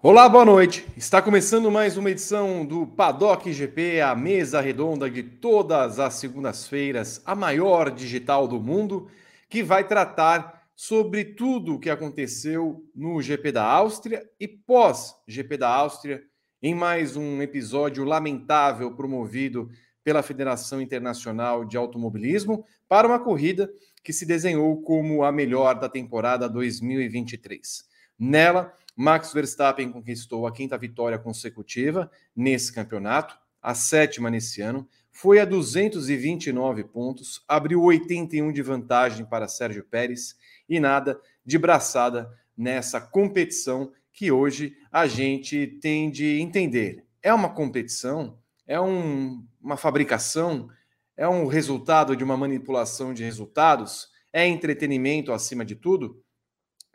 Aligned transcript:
Olá, 0.00 0.28
boa 0.28 0.44
noite. 0.44 0.86
Está 0.96 1.20
começando 1.20 1.70
mais 1.70 1.96
uma 1.96 2.10
edição 2.10 2.64
do 2.64 2.86
Paddock 2.86 3.52
GP, 3.52 4.00
a 4.00 4.14
mesa 4.14 4.60
redonda 4.60 5.10
de 5.10 5.22
todas 5.22 6.00
as 6.00 6.14
segundas-feiras, 6.14 7.20
a 7.26 7.34
maior 7.34 7.90
digital 7.90 8.48
do 8.48 8.58
mundo, 8.58 9.08
que 9.48 9.62
vai 9.62 9.84
tratar 9.84 10.57
sobre 10.80 11.24
tudo 11.24 11.74
o 11.74 11.78
que 11.80 11.90
aconteceu 11.90 12.88
no 12.94 13.20
GP 13.20 13.50
da 13.50 13.64
Áustria 13.64 14.24
e 14.38 14.46
pós 14.46 15.12
GP 15.26 15.56
da 15.56 15.68
Áustria, 15.68 16.22
em 16.62 16.72
mais 16.72 17.16
um 17.16 17.42
episódio 17.42 18.04
lamentável 18.04 18.94
promovido 18.94 19.68
pela 20.04 20.22
Federação 20.22 20.80
Internacional 20.80 21.64
de 21.64 21.76
Automobilismo 21.76 22.64
para 22.88 23.08
uma 23.08 23.18
corrida 23.18 23.68
que 24.04 24.12
se 24.12 24.24
desenhou 24.24 24.80
como 24.82 25.24
a 25.24 25.32
melhor 25.32 25.80
da 25.80 25.88
temporada 25.88 26.48
2023. 26.48 27.84
Nela, 28.16 28.72
Max 28.94 29.32
Verstappen 29.32 29.90
conquistou 29.90 30.46
a 30.46 30.52
quinta 30.52 30.78
vitória 30.78 31.18
consecutiva 31.18 32.08
nesse 32.36 32.72
campeonato, 32.72 33.36
a 33.60 33.74
sétima 33.74 34.30
nesse 34.30 34.62
ano, 34.62 34.88
foi 35.10 35.40
a 35.40 35.44
229 35.44 36.84
pontos, 36.84 37.42
abriu 37.48 37.82
81 37.82 38.52
de 38.52 38.62
vantagem 38.62 39.26
para 39.26 39.48
Sérgio 39.48 39.82
Pérez 39.82 40.36
e 40.68 40.78
nada 40.78 41.20
de 41.44 41.58
braçada 41.58 42.30
nessa 42.56 43.00
competição 43.00 43.92
que 44.12 44.32
hoje 44.32 44.76
a 44.90 45.06
gente 45.06 45.78
tem 45.80 46.10
de 46.10 46.40
entender. 46.40 47.04
É 47.22 47.32
uma 47.32 47.48
competição, 47.48 48.38
é 48.66 48.80
um, 48.80 49.46
uma 49.60 49.76
fabricação, 49.76 50.68
é 51.16 51.28
um 51.28 51.46
resultado 51.46 52.16
de 52.16 52.24
uma 52.24 52.36
manipulação 52.36 53.14
de 53.14 53.24
resultados, 53.24 54.08
é 54.32 54.46
entretenimento 54.46 55.32
acima 55.32 55.64
de 55.64 55.74
tudo. 55.74 56.22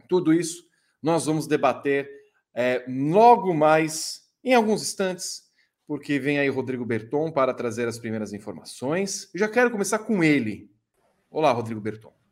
Tudo 0.07 0.33
isso 0.33 0.63
nós 1.01 1.25
vamos 1.25 1.47
debater 1.47 2.09
é, 2.53 2.85
logo 2.87 3.53
mais 3.53 4.21
em 4.43 4.53
alguns 4.53 4.81
instantes, 4.81 5.43
porque 5.87 6.19
vem 6.19 6.39
aí 6.39 6.49
Rodrigo 6.49 6.85
Berton 6.85 7.31
para 7.31 7.53
trazer 7.53 7.87
as 7.87 7.99
primeiras 7.99 8.33
informações. 8.33 9.29
Eu 9.33 9.39
já 9.39 9.49
quero 9.49 9.71
começar 9.71 9.99
com 9.99 10.23
ele. 10.23 10.69
Olá, 11.29 11.51
Rodrigo 11.51 11.81
Berton. 11.81 12.22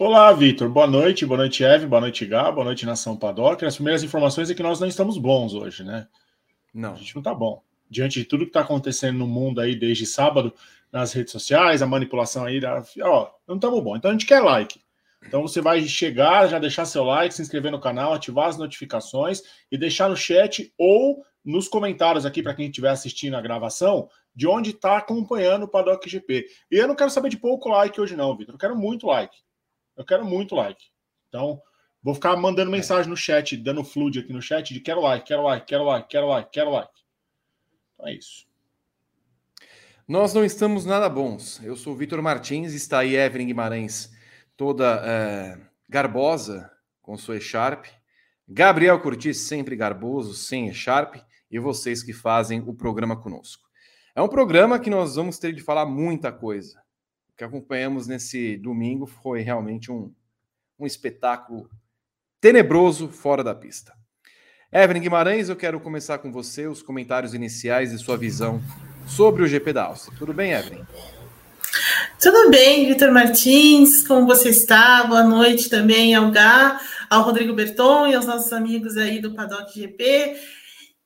Olá, 0.00 0.32
Vitor. 0.32 0.68
Boa 0.68 0.86
noite, 0.86 1.26
boa 1.26 1.38
noite, 1.38 1.64
Eve, 1.64 1.84
boa 1.84 2.00
noite, 2.00 2.24
Gá, 2.24 2.52
boa 2.52 2.64
noite, 2.64 2.86
Nação 2.86 3.16
Paddock. 3.16 3.64
As 3.64 3.74
primeiras 3.74 4.04
informações 4.04 4.48
é 4.48 4.54
que 4.54 4.62
nós 4.62 4.78
não 4.78 4.86
estamos 4.86 5.18
bons 5.18 5.54
hoje, 5.54 5.82
né? 5.82 6.06
Não. 6.72 6.92
A 6.92 6.96
gente 6.96 7.16
não 7.16 7.20
está 7.20 7.34
bom. 7.34 7.60
Diante 7.90 8.20
de 8.20 8.24
tudo 8.24 8.44
que 8.44 8.50
está 8.50 8.60
acontecendo 8.60 9.18
no 9.18 9.26
mundo 9.26 9.60
aí 9.60 9.74
desde 9.74 10.06
sábado, 10.06 10.54
nas 10.92 11.12
redes 11.12 11.32
sociais, 11.32 11.82
a 11.82 11.86
manipulação 11.86 12.44
aí, 12.44 12.60
ó, 13.02 13.28
não 13.44 13.56
estamos 13.56 13.82
bom. 13.82 13.96
Então 13.96 14.12
a 14.12 14.14
gente 14.14 14.24
quer 14.24 14.38
like. 14.38 14.80
Então 15.26 15.42
você 15.42 15.60
vai 15.60 15.82
chegar, 15.82 16.46
já 16.46 16.60
deixar 16.60 16.84
seu 16.84 17.02
like, 17.02 17.34
se 17.34 17.42
inscrever 17.42 17.72
no 17.72 17.80
canal, 17.80 18.14
ativar 18.14 18.46
as 18.46 18.56
notificações 18.56 19.42
e 19.68 19.76
deixar 19.76 20.08
no 20.08 20.16
chat 20.16 20.72
ou 20.78 21.24
nos 21.44 21.66
comentários 21.66 22.24
aqui 22.24 22.40
para 22.40 22.54
quem 22.54 22.66
estiver 22.66 22.90
assistindo 22.90 23.34
a 23.34 23.40
gravação 23.40 24.08
de 24.32 24.46
onde 24.46 24.70
está 24.70 24.98
acompanhando 24.98 25.64
o 25.64 25.68
Paddock 25.68 26.08
GP. 26.08 26.46
E 26.70 26.76
eu 26.76 26.86
não 26.86 26.94
quero 26.94 27.10
saber 27.10 27.30
de 27.30 27.36
pouco 27.36 27.68
like 27.68 28.00
hoje 28.00 28.14
não, 28.14 28.36
Vitor. 28.36 28.54
Eu 28.54 28.58
quero 28.60 28.76
muito 28.76 29.08
like. 29.08 29.36
Eu 29.98 30.04
quero 30.04 30.24
muito 30.24 30.54
like. 30.54 30.82
Então, 31.28 31.60
vou 32.00 32.14
ficar 32.14 32.36
mandando 32.36 32.70
mensagem 32.70 33.10
no 33.10 33.16
chat, 33.16 33.56
dando 33.56 33.82
flood 33.82 34.20
aqui 34.20 34.32
no 34.32 34.40
chat 34.40 34.72
de 34.72 34.78
quero 34.78 35.00
like, 35.00 35.26
quero 35.26 35.42
like, 35.42 35.66
quero 35.66 35.84
like, 35.84 36.08
quero 36.08 36.28
like, 36.28 36.50
quero 36.52 36.70
like. 36.70 36.92
Então 37.94 38.06
é 38.06 38.14
isso. 38.14 38.46
Nós 40.06 40.32
não 40.32 40.44
estamos 40.44 40.86
nada 40.86 41.08
bons. 41.08 41.60
Eu 41.64 41.76
sou 41.76 41.92
o 41.92 41.96
Vitor 41.96 42.22
Martins, 42.22 42.72
está 42.72 43.00
aí 43.00 43.16
Evelyn 43.16 43.48
Guimarães 43.48 44.10
toda 44.56 45.02
é, 45.04 45.60
garbosa 45.88 46.70
com 47.02 47.18
sua 47.18 47.36
echarp. 47.36 47.86
Gabriel 48.46 49.00
Curtis, 49.00 49.40
sempre 49.40 49.76
garboso, 49.76 50.32
sem 50.32 50.68
echarp. 50.68 51.16
E 51.50 51.58
vocês 51.58 52.02
que 52.02 52.12
fazem 52.12 52.60
o 52.60 52.72
programa 52.72 53.20
conosco. 53.20 53.68
É 54.14 54.22
um 54.22 54.28
programa 54.28 54.78
que 54.78 54.88
nós 54.88 55.16
vamos 55.16 55.38
ter 55.38 55.52
de 55.52 55.62
falar 55.62 55.86
muita 55.86 56.30
coisa. 56.30 56.80
Que 57.38 57.44
acompanhamos 57.44 58.08
nesse 58.08 58.56
domingo 58.56 59.06
foi 59.06 59.42
realmente 59.42 59.92
um, 59.92 60.12
um 60.76 60.84
espetáculo 60.84 61.70
tenebroso 62.40 63.10
fora 63.10 63.44
da 63.44 63.54
pista. 63.54 63.92
Evelyn 64.72 65.02
Guimarães, 65.02 65.48
eu 65.48 65.54
quero 65.54 65.78
começar 65.78 66.18
com 66.18 66.32
você 66.32 66.66
os 66.66 66.82
comentários 66.82 67.34
iniciais 67.34 67.92
e 67.92 67.98
sua 67.98 68.16
visão 68.16 68.60
sobre 69.06 69.44
o 69.44 69.46
GP 69.46 69.72
da 69.72 69.84
Áustria. 69.84 70.18
Tudo 70.18 70.34
bem, 70.34 70.50
Evelyn? 70.50 70.82
Tudo 72.20 72.50
bem, 72.50 72.88
Vitor 72.88 73.12
Martins, 73.12 74.04
como 74.04 74.26
você 74.26 74.48
está? 74.48 75.04
Boa 75.04 75.22
noite 75.22 75.70
também 75.70 76.16
ao 76.16 76.32
Gá, 76.32 76.80
ao 77.08 77.22
Rodrigo 77.22 77.54
Berton 77.54 78.08
e 78.08 78.16
aos 78.16 78.26
nossos 78.26 78.52
amigos 78.52 78.96
aí 78.96 79.20
do 79.20 79.32
Paddock 79.32 79.72
GP. 79.72 80.34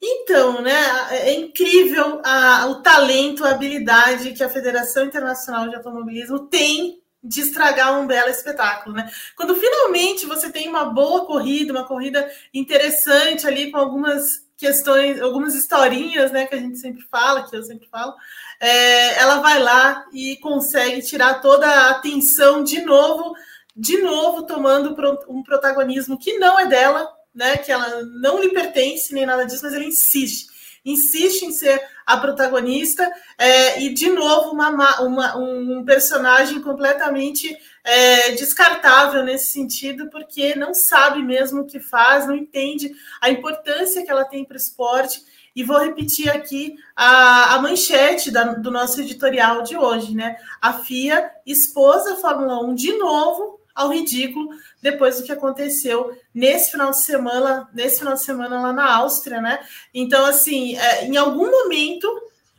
Então, 0.04 0.60
né, 0.60 0.74
é 1.10 1.32
incrível 1.32 2.20
a, 2.24 2.66
o 2.66 2.82
talento, 2.82 3.44
a 3.44 3.50
habilidade 3.50 4.32
que 4.32 4.42
a 4.42 4.48
Federação 4.48 5.04
Internacional 5.04 5.68
de 5.68 5.76
Automobilismo 5.76 6.40
tem 6.40 7.00
de 7.22 7.40
estragar 7.40 7.96
um 8.00 8.04
belo 8.04 8.28
espetáculo, 8.28 8.96
né? 8.96 9.08
Quando 9.36 9.54
finalmente 9.54 10.26
você 10.26 10.50
tem 10.50 10.68
uma 10.68 10.86
boa 10.86 11.24
corrida, 11.24 11.72
uma 11.72 11.86
corrida 11.86 12.28
interessante 12.52 13.46
ali 13.46 13.70
com 13.70 13.78
algumas 13.78 14.44
questões, 14.56 15.20
algumas 15.20 15.54
historinhas, 15.54 16.32
né, 16.32 16.46
que 16.46 16.54
a 16.56 16.58
gente 16.58 16.78
sempre 16.78 17.02
fala, 17.08 17.48
que 17.48 17.56
eu 17.56 17.62
sempre 17.62 17.86
falo, 17.88 18.12
é, 18.58 19.20
ela 19.20 19.40
vai 19.40 19.60
lá 19.60 20.04
e 20.12 20.36
consegue 20.38 21.00
tirar 21.02 21.40
toda 21.40 21.68
a 21.68 21.90
atenção 21.90 22.64
de 22.64 22.80
novo, 22.82 23.34
de 23.74 23.98
novo 24.02 24.44
tomando 24.44 24.96
um 25.28 25.44
protagonismo 25.44 26.18
que 26.18 26.38
não 26.38 26.58
é 26.58 26.66
dela, 26.66 27.08
né? 27.34 27.56
Que 27.56 27.72
ela 27.72 28.02
não 28.02 28.40
lhe 28.40 28.50
pertence 28.50 29.12
nem 29.14 29.26
nada 29.26 29.44
disso, 29.44 29.62
mas 29.62 29.74
ela 29.74 29.84
insiste, 29.84 30.46
insiste 30.84 31.42
em 31.42 31.52
ser 31.52 31.80
a 32.04 32.16
protagonista 32.16 33.10
é, 33.38 33.80
e 33.80 33.94
de 33.94 34.10
novo 34.10 34.50
uma, 34.50 35.00
uma, 35.00 35.36
um 35.36 35.84
personagem 35.84 36.60
completamente 36.60 37.56
é, 37.84 38.32
descartável 38.32 39.22
nesse 39.22 39.52
sentido, 39.52 40.10
porque 40.10 40.54
não 40.54 40.74
sabe 40.74 41.22
mesmo 41.22 41.62
o 41.62 41.66
que 41.66 41.80
faz, 41.80 42.26
não 42.26 42.36
entende 42.36 42.92
a 43.20 43.30
importância 43.30 44.04
que 44.04 44.10
ela 44.10 44.24
tem 44.24 44.44
para 44.44 44.54
o 44.54 44.58
esporte 44.58 45.22
e 45.54 45.62
vou 45.62 45.78
repetir 45.78 46.30
aqui 46.30 46.76
a, 46.96 47.54
a 47.54 47.62
manchete 47.62 48.30
da, 48.30 48.54
do 48.54 48.70
nosso 48.70 49.00
editorial 49.00 49.62
de 49.62 49.76
hoje, 49.76 50.14
né? 50.14 50.36
A 50.60 50.72
FIA 50.72 51.30
expôs 51.44 52.06
a 52.06 52.16
Fórmula 52.16 52.64
1 52.64 52.74
de 52.74 52.96
novo 52.96 53.60
ao 53.74 53.90
ridículo 53.90 54.48
depois 54.80 55.18
do 55.18 55.24
que 55.24 55.32
aconteceu 55.32 56.16
nesse 56.34 56.70
final 56.70 56.90
de 56.90 57.02
semana, 57.02 57.68
nesse 57.72 57.98
final 57.98 58.14
de 58.14 58.22
semana 58.22 58.60
lá 58.60 58.72
na 58.72 58.94
Áustria, 58.96 59.40
né? 59.40 59.58
Então, 59.94 60.24
assim, 60.24 60.76
é, 60.76 61.06
em 61.06 61.16
algum 61.16 61.50
momento 61.50 62.08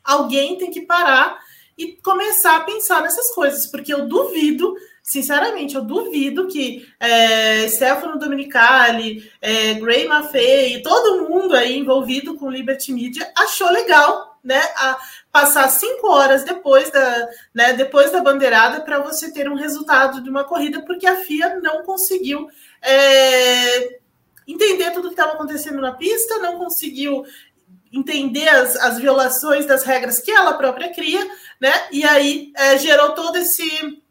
alguém 0.04 0.58
tem 0.58 0.72
que 0.72 0.82
parar 0.82 1.40
e 1.78 1.94
começar 2.04 2.58
a 2.58 2.64
pensar 2.64 3.02
nessas 3.02 3.34
coisas, 3.34 3.68
porque 3.68 3.94
eu 3.94 4.08
duvido 4.08 4.76
Sinceramente, 5.04 5.76
eu 5.76 5.84
duvido 5.84 6.48
que 6.48 6.88
é, 6.98 7.68
Stefano 7.68 8.18
Domenicali, 8.18 9.30
é, 9.42 9.74
Gray 9.74 10.08
Maffei 10.08 10.82
todo 10.82 11.28
mundo 11.28 11.54
aí 11.54 11.78
envolvido 11.78 12.36
com 12.36 12.50
Liberty 12.50 12.94
Media 12.94 13.30
achou 13.38 13.70
legal 13.70 14.33
né, 14.44 14.62
a 14.76 14.98
passar 15.32 15.70
cinco 15.70 16.08
horas 16.08 16.44
depois 16.44 16.92
da, 16.92 17.30
né, 17.54 17.74
depois 17.74 18.12
da 18.12 18.22
bandeirada 18.22 18.82
para 18.82 19.00
você 19.00 19.32
ter 19.32 19.50
um 19.50 19.56
resultado 19.56 20.22
de 20.22 20.30
uma 20.30 20.44
corrida, 20.44 20.82
porque 20.82 21.08
a 21.08 21.16
FIA 21.16 21.60
não 21.62 21.84
conseguiu 21.84 22.50
é, 22.82 24.00
entender 24.48 24.92
tudo 24.92 25.08
que 25.08 25.14
estava 25.14 25.34
acontecendo 25.34 25.80
na 25.80 25.94
pista, 25.94 26.40
não 26.40 26.58
conseguiu 26.58 27.24
entender 27.92 28.50
as, 28.50 28.76
as 28.76 29.00
violações 29.00 29.66
das 29.66 29.84
regras 29.84 30.20
que 30.20 30.32
ela 30.32 30.54
própria 30.54 30.92
cria, 30.92 31.26
né? 31.62 31.72
E 31.92 32.04
aí 32.04 32.52
é, 32.56 32.78
gerou 32.78 33.12
todo 33.12 33.38
esse 33.38 34.02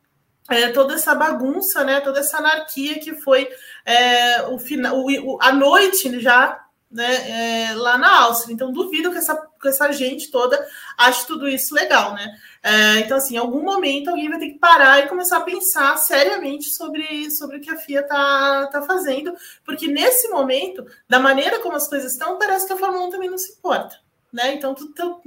é, 0.48 0.68
toda 0.68 0.94
essa 0.94 1.14
bagunça, 1.14 1.84
né, 1.84 2.00
toda 2.00 2.20
essa 2.20 2.38
anarquia 2.38 2.98
que 2.98 3.14
foi 3.14 3.48
é, 3.84 4.42
o 4.42 4.58
final, 4.58 4.96
o, 4.98 5.38
a 5.40 5.52
noite 5.52 6.20
já 6.20 6.61
né, 6.92 7.70
é, 7.70 7.74
lá 7.74 7.96
na 7.96 8.24
Áustria. 8.24 8.52
Então, 8.52 8.70
duvido 8.70 9.10
que 9.10 9.18
essa, 9.18 9.34
que 9.60 9.68
essa 9.68 9.90
gente 9.92 10.30
toda 10.30 10.64
ache 10.96 11.26
tudo 11.26 11.48
isso 11.48 11.74
legal, 11.74 12.14
né? 12.14 12.38
É, 12.62 12.98
então, 12.98 13.16
assim, 13.16 13.34
em 13.34 13.38
algum 13.38 13.62
momento 13.62 14.08
alguém 14.08 14.28
vai 14.28 14.38
ter 14.38 14.50
que 14.50 14.58
parar 14.58 15.00
e 15.00 15.08
começar 15.08 15.38
a 15.38 15.42
pensar 15.42 15.96
seriamente 15.96 16.66
sobre, 16.66 17.30
sobre 17.30 17.56
o 17.56 17.60
que 17.60 17.70
a 17.70 17.76
FIA 17.76 18.02
tá, 18.02 18.68
tá 18.70 18.82
fazendo, 18.82 19.34
porque 19.64 19.88
nesse 19.88 20.28
momento, 20.28 20.86
da 21.08 21.18
maneira 21.18 21.60
como 21.60 21.74
as 21.74 21.88
coisas 21.88 22.12
estão, 22.12 22.38
parece 22.38 22.66
que 22.66 22.72
a 22.72 22.76
Fórmula 22.76 23.06
1 23.06 23.10
também 23.10 23.30
não 23.30 23.38
se 23.38 23.52
importa. 23.52 23.96
Né? 24.32 24.54
Então, 24.54 24.74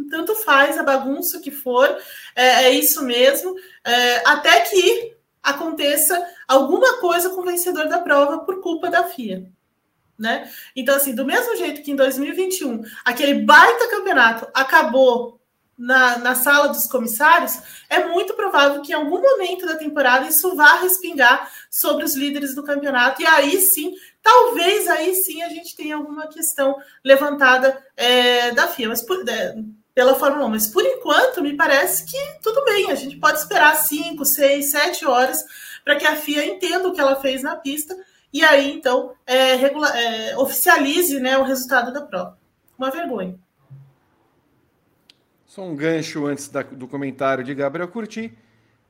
tanto 0.10 0.36
faz 0.36 0.78
a 0.78 0.84
bagunça 0.84 1.40
que 1.40 1.52
for, 1.52 1.86
é, 2.36 2.66
é 2.66 2.70
isso 2.72 3.04
mesmo, 3.04 3.56
é, 3.84 4.28
até 4.28 4.62
que 4.62 5.16
aconteça 5.44 6.28
alguma 6.48 7.00
coisa 7.00 7.30
com 7.30 7.42
o 7.42 7.46
vencedor 7.46 7.88
da 7.88 8.00
prova 8.00 8.40
por 8.40 8.62
culpa 8.62 8.90
da 8.90 9.04
FIA. 9.04 9.46
Né? 10.18 10.50
Então, 10.76 10.96
assim, 10.96 11.14
do 11.14 11.26
mesmo 11.26 11.56
jeito 11.58 11.82
que 11.82 11.92
em 11.92 11.96
2021 11.96 12.84
aquele 13.04 13.46
baita 13.46 13.90
campeonato 13.90 14.48
acabou 14.54 15.40
na, 15.78 16.18
na 16.20 16.36
sala 16.36 16.70
dos 16.70 16.88
comissários, 16.88 17.60
é 17.90 18.06
muito 18.08 18.34
provável 18.34 18.82
que 18.82 18.94
em 18.94 18.96
algum 18.96 19.22
momento 19.22 19.66
da 19.66 19.76
temporada 19.76 20.28
isso 20.28 20.56
vá 20.56 20.80
respingar 20.80 21.52
sobre 21.70 22.06
os 22.06 22.16
líderes 22.16 22.56
do 22.56 22.64
campeonato, 22.64 23.22
e 23.22 23.26
aí 23.26 23.60
sim, 23.60 23.94
talvez 24.24 24.88
aí 24.88 25.14
sim 25.16 25.44
a 25.44 25.50
gente 25.50 25.76
tenha 25.76 25.98
alguma 25.98 26.28
questão 26.28 26.78
levantada 27.04 27.78
é, 27.98 28.52
da 28.52 28.70
FIA, 28.70 28.88
mas 28.88 29.02
por, 29.02 29.28
é, 29.28 29.56
pela 29.94 30.16
Fórmula 30.16 30.46
1. 30.46 30.50
Mas 30.50 30.68
por 30.68 30.84
enquanto, 30.86 31.42
me 31.42 31.56
parece 31.56 32.06
que 32.06 32.18
tudo 32.42 32.64
bem, 32.64 32.92
a 32.92 32.96
gente 32.96 33.18
pode 33.18 33.40
esperar 33.40 33.76
5, 33.76 34.24
6, 34.24 34.72
7 34.72 35.06
horas 35.06 35.44
para 35.84 35.96
que 35.96 36.06
a 36.06 36.16
FIA 36.16 36.46
entenda 36.46 36.88
o 36.88 36.94
que 36.94 37.02
ela 37.02 37.16
fez 37.18 37.44
na 37.44 37.56
pista 37.56 37.96
e 38.36 38.44
aí 38.44 38.74
então 38.74 39.16
é, 39.26 39.56
regula- 39.56 39.98
é, 39.98 40.38
oficialize 40.38 41.20
né, 41.22 41.38
o 41.38 41.44
resultado 41.44 41.94
da 41.94 42.02
prova. 42.02 42.38
Uma 42.78 42.92
vergonha. 42.92 43.40
Só 45.46 45.64
um 45.64 45.74
gancho 45.74 46.26
antes 46.26 46.50
da, 46.50 46.62
do 46.62 46.86
comentário 46.86 47.46
de 47.46 47.56
Gabriel 47.56 47.88
Curti. 47.88 48.38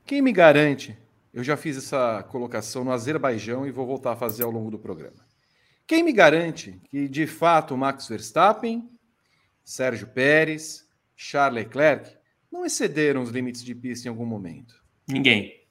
Quem 0.03 0.19
me 0.19 0.31
garante? 0.31 0.97
Eu 1.31 1.43
já 1.43 1.55
fiz 1.55 1.77
essa 1.77 2.23
colocação 2.23 2.83
no 2.83 2.91
Azerbaijão 2.91 3.67
e 3.67 3.71
vou 3.71 3.85
voltar 3.85 4.13
a 4.13 4.15
fazer 4.15 4.41
ao 4.43 4.49
longo 4.49 4.71
do 4.71 4.79
programa. 4.79 5.23
Quem 5.85 6.01
me 6.01 6.11
garante 6.11 6.81
que, 6.89 7.07
de 7.07 7.27
fato, 7.27 7.77
Max 7.77 8.07
Verstappen, 8.07 8.89
Sérgio 9.63 10.07
Pérez, 10.07 10.87
Charles 11.15 11.65
Leclerc 11.65 12.17
não 12.51 12.65
excederam 12.65 13.21
os 13.21 13.29
limites 13.29 13.63
de 13.63 13.75
pista 13.75 14.07
em 14.07 14.09
algum 14.09 14.25
momento? 14.25 14.83
Ninguém. 15.07 15.63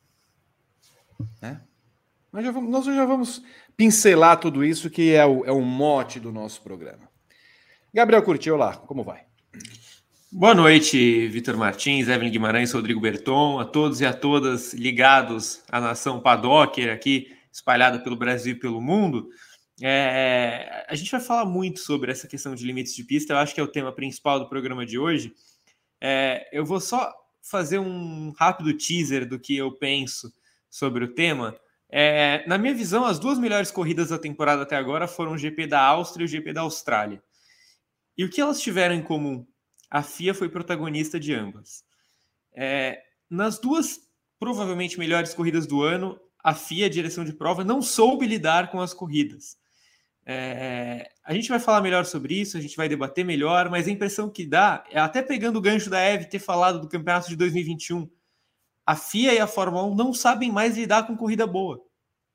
Né? 1.42 1.60
Nós, 2.32 2.44
já 2.44 2.50
vamos, 2.50 2.70
nós 2.70 2.84
já 2.84 3.06
vamos 3.06 3.42
pincelar 3.76 4.38
tudo 4.38 4.64
isso 4.64 4.90
que 4.90 5.12
é 5.12 5.24
o, 5.24 5.44
é 5.44 5.52
o 5.52 5.60
mote 5.60 6.20
do 6.20 6.32
nosso 6.32 6.62
programa. 6.62 7.08
Gabriel 7.92 8.22
Curti, 8.22 8.50
olá, 8.50 8.76
como 8.76 9.04
vai? 9.04 9.24
Boa 10.30 10.54
noite, 10.54 11.28
Vitor 11.28 11.56
Martins, 11.56 12.08
Evelyn 12.08 12.32
Guimarães, 12.32 12.72
Rodrigo 12.72 13.00
Berton, 13.00 13.60
a 13.60 13.64
todos 13.64 14.00
e 14.00 14.06
a 14.06 14.12
todas 14.12 14.74
ligados 14.74 15.62
à 15.70 15.80
nação 15.80 16.20
Padocker 16.20 16.92
aqui, 16.92 17.32
espalhada 17.52 18.00
pelo 18.00 18.16
Brasil 18.16 18.54
e 18.54 18.58
pelo 18.58 18.80
mundo. 18.80 19.28
É, 19.80 20.84
a 20.88 20.94
gente 20.96 21.10
vai 21.10 21.20
falar 21.20 21.44
muito 21.44 21.78
sobre 21.78 22.10
essa 22.10 22.26
questão 22.26 22.54
de 22.54 22.64
limites 22.64 22.94
de 22.96 23.04
pista, 23.04 23.32
eu 23.32 23.38
acho 23.38 23.54
que 23.54 23.60
é 23.60 23.62
o 23.62 23.70
tema 23.70 23.92
principal 23.92 24.40
do 24.40 24.48
programa 24.48 24.84
de 24.84 24.98
hoje. 24.98 25.32
É, 26.00 26.48
eu 26.52 26.64
vou 26.64 26.80
só 26.80 27.12
fazer 27.40 27.78
um 27.78 28.32
rápido 28.36 28.76
teaser 28.76 29.28
do 29.28 29.38
que 29.38 29.56
eu 29.56 29.70
penso 29.70 30.32
sobre 30.68 31.04
o 31.04 31.14
tema. 31.14 31.56
É, 31.96 32.42
na 32.48 32.58
minha 32.58 32.74
visão, 32.74 33.04
as 33.04 33.20
duas 33.20 33.38
melhores 33.38 33.70
corridas 33.70 34.08
da 34.08 34.18
temporada 34.18 34.62
até 34.62 34.74
agora 34.74 35.06
foram 35.06 35.34
o 35.34 35.38
GP 35.38 35.68
da 35.68 35.80
Áustria 35.80 36.24
e 36.24 36.26
o 36.26 36.28
GP 36.28 36.52
da 36.52 36.62
Austrália. 36.62 37.22
E 38.18 38.24
o 38.24 38.28
que 38.28 38.40
elas 38.40 38.60
tiveram 38.60 38.96
em 38.96 39.02
comum? 39.02 39.46
A 39.88 40.02
FIA 40.02 40.34
foi 40.34 40.48
protagonista 40.48 41.20
de 41.20 41.32
ambas. 41.32 41.84
É, 42.52 43.00
nas 43.30 43.60
duas 43.60 44.00
provavelmente 44.40 44.98
melhores 44.98 45.34
corridas 45.34 45.68
do 45.68 45.84
ano, 45.84 46.18
a 46.42 46.52
FIA, 46.52 46.86
a 46.86 46.90
direção 46.90 47.24
de 47.24 47.32
prova, 47.32 47.62
não 47.62 47.80
soube 47.80 48.26
lidar 48.26 48.72
com 48.72 48.80
as 48.80 48.92
corridas. 48.92 49.56
É, 50.26 51.08
a 51.22 51.32
gente 51.32 51.48
vai 51.48 51.60
falar 51.60 51.80
melhor 51.80 52.04
sobre 52.06 52.34
isso, 52.34 52.56
a 52.56 52.60
gente 52.60 52.76
vai 52.76 52.88
debater 52.88 53.24
melhor, 53.24 53.70
mas 53.70 53.86
a 53.86 53.92
impressão 53.92 54.28
que 54.28 54.44
dá, 54.44 54.82
é 54.90 54.98
até 54.98 55.22
pegando 55.22 55.60
o 55.60 55.62
gancho 55.62 55.88
da 55.88 56.00
Eve 56.00 56.24
ter 56.24 56.40
falado 56.40 56.80
do 56.80 56.88
campeonato 56.88 57.28
de 57.28 57.36
2021, 57.36 58.10
a 58.86 58.96
FIA 58.96 59.32
e 59.32 59.38
a 59.38 59.46
Fórmula 59.46 59.84
1 59.84 59.94
não 59.94 60.12
sabem 60.12 60.50
mais 60.52 60.76
lidar 60.76 61.06
com 61.06 61.16
corrida 61.16 61.46
boa. 61.46 61.83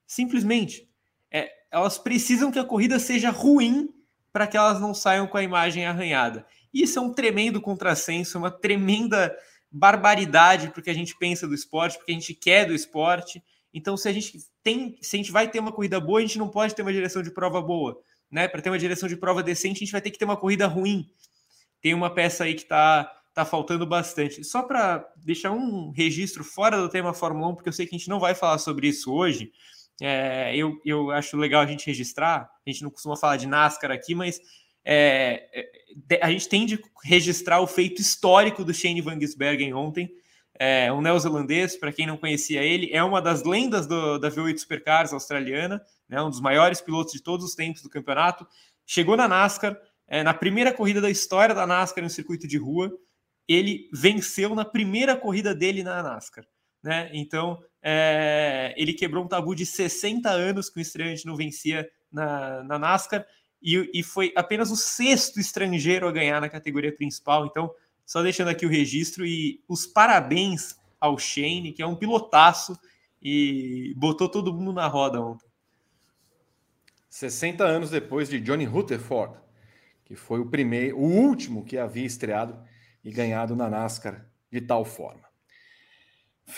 Simplesmente. 0.09 0.89
É, 1.31 1.51
elas 1.69 1.99
precisam 1.99 2.51
que 2.51 2.57
a 2.57 2.65
corrida 2.65 2.97
seja 2.97 3.29
ruim 3.29 3.93
para 4.33 4.47
que 4.47 4.57
elas 4.57 4.81
não 4.81 4.91
saiam 4.91 5.27
com 5.27 5.37
a 5.37 5.43
imagem 5.43 5.85
arranhada. 5.85 6.47
Isso 6.73 6.97
é 6.97 7.01
um 7.01 7.13
tremendo 7.13 7.61
contrassenso, 7.61 8.39
uma 8.39 8.49
tremenda 8.49 9.31
barbaridade 9.71 10.71
porque 10.73 10.89
a 10.89 10.95
gente 10.95 11.15
pensa 11.15 11.47
do 11.47 11.53
esporte, 11.53 11.99
porque 11.99 12.11
a 12.11 12.15
gente 12.15 12.33
quer 12.33 12.65
do 12.65 12.73
esporte. 12.73 13.43
Então, 13.71 13.95
se 13.95 14.09
a 14.09 14.11
gente 14.11 14.39
tem, 14.63 14.97
se 14.99 15.15
a 15.15 15.17
gente 15.17 15.31
vai 15.31 15.47
ter 15.47 15.59
uma 15.59 15.71
corrida 15.71 15.99
boa, 15.99 16.17
a 16.17 16.21
gente 16.23 16.39
não 16.39 16.49
pode 16.49 16.73
ter 16.73 16.81
uma 16.81 16.91
direção 16.91 17.21
de 17.21 17.29
prova 17.29 17.61
boa, 17.61 17.95
né? 18.31 18.47
Para 18.47 18.63
ter 18.63 18.71
uma 18.71 18.79
direção 18.79 19.07
de 19.07 19.15
prova 19.15 19.43
decente, 19.43 19.77
a 19.77 19.85
gente 19.85 19.91
vai 19.91 20.01
ter 20.01 20.09
que 20.09 20.17
ter 20.17 20.25
uma 20.25 20.37
corrida 20.37 20.65
ruim. 20.65 21.07
Tem 21.79 21.93
uma 21.93 22.09
peça 22.09 22.45
aí 22.45 22.55
que 22.55 22.63
está 22.63 23.15
tá 23.31 23.45
faltando 23.45 23.85
bastante. 23.85 24.43
Só 24.43 24.63
para 24.63 25.07
deixar 25.17 25.51
um 25.51 25.91
registro 25.91 26.43
fora 26.43 26.77
do 26.77 26.89
tema 26.89 27.13
Fórmula 27.13 27.49
1, 27.49 27.55
porque 27.55 27.69
eu 27.69 27.73
sei 27.73 27.85
que 27.85 27.95
a 27.95 27.97
gente 27.97 28.09
não 28.09 28.19
vai 28.19 28.33
falar 28.33 28.57
sobre 28.57 28.87
isso 28.87 29.13
hoje. 29.13 29.51
É, 30.01 30.55
eu, 30.55 30.79
eu 30.85 31.11
acho 31.11 31.35
legal 31.37 31.61
a 31.61 31.65
gente 31.65 31.85
registrar. 31.87 32.49
A 32.65 32.69
gente 32.69 32.83
não 32.83 32.89
costuma 32.89 33.17
falar 33.17 33.37
de 33.37 33.47
NASCAR 33.47 33.91
aqui, 33.91 34.15
mas 34.15 34.39
é, 34.85 35.67
a 36.21 36.31
gente 36.31 36.47
tem 36.47 36.65
de 36.65 36.79
registrar 37.03 37.59
o 37.59 37.67
feito 37.67 38.01
histórico 38.01 38.63
do 38.63 38.73
Shane 38.73 39.01
Van 39.01 39.19
Gisbergen 39.19 39.73
ontem. 39.73 40.09
É, 40.61 40.91
um 40.91 40.99
neozelandês, 40.99 41.77
para 41.77 41.93
quem 41.93 42.05
não 42.05 42.17
conhecia 42.17 42.61
ele, 42.61 42.89
é 42.91 43.01
uma 43.01 43.21
das 43.21 43.43
lendas 43.43 43.87
do, 43.87 44.17
da 44.17 44.29
V8 44.29 44.57
Supercars 44.57 45.13
australiana, 45.13 45.81
né, 46.07 46.21
um 46.21 46.29
dos 46.29 46.41
maiores 46.41 46.81
pilotos 46.81 47.13
de 47.13 47.23
todos 47.23 47.45
os 47.45 47.55
tempos 47.55 47.81
do 47.81 47.89
campeonato. 47.89 48.45
Chegou 48.85 49.15
na 49.15 49.27
NASCAR, 49.27 49.79
é, 50.07 50.21
na 50.21 50.33
primeira 50.33 50.73
corrida 50.73 50.99
da 50.99 51.09
história 51.09 51.55
da 51.55 51.65
NASCAR 51.65 52.03
no 52.03 52.09
circuito 52.09 52.47
de 52.47 52.57
rua, 52.57 52.91
ele 53.47 53.89
venceu 53.93 54.53
na 54.53 54.65
primeira 54.65 55.15
corrida 55.15 55.55
dele 55.55 55.81
na 55.81 56.03
NASCAR. 56.03 56.45
Né? 56.83 57.09
Então, 57.13 57.61
é, 57.81 58.73
ele 58.77 58.93
quebrou 58.93 59.23
um 59.23 59.27
tabu 59.27 59.55
de 59.55 59.65
60 59.65 60.29
anos 60.29 60.69
que 60.69 60.79
o 60.79 60.81
estreante 60.81 61.25
não 61.25 61.35
vencia 61.35 61.89
na, 62.11 62.63
na 62.63 62.79
NASCAR 62.79 63.25
e, 63.61 63.89
e, 63.93 64.03
foi 64.03 64.31
apenas 64.35 64.71
o 64.71 64.75
sexto 64.75 65.39
estrangeiro 65.39 66.07
a 66.07 66.11
ganhar 66.11 66.39
na 66.39 66.49
categoria 66.49 66.95
principal. 66.95 67.45
Então, 67.45 67.69
só 68.05 68.23
deixando 68.23 68.49
aqui 68.49 68.65
o 68.65 68.69
registro 68.69 69.25
e 69.25 69.61
os 69.67 69.85
parabéns 69.85 70.77
ao 70.99 71.17
Shane, 71.17 71.73
que 71.73 71.81
é 71.81 71.85
um 71.85 71.95
pilotaço 71.95 72.77
e 73.21 73.93
botou 73.97 74.29
todo 74.29 74.53
mundo 74.53 74.73
na 74.73 74.87
roda 74.87 75.21
ontem. 75.21 75.47
60 77.09 77.63
anos 77.63 77.89
depois 77.89 78.29
de 78.29 78.39
Johnny 78.39 78.65
Rutherford, 78.65 79.35
que 80.05 80.15
foi 80.15 80.39
o 80.39 80.45
primeiro, 80.45 80.97
o 80.97 81.03
último 81.03 81.65
que 81.65 81.77
havia 81.77 82.05
estreado 82.05 82.57
e 83.03 83.11
ganhado 83.11 83.55
na 83.55 83.69
NASCAR 83.69 84.25
de 84.51 84.61
tal 84.61 84.85
forma. 84.85 85.28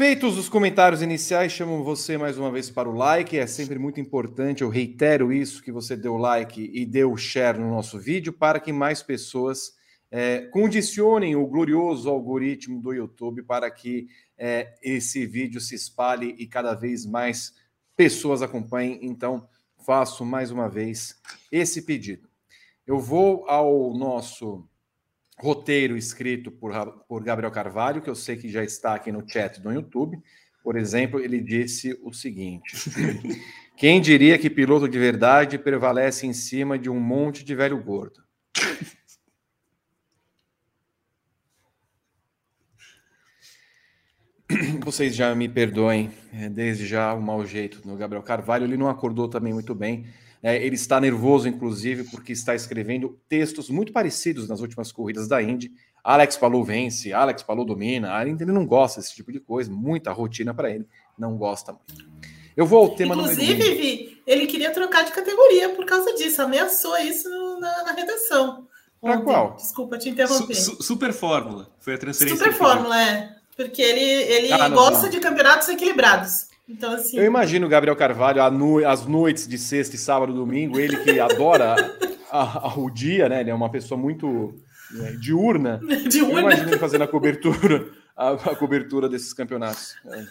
Feitos 0.02 0.36
os 0.36 0.50
comentários 0.50 1.04
iniciais, 1.04 1.52
chamo 1.52 1.84
você 1.84 2.18
mais 2.18 2.36
uma 2.36 2.50
vez 2.50 2.72
para 2.72 2.90
o 2.90 2.92
like. 2.92 3.38
É 3.38 3.46
sempre 3.46 3.78
muito 3.78 4.00
importante, 4.00 4.64
eu 4.64 4.70
reitero 4.70 5.32
isso, 5.32 5.62
que 5.62 5.72
você 5.72 5.96
o 6.10 6.18
like 6.18 6.72
e 6.74 7.04
o 7.06 7.16
share 7.16 7.60
no 7.60 7.70
nosso 7.70 8.00
vídeo 8.00 8.34
para 8.34 8.60
que 8.60 8.74
mais 8.74 9.04
pessoas 9.04 9.74
é, 10.10 10.48
condicionem 10.48 11.36
o 11.36 11.46
glorioso 11.46 12.10
algoritmo 12.10 12.82
do 12.82 12.92
YouTube 12.92 13.44
para 13.44 13.70
que 13.70 14.08
é, 14.36 14.74
esse 14.82 15.24
vídeo 15.28 15.62
se 15.62 15.76
espalhe 15.76 16.36
e 16.40 16.48
cada 16.48 16.74
vez 16.74 17.06
mais 17.06 17.54
pessoas 17.96 18.42
acompanhem. 18.42 18.98
Então, 19.04 19.48
faço 19.86 20.26
mais 20.26 20.50
uma 20.50 20.68
vez 20.68 21.22
esse 21.52 21.84
pedido. 21.84 22.28
Eu 22.88 22.98
vou 22.98 23.48
ao 23.48 23.94
nosso 23.94 24.68
roteiro 25.42 25.98
escrito 25.98 26.52
por, 26.52 26.72
por 27.08 27.24
Gabriel 27.24 27.52
Carvalho, 27.52 28.00
que 28.00 28.10
eu 28.10 28.14
sei 28.14 28.38
que 28.38 28.48
já 28.48 28.64
está 28.64 28.94
aqui 28.94 29.12
no 29.12 29.28
chat 29.28 29.60
do 29.60 29.72
YouTube. 29.72 30.22
Por 30.64 30.78
exemplo, 30.78 31.20
ele 31.20 31.42
disse 31.42 32.00
o 32.04 32.14
seguinte: 32.14 32.78
Quem 33.76 34.00
diria 34.00 34.38
que 34.38 34.52
piloto 34.52 34.88
de 34.88 35.00
verdade 35.00 35.58
prevalece 35.58 36.28
em 36.28 36.34
cima 36.34 36.78
de 36.78 36.92
um 36.92 37.00
monte 37.00 37.44
de 37.44 37.56
velho 37.56 37.82
gordo? 37.84 38.22
Vocês 44.86 45.16
já 45.16 45.34
me 45.34 45.50
perdoem, 45.50 46.12
é, 46.32 46.50
desde 46.50 46.86
já 46.86 47.12
o 47.16 47.22
mau 47.22 47.44
jeito 47.48 47.82
do 47.82 47.96
Gabriel 47.96 48.22
Carvalho. 48.22 48.66
Ele 48.66 48.78
não 48.78 48.88
acordou 48.88 49.28
também 49.28 49.52
muito 49.52 49.74
bem. 49.74 50.06
É, 50.44 50.64
ele 50.64 50.76
está 50.76 51.00
nervoso, 51.00 51.48
inclusive, 51.48 52.04
porque 52.06 52.34
está 52.34 52.56
escrevendo 52.56 53.20
textos 53.30 53.70
muito 53.70 53.94
parecidos 53.94 54.48
nas 54.48 54.60
últimas 54.60 54.92
corridas 54.92 55.28
da 55.28 55.42
Indy. 55.42 55.72
Alex 56.04 56.36
Palou 56.36 56.64
vence, 56.64 57.14
Alex 57.14 57.44
Palou 57.44 57.64
domina. 57.64 58.20
Ele 58.22 58.46
não 58.46 58.66
gosta 58.66 59.00
desse 59.00 59.14
tipo 59.14 59.32
de 59.32 59.40
coisa, 59.40 59.72
muita 59.72 60.12
rotina 60.12 60.54
para 60.54 60.72
ele, 60.72 60.88
não 61.18 61.38
gosta 61.38 61.74
muito. 61.74 62.10
Eu 62.58 62.66
vou 62.66 62.80
ao 62.80 62.96
tema 62.96 63.16
Inclusive, 63.16 63.76
Vi, 63.76 64.22
ele 64.26 64.48
queria 64.48 64.72
trocar 64.72 65.06
de 65.06 65.12
categoria 65.12 65.70
por 65.70 65.86
causa 65.86 66.14
disso, 66.16 66.42
ameaçou 66.42 66.98
isso 66.98 67.30
na, 67.60 67.84
na 67.84 67.92
redação. 67.94 68.68
Para 69.00 69.22
qual? 69.22 69.56
Desculpa 69.56 69.98
te 69.98 70.10
interromper. 70.10 70.56
Su, 70.56 70.76
su, 70.76 70.84
super 70.84 71.14
Fórmula, 71.14 71.72
foi 71.80 71.96
a 71.96 71.98
transferência. 71.98 72.38
Super 72.38 72.58
Fórmula, 72.58 73.02
é. 73.02 73.36
Porque 73.56 73.82
ele, 73.82 74.02
ele 74.02 74.54
ah, 74.54 74.70
gosta 74.70 75.04
não. 75.04 75.10
de 75.10 75.20
campeonatos 75.20 75.68
equilibrados. 75.70 76.51
Então, 76.72 76.94
assim... 76.94 77.18
Eu 77.18 77.26
imagino 77.26 77.68
o 77.68 77.70
Gabriel 77.70 77.96
Carvalho 77.96 78.50
no... 78.50 78.88
às 78.88 79.06
noites 79.06 79.46
de 79.46 79.58
sexta 79.58 79.96
e 79.96 80.00
sábado 80.00 80.34
domingo, 80.34 80.80
ele 80.80 80.96
que 80.98 81.20
adora 81.20 81.76
a, 82.32 82.70
a, 82.70 82.80
o 82.80 82.90
dia, 82.90 83.28
né? 83.28 83.42
Ele 83.42 83.50
é 83.50 83.54
uma 83.54 83.70
pessoa 83.70 84.00
muito 84.00 84.56
né, 84.92 85.12
diurna. 85.20 85.82
diurna. 86.10 86.34
Eu 86.34 86.40
imagino 86.40 86.70
ele 86.70 86.78
fazendo 86.78 87.04
a 87.04 87.08
cobertura, 87.08 87.90
a, 88.16 88.32
a 88.32 88.56
cobertura 88.56 89.10
desses 89.10 89.34
campeonatos. 89.34 89.96
É. 90.06 90.22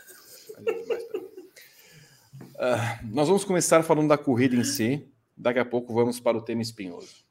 Uh, 2.60 3.06
nós 3.12 3.28
vamos 3.28 3.44
começar 3.44 3.82
falando 3.82 4.08
da 4.08 4.16
corrida 4.16 4.56
em 4.56 4.64
si. 4.64 5.06
Daqui 5.36 5.58
a 5.58 5.64
pouco 5.64 5.92
vamos 5.92 6.18
para 6.20 6.38
o 6.38 6.42
tema 6.42 6.62
espinhoso. 6.62 7.24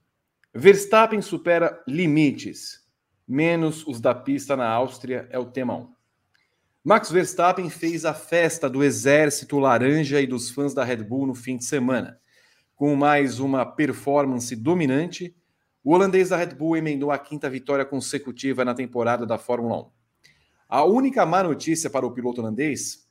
Verstappen 0.54 1.22
supera 1.22 1.82
limites, 1.88 2.84
menos 3.28 3.86
os 3.88 4.00
da 4.00 4.14
pista 4.14 4.56
na 4.56 4.68
Áustria, 4.68 5.28
é 5.32 5.38
o 5.38 5.46
tema 5.46 5.76
1. 5.76 5.99
Max 6.82 7.12
Verstappen 7.12 7.70
fez 7.70 8.06
a 8.06 8.14
festa 8.14 8.70
do 8.70 8.82
exército 8.82 9.60
laranja 9.60 10.22
e 10.22 10.26
dos 10.26 10.50
fãs 10.50 10.74
da 10.74 10.82
Red 10.82 11.04
Bull 11.04 11.28
no 11.28 11.36
fim 11.36 11.58
de 11.58 11.66
semana. 11.66 12.18
Com 12.74 12.96
mais 12.96 13.42
uma 13.42 13.66
performance 13.66 14.56
dominante, 14.56 15.36
o 15.84 15.94
holandês 15.94 16.30
da 16.30 16.38
Red 16.38 16.56
Bull 16.56 16.78
emendou 16.78 17.12
a 17.12 17.20
quinta 17.20 17.50
vitória 17.50 17.84
consecutiva 17.84 18.64
na 18.64 18.74
temporada 18.74 19.26
da 19.26 19.38
Fórmula 19.38 19.82
1. 19.82 19.92
A 20.70 20.86
única 20.86 21.26
má 21.26 21.44
notícia 21.44 21.90
para 21.90 22.06
o 22.06 22.14
piloto 22.14 22.40
holandês 22.40 23.06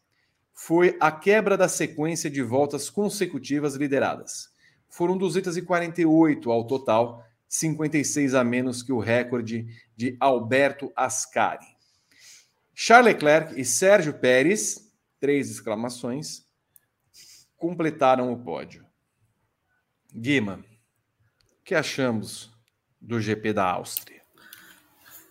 foi 0.55 0.97
a 0.99 1.13
quebra 1.13 1.55
da 1.55 1.69
sequência 1.69 2.31
de 2.31 2.43
voltas 2.43 2.89
consecutivas 2.89 3.75
lideradas. 3.75 4.49
Foram 4.89 5.19
248 5.19 6.51
ao 6.51 6.67
total, 6.67 7.23
56 7.47 8.35
a 8.35 8.43
menos 8.43 8.83
que 8.83 8.93
o 8.93 8.99
recorde 8.99 9.67
de 9.95 10.17
Alberto 10.19 10.91
Ascari. 10.97 11.78
Charles 12.81 13.15
Leclerc 13.15 13.61
e 13.61 13.65
Sérgio 13.65 14.15
Pérez, 14.15 14.89
três 15.19 15.51
exclamações, 15.51 16.45
completaram 17.57 18.33
o 18.33 18.39
pódio. 18.39 18.87
Guima, 20.15 20.65
o 21.61 21.65
que 21.65 21.75
achamos 21.75 22.53
do 23.01 23.21
GP 23.21 23.53
da 23.53 23.65
Áustria? 23.65 24.23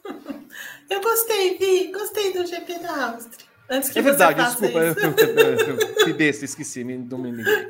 Eu 0.92 1.02
gostei, 1.02 1.58
Vi, 1.58 1.90
gostei 1.94 2.34
do 2.34 2.46
GP 2.46 2.80
da 2.80 3.14
Áustria. 3.14 3.48
Antes 3.70 3.92
que 3.92 4.00
é 4.00 4.02
verdade, 4.02 4.44
desculpa, 4.44 4.80
eu, 4.84 6.04
fui 6.04 6.14
besta, 6.14 6.44
esqueci, 6.44 6.84
me, 6.84 6.98
liguei. 6.98 7.70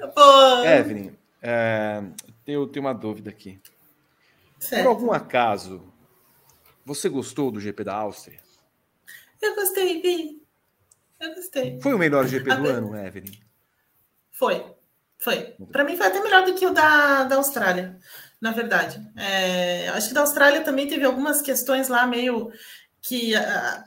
Evelyn, 0.66 1.12
é, 1.42 2.04
eu 2.48 2.68
tenho 2.68 2.86
uma 2.86 2.94
dúvida 2.94 3.30
aqui. 3.30 3.60
Certo. 4.60 4.84
Por 4.84 4.90
algum 4.90 5.12
acaso, 5.12 5.92
você 6.84 7.10
gostou 7.10 7.52
do 7.52 7.60
GP 7.60 7.84
da 7.84 7.96
Áustria? 7.96 8.47
Eu 9.42 9.56
gostei, 9.56 10.02
Vi. 10.02 10.42
Eu 11.20 11.36
gostei. 11.36 11.80
Foi 11.82 11.94
o 11.94 11.98
melhor 11.98 12.28
GP 12.28 12.56
do 12.56 12.68
ano, 12.68 12.98
Evelyn? 12.98 13.32
Foi, 14.32 14.64
foi. 15.18 15.56
Para 15.72 15.84
mim 15.84 15.98
foi 15.98 16.08
até 16.08 16.22
melhor 16.22 16.46
do 16.46 16.54
que 16.54 16.66
o 16.66 16.74
da, 16.74 17.24
da 17.24 17.38
Austrália, 17.38 17.98
na 18.40 18.52
verdade. 18.52 19.02
É, 19.16 19.90
acho 19.90 20.10
que 20.10 20.14
da 20.14 20.22
Austrália 20.22 20.62
também 20.62 20.88
teve 20.88 21.06
algumas 21.06 21.42
questões 21.42 21.88
lá 21.88 22.06
meio 22.06 22.52
que 23.02 23.34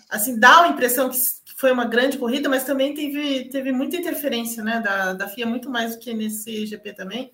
assim 0.09 0.39
dá 0.39 0.63
a 0.63 0.69
impressão 0.69 1.11
que 1.11 1.19
foi 1.57 1.71
uma 1.71 1.85
grande 1.85 2.17
corrida, 2.17 2.49
mas 2.49 2.65
também 2.65 2.95
teve, 2.95 3.51
teve 3.51 3.71
muita 3.71 3.97
interferência 3.97 4.65
né, 4.65 4.81
da, 4.81 5.13
da 5.13 5.29
FIA, 5.29 5.47
muito 5.47 5.69
mais 5.69 5.95
do 5.95 6.01
que 6.01 6.15
nesse 6.15 6.67
GP 6.67 6.95
também. 6.95 7.31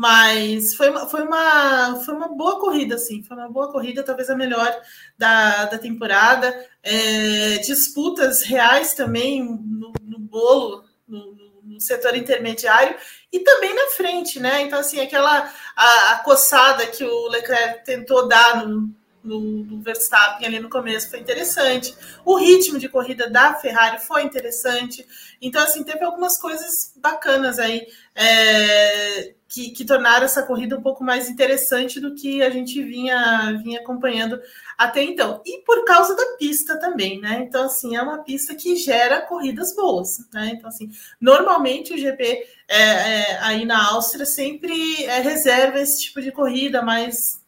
Mas 0.00 0.74
foi 0.76 0.88
uma, 0.88 1.06
foi, 1.06 1.22
uma, 1.24 2.02
foi 2.02 2.14
uma 2.14 2.28
boa 2.28 2.58
corrida, 2.58 2.96
sim. 2.96 3.22
Foi 3.22 3.36
uma 3.36 3.50
boa 3.50 3.70
corrida, 3.70 4.02
talvez 4.02 4.30
a 4.30 4.34
melhor 4.34 4.74
da, 5.18 5.66
da 5.66 5.76
temporada. 5.76 6.66
É, 6.82 7.58
disputas 7.58 8.42
reais 8.42 8.94
também 8.94 9.44
no, 9.44 9.92
no 10.02 10.18
bolo, 10.18 10.84
no, 11.06 11.36
no, 11.62 11.78
setor 11.78 12.16
intermediário 12.16 12.96
e 13.30 13.40
também 13.40 13.74
na 13.74 13.88
frente, 13.88 14.40
né? 14.40 14.62
Então, 14.62 14.78
assim, 14.78 15.00
aquela 15.00 15.52
a, 15.76 16.12
a 16.12 16.18
coçada 16.20 16.86
que 16.86 17.04
o 17.04 17.28
Leclerc 17.28 17.84
tentou 17.84 18.26
dar 18.26 18.66
no, 18.66 18.90
no, 19.22 19.40
no, 19.40 19.82
Verstappen 19.82 20.46
ali 20.46 20.60
no 20.60 20.70
começo 20.70 21.10
foi 21.10 21.18
interessante. 21.18 21.94
O 22.24 22.36
ritmo 22.36 22.78
de 22.78 22.88
corrida 22.88 23.28
da 23.28 23.52
Ferrari 23.56 24.00
foi 24.00 24.22
interessante. 24.22 25.06
Então, 25.42 25.62
assim, 25.62 25.84
teve 25.84 26.02
algumas 26.02 26.38
coisas 26.38 26.94
bacanas 26.96 27.58
aí 27.58 27.86
é, 28.14 29.34
que, 29.50 29.70
que, 29.70 29.84
tornaram 29.84 30.24
essa 30.24 30.44
corrida 30.44 30.78
um 30.78 30.80
pouco 30.80 31.02
mais 31.02 31.28
interessante 31.28 31.98
do 31.98 32.14
que 32.14 32.40
a 32.40 32.50
gente 32.50 32.80
vinha, 32.80 33.52
vinha 33.60 33.80
acompanhando 33.80 34.40
até 34.78 35.02
então. 35.02 35.42
E 35.44 35.58
por 35.62 35.84
causa 35.84 36.14
da 36.14 36.36
pista 36.38 36.78
também, 36.78 37.20
né? 37.20 37.44
Então, 37.46 37.64
assim, 37.64 37.96
é 37.96 38.00
uma 38.00 38.22
pista 38.22 38.54
que 38.54 38.76
gera 38.76 39.20
corridas 39.20 39.74
boas, 39.74 40.18
né? 40.32 40.52
Então, 40.54 40.68
assim, 40.68 40.88
normalmente 41.20 41.92
o 41.92 41.98
GP 41.98 42.46
é, 42.68 42.80
é, 42.80 43.38
aí 43.40 43.64
na 43.64 43.90
Áustria 43.90 44.24
sempre 44.24 45.04
é, 45.04 45.20
reserva 45.20 45.80
esse 45.80 46.00
tipo 46.00 46.22
de 46.22 46.30
corrida 46.30 46.80
mais 46.80 47.39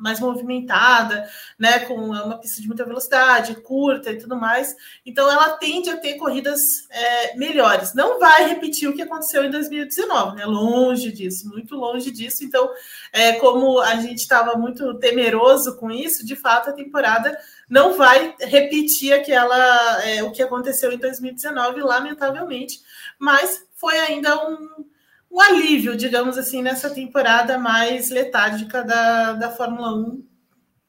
mais 0.00 0.20
movimentada, 0.20 1.28
né, 1.58 1.80
com 1.80 1.94
uma 1.94 2.38
pista 2.38 2.60
de 2.60 2.66
muita 2.66 2.84
velocidade, 2.84 3.60
curta 3.62 4.10
e 4.10 4.18
tudo 4.18 4.36
mais. 4.36 4.74
Então, 5.04 5.30
ela 5.30 5.50
tende 5.56 5.90
a 5.90 5.96
ter 5.96 6.14
corridas 6.14 6.60
é, 6.90 7.36
melhores. 7.36 7.94
Não 7.94 8.18
vai 8.18 8.48
repetir 8.48 8.88
o 8.88 8.94
que 8.94 9.02
aconteceu 9.02 9.44
em 9.44 9.50
2019, 9.50 10.36
né? 10.36 10.44
Longe 10.44 11.12
disso, 11.12 11.48
muito 11.48 11.74
longe 11.74 12.10
disso. 12.10 12.44
Então, 12.44 12.70
é, 13.12 13.32
como 13.34 13.80
a 13.80 13.96
gente 13.96 14.18
estava 14.18 14.56
muito 14.56 14.94
temeroso 14.94 15.76
com 15.76 15.90
isso, 15.90 16.26
de 16.26 16.36
fato, 16.36 16.70
a 16.70 16.72
temporada 16.72 17.38
não 17.68 17.96
vai 17.96 18.34
repetir 18.40 19.12
aquela 19.12 20.02
é, 20.04 20.22
o 20.22 20.32
que 20.32 20.42
aconteceu 20.42 20.90
em 20.92 20.98
2019, 20.98 21.80
lamentavelmente. 21.80 22.80
Mas 23.18 23.64
foi 23.74 23.98
ainda 23.98 24.48
um 24.48 24.84
um 25.30 25.40
alívio, 25.40 25.96
digamos 25.96 26.38
assim, 26.38 26.62
nessa 26.62 26.90
temporada 26.90 27.58
mais 27.58 28.10
letárgica 28.10 28.82
da, 28.82 29.32
da 29.34 29.50
Fórmula 29.50 29.94
1, 29.94 30.26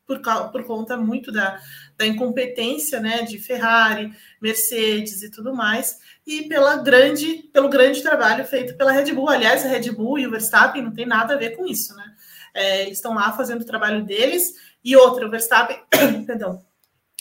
por, 0.05 0.19
por 0.51 0.63
conta 0.63 0.97
muito 0.97 1.31
da, 1.31 1.59
da 1.95 2.05
incompetência 2.05 2.99
né, 2.99 3.21
de 3.21 3.37
Ferrari, 3.37 4.11
Mercedes 4.41 5.21
e 5.21 5.29
tudo 5.29 5.53
mais, 5.53 5.97
e 6.25 6.47
pela 6.47 6.77
grande, 6.77 7.49
pelo 7.53 7.69
grande 7.69 8.01
trabalho 8.01 8.43
feito 8.45 8.75
pela 8.75 8.91
Red 8.91 9.13
Bull. 9.13 9.29
Aliás, 9.29 9.63
a 9.63 9.69
Red 9.69 9.91
Bull 9.91 10.17
e 10.17 10.25
o 10.25 10.31
Verstappen 10.31 10.81
não 10.81 10.93
tem 10.93 11.05
nada 11.05 11.35
a 11.35 11.37
ver 11.37 11.55
com 11.55 11.65
isso, 11.67 11.95
né? 11.95 12.15
É, 12.53 12.81
eles 12.83 12.97
estão 12.97 13.13
lá 13.13 13.31
fazendo 13.33 13.61
o 13.61 13.65
trabalho 13.65 14.03
deles, 14.03 14.53
e 14.83 14.95
outra, 14.95 15.27
o 15.27 15.29
Verstappen, 15.29 15.77
perdão, 16.25 16.65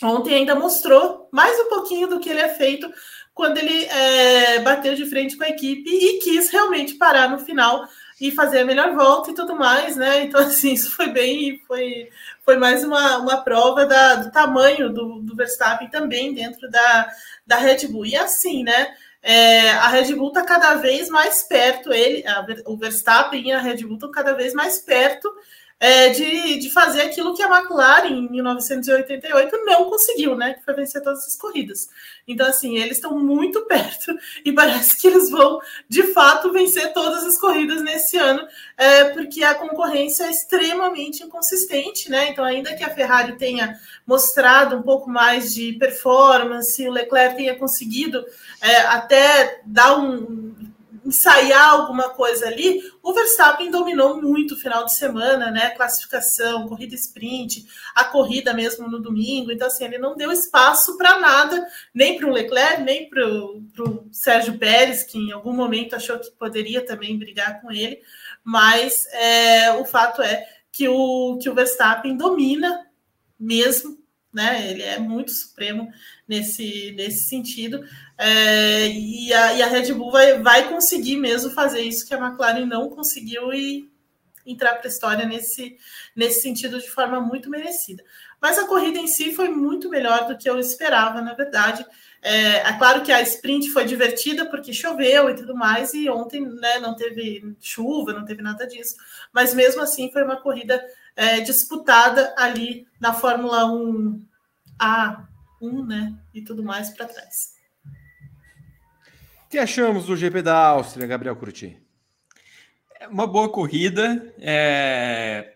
ontem 0.03 0.35
ainda 0.35 0.55
mostrou 0.55 1.29
mais 1.31 1.59
um 1.61 1.69
pouquinho 1.69 2.09
do 2.09 2.21
que 2.21 2.31
ele 2.31 2.41
é 2.41 2.49
feito 2.49 2.89
quando 3.39 3.57
ele 3.59 3.85
é, 3.85 4.59
bateu 4.59 4.97
de 4.97 5.07
frente 5.07 5.37
com 5.37 5.45
a 5.45 5.49
equipe 5.49 5.89
e 5.89 6.19
quis 6.19 6.51
realmente 6.51 6.95
parar 6.95 7.31
no 7.31 7.39
final 7.39 7.87
e 8.21 8.33
fazer 8.33 8.63
a 8.63 8.65
melhor 8.65 8.97
volta 8.97 9.31
e 9.31 9.35
tudo 9.35 9.55
mais, 9.55 9.95
né? 9.95 10.25
Então, 10.27 10.41
assim, 10.41 10.73
isso 10.73 10.91
foi 10.91 11.07
bem, 11.07 11.63
foi, 11.69 12.11
foi 12.45 12.57
mais 12.57 12.83
uma, 12.83 13.19
uma 13.19 13.37
prova 13.45 13.87
da, 13.87 14.17
do 14.17 14.33
tamanho 14.33 14.93
do, 14.93 15.21
do 15.21 15.37
Verstappen 15.37 15.89
também 15.89 16.35
dentro 16.35 16.69
da, 16.69 17.09
da 17.47 17.57
Red 17.59 17.87
Bull. 17.87 18.07
E 18.07 18.17
assim, 18.17 18.65
né? 18.65 18.93
É, 19.23 19.71
a 19.71 19.87
Red 19.87 20.17
Bull 20.17 20.29
está 20.29 20.43
cada 20.43 20.75
vez 20.75 21.09
mais 21.09 21.45
perto, 21.45 21.93
ele, 21.93 22.27
a, 22.27 22.45
o 22.67 22.77
Verstappen 22.77 23.47
e 23.47 23.53
a 23.53 23.61
Red 23.61 23.85
Bull 23.85 23.95
estão 23.95 24.11
cada 24.11 24.33
vez 24.33 24.53
mais 24.53 24.81
perto 24.81 25.33
é, 25.81 26.09
de, 26.09 26.59
de 26.59 26.71
fazer 26.71 27.03
aquilo 27.03 27.35
que 27.35 27.43
a 27.43 27.59
McLaren 27.59 28.09
em 28.09 28.29
1988 28.29 29.65
não 29.65 29.85
conseguiu, 29.89 30.35
né? 30.35 30.55
Que 30.55 30.65
foi 30.65 30.75
vencer 30.75 31.03
todas 31.03 31.25
as 31.27 31.37
corridas. 31.37 31.89
Então, 32.27 32.47
assim, 32.47 32.77
eles 32.77 32.97
estão 32.97 33.17
muito 33.19 33.65
perto 33.67 34.13
e 34.45 34.53
parece 34.53 35.01
que 35.01 35.07
eles 35.07 35.31
vão, 35.31 35.61
de 35.89 36.03
fato, 36.13 36.53
vencer 36.53 36.93
todas 36.93 37.25
as 37.25 37.39
corridas 37.39 37.83
nesse 37.83 38.17
ano, 38.17 38.47
é, 38.77 39.05
porque 39.05 39.45
a 39.45 39.55
concorrência 39.55 40.25
é 40.25 40.31
extremamente 40.31 41.23
inconsistente, 41.23 42.11
né? 42.11 42.31
Então, 42.31 42.45
ainda 42.45 42.75
que 42.75 42.83
a 42.83 42.95
Ferrari 42.95 43.37
tenha 43.37 43.79
mostrado 44.07 44.77
um 44.77 44.83
pouco 44.83 45.09
mais 45.09 45.55
de 45.55 45.75
performance, 45.75 46.89
o 46.89 46.93
Leclerc 46.93 47.37
tenha 47.37 47.55
conseguido 47.55 48.25
é, 48.61 48.77
até 48.79 49.61
dar 49.65 49.97
um 49.97 50.68
ensaiar 51.09 51.71
alguma 51.71 52.11
coisa 52.11 52.47
ali, 52.47 52.83
o 53.03 53.15
Verstappen 53.15 53.71
dominou 53.71 54.21
muito 54.21 54.53
o 54.53 54.57
final 54.57 54.85
de 54.85 54.95
semana, 54.95 55.51
né? 55.51 55.71
Classificação, 55.71 56.69
corrida 56.69 56.95
sprint, 56.95 57.67
a 57.95 58.05
corrida 58.05 58.53
mesmo 58.53 58.89
no 58.89 59.01
domingo. 59.01 59.51
Então, 59.51 59.67
assim, 59.67 59.85
ele 59.85 59.97
não 59.97 60.17
deu 60.17 60.31
espaço 60.31 60.99
para 60.99 61.19
nada, 61.19 61.67
nem 61.95 62.19
para 62.19 62.27
o 62.29 62.33
Leclerc, 62.33 62.83
nem 62.83 63.09
para 63.09 63.27
o 63.27 64.09
Sérgio 64.13 64.59
Pérez, 64.59 65.03
que 65.03 65.19
em 65.19 65.33
algum 65.33 65.55
momento 65.55 65.97
achou 65.97 66.19
que 66.19 66.31
poderia 66.33 66.85
também 66.85 67.19
brigar 67.19 67.63
com 67.63 67.73
ele. 67.73 68.01
Mas 68.45 69.07
é, 69.13 69.73
o 69.73 69.85
fato 69.87 70.21
é 70.21 70.47
que 70.71 70.89
o, 70.89 71.39
que 71.43 71.49
o 71.49 71.55
Verstappen 71.55 72.17
domina 72.17 72.87
mesmo 73.41 73.99
né? 74.33 74.71
Ele 74.71 74.83
é 74.83 74.99
muito 74.99 75.33
supremo 75.33 75.91
nesse, 76.27 76.93
nesse 76.93 77.29
sentido. 77.29 77.85
É, 78.19 78.89
e, 78.89 79.33
a, 79.33 79.55
e, 79.55 79.63
a, 79.63 79.67
Red 79.69 79.93
Bull 79.93 80.11
vai, 80.11 80.43
vai 80.43 80.69
conseguir 80.69 81.17
mesmo 81.17 81.51
fazer 81.51 81.83
isso 81.83 82.07
que 82.07 82.13
a 82.13 82.19
McLaren 82.19 82.67
não 82.67 82.91
conseguiu 82.91 83.53
e 83.53 83.89
entrar 84.45 84.75
para 84.75 84.89
a 84.89 84.91
história 84.91 85.25
nesse, 85.25 85.77
nesse 86.17 86.43
sentido 86.43 86.81
de 86.81 86.91
forma 86.91 87.21
muito 87.21 87.49
merecida. 87.49 88.03
Mas 88.41 88.59
a 88.59 88.67
corrida 88.67 88.99
em 88.99 89.07
si 89.07 89.33
foi 89.33 89.49
muito 89.49 89.89
melhor 89.89 90.27
do 90.27 90.37
que 90.37 90.49
eu 90.49 90.59
esperava, 90.59 91.21
na 91.21 91.35
verdade. 91.35 91.87
É, 92.21 92.57
é, 92.57 92.73
claro 92.79 93.03
que 93.03 93.13
a 93.13 93.23
sprint 93.23 93.71
foi 93.71 93.85
divertida 93.85 94.47
porque 94.47 94.73
choveu 94.73 95.31
e 95.31 95.35
tudo 95.35 95.55
mais, 95.55 95.95
e 95.95 96.09
ontem 96.09 96.41
né, 96.41 96.81
não 96.81 96.97
teve 96.97 97.57
chuva, 97.61 98.13
não 98.13 98.25
teve 98.25 98.43
nada 98.43 98.67
disso. 98.67 98.97
Mas 99.33 99.55
mesmo 99.55 99.81
assim 99.81 100.11
foi 100.11 100.25
uma 100.25 100.41
corrida 100.41 100.83
é, 101.15 101.41
disputada 101.41 102.35
ali 102.37 102.87
na 102.99 103.13
Fórmula 103.13 103.65
1 103.67 104.25
A1, 104.81 105.87
né? 105.87 106.15
E 106.35 106.43
tudo 106.43 106.65
mais 106.65 106.91
para 106.91 107.07
trás. 107.07 107.58
Que 109.49 109.57
achamos 109.57 110.05
do 110.05 110.15
GP 110.15 110.43
da 110.43 110.59
Áustria, 110.59 111.07
Gabriel 111.07 111.35
Curti? 111.35 111.81
É 113.01 113.09
uma 113.09 113.27
boa 113.27 113.49
corrida, 113.49 114.35
é... 114.39 115.55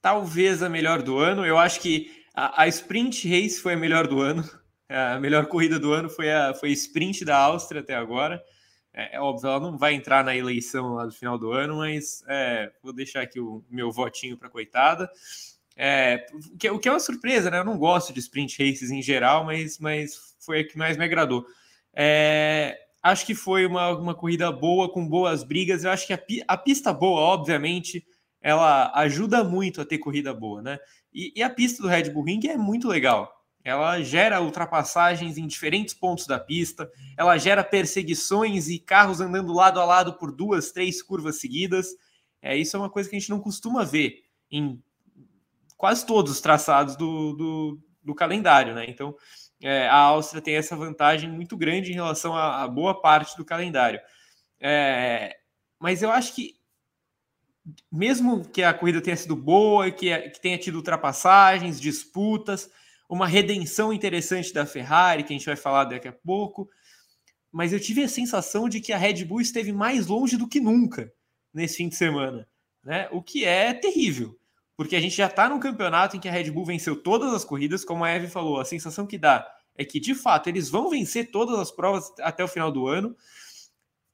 talvez 0.00 0.60
a 0.60 0.68
melhor 0.68 1.02
do 1.02 1.18
ano. 1.18 1.46
Eu 1.46 1.56
acho 1.56 1.78
que 1.80 2.10
a, 2.34 2.62
a 2.62 2.66
sprint 2.66 3.28
race 3.28 3.60
foi 3.60 3.74
a 3.74 3.76
melhor 3.76 4.08
do 4.08 4.20
ano. 4.20 4.42
A 4.88 5.18
melhor 5.18 5.46
corrida 5.46 5.78
do 5.78 5.90
ano 5.90 6.10
foi 6.10 6.30
a, 6.30 6.52
foi 6.52 6.68
sprint 6.72 7.24
da 7.24 7.34
Áustria 7.34 7.80
até 7.80 7.94
agora. 7.94 8.44
É, 8.92 9.16
é, 9.16 9.20
óbvio, 9.22 9.48
ela 9.48 9.58
não 9.58 9.78
vai 9.78 9.94
entrar 9.94 10.22
na 10.22 10.36
eleição 10.36 10.92
lá 10.92 11.06
do 11.06 11.12
final 11.12 11.38
do 11.38 11.50
ano, 11.50 11.76
mas 11.76 12.22
é, 12.28 12.70
vou 12.82 12.92
deixar 12.92 13.22
aqui 13.22 13.40
o 13.40 13.64
meu 13.70 13.90
votinho 13.90 14.36
para 14.36 14.50
coitada. 14.50 15.10
É, 15.74 16.26
o, 16.34 16.58
que, 16.58 16.68
o 16.68 16.78
que 16.78 16.88
é 16.90 16.92
uma 16.92 17.00
surpresa, 17.00 17.50
né? 17.50 17.60
Eu 17.60 17.64
não 17.64 17.78
gosto 17.78 18.12
de 18.12 18.20
sprint 18.20 18.62
races 18.62 18.90
em 18.90 19.00
geral, 19.00 19.46
mas, 19.46 19.78
mas 19.78 20.36
foi 20.40 20.60
a 20.60 20.68
que 20.68 20.76
mais 20.76 20.98
me 20.98 21.06
agradou. 21.06 21.46
É, 21.94 22.81
acho 23.02 23.26
que 23.26 23.34
foi 23.34 23.66
uma, 23.66 23.90
uma 23.90 24.14
corrida 24.14 24.50
boa, 24.52 24.90
com 24.90 25.08
boas 25.08 25.42
brigas. 25.42 25.84
Eu 25.84 25.90
acho 25.90 26.06
que 26.06 26.12
a, 26.12 26.20
a 26.46 26.56
pista 26.56 26.92
boa, 26.92 27.20
obviamente, 27.20 28.06
ela 28.40 28.92
ajuda 28.94 29.42
muito 29.42 29.80
a 29.80 29.84
ter 29.84 29.98
corrida 29.98 30.32
boa, 30.32 30.62
né? 30.62 30.78
E, 31.12 31.32
e 31.36 31.42
a 31.42 31.50
pista 31.50 31.82
do 31.82 31.88
Red 31.88 32.10
Bull 32.10 32.24
Ring 32.24 32.40
é 32.46 32.56
muito 32.56 32.88
legal. 32.88 33.32
Ela 33.64 34.00
gera 34.02 34.40
ultrapassagens 34.40 35.38
em 35.38 35.46
diferentes 35.46 35.94
pontos 35.94 36.26
da 36.26 36.38
pista, 36.38 36.90
ela 37.16 37.38
gera 37.38 37.62
perseguições 37.62 38.68
e 38.68 38.78
carros 38.78 39.20
andando 39.20 39.52
lado 39.52 39.80
a 39.80 39.84
lado 39.84 40.14
por 40.14 40.32
duas, 40.32 40.72
três 40.72 41.00
curvas 41.00 41.40
seguidas. 41.40 41.88
É, 42.40 42.56
isso 42.56 42.76
é 42.76 42.80
uma 42.80 42.90
coisa 42.90 43.08
que 43.08 43.14
a 43.14 43.18
gente 43.18 43.30
não 43.30 43.38
costuma 43.38 43.84
ver 43.84 44.16
em 44.50 44.82
quase 45.76 46.04
todos 46.04 46.32
os 46.32 46.40
traçados 46.40 46.96
do, 46.96 47.34
do, 47.34 47.80
do 48.02 48.14
calendário, 48.14 48.74
né? 48.74 48.84
Então, 48.88 49.14
é, 49.62 49.86
a 49.86 49.96
Áustria 49.96 50.42
tem 50.42 50.56
essa 50.56 50.74
vantagem 50.74 51.30
muito 51.30 51.56
grande 51.56 51.92
em 51.92 51.94
relação 51.94 52.36
a, 52.36 52.66
boa 52.66 53.00
parte 53.00 53.36
do 53.36 53.44
calendário. 53.44 54.00
É, 54.60 55.36
mas 55.78 56.02
eu 56.02 56.10
acho 56.10 56.34
que, 56.34 56.56
mesmo 57.90 58.48
que 58.48 58.62
a 58.62 58.74
corrida 58.74 59.00
tenha 59.00 59.16
sido 59.16 59.36
boa 59.36 59.90
que, 59.90 60.16
que 60.30 60.40
tenha 60.40 60.58
tido 60.58 60.76
ultrapassagens, 60.76 61.80
disputas, 61.80 62.68
uma 63.08 63.26
redenção 63.26 63.92
interessante 63.92 64.52
da 64.52 64.66
Ferrari, 64.66 65.22
que 65.22 65.32
a 65.32 65.36
gente 65.36 65.46
vai 65.46 65.56
falar 65.56 65.84
daqui 65.84 66.08
a 66.08 66.12
pouco. 66.12 66.68
Mas 67.52 67.72
eu 67.72 67.78
tive 67.78 68.02
a 68.02 68.08
sensação 68.08 68.68
de 68.68 68.80
que 68.80 68.92
a 68.92 68.96
Red 68.96 69.24
Bull 69.24 69.40
esteve 69.40 69.72
mais 69.72 70.06
longe 70.06 70.36
do 70.36 70.48
que 70.48 70.58
nunca 70.58 71.12
nesse 71.52 71.76
fim 71.76 71.88
de 71.88 71.94
semana, 71.94 72.48
né? 72.82 73.08
O 73.12 73.22
que 73.22 73.44
é 73.44 73.74
terrível, 73.74 74.38
porque 74.82 74.96
a 74.96 75.00
gente 75.00 75.16
já 75.16 75.26
está 75.26 75.48
num 75.48 75.60
campeonato 75.60 76.16
em 76.16 76.20
que 76.20 76.28
a 76.28 76.32
Red 76.32 76.50
Bull 76.50 76.64
venceu 76.64 76.96
todas 76.96 77.32
as 77.32 77.44
corridas, 77.44 77.84
como 77.84 78.04
a 78.04 78.10
Eve 78.10 78.26
falou, 78.26 78.60
a 78.60 78.64
sensação 78.64 79.06
que 79.06 79.18
dá 79.18 79.46
é 79.76 79.84
que 79.84 80.00
de 80.00 80.14
fato 80.14 80.48
eles 80.48 80.68
vão 80.68 80.90
vencer 80.90 81.30
todas 81.30 81.58
as 81.58 81.70
provas 81.70 82.12
até 82.20 82.44
o 82.44 82.48
final 82.48 82.70
do 82.70 82.86
ano, 82.86 83.16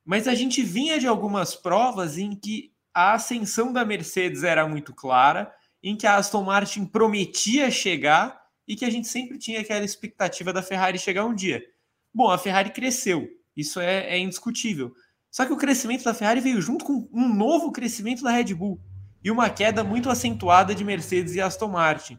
mas 0.04 0.28
a 0.28 0.34
gente 0.34 0.62
vinha 0.62 0.98
de 0.98 1.06
algumas 1.06 1.54
provas 1.54 2.16
em 2.16 2.34
que 2.34 2.72
a 2.94 3.14
ascensão 3.14 3.72
da 3.72 3.84
Mercedes 3.84 4.42
era 4.42 4.66
muito 4.66 4.94
clara, 4.94 5.52
em 5.82 5.96
que 5.96 6.06
a 6.06 6.16
Aston 6.16 6.42
Martin 6.42 6.84
prometia 6.84 7.70
chegar 7.70 8.40
e 8.66 8.76
que 8.76 8.84
a 8.84 8.90
gente 8.90 9.08
sempre 9.08 9.38
tinha 9.38 9.60
aquela 9.60 9.84
expectativa 9.84 10.52
da 10.52 10.62
Ferrari 10.62 10.98
chegar 10.98 11.24
um 11.24 11.34
dia. 11.34 11.62
Bom, 12.12 12.30
a 12.30 12.38
Ferrari 12.38 12.70
cresceu, 12.70 13.28
isso 13.56 13.80
é, 13.80 14.14
é 14.14 14.18
indiscutível. 14.18 14.92
Só 15.30 15.44
que 15.44 15.52
o 15.52 15.56
crescimento 15.56 16.04
da 16.04 16.14
Ferrari 16.14 16.40
veio 16.40 16.60
junto 16.60 16.84
com 16.84 17.08
um 17.12 17.28
novo 17.32 17.70
crescimento 17.70 18.22
da 18.22 18.30
Red 18.30 18.54
Bull 18.54 18.80
e 19.22 19.30
uma 19.30 19.50
queda 19.50 19.82
muito 19.82 20.10
acentuada 20.10 20.74
de 20.74 20.84
Mercedes 20.84 21.34
e 21.34 21.40
Aston 21.40 21.68
Martin. 21.68 22.18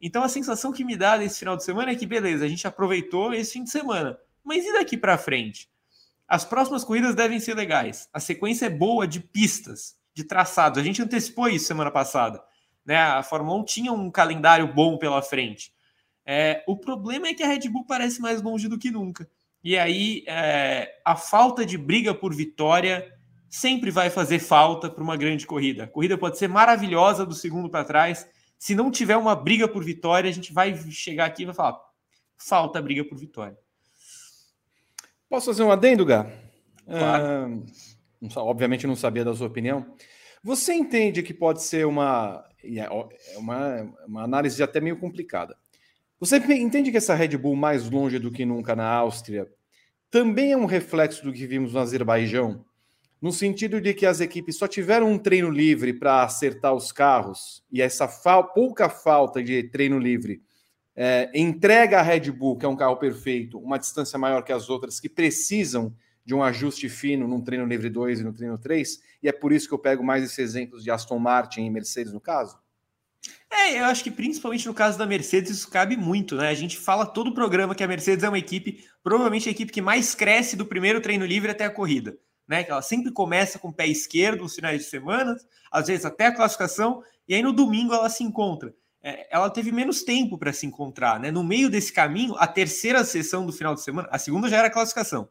Então 0.00 0.22
a 0.22 0.28
sensação 0.28 0.72
que 0.72 0.84
me 0.84 0.96
dá 0.96 1.18
nesse 1.18 1.38
final 1.38 1.56
de 1.56 1.64
semana 1.64 1.90
é 1.90 1.94
que 1.94 2.06
beleza, 2.06 2.44
a 2.44 2.48
gente 2.48 2.66
aproveitou 2.66 3.34
esse 3.34 3.52
fim 3.52 3.64
de 3.64 3.70
semana, 3.70 4.18
mas 4.42 4.64
e 4.64 4.72
daqui 4.72 4.96
para 4.96 5.18
frente? 5.18 5.68
As 6.26 6.44
próximas 6.44 6.84
corridas 6.84 7.14
devem 7.14 7.40
ser 7.40 7.54
legais. 7.54 8.08
A 8.12 8.20
sequência 8.20 8.66
é 8.66 8.70
boa 8.70 9.06
de 9.06 9.18
pistas, 9.18 9.96
de 10.14 10.22
traçados. 10.22 10.78
A 10.78 10.82
gente 10.82 11.02
antecipou 11.02 11.48
isso 11.48 11.66
semana 11.66 11.90
passada. 11.90 12.40
Né? 12.86 12.96
A 12.96 13.22
Fórmula 13.22 13.58
1 13.58 13.64
tinha 13.64 13.92
um 13.92 14.10
calendário 14.10 14.72
bom 14.72 14.96
pela 14.96 15.20
frente. 15.22 15.72
É, 16.24 16.62
o 16.68 16.76
problema 16.76 17.26
é 17.26 17.34
que 17.34 17.42
a 17.42 17.48
Red 17.48 17.68
Bull 17.68 17.84
parece 17.84 18.20
mais 18.20 18.40
longe 18.40 18.68
do 18.68 18.78
que 18.78 18.92
nunca. 18.92 19.28
E 19.62 19.76
aí 19.76 20.22
é, 20.26 21.00
a 21.04 21.16
falta 21.16 21.66
de 21.66 21.76
briga 21.76 22.14
por 22.14 22.32
vitória 22.34 23.12
sempre 23.50 23.90
vai 23.90 24.08
fazer 24.08 24.38
falta 24.38 24.88
para 24.88 25.02
uma 25.02 25.16
grande 25.16 25.44
corrida. 25.44 25.84
A 25.84 25.88
corrida 25.88 26.16
pode 26.16 26.38
ser 26.38 26.48
maravilhosa 26.48 27.26
do 27.26 27.34
segundo 27.34 27.68
para 27.68 27.84
trás. 27.84 28.26
Se 28.56 28.74
não 28.74 28.90
tiver 28.90 29.16
uma 29.16 29.34
briga 29.34 29.66
por 29.66 29.84
vitória, 29.84 30.30
a 30.30 30.32
gente 30.32 30.52
vai 30.52 30.74
chegar 30.90 31.26
aqui 31.26 31.42
e 31.42 31.46
vai 31.46 31.54
falar: 31.54 31.80
falta 32.38 32.80
briga 32.80 33.04
por 33.04 33.18
vitória. 33.18 33.58
Posso 35.28 35.46
fazer 35.46 35.64
um 35.64 35.72
adendo, 35.72 36.06
Gá? 36.06 36.30
Claro. 36.86 37.64
Uh, 38.22 38.28
obviamente 38.36 38.86
não 38.86 38.96
sabia 38.96 39.24
da 39.24 39.34
sua 39.34 39.48
opinião. 39.48 39.94
Você 40.42 40.72
entende 40.72 41.22
que 41.22 41.34
pode 41.34 41.62
ser 41.62 41.86
uma, 41.86 42.44
é, 42.64 42.78
é 42.78 43.38
uma, 43.38 43.94
uma 44.06 44.22
análise 44.24 44.62
até 44.62 44.80
meio 44.80 44.98
complicada. 44.98 45.56
Você 46.18 46.36
entende 46.36 46.90
que 46.90 46.96
essa 46.96 47.14
Red 47.14 47.36
Bull 47.36 47.56
mais 47.56 47.88
longe 47.88 48.18
do 48.18 48.30
que 48.30 48.44
nunca 48.44 48.76
na 48.76 48.86
Áustria 48.86 49.48
também 50.10 50.52
é 50.52 50.56
um 50.56 50.66
reflexo 50.66 51.24
do 51.24 51.32
que 51.32 51.46
vimos 51.46 51.72
no 51.72 51.80
Azerbaijão? 51.80 52.64
No 53.20 53.32
sentido 53.32 53.80
de 53.80 53.92
que 53.92 54.06
as 54.06 54.20
equipes 54.20 54.56
só 54.56 54.66
tiveram 54.66 55.10
um 55.10 55.18
treino 55.18 55.50
livre 55.50 55.92
para 55.92 56.22
acertar 56.22 56.74
os 56.74 56.90
carros 56.90 57.62
e 57.70 57.82
essa 57.82 58.08
fa 58.08 58.42
pouca 58.42 58.88
falta 58.88 59.42
de 59.42 59.62
treino 59.64 59.98
livre 59.98 60.42
é, 60.96 61.30
entrega 61.34 61.98
a 61.98 62.02
Red 62.02 62.30
Bull, 62.30 62.56
que 62.58 62.66
é 62.66 62.68
um 62.68 62.76
carro 62.76 62.96
perfeito, 62.96 63.58
uma 63.58 63.78
distância 63.78 64.18
maior 64.18 64.42
que 64.42 64.52
as 64.52 64.68
outras 64.68 64.98
que 65.00 65.08
precisam 65.08 65.94
de 66.24 66.34
um 66.34 66.42
ajuste 66.42 66.88
fino 66.88 67.26
num 67.26 67.40
treino 67.40 67.64
livre 67.64 67.88
2 67.88 68.20
e 68.20 68.24
no 68.24 68.32
treino 68.32 68.58
3, 68.58 69.00
e 69.22 69.28
é 69.28 69.32
por 69.32 69.52
isso 69.52 69.66
que 69.66 69.74
eu 69.74 69.78
pego 69.78 70.04
mais 70.04 70.22
esses 70.22 70.38
exemplos 70.38 70.84
de 70.84 70.90
Aston 70.90 71.18
Martin 71.18 71.62
e 71.62 71.70
Mercedes 71.70 72.12
no 72.12 72.20
caso? 72.20 72.58
É, 73.50 73.80
eu 73.80 73.84
acho 73.84 74.02
que 74.04 74.10
principalmente 74.10 74.66
no 74.66 74.74
caso 74.74 74.98
da 74.98 75.06
Mercedes 75.06 75.50
isso 75.50 75.70
cabe 75.70 75.96
muito, 75.96 76.36
né? 76.36 76.48
A 76.48 76.54
gente 76.54 76.76
fala 76.76 77.04
todo 77.04 77.28
o 77.28 77.34
programa 77.34 77.74
que 77.74 77.82
a 77.82 77.88
Mercedes 77.88 78.24
é 78.24 78.28
uma 78.28 78.38
equipe, 78.38 78.84
provavelmente 79.02 79.48
a 79.48 79.52
equipe 79.52 79.72
que 79.72 79.82
mais 79.82 80.14
cresce 80.14 80.56
do 80.56 80.66
primeiro 80.66 81.00
treino 81.00 81.26
livre 81.26 81.50
até 81.50 81.64
a 81.64 81.70
corrida, 81.70 82.18
né? 82.50 82.64
Que 82.64 82.72
ela 82.72 82.82
sempre 82.82 83.12
começa 83.12 83.60
com 83.60 83.68
o 83.68 83.72
pé 83.72 83.86
esquerdo 83.86 84.40
nos 84.40 84.56
finais 84.56 84.82
de 84.82 84.90
semana, 84.90 85.36
às 85.70 85.86
vezes 85.86 86.04
até 86.04 86.26
a 86.26 86.34
classificação, 86.34 87.00
e 87.28 87.32
aí 87.32 87.42
no 87.42 87.52
domingo 87.52 87.94
ela 87.94 88.10
se 88.10 88.24
encontra. 88.24 88.74
É, 89.00 89.28
ela 89.30 89.48
teve 89.48 89.70
menos 89.70 90.02
tempo 90.02 90.36
para 90.36 90.52
se 90.52 90.66
encontrar, 90.66 91.20
né? 91.20 91.30
No 91.30 91.44
meio 91.44 91.70
desse 91.70 91.92
caminho, 91.92 92.34
a 92.36 92.48
terceira 92.48 93.04
sessão 93.04 93.46
do 93.46 93.52
final 93.52 93.72
de 93.72 93.82
semana, 93.82 94.08
a 94.10 94.18
segunda 94.18 94.48
já 94.48 94.58
era 94.58 94.66
a 94.66 94.70
classificação, 94.70 95.28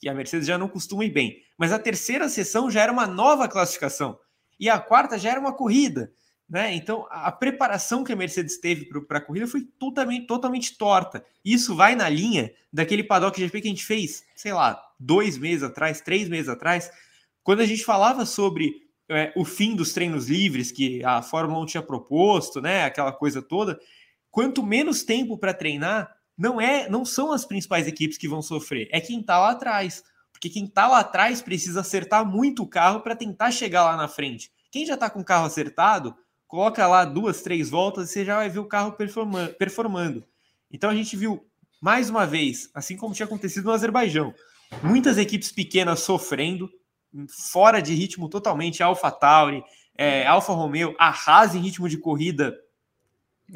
que 0.00 0.08
a 0.08 0.14
Mercedes 0.14 0.46
já 0.46 0.56
não 0.56 0.66
costuma 0.66 1.04
ir 1.04 1.10
bem, 1.10 1.42
mas 1.58 1.72
a 1.72 1.78
terceira 1.78 2.26
sessão 2.30 2.70
já 2.70 2.80
era 2.80 2.90
uma 2.90 3.06
nova 3.06 3.46
classificação, 3.46 4.18
e 4.58 4.70
a 4.70 4.78
quarta 4.78 5.18
já 5.18 5.30
era 5.30 5.38
uma 5.38 5.52
corrida. 5.52 6.10
Né? 6.48 6.74
Então, 6.74 7.06
a 7.10 7.30
preparação 7.32 8.02
que 8.02 8.12
a 8.12 8.16
Mercedes 8.16 8.58
teve 8.58 8.86
para 9.06 9.18
a 9.18 9.20
corrida 9.22 9.46
foi 9.46 9.62
totalmente, 9.78 10.26
totalmente 10.26 10.76
torta. 10.76 11.24
Isso 11.44 11.74
vai 11.74 11.94
na 11.94 12.08
linha 12.08 12.52
daquele 12.72 13.04
paddock 13.04 13.38
GP 13.38 13.60
que 13.60 13.68
a 13.68 13.70
gente 13.70 13.84
fez, 13.84 14.24
sei 14.34 14.52
lá, 14.52 14.78
dois 15.04 15.36
meses 15.36 15.62
atrás, 15.62 16.00
três 16.00 16.28
meses 16.28 16.48
atrás, 16.48 16.90
quando 17.42 17.60
a 17.60 17.66
gente 17.66 17.84
falava 17.84 18.24
sobre 18.24 18.72
é, 19.10 19.32
o 19.36 19.44
fim 19.44 19.74
dos 19.74 19.92
treinos 19.92 20.28
livres 20.28 20.70
que 20.70 21.04
a 21.04 21.22
Fórmula 21.22 21.62
1 21.62 21.66
tinha 21.66 21.82
proposto, 21.82 22.60
né? 22.60 22.84
aquela 22.84 23.12
coisa 23.12 23.42
toda. 23.42 23.78
Quanto 24.30 24.62
menos 24.62 25.02
tempo 25.02 25.36
para 25.36 25.52
treinar, 25.52 26.10
não 26.38 26.60
é, 26.60 26.88
não 26.88 27.04
são 27.04 27.32
as 27.32 27.44
principais 27.44 27.86
equipes 27.86 28.16
que 28.16 28.28
vão 28.28 28.40
sofrer, 28.40 28.88
é 28.90 29.00
quem 29.00 29.20
está 29.20 29.38
lá 29.38 29.50
atrás. 29.50 30.02
Porque 30.32 30.48
quem 30.48 30.64
está 30.64 30.88
lá 30.88 31.00
atrás 31.00 31.42
precisa 31.42 31.80
acertar 31.80 32.24
muito 32.24 32.62
o 32.62 32.66
carro 32.66 33.00
para 33.00 33.14
tentar 33.14 33.50
chegar 33.50 33.84
lá 33.84 33.96
na 33.96 34.08
frente. 34.08 34.50
Quem 34.70 34.84
já 34.86 34.94
está 34.94 35.08
com 35.10 35.20
o 35.20 35.24
carro 35.24 35.46
acertado 35.46 36.16
coloca 36.48 36.86
lá 36.86 37.04
duas, 37.04 37.42
três 37.42 37.70
voltas 37.70 38.10
e 38.10 38.12
você 38.12 38.24
já 38.24 38.36
vai 38.36 38.48
ver 38.48 38.58
o 38.58 38.66
carro 38.66 38.96
performando. 39.58 40.24
Então 40.70 40.90
a 40.90 40.94
gente 40.94 41.16
viu 41.16 41.46
mais 41.80 42.10
uma 42.10 42.26
vez, 42.26 42.70
assim 42.74 42.96
como 42.96 43.14
tinha 43.14 43.26
acontecido 43.26 43.66
no 43.66 43.72
Azerbaijão, 43.72 44.34
muitas 44.82 45.18
equipes 45.18 45.50
pequenas 45.50 46.00
sofrendo, 46.00 46.70
fora 47.28 47.80
de 47.80 47.94
ritmo 47.94 48.28
totalmente, 48.28 48.82
Alpha 48.82 49.10
Tauri, 49.10 49.62
é, 49.96 50.26
Alfa 50.26 50.52
Romeo, 50.52 50.94
a 50.98 51.08
Haas 51.08 51.54
em 51.54 51.60
ritmo 51.60 51.88
de 51.88 51.98
corrida 51.98 52.56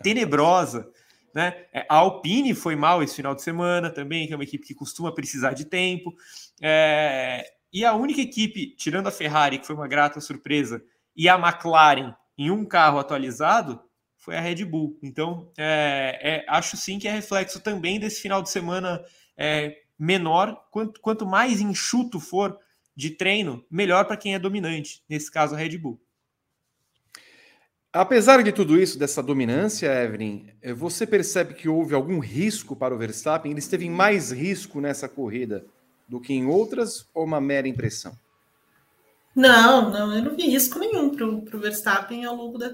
tenebrosa. 0.02 0.88
Né? 1.34 1.54
É, 1.72 1.86
a 1.88 1.96
Alpine 1.96 2.54
foi 2.54 2.76
mal 2.76 3.02
esse 3.02 3.14
final 3.14 3.34
de 3.34 3.42
semana 3.42 3.90
também, 3.90 4.26
que 4.26 4.32
é 4.32 4.36
uma 4.36 4.44
equipe 4.44 4.66
que 4.66 4.74
costuma 4.74 5.12
precisar 5.12 5.52
de 5.52 5.64
tempo. 5.64 6.14
É, 6.62 7.44
e 7.72 7.84
a 7.84 7.94
única 7.94 8.20
equipe, 8.20 8.74
tirando 8.76 9.06
a 9.06 9.12
Ferrari, 9.12 9.58
que 9.58 9.66
foi 9.66 9.76
uma 9.76 9.88
grata 9.88 10.20
surpresa, 10.20 10.82
e 11.14 11.28
a 11.28 11.34
McLaren, 11.34 12.14
em 12.38 12.50
um 12.50 12.64
carro 12.64 12.98
atualizado 12.98 13.80
foi 14.16 14.36
a 14.36 14.40
Red 14.40 14.64
Bull. 14.64 14.98
Então, 15.02 15.50
é, 15.56 16.18
é, 16.20 16.44
acho 16.48 16.76
sim 16.76 16.98
que 16.98 17.06
é 17.06 17.12
reflexo 17.12 17.60
também 17.60 18.00
desse 18.00 18.20
final 18.20 18.42
de 18.42 18.50
semana 18.50 19.00
é, 19.36 19.76
menor. 19.98 20.66
Quanto, 20.70 21.00
quanto 21.00 21.26
mais 21.26 21.60
enxuto 21.60 22.20
for 22.20 22.58
de 22.94 23.10
treino, 23.10 23.64
melhor 23.70 24.06
para 24.06 24.16
quem 24.16 24.34
é 24.34 24.38
dominante, 24.38 25.02
nesse 25.08 25.30
caso 25.30 25.54
a 25.54 25.58
Red 25.58 25.76
Bull. 25.76 26.00
Apesar 27.92 28.42
de 28.42 28.52
tudo 28.52 28.78
isso, 28.78 28.98
dessa 28.98 29.22
dominância, 29.22 29.86
Evelyn, 30.04 30.48
é, 30.60 30.72
você 30.72 31.06
percebe 31.06 31.54
que 31.54 31.68
houve 31.68 31.94
algum 31.94 32.18
risco 32.18 32.76
para 32.76 32.94
o 32.94 32.98
Verstappen? 32.98 33.50
Ele 33.50 33.58
esteve 33.58 33.86
em 33.86 33.90
mais 33.90 34.32
risco 34.32 34.80
nessa 34.80 35.08
corrida 35.08 35.64
do 36.06 36.20
que 36.20 36.34
em 36.34 36.46
outras 36.46 37.08
ou 37.14 37.24
uma 37.24 37.40
mera 37.40 37.66
impressão? 37.66 38.16
Não, 39.36 39.90
não, 39.90 40.16
eu 40.16 40.22
não 40.24 40.34
vi 40.34 40.48
risco 40.48 40.78
nenhum 40.78 41.10
para 41.14 41.26
o 41.26 41.60
Verstappen 41.60 42.24
ao 42.24 42.34
longo, 42.34 42.56
da, 42.56 42.70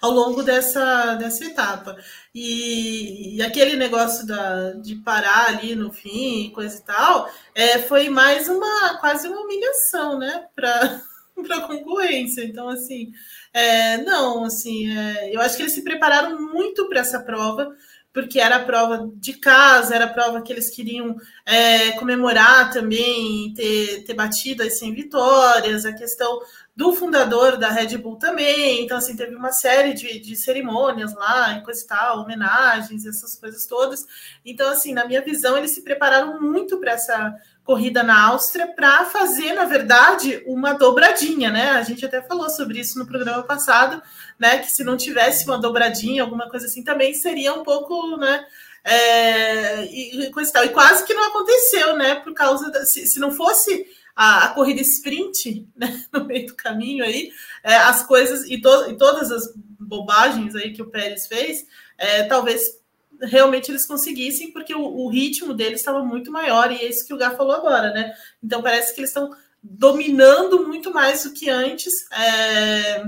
ao 0.00 0.10
longo 0.10 0.42
dessa, 0.42 1.14
dessa 1.14 1.44
etapa. 1.44 1.96
E, 2.34 3.36
e 3.36 3.42
aquele 3.42 3.76
negócio 3.76 4.26
da, 4.26 4.72
de 4.72 4.96
parar 4.96 5.46
ali 5.50 5.76
no 5.76 5.92
fim, 5.92 6.50
coisa 6.50 6.76
e 6.76 6.82
tal, 6.82 7.30
é, 7.54 7.78
foi 7.78 8.08
mais 8.08 8.48
uma 8.48 8.98
quase 8.98 9.28
uma 9.28 9.42
humilhação, 9.42 10.18
né, 10.18 10.48
para 10.56 11.00
a 11.56 11.60
concorrência. 11.68 12.44
Então, 12.44 12.68
assim, 12.68 13.12
é, 13.52 13.98
não, 13.98 14.42
assim, 14.44 14.90
é, 14.90 15.32
eu 15.32 15.40
acho 15.40 15.56
que 15.56 15.62
eles 15.62 15.72
se 15.72 15.84
prepararam 15.84 16.52
muito 16.52 16.88
para 16.88 16.98
essa 16.98 17.20
prova 17.20 17.72
porque 18.12 18.38
era 18.38 18.56
a 18.56 18.64
prova 18.64 19.10
de 19.14 19.32
casa, 19.34 19.94
era 19.94 20.04
a 20.04 20.12
prova 20.12 20.42
que 20.42 20.52
eles 20.52 20.68
queriam 20.68 21.16
é, 21.46 21.92
comemorar 21.92 22.70
também, 22.70 23.52
ter, 23.54 24.04
ter 24.04 24.14
batido 24.14 24.62
as 24.62 24.78
100 24.78 24.94
vitórias, 24.94 25.86
a 25.86 25.92
questão 25.92 26.40
do 26.74 26.92
fundador 26.92 27.56
da 27.56 27.70
Red 27.70 27.96
Bull 27.98 28.16
também. 28.16 28.84
Então, 28.84 28.98
assim, 28.98 29.16
teve 29.16 29.34
uma 29.34 29.52
série 29.52 29.94
de, 29.94 30.20
de 30.20 30.36
cerimônias 30.36 31.14
lá 31.14 31.58
e 31.58 31.62
coisa 31.62 31.82
e 31.82 31.86
tal, 31.86 32.20
homenagens, 32.20 33.06
essas 33.06 33.36
coisas 33.36 33.66
todas. 33.66 34.06
Então, 34.44 34.70
assim, 34.70 34.92
na 34.92 35.06
minha 35.06 35.22
visão, 35.22 35.56
eles 35.56 35.72
se 35.72 35.82
prepararam 35.82 36.40
muito 36.40 36.78
para 36.78 36.92
essa 36.92 37.34
corrida 37.64 38.02
na 38.02 38.26
Áustria 38.28 38.66
para 38.66 39.04
fazer, 39.04 39.52
na 39.52 39.64
verdade, 39.64 40.42
uma 40.46 40.72
dobradinha, 40.72 41.50
né? 41.50 41.70
A 41.70 41.82
gente 41.82 42.04
até 42.04 42.20
falou 42.20 42.50
sobre 42.50 42.80
isso 42.80 42.98
no 42.98 43.06
programa 43.06 43.42
passado, 43.42 44.02
né? 44.38 44.58
Que 44.58 44.70
se 44.70 44.82
não 44.82 44.96
tivesse 44.96 45.44
uma 45.44 45.58
dobradinha, 45.58 46.22
alguma 46.22 46.48
coisa 46.48 46.66
assim, 46.66 46.82
também 46.82 47.14
seria 47.14 47.54
um 47.54 47.62
pouco, 47.62 48.16
né? 48.16 48.44
É, 48.84 49.84
e, 49.84 50.30
coisa 50.32 50.50
e 50.50 50.52
tal. 50.52 50.64
E 50.64 50.70
quase 50.70 51.04
que 51.04 51.14
não 51.14 51.28
aconteceu, 51.28 51.96
né? 51.96 52.16
Por 52.16 52.34
causa 52.34 52.70
da, 52.70 52.84
se, 52.84 53.06
se 53.06 53.20
não 53.20 53.30
fosse 53.30 53.86
a, 54.16 54.46
a, 54.46 54.48
corrida 54.48 54.80
sprint 54.80 55.68
né, 55.76 56.04
no 56.12 56.24
meio 56.24 56.48
do 56.48 56.56
caminho 56.56 57.04
aí, 57.04 57.30
é, 57.62 57.76
as 57.76 58.02
coisas 58.02 58.44
e, 58.50 58.60
to, 58.60 58.90
e 58.90 58.96
todas 58.96 59.30
as 59.30 59.52
bobagens 59.78 60.56
aí 60.56 60.72
que 60.72 60.82
o 60.82 60.90
Pérez 60.90 61.26
fez, 61.28 61.64
é, 61.96 62.24
talvez 62.24 62.81
realmente 63.22 63.70
eles 63.70 63.86
conseguissem, 63.86 64.52
porque 64.52 64.74
o, 64.74 64.82
o 64.82 65.08
ritmo 65.08 65.54
deles 65.54 65.80
estava 65.80 66.04
muito 66.04 66.30
maior, 66.30 66.70
e 66.70 66.76
é 66.76 66.88
isso 66.88 67.06
que 67.06 67.14
o 67.14 67.16
Gá 67.16 67.30
falou 67.30 67.54
agora, 67.54 67.92
né? 67.92 68.12
Então 68.42 68.62
parece 68.62 68.94
que 68.94 69.00
eles 69.00 69.10
estão 69.10 69.30
dominando 69.62 70.66
muito 70.66 70.92
mais 70.92 71.24
do 71.24 71.32
que 71.32 71.48
antes. 71.48 71.92
É... 72.10 73.04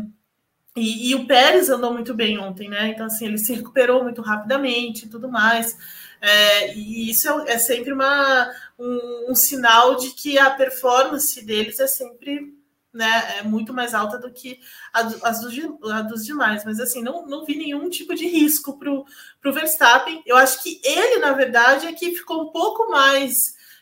E, 0.77 1.11
e, 1.11 1.15
o 1.15 1.27
Pérez 1.27 1.69
andou 1.71 1.93
muito 1.93 2.13
bem 2.13 2.37
ontem, 2.39 2.69
né? 2.69 2.89
Então, 2.89 3.07
assim, 3.07 3.27
ele 3.27 3.39
se 3.39 3.55
recuperou 3.55 4.03
muito 4.03 4.21
rapidamente 4.21 5.07
e 5.07 5.09
tudo 5.09 5.31
mais. 5.31 5.77
É, 6.21 6.75
e 6.75 7.11
isso 7.11 7.29
é, 7.29 7.53
é 7.53 7.59
sempre 7.59 7.93
uma, 7.93 8.51
um, 8.79 9.31
um, 9.31 9.35
sinal 9.35 9.97
de 9.97 10.11
que 10.11 10.39
a 10.39 10.51
performance 10.51 11.45
deles 11.45 11.79
é 11.79 11.87
sempre 11.87 12.55
né, 12.95 13.39
é 13.39 13.43
muito 13.43 13.75
mais 13.75 13.93
alta 13.93 14.19
do 14.19 14.31
que 14.31 14.61
a, 14.93 15.01
as 15.29 15.41
dos, 15.41 15.55
a 15.91 16.03
dos 16.03 16.25
demais. 16.25 16.65
Mas 16.65 16.79
assim, 16.79 17.03
não, 17.03 17.27
não 17.27 17.45
vi 17.45 17.57
nenhum 17.57 17.91
tipo 17.91 18.15
de 18.15 18.27
risco 18.27 18.79
para 18.79 18.91
o 18.91 19.53
Verstappen. 19.53 20.23
Eu 20.25 20.37
acho 20.37 20.63
que 20.63 20.81
ele, 20.85 21.19
na 21.19 21.33
verdade, 21.33 21.87
é 21.87 21.93
que 21.93 22.15
ficou 22.15 22.43
um 22.43 22.53
pouco 22.53 22.91
mais, 22.91 23.35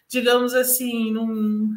digamos 0.09 0.55
assim, 0.55 1.13
num, 1.13 1.71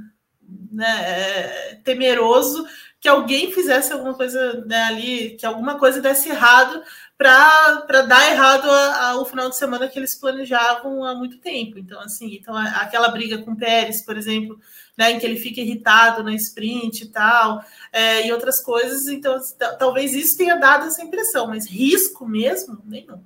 né, 0.72 1.02
é, 1.02 1.76
temeroso 1.84 2.66
que 3.06 3.10
alguém 3.10 3.52
fizesse 3.52 3.94
alguma 3.94 4.16
coisa 4.16 4.66
né, 4.66 4.86
ali, 4.86 5.36
que 5.38 5.46
alguma 5.46 5.78
coisa 5.78 6.02
desse 6.02 6.28
errado 6.28 6.82
para 7.16 8.02
dar 8.02 8.32
errado 8.32 8.68
a, 8.68 9.10
a, 9.10 9.22
o 9.22 9.26
final 9.26 9.48
de 9.48 9.56
semana 9.56 9.88
que 9.88 10.00
eles 10.00 10.16
planejavam 10.16 11.04
há 11.04 11.14
muito 11.14 11.38
tempo. 11.38 11.78
Então, 11.78 12.02
assim, 12.02 12.34
então 12.34 12.58
aquela 12.58 13.10
briga 13.10 13.38
com 13.38 13.52
o 13.52 13.56
Pérez, 13.56 14.02
por 14.02 14.18
exemplo, 14.18 14.60
né, 14.98 15.12
em 15.12 15.20
que 15.20 15.26
ele 15.28 15.38
fica 15.38 15.62
irritado 15.62 16.24
na 16.24 16.34
sprint 16.34 17.04
e 17.04 17.10
tal, 17.10 17.64
é, 17.94 18.26
e 18.26 18.32
outras 18.34 18.60
coisas. 18.60 19.08
Então, 19.08 19.38
talvez 19.78 20.16
isso 20.16 20.36
tenha 20.36 20.56
dado 20.56 20.88
essa 20.88 21.04
impressão, 21.04 21.46
mas 21.46 21.70
risco 21.70 22.28
mesmo, 22.28 22.82
nenhum. 22.86 23.22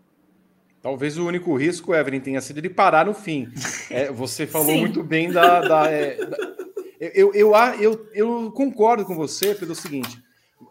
Talvez 0.81 1.17
o 1.17 1.25
único 1.25 1.55
risco, 1.55 1.95
Evelyn, 1.95 2.19
tenha 2.19 2.41
sido 2.41 2.57
ele 2.57 2.69
parar 2.69 3.05
no 3.05 3.13
fim. 3.13 3.47
É, 3.89 4.11
você 4.11 4.45
falou 4.45 4.67
Sim. 4.67 4.81
muito 4.81 5.01
bem 5.03 5.31
da. 5.31 5.61
da, 5.61 5.85
é, 5.89 6.25
da 6.25 6.58
eu, 6.99 7.33
eu, 7.33 7.55
eu, 7.79 8.09
eu, 8.13 8.51
concordo 8.51 9.05
com 9.05 9.15
você 9.15 9.55
pelo 9.55 9.73
seguinte: 9.73 10.21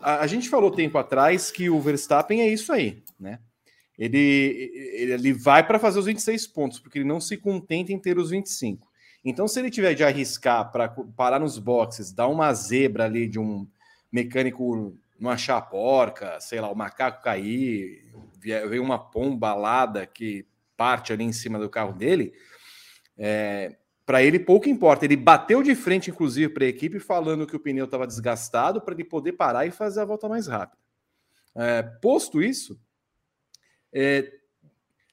a, 0.01 0.21
a, 0.21 0.27
gente 0.27 0.49
falou 0.49 0.71
tempo 0.71 0.99
atrás 0.99 1.51
que 1.51 1.71
o 1.71 1.81
Verstappen 1.81 2.43
é 2.43 2.49
isso 2.49 2.73
aí, 2.73 3.03
né? 3.19 3.39
Ele, 3.99 4.71
ele 4.95 5.33
vai 5.33 5.67
para 5.67 5.79
fazer 5.79 5.99
os 5.99 6.07
26 6.07 6.47
pontos, 6.49 6.79
porque 6.79 6.99
ele 6.99 7.09
não 7.09 7.21
se 7.21 7.37
contenta 7.37 7.93
em 7.93 7.99
ter 7.99 8.17
os 8.17 8.31
25. 8.31 8.87
Então, 9.25 9.49
se 9.49 9.59
ele 9.59 9.71
tiver 9.71 9.95
de 9.95 10.05
arriscar 10.05 10.71
para 10.71 10.89
parar 11.17 11.41
nos 11.41 11.59
boxes, 11.59 12.13
dar 12.13 12.29
uma 12.29 12.55
zebra 12.55 13.07
ali 13.07 13.27
de 13.27 13.41
um 13.41 13.67
mecânico 14.13 14.97
não 15.19 15.31
achar 15.31 15.57
a 15.57 15.63
porca, 15.63 16.39
sei 16.41 16.61
lá, 16.61 16.71
o 16.71 16.77
macaco 16.77 17.23
cair, 17.23 18.13
veio 18.41 18.83
uma 18.83 18.99
pomba 18.99 19.51
alada 19.51 20.07
que 20.07 20.47
parte 20.77 21.13
ali 21.13 21.25
em 21.25 21.33
cima 21.33 21.59
do 21.59 21.69
carro 21.69 21.93
dele, 21.93 22.33
é, 23.17 23.77
para 24.09 24.23
ele 24.23 24.39
pouco 24.39 24.71
importa. 24.71 25.05
Ele 25.05 25.17
bateu 25.17 25.63
de 25.63 25.75
frente, 25.75 26.11
inclusive, 26.11 26.49
para 26.49 26.65
a 26.65 26.69
equipe, 26.69 26.99
falando 26.99 27.47
que 27.47 27.55
o 27.55 27.61
pneu 27.61 27.85
estava 27.85 28.07
desgastado 28.07 28.81
para 28.81 28.95
ele 28.95 29.05
poder 29.05 29.33
parar 29.33 29.67
e 29.67 29.71
fazer 29.71 30.01
a 30.01 30.07
volta 30.07 30.27
mais 30.27 30.47
rápida. 30.47 30.83
É, 31.55 31.83
posto 31.83 32.41
isso, 32.41 32.81
é, 33.93 34.33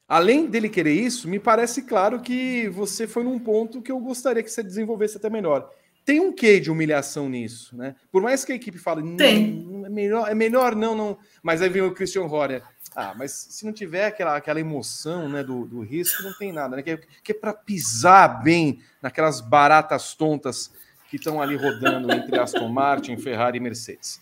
Além 0.08 0.46
dele 0.46 0.68
querer 0.68 0.92
isso, 0.92 1.28
me 1.28 1.40
parece 1.40 1.82
claro 1.82 2.20
que 2.22 2.68
você 2.68 3.08
foi 3.08 3.24
num 3.24 3.40
ponto 3.40 3.82
que 3.82 3.90
eu 3.90 3.98
gostaria 3.98 4.40
que 4.40 4.48
você 4.48 4.62
desenvolvesse 4.62 5.16
até 5.16 5.28
melhor. 5.28 5.68
Tem 6.04 6.20
um 6.20 6.32
quê 6.32 6.60
de 6.60 6.70
humilhação 6.70 7.28
nisso, 7.28 7.76
né? 7.76 7.96
Por 8.12 8.22
mais 8.22 8.44
que 8.44 8.52
a 8.52 8.54
equipe 8.54 8.78
fale, 8.78 9.16
Tem. 9.16 9.84
é 9.84 9.88
melhor, 9.88 10.30
é 10.30 10.34
melhor 10.34 10.76
não, 10.76 10.94
não. 10.94 11.18
Mas 11.42 11.60
aí 11.60 11.68
vem 11.68 11.82
o 11.82 11.92
Christian 11.92 12.22
Horner. 12.22 12.62
Ah, 12.98 13.12
mas 13.14 13.30
se 13.50 13.66
não 13.66 13.74
tiver 13.74 14.06
aquela, 14.06 14.34
aquela 14.34 14.58
emoção 14.58 15.28
né, 15.28 15.44
do, 15.44 15.66
do 15.66 15.82
risco, 15.82 16.22
não 16.22 16.32
tem 16.32 16.50
nada, 16.50 16.76
né? 16.76 16.82
Que, 16.82 16.92
é, 16.92 17.00
que 17.22 17.32
é 17.32 17.34
para 17.34 17.52
pisar 17.52 18.42
bem 18.42 18.80
naquelas 19.02 19.42
baratas 19.42 20.14
tontas 20.14 20.70
que 21.10 21.16
estão 21.16 21.42
ali 21.42 21.56
rodando 21.56 22.10
entre 22.10 22.38
Aston 22.38 22.68
Martin, 22.68 23.18
Ferrari 23.18 23.58
e 23.58 23.60
Mercedes. 23.60 24.18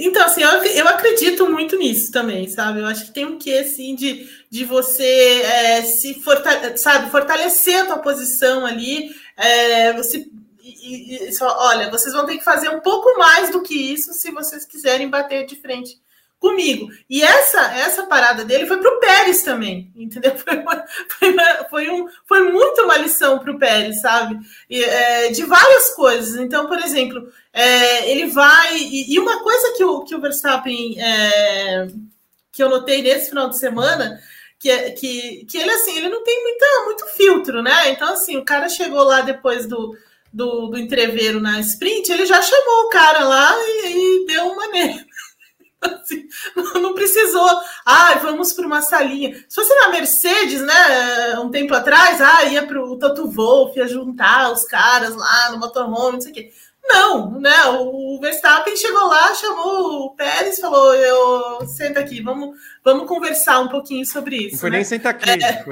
Então, 0.00 0.26
assim, 0.26 0.42
eu, 0.42 0.50
eu 0.50 0.88
acredito 0.88 1.48
muito 1.48 1.78
nisso 1.78 2.10
também, 2.10 2.48
sabe? 2.48 2.80
Eu 2.80 2.86
acho 2.86 3.04
que 3.04 3.12
tem 3.12 3.24
um 3.26 3.38
quê, 3.38 3.58
assim, 3.64 3.94
de, 3.94 4.28
de 4.50 4.64
você 4.64 5.42
é, 5.42 5.82
se 5.82 6.14
fortale 6.14 6.76
sabe, 6.76 7.12
fortalecer 7.12 7.80
a 7.80 7.86
tua 7.86 7.98
posição 7.98 8.66
ali. 8.66 9.08
É, 9.36 9.92
você, 9.92 10.28
e, 10.60 11.28
e, 11.28 11.30
olha, 11.40 11.88
vocês 11.90 12.12
vão 12.12 12.26
ter 12.26 12.38
que 12.38 12.44
fazer 12.44 12.70
um 12.70 12.80
pouco 12.80 13.16
mais 13.16 13.50
do 13.52 13.62
que 13.62 13.74
isso 13.74 14.12
se 14.14 14.32
vocês 14.32 14.64
quiserem 14.64 15.08
bater 15.08 15.46
de 15.46 15.54
frente 15.54 15.96
comigo. 16.40 16.88
E 17.08 17.22
essa 17.22 17.60
essa 17.76 18.06
parada 18.06 18.44
dele 18.44 18.66
foi 18.66 18.78
para 18.78 18.90
o 18.90 18.98
Pérez 18.98 19.42
também, 19.42 19.92
entendeu? 19.94 20.34
Foi, 20.40 20.56
uma, 20.56 20.84
foi, 21.18 21.32
uma, 21.32 21.64
foi, 21.68 21.90
um, 21.90 22.08
foi 22.26 22.50
muito 22.50 22.82
uma 22.82 22.96
lição 22.96 23.38
para 23.38 23.52
o 23.52 23.58
Pérez, 23.58 24.00
sabe? 24.00 24.38
E, 24.68 24.82
é, 24.82 25.30
de 25.30 25.44
várias 25.44 25.94
coisas. 25.94 26.40
Então, 26.40 26.66
por 26.66 26.78
exemplo, 26.78 27.30
é, 27.52 28.10
ele 28.10 28.26
vai. 28.28 28.78
E, 28.78 29.12
e, 29.14 29.18
uma 29.18 29.42
coisa 29.42 29.74
que 29.76 29.84
o, 29.84 30.02
que 30.02 30.14
o 30.14 30.20
Verstappen 30.20 30.96
é, 30.98 31.86
que 32.50 32.62
eu 32.62 32.70
notei 32.70 33.02
nesse 33.02 33.28
final 33.28 33.48
de 33.48 33.58
semana. 33.58 34.18
Que, 34.58 34.68
é, 34.68 34.90
que, 34.90 35.46
que 35.46 35.56
ele 35.56 35.70
assim, 35.70 35.96
ele 35.96 36.10
não 36.10 36.22
tem 36.22 36.42
muita, 36.42 36.66
muito 36.84 37.06
filtro, 37.16 37.62
né? 37.62 37.90
Então, 37.92 38.12
assim, 38.12 38.36
o 38.36 38.44
cara 38.44 38.68
chegou 38.68 39.02
lá 39.04 39.22
depois 39.22 39.66
do, 39.66 39.96
do, 40.30 40.66
do 40.68 40.78
entreveiro 40.78 41.40
na 41.40 41.60
sprint, 41.60 42.12
ele 42.12 42.26
já 42.26 42.42
chamou 42.42 42.84
o 42.84 42.88
cara 42.90 43.24
lá 43.24 43.56
e, 43.58 44.22
e 44.22 44.26
deu 44.26 44.48
uma. 44.48 44.64
Assim, 45.82 46.28
não 46.74 46.94
precisou. 46.94 47.48
Ah, 47.84 48.14
vamos 48.22 48.52
para 48.52 48.66
uma 48.66 48.82
salinha. 48.82 49.34
Se 49.48 49.54
fosse 49.54 49.74
na 49.74 49.88
Mercedes, 49.88 50.60
né, 50.60 51.38
um 51.38 51.50
tempo 51.50 51.74
atrás, 51.74 52.20
ah, 52.20 52.44
ia 52.44 52.66
para 52.66 52.82
o 52.82 52.98
Toto 52.98 53.30
Wolff, 53.30 53.78
ia 53.78 53.88
juntar 53.88 54.52
os 54.52 54.64
caras 54.64 55.14
lá 55.14 55.50
no 55.50 55.58
motorhome, 55.58 56.14
não 56.14 56.20
sei 56.20 56.30
o 56.30 56.34
quê. 56.34 56.52
Não, 56.82 57.38
né? 57.38 57.64
O 57.66 58.18
Verstappen 58.20 58.76
chegou 58.76 59.06
lá, 59.06 59.34
chamou 59.34 60.06
o 60.06 60.16
Pérez, 60.16 60.58
falou: 60.58 60.94
eu 60.94 61.66
senta 61.66 62.00
aqui, 62.00 62.20
vamos, 62.22 62.56
vamos 62.84 63.06
conversar 63.06 63.60
um 63.60 63.68
pouquinho 63.68 64.04
sobre 64.04 64.36
isso. 64.36 64.54
Não 64.54 64.60
foi 64.60 64.70
né? 64.70 64.76
nem 64.78 64.84
senta 64.84 65.10
aqui. 65.10 65.30
É... 65.30 65.64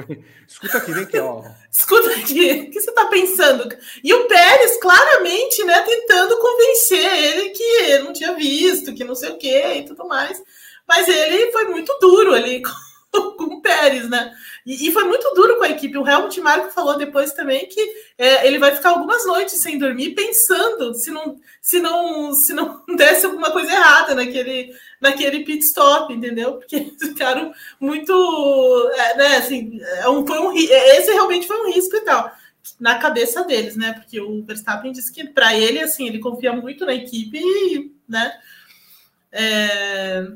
Escuta 0.47 0.77
aqui, 0.77 0.91
vem 0.91 1.03
aqui, 1.03 1.19
ó. 1.19 1.43
Escuta 1.71 2.09
aqui, 2.11 2.51
o 2.51 2.71
que 2.71 2.81
você 2.81 2.89
está 2.89 3.05
pensando? 3.07 3.69
E 4.03 4.13
o 4.13 4.27
Pérez, 4.27 4.77
claramente, 4.77 5.63
né, 5.63 5.81
tentando 5.81 6.37
convencer 6.37 7.13
ele 7.13 7.49
que 7.49 7.99
não 7.99 8.13
tinha 8.13 8.33
visto, 8.33 8.93
que 8.93 9.03
não 9.03 9.15
sei 9.15 9.31
o 9.31 9.37
quê 9.37 9.75
e 9.77 9.85
tudo 9.85 10.07
mais. 10.07 10.41
Mas 10.87 11.07
ele 11.07 11.51
foi 11.51 11.65
muito 11.65 11.95
duro 12.01 12.33
ali 12.33 12.63
com 13.37 13.55
o 13.55 13.61
Pérez, 13.61 14.09
né? 14.09 14.33
E, 14.65 14.87
e, 14.87 14.91
foi 14.91 15.03
muito 15.03 15.33
duro 15.33 15.57
com 15.57 15.63
a 15.63 15.69
equipe. 15.69 15.97
O 15.97 16.07
Helmut 16.07 16.39
Marko 16.41 16.71
falou 16.71 16.97
depois 16.97 17.33
também 17.33 17.67
que 17.67 17.81
é, 18.17 18.45
ele 18.45 18.59
vai 18.59 18.75
ficar 18.75 18.89
algumas 18.89 19.25
noites 19.25 19.59
sem 19.61 19.77
dormir, 19.77 20.13
pensando 20.13 20.93
se 20.93 21.09
não, 21.11 21.39
se 21.61 21.79
não, 21.79 22.33
se 22.33 22.53
não 22.53 22.83
desse 22.95 23.25
alguma 23.25 23.51
coisa 23.51 23.71
errada 23.71 24.13
naquele, 24.13 24.73
naquele 25.01 25.43
pit 25.43 25.63
stop, 25.65 26.13
entendeu? 26.13 26.53
Porque 26.53 26.75
eles 26.77 26.97
ficaram 26.99 27.51
muito, 27.79 28.91
é, 28.93 29.17
né? 29.17 29.37
Assim, 29.37 29.79
é 29.81 30.09
um, 30.09 30.25
foi 30.25 30.39
um, 30.39 30.55
esse 30.55 31.11
realmente 31.11 31.47
foi 31.47 31.57
um 31.61 31.73
risco 31.73 31.95
e 31.95 32.01
tal. 32.01 32.31
na 32.79 32.99
cabeça 32.99 33.43
deles, 33.43 33.75
né? 33.75 33.93
Porque 33.93 34.19
o 34.21 34.43
Verstappen 34.43 34.91
disse 34.91 35.11
que 35.11 35.27
para 35.27 35.55
ele, 35.55 35.79
assim, 35.79 36.07
ele 36.07 36.19
confia 36.19 36.53
muito 36.53 36.85
na 36.85 36.93
equipe, 36.93 37.91
né? 38.07 38.39
É... 39.31 40.27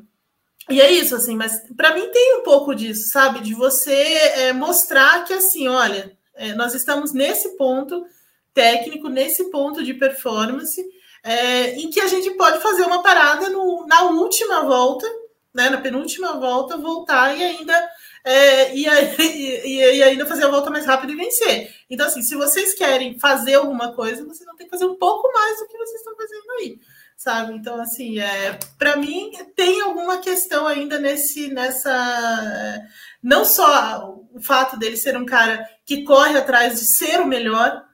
E 0.70 0.80
é 0.80 0.92
isso, 0.92 1.16
assim, 1.16 1.36
mas 1.36 1.62
para 1.76 1.94
mim 1.94 2.10
tem 2.10 2.38
um 2.38 2.44
pouco 2.44 2.74
disso, 2.74 3.12
sabe? 3.12 3.42
De 3.42 3.54
você 3.54 3.92
é, 3.92 4.54
mostrar 4.54 5.26
que, 5.26 5.34
assim, 5.34 5.68
olha, 5.68 6.18
é, 6.36 6.54
nós 6.54 6.74
estamos 6.74 7.14
nesse 7.14 7.58
ponto 7.58 8.06
técnico, 8.54 9.10
nesse 9.10 9.50
ponto 9.52 9.84
de 9.84 9.94
performance, 9.94 10.82
é, 11.24 11.76
em 11.76 11.90
que 11.90 12.00
a 12.00 12.08
gente 12.08 12.32
pode 12.32 12.60
fazer 12.60 12.84
uma 12.84 13.02
parada 13.02 13.50
no, 13.50 13.86
na 13.88 14.04
última 14.04 14.62
volta, 14.62 15.06
né, 15.54 15.70
na 15.70 15.78
penúltima 15.78 16.40
volta, 16.40 16.78
voltar 16.78 17.38
e 17.38 17.44
ainda 17.44 17.90
é, 18.24 18.74
e, 18.76 18.86
e, 18.86 19.98
e, 19.98 20.04
ainda 20.04 20.26
fazer 20.26 20.46
a 20.46 20.50
volta 20.50 20.70
mais 20.70 20.86
rápida 20.86 21.12
e 21.12 21.18
vencer. 21.18 21.74
Então, 21.90 22.08
assim, 22.08 22.22
se 22.22 22.36
vocês 22.36 22.74
querem 22.74 23.20
fazer 23.20 23.56
alguma 23.56 23.94
coisa, 23.94 24.26
vocês 24.26 24.46
vão 24.46 24.56
ter 24.56 24.64
que 24.66 24.70
fazer 24.70 24.86
um 24.86 24.96
pouco 24.96 25.32
mais 25.34 25.60
do 25.60 25.68
que 25.68 25.78
vocês 25.78 26.00
estão 26.00 26.16
fazendo 26.16 26.52
aí 26.60 26.80
sabe? 27.24 27.54
Então, 27.54 27.80
assim, 27.80 28.20
é, 28.20 28.60
para 28.78 28.98
mim 28.98 29.32
tem 29.56 29.80
alguma 29.80 30.18
questão 30.18 30.68
ainda 30.68 31.00
nesse, 31.00 31.48
nessa, 31.48 32.86
não 33.22 33.46
só 33.46 34.20
o 34.34 34.42
fato 34.42 34.78
dele 34.78 34.98
ser 34.98 35.16
um 35.16 35.26
cara 35.26 35.66
que 35.86 36.04
corre 36.04 36.38
atrás 36.38 36.80
de 36.80 36.86
ser 36.86 37.22
o 37.22 37.26
melhor, 37.26 37.86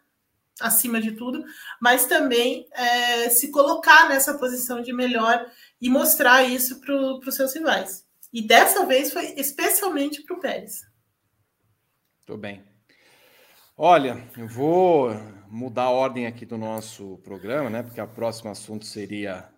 acima 0.59 0.99
de 0.99 1.11
tudo, 1.11 1.45
mas 1.79 2.05
também 2.07 2.67
é, 2.73 3.29
se 3.29 3.51
colocar 3.51 4.09
nessa 4.09 4.37
posição 4.37 4.81
de 4.81 4.91
melhor 4.91 5.45
e 5.79 5.89
mostrar 5.89 6.43
isso 6.43 6.81
para 6.81 6.93
os 6.95 7.35
seus 7.35 7.53
rivais. 7.53 8.03
E 8.33 8.41
dessa 8.41 8.85
vez 8.85 9.13
foi 9.13 9.33
especialmente 9.37 10.23
para 10.23 10.35
o 10.35 10.39
Pérez. 10.39 10.81
Muito 12.17 12.41
bem. 12.41 12.63
Olha, 13.77 14.27
eu 14.37 14.47
vou 14.47 15.09
mudar 15.49 15.83
a 15.83 15.89
ordem 15.89 16.27
aqui 16.27 16.45
do 16.45 16.57
nosso 16.57 17.17
programa, 17.23 17.69
né? 17.69 17.81
Porque 17.81 17.99
o 17.99 18.07
próximo 18.07 18.51
assunto 18.51 18.85
seria 18.85 19.49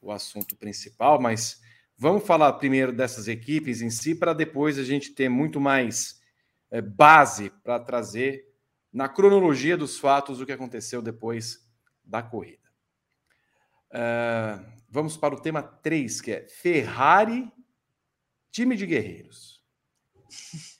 o 0.00 0.12
assunto 0.12 0.56
principal, 0.56 1.20
mas 1.20 1.60
vamos 1.98 2.24
falar 2.24 2.52
primeiro 2.54 2.92
dessas 2.92 3.26
equipes 3.26 3.82
em 3.82 3.90
si, 3.90 4.14
para 4.14 4.32
depois 4.32 4.78
a 4.78 4.84
gente 4.84 5.12
ter 5.12 5.28
muito 5.28 5.60
mais 5.60 6.22
é, 6.70 6.80
base 6.80 7.50
para 7.64 7.80
trazer 7.80 8.48
na 8.92 9.08
cronologia 9.08 9.76
dos 9.76 9.98
fatos 9.98 10.40
o 10.40 10.46
que 10.46 10.52
aconteceu 10.52 11.02
depois 11.02 11.68
da 12.04 12.22
corrida. 12.22 12.58
Uh, 13.90 14.64
vamos 14.88 15.16
para 15.16 15.34
o 15.34 15.40
tema 15.40 15.62
3, 15.62 16.20
que 16.20 16.32
é 16.32 16.48
Ferrari, 16.48 17.50
time 18.50 18.76
de 18.76 18.86
guerreiros. 18.86 19.64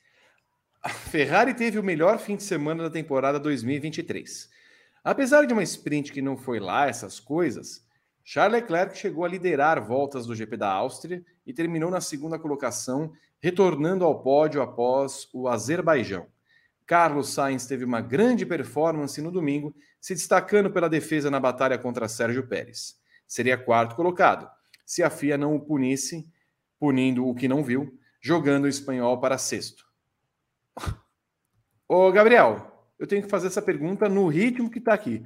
A 0.83 0.89
Ferrari 0.89 1.53
teve 1.53 1.77
o 1.77 1.83
melhor 1.83 2.17
fim 2.17 2.35
de 2.35 2.41
semana 2.41 2.83
da 2.83 2.89
temporada 2.89 3.39
2023. 3.39 4.50
Apesar 5.03 5.45
de 5.45 5.53
uma 5.53 5.63
sprint 5.63 6.11
que 6.11 6.21
não 6.21 6.37
foi 6.37 6.59
lá 6.59 6.87
essas 6.87 7.19
coisas, 7.19 7.83
Charles 8.23 8.61
Leclerc 8.61 8.97
chegou 8.97 9.25
a 9.25 9.27
liderar 9.27 9.83
voltas 9.83 10.27
do 10.27 10.35
GP 10.35 10.57
da 10.57 10.71
Áustria 10.71 11.25
e 11.45 11.53
terminou 11.53 11.89
na 11.89 11.99
segunda 11.99 12.37
colocação, 12.37 13.11
retornando 13.41 14.05
ao 14.05 14.21
pódio 14.21 14.61
após 14.61 15.27
o 15.33 15.47
Azerbaijão. 15.47 16.27
Carlos 16.85 17.29
Sainz 17.29 17.65
teve 17.65 17.83
uma 17.83 18.01
grande 18.01 18.45
performance 18.45 19.19
no 19.21 19.31
domingo, 19.31 19.73
se 19.99 20.13
destacando 20.13 20.69
pela 20.69 20.89
defesa 20.89 21.31
na 21.31 21.39
batalha 21.39 21.77
contra 21.77 22.07
Sérgio 22.07 22.47
Pérez. 22.47 22.99
Seria 23.27 23.57
quarto 23.57 23.95
colocado, 23.95 24.49
se 24.85 25.01
a 25.01 25.09
FIA 25.09 25.37
não 25.37 25.55
o 25.55 25.59
punisse, 25.59 26.29
punindo 26.79 27.27
o 27.27 27.33
que 27.33 27.47
não 27.47 27.63
viu, 27.63 27.97
jogando 28.19 28.65
o 28.65 28.67
espanhol 28.67 29.19
para 29.19 29.37
sexto. 29.37 29.85
Ô, 31.87 32.11
Gabriel, 32.11 32.70
eu 33.01 33.07
tenho 33.07 33.23
que 33.23 33.29
fazer 33.29 33.47
essa 33.47 33.63
pergunta 33.63 34.07
no 34.07 34.27
ritmo 34.27 34.69
que 34.69 34.77
está 34.77 34.93
aqui. 34.93 35.25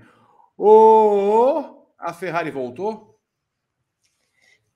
Ô, 0.58 1.90
a 2.00 2.14
Ferrari 2.14 2.50
voltou? 2.50 3.20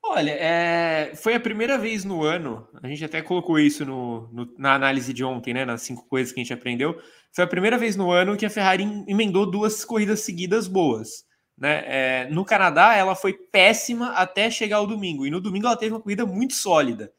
Olha, 0.02 0.32
é, 0.32 1.14
foi 1.14 1.34
a 1.34 1.40
primeira 1.40 1.78
vez 1.78 2.04
no 2.04 2.22
ano, 2.22 2.68
a 2.82 2.86
gente 2.88 3.02
até 3.02 3.22
colocou 3.22 3.58
isso 3.58 3.86
no, 3.86 4.28
no, 4.30 4.54
na 4.58 4.74
análise 4.74 5.14
de 5.14 5.24
ontem, 5.24 5.54
né? 5.54 5.64
Nas 5.64 5.80
cinco 5.80 6.06
coisas 6.08 6.30
que 6.30 6.40
a 6.40 6.42
gente 6.42 6.52
aprendeu. 6.52 7.00
Foi 7.32 7.42
a 7.42 7.48
primeira 7.48 7.78
vez 7.78 7.96
no 7.96 8.10
ano 8.10 8.36
que 8.36 8.44
a 8.44 8.50
Ferrari 8.50 8.84
emendou 9.08 9.50
duas 9.50 9.82
corridas 9.82 10.20
seguidas 10.20 10.68
boas. 10.68 11.24
Né? 11.56 11.82
É, 11.86 12.28
no 12.30 12.44
Canadá, 12.44 12.94
ela 12.94 13.14
foi 13.14 13.32
péssima 13.32 14.12
até 14.12 14.50
chegar 14.50 14.76
ao 14.76 14.86
domingo, 14.86 15.26
e 15.26 15.30
no 15.30 15.40
domingo 15.40 15.66
ela 15.66 15.76
teve 15.76 15.94
uma 15.94 16.02
corrida 16.02 16.26
muito 16.26 16.52
sólida. 16.52 17.10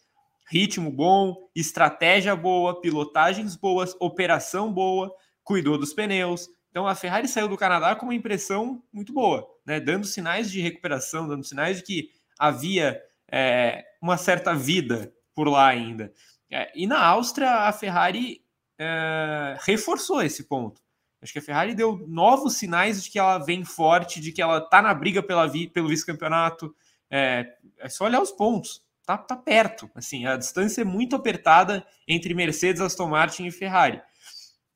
Ritmo 0.48 0.92
bom, 0.92 1.50
estratégia 1.56 2.36
boa, 2.36 2.80
pilotagens 2.80 3.56
boas, 3.56 3.96
operação 4.00 4.72
boa 4.72 5.12
cuidou 5.52 5.78
dos 5.78 5.94
pneus. 5.94 6.50
Então 6.70 6.88
a 6.88 6.96
Ferrari 6.96 7.28
saiu 7.28 7.50
do 7.50 7.58
Canadá 7.58 7.94
com 7.94 8.06
uma 8.06 8.16
impressão 8.16 8.82
muito 8.94 9.12
boa, 9.12 9.46
né? 9.66 9.82
dando 9.82 10.08
sinais 10.08 10.50
de 10.50 10.62
recuperação, 10.62 11.28
dando 11.28 11.44
sinais 11.44 11.78
de 11.78 11.84
que 11.84 12.10
havia 12.40 13.02
é, 13.30 13.84
uma 14.02 14.16
certa 14.16 14.56
vida 14.56 15.14
por 15.36 15.50
lá 15.50 15.68
ainda. 15.68 16.14
É, 16.50 16.72
e 16.74 16.88
na 16.88 17.06
Áustria, 17.06 17.52
a 17.52 17.74
Ferrari 17.74 18.42
é, 18.80 19.58
reforçou 19.60 20.22
esse 20.22 20.46
ponto. 20.46 20.82
Acho 21.22 21.34
que 21.34 21.40
a 21.40 21.44
Ferrari 21.44 21.76
deu 21.76 21.98
novos 22.08 22.56
sinais 22.56 23.04
de 23.04 23.12
que 23.12 23.20
ela 23.20 23.38
vem 23.38 23.66
forte, 23.66 24.22
de 24.22 24.32
que 24.32 24.42
ela 24.42 24.60
está 24.60 24.82
na 24.82 24.94
briga 24.94 25.22
pela 25.22 25.46
vi, 25.48 25.68
pelo 25.68 25.90
vice-campeonato. 25.90 26.74
É, 27.10 27.46
é, 27.78 27.90
só 27.90 28.06
olhar 28.06 28.22
os 28.22 28.32
pontos. 28.32 28.82
Tá, 29.06 29.18
tá 29.18 29.36
perto. 29.36 29.92
Assim, 29.94 30.26
a 30.26 30.38
distância 30.38 30.82
é 30.82 30.86
muito 30.86 31.14
apertada 31.14 31.86
entre 32.08 32.34
Mercedes, 32.34 32.82
Aston 32.82 33.10
Martin 33.10 33.48
e 33.48 33.52
Ferrari. 33.52 34.02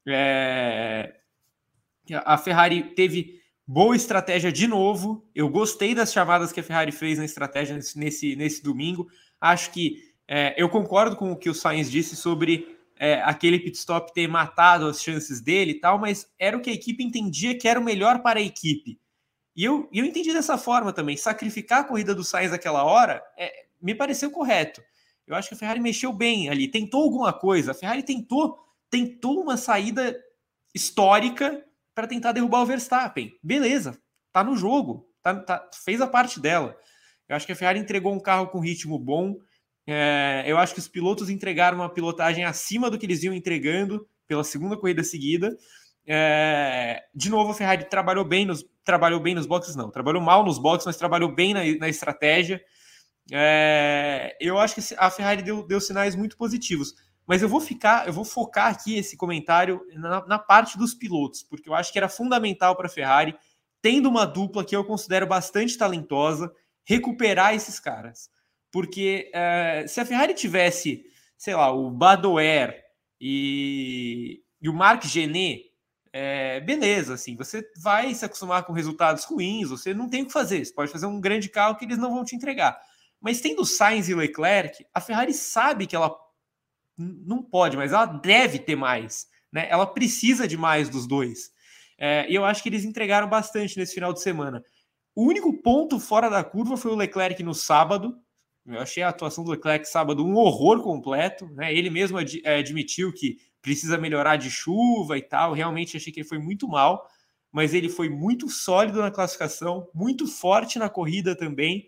É... 0.08 1.16
A 2.24 2.38
Ferrari 2.38 2.94
teve 2.94 3.42
boa 3.68 3.96
estratégia 3.96 4.52
de 4.52 4.68
novo. 4.68 5.28
Eu 5.34 5.50
gostei 5.50 5.96
das 5.96 6.14
chamadas 6.14 6.52
que 6.52 6.60
a 6.60 6.64
Ferrari 6.64 6.92
fez 6.92 7.18
na 7.18 7.26
estratégia 7.26 7.80
nesse, 7.96 8.36
nesse 8.36 8.64
domingo. 8.64 9.08
Acho 9.42 9.72
que 9.72 10.14
é, 10.28 10.54
eu 10.58 10.70
concordo 10.70 11.16
com 11.16 11.32
o 11.32 11.38
que 11.38 11.50
o 11.50 11.54
Sainz 11.54 11.90
disse 11.90 12.16
sobre 12.16 12.78
é, 12.98 13.22
aquele 13.22 13.60
pit 13.60 13.78
stop 13.78 14.14
ter 14.14 14.28
matado 14.28 14.88
as 14.88 15.02
chances 15.02 15.42
dele 15.42 15.72
e 15.72 15.80
tal, 15.80 16.00
mas 16.00 16.28
era 16.40 16.58
o 16.58 16.62
que 16.62 16.70
a 16.70 16.74
equipe 16.74 17.04
entendia 17.04 17.58
que 17.58 17.68
era 17.68 17.80
o 17.80 17.84
melhor 17.84 18.22
para 18.22 18.40
a 18.40 18.44
equipe. 18.44 19.00
E 19.56 19.64
eu, 19.64 19.88
eu 19.92 20.06
entendi 20.06 20.34
dessa 20.34 20.58
forma 20.58 20.92
também. 20.92 21.16
Sacrificar 21.16 21.82
a 21.82 21.84
corrida 21.84 22.14
do 22.14 22.24
Sainz 22.24 22.52
naquela 22.52 22.84
hora 22.84 23.24
é, 23.38 23.52
me 23.82 23.96
pareceu 23.96 24.30
correto. 24.30 24.82
Eu 25.26 25.36
acho 25.36 25.50
que 25.50 25.56
a 25.56 25.58
Ferrari 25.58 25.80
mexeu 25.80 26.14
bem 26.14 26.50
ali, 26.50 26.68
tentou 26.68 27.04
alguma 27.04 27.34
coisa. 27.34 27.72
A 27.72 27.76
Ferrari 27.76 28.04
tentou 28.04 28.60
tentou 28.96 29.42
uma 29.42 29.58
saída 29.58 30.16
histórica 30.74 31.62
para 31.94 32.08
tentar 32.08 32.32
derrubar 32.32 32.62
o 32.62 32.66
Verstappen. 32.66 33.38
Beleza, 33.44 34.00
tá 34.32 34.42
no 34.42 34.56
jogo, 34.56 35.06
tá, 35.22 35.36
tá, 35.36 35.70
fez 35.84 36.00
a 36.00 36.08
parte 36.08 36.40
dela. 36.40 36.78
Eu 37.28 37.36
acho 37.36 37.46
que 37.46 37.52
a 37.52 37.56
Ferrari 37.56 37.80
entregou 37.80 38.14
um 38.14 38.20
carro 38.20 38.48
com 38.48 38.60
ritmo 38.60 38.98
bom. 38.98 39.36
É, 39.86 40.46
eu 40.48 40.58
acho 40.58 40.74
que 40.74 40.80
os 40.80 40.88
pilotos 40.88 41.30
entregaram 41.30 41.80
uma 41.80 41.94
pilotagem 41.94 42.46
acima 42.46 42.90
do 42.90 42.98
que 42.98 43.06
eles 43.06 43.22
iam 43.24 43.34
entregando 43.34 44.08
pela 44.26 44.46
segunda 44.46 44.78
corrida 44.78 45.04
seguida. 45.04 45.58
É, 46.08 47.04
de 47.14 47.30
novo, 47.30 47.52
a 47.52 47.54
Ferrari 47.54 47.90
trabalhou 47.90 48.24
bem 48.24 48.46
nos 48.46 48.64
trabalhou 48.84 49.20
bem 49.20 49.34
nos 49.34 49.48
boxes, 49.48 49.76
não, 49.76 49.90
trabalhou 49.90 50.22
mal 50.22 50.46
nos 50.46 50.60
boxes, 50.60 50.86
mas 50.86 50.96
trabalhou 50.96 51.34
bem 51.34 51.54
na, 51.54 51.62
na 51.80 51.90
estratégia. 51.90 52.62
É, 53.34 54.38
eu 54.40 54.60
acho 54.60 54.76
que 54.76 54.96
a 54.98 55.10
Ferrari 55.10 55.42
deu, 55.42 55.66
deu 55.66 55.82
sinais 55.82 56.16
muito 56.16 56.38
positivos. 56.38 56.94
Mas 57.28 57.42
eu 57.42 57.50
vou 57.50 57.60
ficar, 57.60 58.08
eu 58.08 58.14
vou 58.14 58.24
focar 58.24 58.72
aqui 58.72 58.98
esse 58.98 59.18
comentário 59.18 59.82
na, 59.94 60.26
na 60.28 60.40
parte 60.40 60.78
dos 60.78 60.94
pilotos, 60.94 61.42
porque 61.44 61.68
eu 61.68 61.74
acho 61.74 61.92
que 61.92 61.98
era 61.98 62.08
fundamental 62.08 62.76
para 62.76 62.86
a 62.86 62.90
Ferrari, 62.90 63.36
tendo 63.82 64.10
uma 64.10 64.26
dupla 64.26 64.64
que 64.64 64.76
eu 64.76 64.84
considero 64.84 65.26
bastante 65.26 65.78
talentosa, 65.78 66.52
recuperar 66.84 67.54
esses 67.56 67.80
caras. 67.80 68.30
Porque 68.72 69.32
é, 69.34 69.86
se 69.88 70.00
a 70.00 70.06
Ferrari 70.06 70.34
tivesse, 70.34 71.04
sei 71.38 71.56
lá, 71.56 71.72
o 71.72 71.90
Badoer 71.90 72.84
e, 73.20 74.42
e 74.62 74.70
o 74.70 74.74
Marc 74.74 75.06
Genet, 75.06 75.72
é, 76.14 76.62
beleza, 76.62 77.16
assim, 77.16 77.36
você 77.36 77.68
vai 77.78 78.14
se 78.14 78.24
acostumar 78.24 78.64
com 78.64 78.72
resultados 78.72 79.26
ruins, 79.26 79.70
você 79.70 79.94
não 79.94 80.08
tem 80.08 80.22
o 80.22 80.26
que 80.28 80.32
fazer, 80.32 80.64
você 80.64 80.74
pode 80.74 80.92
fazer 80.92 81.08
um 81.08 81.20
grande 81.20 81.50
carro 81.50 81.76
que 81.76 81.84
eles 81.84 81.98
não 81.98 82.14
vão 82.14 82.24
te 82.24 82.36
entregar. 82.36 82.80
Mas 83.20 83.42
tendo 83.42 83.66
Sainz 83.66 84.08
e 84.08 84.16
Leclerc, 84.16 84.86
a 84.94 85.02
Ferrari 85.02 85.34
sabe 85.34 85.88
que 85.88 85.96
ela 85.96 86.10
não 86.98 87.42
pode, 87.42 87.78
mas 87.78 87.92
ela 87.92 88.06
deve 88.06 88.60
ter 88.60 88.76
mais. 88.76 89.28
Né? 89.52 89.68
Ela 89.70 89.86
precisa 89.86 90.48
de 90.48 90.58
mais 90.58 90.90
dos 90.90 91.08
dois. 91.08 91.52
É, 91.98 92.30
e 92.30 92.36
eu 92.36 92.44
acho 92.46 92.62
que 92.62 92.70
eles 92.70 92.84
entregaram 92.84 93.30
bastante 93.30 93.78
nesse 93.78 93.94
final 93.94 94.14
de 94.14 94.22
semana. 94.22 94.64
O 95.16 95.24
único 95.24 95.54
ponto 95.62 96.00
fora 96.00 96.30
da 96.30 96.44
curva 96.44 96.76
foi 96.76 96.92
o 96.92 96.96
Leclerc 96.96 97.42
no 97.42 97.54
sábado. 97.54 98.18
Eu 98.66 98.80
achei 98.80 99.02
a 99.02 99.10
atuação 99.10 99.44
do 99.44 99.52
Leclerc 99.52 99.88
sábado 99.88 100.26
um 100.26 100.36
horror 100.36 100.82
completo. 100.82 101.48
Né? 101.52 101.74
Ele 101.74 101.90
mesmo 101.90 102.18
ad, 102.18 102.42
é, 102.44 102.58
admitiu 102.58 103.14
que 103.14 103.38
precisa 103.62 103.98
melhorar 103.98 104.36
de 104.36 104.50
chuva 104.50 105.18
e 105.18 105.22
tal. 105.22 105.54
Realmente 105.54 105.96
achei 105.96 106.12
que 106.12 106.20
ele 106.20 106.28
foi 106.28 106.38
muito 106.38 106.68
mal, 106.68 107.08
mas 107.52 107.74
ele 107.74 107.88
foi 107.88 108.10
muito 108.10 108.50
sólido 108.50 109.00
na 109.00 109.10
classificação, 109.10 109.90
muito 109.94 110.28
forte 110.28 110.78
na 110.78 110.90
corrida 110.90 111.36
também. 111.36 111.88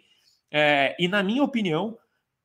É, 0.49 0.95
e 0.97 1.07
na 1.09 1.21
minha 1.21 1.43
opinião, 1.43 1.97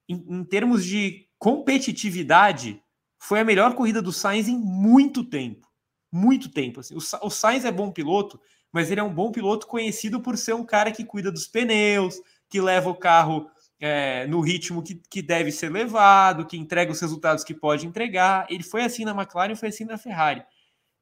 em, 0.09 0.17
em 0.29 0.45
termos 0.45 0.85
de 0.85 1.29
competitividade, 1.43 2.81
foi 3.19 3.41
a 3.41 3.45
melhor 3.45 3.75
corrida 3.75 4.01
do 4.01 4.13
Sainz 4.13 4.47
em 4.47 4.57
muito 4.57 5.25
tempo. 5.25 5.67
muito 6.13 6.49
tempo. 6.49 6.79
Assim. 6.79 6.95
O, 6.95 7.31
Sainz 7.31 7.65
é 7.65 7.73
bom 7.73 7.91
piloto, 7.91 8.41
mas 8.73 8.93
ele 8.93 9.01
é 9.01 9.03
um 9.03 9.13
bom 9.13 9.33
piloto 9.33 9.67
conhecido 9.67 10.21
por 10.21 10.39
ser 10.39 10.55
um 10.55 10.65
cara 10.65 10.93
que 10.93 11.05
cuida 11.05 11.33
dos 11.33 11.49
pneus, 11.49 12.21
que 12.49 12.61
leva 12.61 12.91
o 12.91 12.95
carro 12.95 13.51
é, 13.81 14.25
no 14.29 14.41
ritmo 14.41 14.85
que, 14.85 15.03
que 15.11 15.21
deve 15.21 15.51
ser 15.51 15.73
levado, 15.73 16.47
que 16.47 16.57
entrega 16.57 16.93
os 16.93 17.01
resultados 17.01 17.43
que 17.43 17.55
pode 17.55 17.89
entregar. 17.89 18.47
Ele 18.49 18.63
foi 18.63 18.85
assim 18.85 19.05
na 19.05 19.11
McLaren, 19.11 19.57
foi 19.57 19.71
assim 19.71 19.85
na 19.85 19.99
Ferrari. 19.99 20.45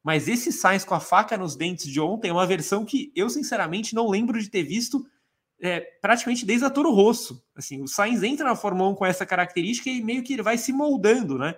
Mas 0.03 0.27
esse 0.27 0.51
Sainz 0.51 0.83
com 0.83 0.95
a 0.95 0.99
faca 0.99 1.37
nos 1.37 1.55
dentes 1.55 1.85
de 1.85 2.01
ontem 2.01 2.29
é 2.29 2.33
uma 2.33 2.47
versão 2.47 2.83
que 2.83 3.11
eu, 3.15 3.29
sinceramente, 3.29 3.93
não 3.93 4.09
lembro 4.09 4.41
de 4.41 4.49
ter 4.49 4.63
visto 4.63 5.05
é, 5.61 5.79
praticamente 6.01 6.45
desde 6.45 6.65
a 6.65 6.69
Toro 6.69 6.91
Rosso. 6.91 7.43
Assim, 7.55 7.81
o 7.81 7.87
Sainz 7.87 8.23
entra 8.23 8.45
na 8.45 8.55
Fórmula 8.55 8.89
1 8.89 8.95
com 8.95 9.05
essa 9.05 9.25
característica 9.25 9.89
e 9.89 10.01
meio 10.01 10.23
que 10.23 10.33
ele 10.33 10.41
vai 10.41 10.57
se 10.57 10.73
moldando, 10.73 11.37
né? 11.37 11.55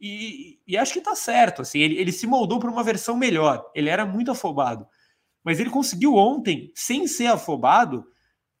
E, 0.00 0.60
e 0.66 0.76
acho 0.76 0.92
que 0.92 1.00
tá 1.00 1.14
certo. 1.14 1.62
Assim, 1.62 1.80
ele, 1.80 1.96
ele 1.98 2.12
se 2.12 2.26
moldou 2.26 2.60
para 2.60 2.70
uma 2.70 2.84
versão 2.84 3.16
melhor. 3.16 3.70
Ele 3.74 3.88
era 3.88 4.06
muito 4.06 4.30
afobado. 4.30 4.86
Mas 5.42 5.58
ele 5.60 5.70
conseguiu 5.70 6.14
ontem, 6.14 6.72
sem 6.74 7.06
ser 7.06 7.26
afobado, 7.26 8.04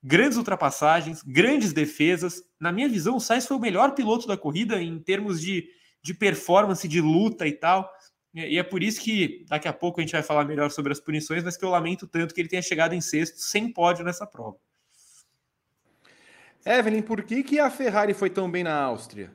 grandes 0.02 0.36
ultrapassagens, 0.36 1.22
grandes 1.22 1.72
defesas. 1.72 2.42
Na 2.60 2.72
minha 2.72 2.88
visão, 2.88 3.16
o 3.16 3.20
Sainz 3.20 3.46
foi 3.46 3.56
o 3.56 3.60
melhor 3.60 3.94
piloto 3.94 4.26
da 4.26 4.36
corrida 4.36 4.82
em 4.82 4.98
termos 4.98 5.40
de, 5.40 5.66
de 6.02 6.12
performance, 6.12 6.86
de 6.86 7.00
luta 7.00 7.46
e 7.46 7.52
tal. 7.52 7.90
E 8.34 8.58
é 8.58 8.62
por 8.64 8.82
isso 8.82 9.00
que 9.00 9.44
daqui 9.48 9.68
a 9.68 9.72
pouco 9.72 10.00
a 10.00 10.02
gente 10.02 10.12
vai 10.12 10.22
falar 10.22 10.44
melhor 10.44 10.68
sobre 10.70 10.92
as 10.92 10.98
punições, 10.98 11.44
mas 11.44 11.56
que 11.56 11.64
eu 11.64 11.70
lamento 11.70 12.06
tanto 12.08 12.34
que 12.34 12.40
ele 12.40 12.48
tenha 12.48 12.62
chegado 12.62 12.92
em 12.92 13.00
sexto 13.00 13.38
sem 13.38 13.72
pódio 13.72 14.04
nessa 14.04 14.26
prova. 14.26 14.58
Evelyn, 16.64 17.02
por 17.02 17.22
que, 17.22 17.42
que 17.42 17.58
a 17.58 17.70
Ferrari 17.70 18.14
foi 18.14 18.30
tão 18.30 18.50
bem 18.50 18.64
na 18.64 18.74
Áustria? 18.74 19.30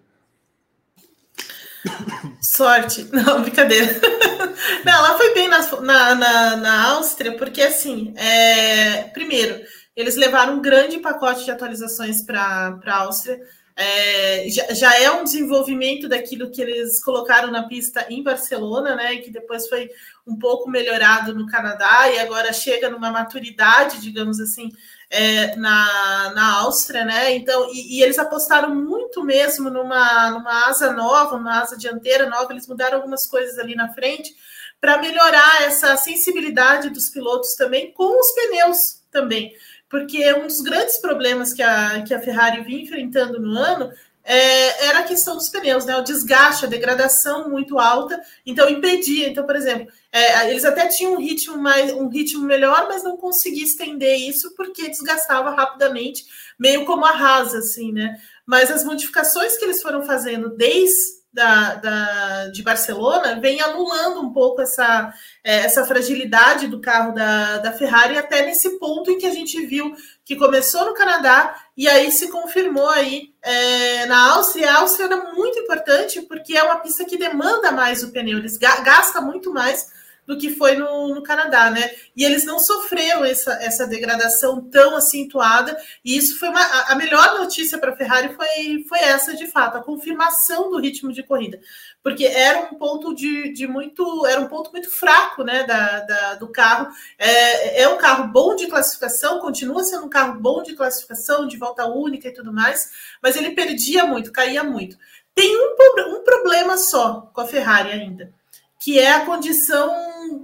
Sorte. 2.42 3.08
Não, 3.14 3.42
brincadeira. 3.42 4.00
Não, 4.84 4.94
ela 4.94 5.18
foi 5.18 5.34
bem 5.34 5.48
na, 5.48 5.60
na, 5.82 6.16
na, 6.16 6.56
na 6.58 6.88
Áustria, 6.94 7.38
porque 7.38 7.62
assim, 7.62 8.14
é, 8.18 9.04
primeiro, 9.14 9.62
eles 9.96 10.16
levaram 10.16 10.56
um 10.56 10.62
grande 10.62 11.00
pacote 11.00 11.46
de 11.46 11.52
atualizações 11.52 12.26
para 12.26 12.80
a 12.86 12.96
Áustria 12.98 13.40
é, 13.82 14.50
já, 14.50 14.74
já, 14.74 15.00
é 15.00 15.10
um 15.10 15.24
desenvolvimento 15.24 16.10
daquilo 16.10 16.52
que 16.52 16.62
eles 16.62 17.02
colocaram 17.02 17.50
na 17.50 17.64
pista 17.66 18.06
em 18.10 18.22
Barcelona, 18.22 18.94
né? 18.94 19.16
Que 19.16 19.32
depois 19.32 19.70
foi 19.70 19.90
um 20.28 20.38
pouco 20.38 20.70
melhorado 20.70 21.34
no 21.34 21.48
Canadá 21.48 22.10
e 22.10 22.20
agora 22.20 22.52
chega 22.52 22.90
numa 22.90 23.10
maturidade, 23.10 24.02
digamos 24.02 24.42
assim, 24.42 24.70
é, 25.10 25.56
na, 25.56 26.32
na 26.34 26.58
Áustria, 26.60 27.04
né? 27.04 27.34
Então, 27.34 27.70
e, 27.74 27.98
e, 27.98 28.04
eles 28.04 28.20
apostaram 28.20 28.74
muito 28.74 29.24
mesmo 29.24 29.70
numa, 29.70 30.30
numa 30.32 30.68
asa 30.68 30.94
nova, 30.94 31.36
uma 31.36 31.62
asa 31.62 31.78
dianteira 31.78 32.30
nova, 32.30 32.52
eles 32.54 32.68
mudaram 32.68 32.98
algumas 32.98 33.26
coisas 33.26 33.58
ali 33.58 33.76
na 33.76 33.92
frente 33.94 34.34
para 34.80 34.98
melhorar 35.00 35.64
essa 35.64 35.98
sensibilidade 35.98 36.90
dos 36.90 37.10
pilotos 37.10 37.56
também 37.56 37.92
com 37.92 38.20
os 38.20 38.32
pneus 38.34 39.02
também 39.12 39.54
porque 39.90 40.32
um 40.36 40.46
dos 40.46 40.62
grandes 40.62 40.98
problemas 40.98 41.52
que 41.52 41.64
a, 41.64 42.04
que 42.04 42.14
a 42.14 42.22
Ferrari 42.22 42.62
vinha 42.62 42.84
enfrentando 42.84 43.42
no 43.42 43.58
ano 43.58 43.92
é, 44.24 44.86
era 44.86 45.00
a 45.00 45.04
questão 45.04 45.36
dos 45.36 45.50
pneus, 45.50 45.86
né? 45.86 45.96
O 45.98 46.04
desgaste, 46.04 46.66
a 46.66 46.70
degradação 46.70 47.50
muito 47.50 47.80
alta, 47.80 48.22
então 48.46 48.70
impedia. 48.70 49.28
Então, 49.28 49.46
por 49.46 49.56
exemplo, 49.56 49.88
é, 50.12 50.50
eles 50.50 50.66
até 50.66 50.88
tinham 50.88 51.14
um 51.14 51.20
ritmo 51.20 51.58
mais 51.58 51.92
um 51.94 52.08
ritmo 52.08 52.44
melhor, 52.44 52.88
mas 52.88 53.04
não 53.04 53.18
conseguia 53.18 53.64
estender 53.64 54.18
isso 54.18 54.54
porque 54.56 54.90
desgastava 54.90 55.52
rapidamente, 55.52 56.26
meio 56.58 56.86
como 56.86 57.06
a 57.06 57.12
rasa, 57.12 57.60
assim, 57.60 57.92
né? 57.92 58.16
Mas 58.46 58.72
as 58.72 58.84
modificações 58.84 59.58
que 59.58 59.66
eles 59.66 59.82
foram 59.82 60.04
fazendo 60.04 60.50
desde 60.50 61.19
da, 61.32 61.76
da, 61.76 62.48
de 62.48 62.64
Barcelona 62.64 63.40
vem 63.40 63.62
anulando 63.62 64.20
um 64.20 64.34
pouco 64.34 64.62
essa, 64.62 65.14
é, 65.44 65.58
essa 65.60 65.86
fragilidade 65.86 66.68
do 66.68 66.82
carro 66.82 67.14
da, 67.14 67.60
da 67.60 67.72
Ferrari 67.72 68.18
até 68.18 68.46
nesse 68.46 68.80
ponto 68.80 69.12
em 69.12 69.18
que 69.18 69.28
a 69.28 69.34
gente 69.34 69.64
viu 69.66 69.96
que 70.26 70.36
começou 70.36 70.86
no 70.86 70.94
Canadá 70.94 71.56
e 71.78 71.88
aí 71.88 72.12
se 72.12 72.30
confirmou 72.30 72.90
aí 72.90 73.34
é, 73.42 74.06
na 74.08 74.34
Áustria. 74.34 74.72
A 74.72 74.80
Áustria 74.80 75.06
era 75.06 75.34
muito 75.34 75.60
importante 75.60 76.22
porque 76.24 76.58
é 76.58 76.64
uma 76.64 76.80
pista 76.80 77.06
que 77.06 77.18
demanda 77.18 77.72
mais 77.72 78.04
o 78.04 78.12
pneu, 78.12 78.40
eles 78.40 78.58
gasta 78.58 79.22
muito 79.22 79.54
mais 79.54 79.99
do 80.30 80.38
que 80.38 80.54
foi 80.54 80.76
no, 80.76 81.16
no 81.16 81.24
Canadá, 81.24 81.72
né? 81.72 81.90
E 82.16 82.24
eles 82.24 82.46
não 82.46 82.60
sofreram 82.60 83.26
essa, 83.26 83.52
essa 83.54 83.88
degradação 83.88 84.62
tão 84.62 84.96
acentuada, 84.96 85.76
e 86.06 86.16
isso 86.16 86.38
foi 86.38 86.50
uma, 86.50 86.62
a 86.62 86.94
melhor 86.94 87.40
notícia 87.40 87.80
para 87.80 87.94
a 87.94 87.96
Ferrari 87.96 88.36
foi, 88.36 88.86
foi 88.88 89.00
essa, 89.00 89.36
de 89.36 89.48
fato, 89.48 89.80
a 89.80 89.84
confirmação 89.84 90.70
do 90.70 90.80
ritmo 90.80 91.12
de 91.12 91.24
corrida, 91.24 91.60
porque 92.04 92.26
era 92.26 92.60
um 92.60 92.76
ponto 92.76 93.12
de, 93.16 93.52
de 93.54 93.66
muito, 93.66 94.24
era 94.28 94.40
um 94.40 94.48
ponto 94.48 94.72
muito 94.72 94.92
fraco, 94.92 95.44
né, 95.44 95.64
da, 95.64 96.02
da 96.02 96.36
do 96.36 96.48
carro. 96.50 96.90
É, 97.18 97.82
é 97.82 97.90
um 97.90 97.98
carro 97.98 98.28
bom 98.28 98.56
de 98.56 98.68
classificação, 98.68 99.40
continua 99.40 99.84
sendo 99.84 100.06
um 100.06 100.10
carro 100.10 100.40
bom 100.40 100.62
de 100.62 100.76
classificação, 100.76 101.48
de 101.48 101.58
volta 101.58 101.88
única 101.88 102.28
e 102.28 102.34
tudo 102.34 102.54
mais, 102.54 102.92
mas 103.20 103.36
ele 103.36 103.56
perdia 103.56 104.06
muito, 104.06 104.32
caía 104.32 104.64
muito. 104.64 104.96
Tem 105.34 105.58
um, 105.58 106.20
um 106.20 106.24
problema 106.24 106.78
só 106.78 107.32
com 107.34 107.42
a 107.42 107.48
Ferrari 107.48 107.90
ainda 107.90 108.32
que 108.80 108.98
é 108.98 109.12
a 109.12 109.26
condição 109.26 109.92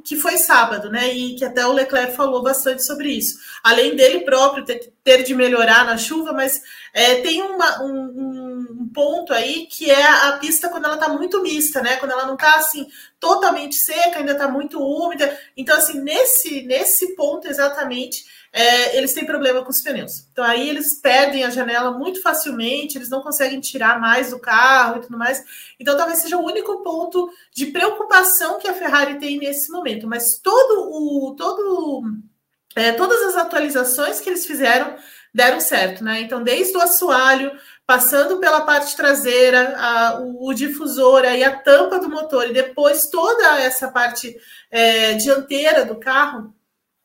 que 0.04 0.16
foi 0.16 0.38
sábado, 0.38 0.90
né? 0.90 1.14
E 1.14 1.36
que 1.36 1.46
até 1.46 1.66
o 1.66 1.74
Leclerc 1.74 2.16
falou 2.16 2.42
bastante 2.42 2.84
sobre 2.84 3.10
isso. 3.10 3.38
Além 3.64 3.96
dele 3.96 4.22
próprio 4.22 4.66
ter, 4.66 4.94
ter 5.04 5.24
de 5.24 5.34
melhorar 5.34 5.86
na 5.86 5.98
chuva, 5.98 6.34
mas 6.34 6.62
é, 6.94 7.16
tem 7.22 7.42
uma, 7.42 7.84
um, 7.84 8.78
um, 8.82 8.90
ponto 8.94 9.34
aí 9.34 9.68
que 9.68 9.92
é 9.92 10.04
a 10.04 10.38
pista 10.38 10.70
quando 10.70 10.86
ela 10.86 10.98
tá 10.98 11.10
muito 11.10 11.42
mista, 11.42 11.82
né? 11.82 11.98
Quando 11.98 12.12
ela 12.12 12.26
não 12.26 12.38
tá 12.38 12.56
assim 12.56 12.88
totalmente 13.20 13.76
seca, 13.76 14.20
ainda 14.20 14.36
tá 14.36 14.48
muito 14.48 14.80
úmida. 14.80 15.38
Então, 15.58 15.78
assim, 15.78 16.00
nesse, 16.02 16.64
nesse 16.64 17.16
ponto 17.16 17.48
exatamente 17.48 18.26
é, 18.58 18.98
eles 18.98 19.14
têm 19.14 19.26
problema 19.26 19.62
com 19.62 19.70
os 19.70 19.82
pneus. 19.82 20.26
Então 20.32 20.42
aí 20.42 20.70
eles 20.70 21.02
perdem 21.02 21.44
a 21.44 21.50
janela 21.50 21.92
muito 21.92 22.22
facilmente, 22.22 22.98
eles 22.98 23.10
não 23.10 23.22
conseguem 23.22 23.60
tirar 23.60 24.00
mais 24.00 24.30
do 24.30 24.40
carro 24.40 24.98
e 24.98 25.02
tudo 25.02 25.18
mais. 25.18 25.44
Então 25.78 25.98
talvez 25.98 26.22
seja 26.22 26.38
o 26.38 26.46
único 26.46 26.82
ponto 26.82 27.30
de 27.54 27.66
preocupação 27.66 28.58
que 28.58 28.70
a 28.70 28.74
Ferrari 28.74 29.20
tem 29.20 29.38
nesse 29.38 29.70
momento. 29.70 30.08
Mas 30.08 30.40
todo 30.42 30.90
o 30.90 31.36
todo 31.36 32.04
é, 32.78 32.94
todas 32.94 33.22
as 33.24 33.36
atualizações 33.36 34.22
que 34.22 34.30
eles 34.30 34.46
fizeram 34.46 34.96
deram 35.34 35.60
certo, 35.60 36.02
né? 36.02 36.22
Então 36.22 36.42
desde 36.42 36.78
o 36.78 36.82
assoalho 36.82 37.52
passando 37.86 38.40
pela 38.40 38.62
parte 38.62 38.96
traseira, 38.96 39.76
a, 39.78 40.20
o, 40.22 40.48
o, 40.48 40.54
difusor 40.54 41.26
e 41.26 41.44
a 41.44 41.60
tampa 41.60 42.00
do 42.00 42.10
motor, 42.10 42.50
e 42.50 42.54
depois 42.54 43.10
toda 43.12 43.60
essa 43.60 43.92
parte 43.92 44.36
é, 44.72 45.14
dianteira 45.16 45.84
do 45.86 46.00
carro, 46.00 46.55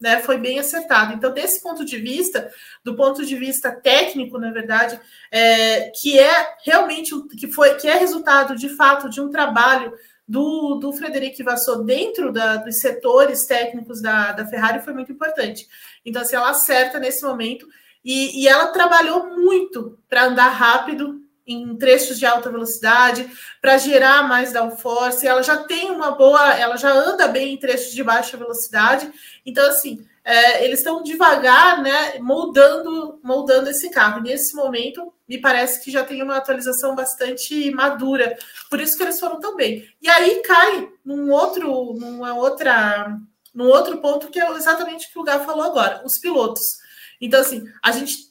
né, 0.00 0.20
foi 0.22 0.38
bem 0.38 0.58
acertado. 0.58 1.12
Então, 1.12 1.32
desse 1.32 1.62
ponto 1.62 1.84
de 1.84 1.98
vista, 1.98 2.50
do 2.82 2.96
ponto 2.96 3.24
de 3.24 3.36
vista 3.36 3.70
técnico, 3.70 4.38
na 4.38 4.50
verdade, 4.50 4.98
é, 5.30 5.90
que 5.90 6.18
é 6.18 6.54
realmente 6.64 7.12
que 7.38 7.48
foi 7.48 7.74
que 7.74 7.86
é 7.86 7.98
resultado 7.98 8.56
de 8.56 8.70
fato 8.70 9.10
de 9.10 9.20
um 9.20 9.30
trabalho 9.30 9.92
do, 10.26 10.76
do 10.76 10.92
Frederic 10.92 11.42
Vassou 11.42 11.84
dentro 11.84 12.32
da, 12.32 12.56
dos 12.56 12.78
setores 12.78 13.44
técnicos 13.46 14.00
da, 14.00 14.32
da 14.32 14.46
Ferrari 14.46 14.82
foi 14.82 14.94
muito 14.94 15.12
importante. 15.12 15.66
Então, 16.04 16.22
assim, 16.22 16.36
ela 16.36 16.50
acerta 16.50 16.98
nesse 16.98 17.24
momento 17.24 17.66
e, 18.04 18.42
e 18.42 18.48
ela 18.48 18.68
trabalhou 18.68 19.36
muito 19.36 19.98
para 20.08 20.26
andar 20.26 20.48
rápido 20.48 21.20
em 21.52 21.76
trechos 21.76 22.18
de 22.18 22.24
alta 22.24 22.50
velocidade, 22.50 23.28
para 23.60 23.76
gerar 23.76 24.26
mais 24.28 24.52
downforce. 24.52 25.26
Ela 25.26 25.42
já 25.42 25.64
tem 25.64 25.90
uma 25.90 26.12
boa, 26.12 26.54
ela 26.54 26.76
já 26.76 26.92
anda 26.92 27.26
bem 27.26 27.54
em 27.54 27.58
trechos 27.58 27.92
de 27.92 28.04
baixa 28.04 28.36
velocidade. 28.36 29.10
Então, 29.44 29.68
assim, 29.68 30.06
é, 30.24 30.64
eles 30.64 30.80
estão 30.80 31.02
devagar, 31.02 31.82
né, 31.82 32.18
moldando, 32.20 33.18
moldando 33.22 33.68
esse 33.68 33.90
carro. 33.90 34.20
Nesse 34.20 34.54
momento, 34.54 35.12
me 35.28 35.38
parece 35.38 35.82
que 35.82 35.90
já 35.90 36.04
tem 36.04 36.22
uma 36.22 36.36
atualização 36.36 36.94
bastante 36.94 37.70
madura. 37.72 38.36
Por 38.68 38.80
isso 38.80 38.96
que 38.96 39.02
eles 39.02 39.18
foram 39.18 39.40
tão 39.40 39.56
bem. 39.56 39.88
E 40.00 40.08
aí 40.08 40.42
cai 40.42 40.88
num 41.04 41.30
outro, 41.32 41.94
numa 41.94 42.34
outra, 42.34 43.18
num 43.54 43.66
outro 43.66 44.00
ponto 44.00 44.28
que 44.28 44.40
é 44.40 44.50
exatamente 44.52 45.08
o 45.08 45.12
que 45.12 45.18
o 45.18 45.24
Gá 45.24 45.40
falou 45.40 45.64
agora, 45.64 46.02
os 46.04 46.18
pilotos. 46.18 46.78
Então, 47.20 47.40
assim, 47.40 47.64
a 47.82 47.92
gente 47.92 48.30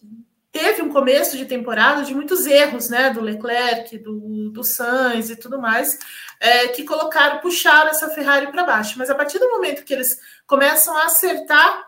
teve 0.51 0.81
um 0.81 0.91
começo 0.91 1.37
de 1.37 1.45
temporada 1.45 2.03
de 2.03 2.13
muitos 2.13 2.45
erros, 2.45 2.89
né, 2.89 3.11
do 3.11 3.21
Leclerc, 3.21 3.97
do, 3.99 4.49
do 4.49 4.63
Sainz 4.63 5.29
e 5.29 5.35
tudo 5.35 5.59
mais, 5.59 5.97
é, 6.39 6.67
que 6.69 6.83
colocaram, 6.83 7.39
puxaram 7.39 7.89
essa 7.89 8.09
Ferrari 8.09 8.51
para 8.51 8.63
baixo. 8.63 8.95
Mas 8.97 9.09
a 9.09 9.15
partir 9.15 9.37
do 9.39 9.49
momento 9.49 9.83
que 9.83 9.93
eles 9.93 10.17
começam 10.47 10.95
a 10.97 11.05
acertar, 11.05 11.87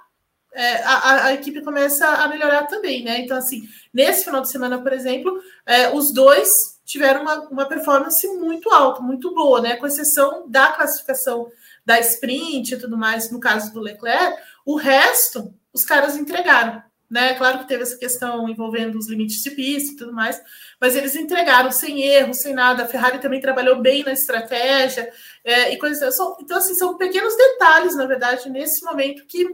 é, 0.53 0.84
a, 0.84 1.26
a, 1.26 1.34
equipe 1.34 1.62
começa 1.62 2.05
a 2.05 2.28
melhorar 2.28 2.66
também, 2.68 3.03
né? 3.03 3.20
Então, 3.20 3.38
assim, 3.38 3.62
nesse 3.93 4.26
final 4.26 4.41
de 4.41 4.49
semana, 4.49 4.82
por 4.82 4.91
exemplo, 4.91 5.41
é, 5.66 5.89
os 5.89 6.14
dois 6.14 6.49
tiveram 6.84 7.22
uma, 7.22 7.39
uma 7.47 7.66
performance 7.66 8.28
muito 8.28 8.70
alta, 8.70 9.01
muito 9.01 9.34
boa, 9.34 9.62
né? 9.62 9.78
Com 9.78 9.88
exceção 9.88 10.49
da 10.49 10.74
classificação 10.74 11.49
da 11.86 11.99
sprint 12.01 12.74
e 12.74 12.78
tudo 12.78 12.97
mais, 12.97 13.32
no 13.32 13.39
caso 13.39 13.74
do 13.74 13.80
Leclerc, 13.80 14.38
o 14.66 14.76
resto 14.76 15.53
os 15.74 15.86
caras 15.86 16.18
entregaram 16.18 16.84
né? 17.12 17.34
Claro 17.34 17.59
que 17.59 17.68
teve 17.68 17.84
essa 17.84 17.97
questão 17.97 18.47
envolvendo 18.47 18.97
os 18.97 19.09
limites 19.09 19.43
de 19.43 19.51
pista 19.51 19.91
e 19.91 19.95
tudo 19.97 20.14
mais, 20.14 20.41
mas 20.80 20.95
eles 20.95 21.14
entregaram 21.14 21.70
sem 21.70 22.01
erro, 22.01 22.34
sem 22.34 22.53
nada. 22.53 22.84
A 22.84 22.88
Ferrari 22.88 23.20
também 23.20 23.41
trabalhou 23.41 23.82
bem 23.82 24.01
na 24.01 24.14
estratégia 24.14 25.12
é, 25.43 25.74
e 25.74 25.78
coisas. 25.78 26.01
Assim. 26.01 26.36
Então, 26.39 26.57
assim, 26.57 26.74
são 26.74 26.97
pequenos 26.97 27.36
detalhes, 27.36 27.97
na 27.97 28.05
verdade, 28.05 28.49
nesse 28.49 28.86
momento 28.86 29.26
que, 29.26 29.45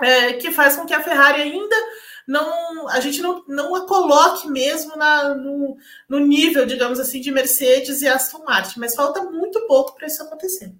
é, 0.00 0.32
que 0.32 0.50
faz 0.50 0.74
com 0.74 0.84
que 0.84 0.92
a 0.92 1.02
Ferrari 1.02 1.40
ainda 1.40 1.76
não 2.26 2.88
a 2.88 2.98
gente 3.00 3.20
não, 3.20 3.44
não 3.46 3.74
a 3.76 3.86
coloque 3.86 4.48
mesmo 4.48 4.96
na, 4.96 5.34
no, 5.34 5.76
no 6.08 6.18
nível, 6.18 6.66
digamos 6.66 6.98
assim, 6.98 7.20
de 7.20 7.30
Mercedes 7.30 8.02
e 8.02 8.08
Aston 8.08 8.44
Martin, 8.44 8.80
mas 8.80 8.96
falta 8.96 9.22
muito 9.22 9.66
pouco 9.68 9.94
para 9.94 10.08
isso 10.08 10.22
acontecer. 10.22 10.74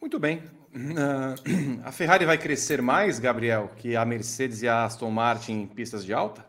Muito 0.00 0.18
bem. 0.18 0.59
Uh, 0.72 1.82
a 1.84 1.90
Ferrari 1.90 2.24
vai 2.24 2.38
crescer 2.38 2.80
mais, 2.80 3.18
Gabriel, 3.18 3.70
que 3.76 3.96
a 3.96 4.04
Mercedes 4.04 4.62
e 4.62 4.68
a 4.68 4.84
Aston 4.84 5.10
Martin 5.10 5.52
em 5.52 5.66
pistas 5.66 6.04
de 6.04 6.12
alta? 6.12 6.46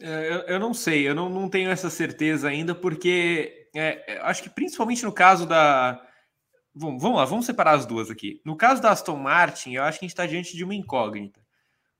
É, 0.00 0.32
eu, 0.32 0.38
eu, 0.40 0.60
não 0.60 0.74
sei, 0.74 1.08
eu 1.08 1.14
não, 1.14 1.30
não 1.30 1.48
tenho 1.48 1.70
essa 1.70 1.88
certeza 1.88 2.48
ainda, 2.48 2.74
porque 2.74 3.68
é, 3.74 4.18
acho 4.22 4.42
que 4.42 4.50
principalmente 4.50 5.04
no 5.04 5.12
caso 5.12 5.46
da. 5.46 6.02
Vamos, 6.74 7.00
vamos 7.00 7.16
lá, 7.16 7.24
vamos 7.24 7.46
separar 7.46 7.74
as 7.74 7.86
duas 7.86 8.10
aqui. 8.10 8.40
No 8.44 8.56
caso 8.56 8.82
da 8.82 8.90
Aston 8.90 9.16
Martin, 9.16 9.72
eu 9.72 9.82
acho 9.82 9.98
que 9.98 10.04
a 10.04 10.06
gente 10.06 10.12
está 10.12 10.26
diante 10.26 10.54
de 10.54 10.62
uma 10.62 10.74
incógnita, 10.74 11.40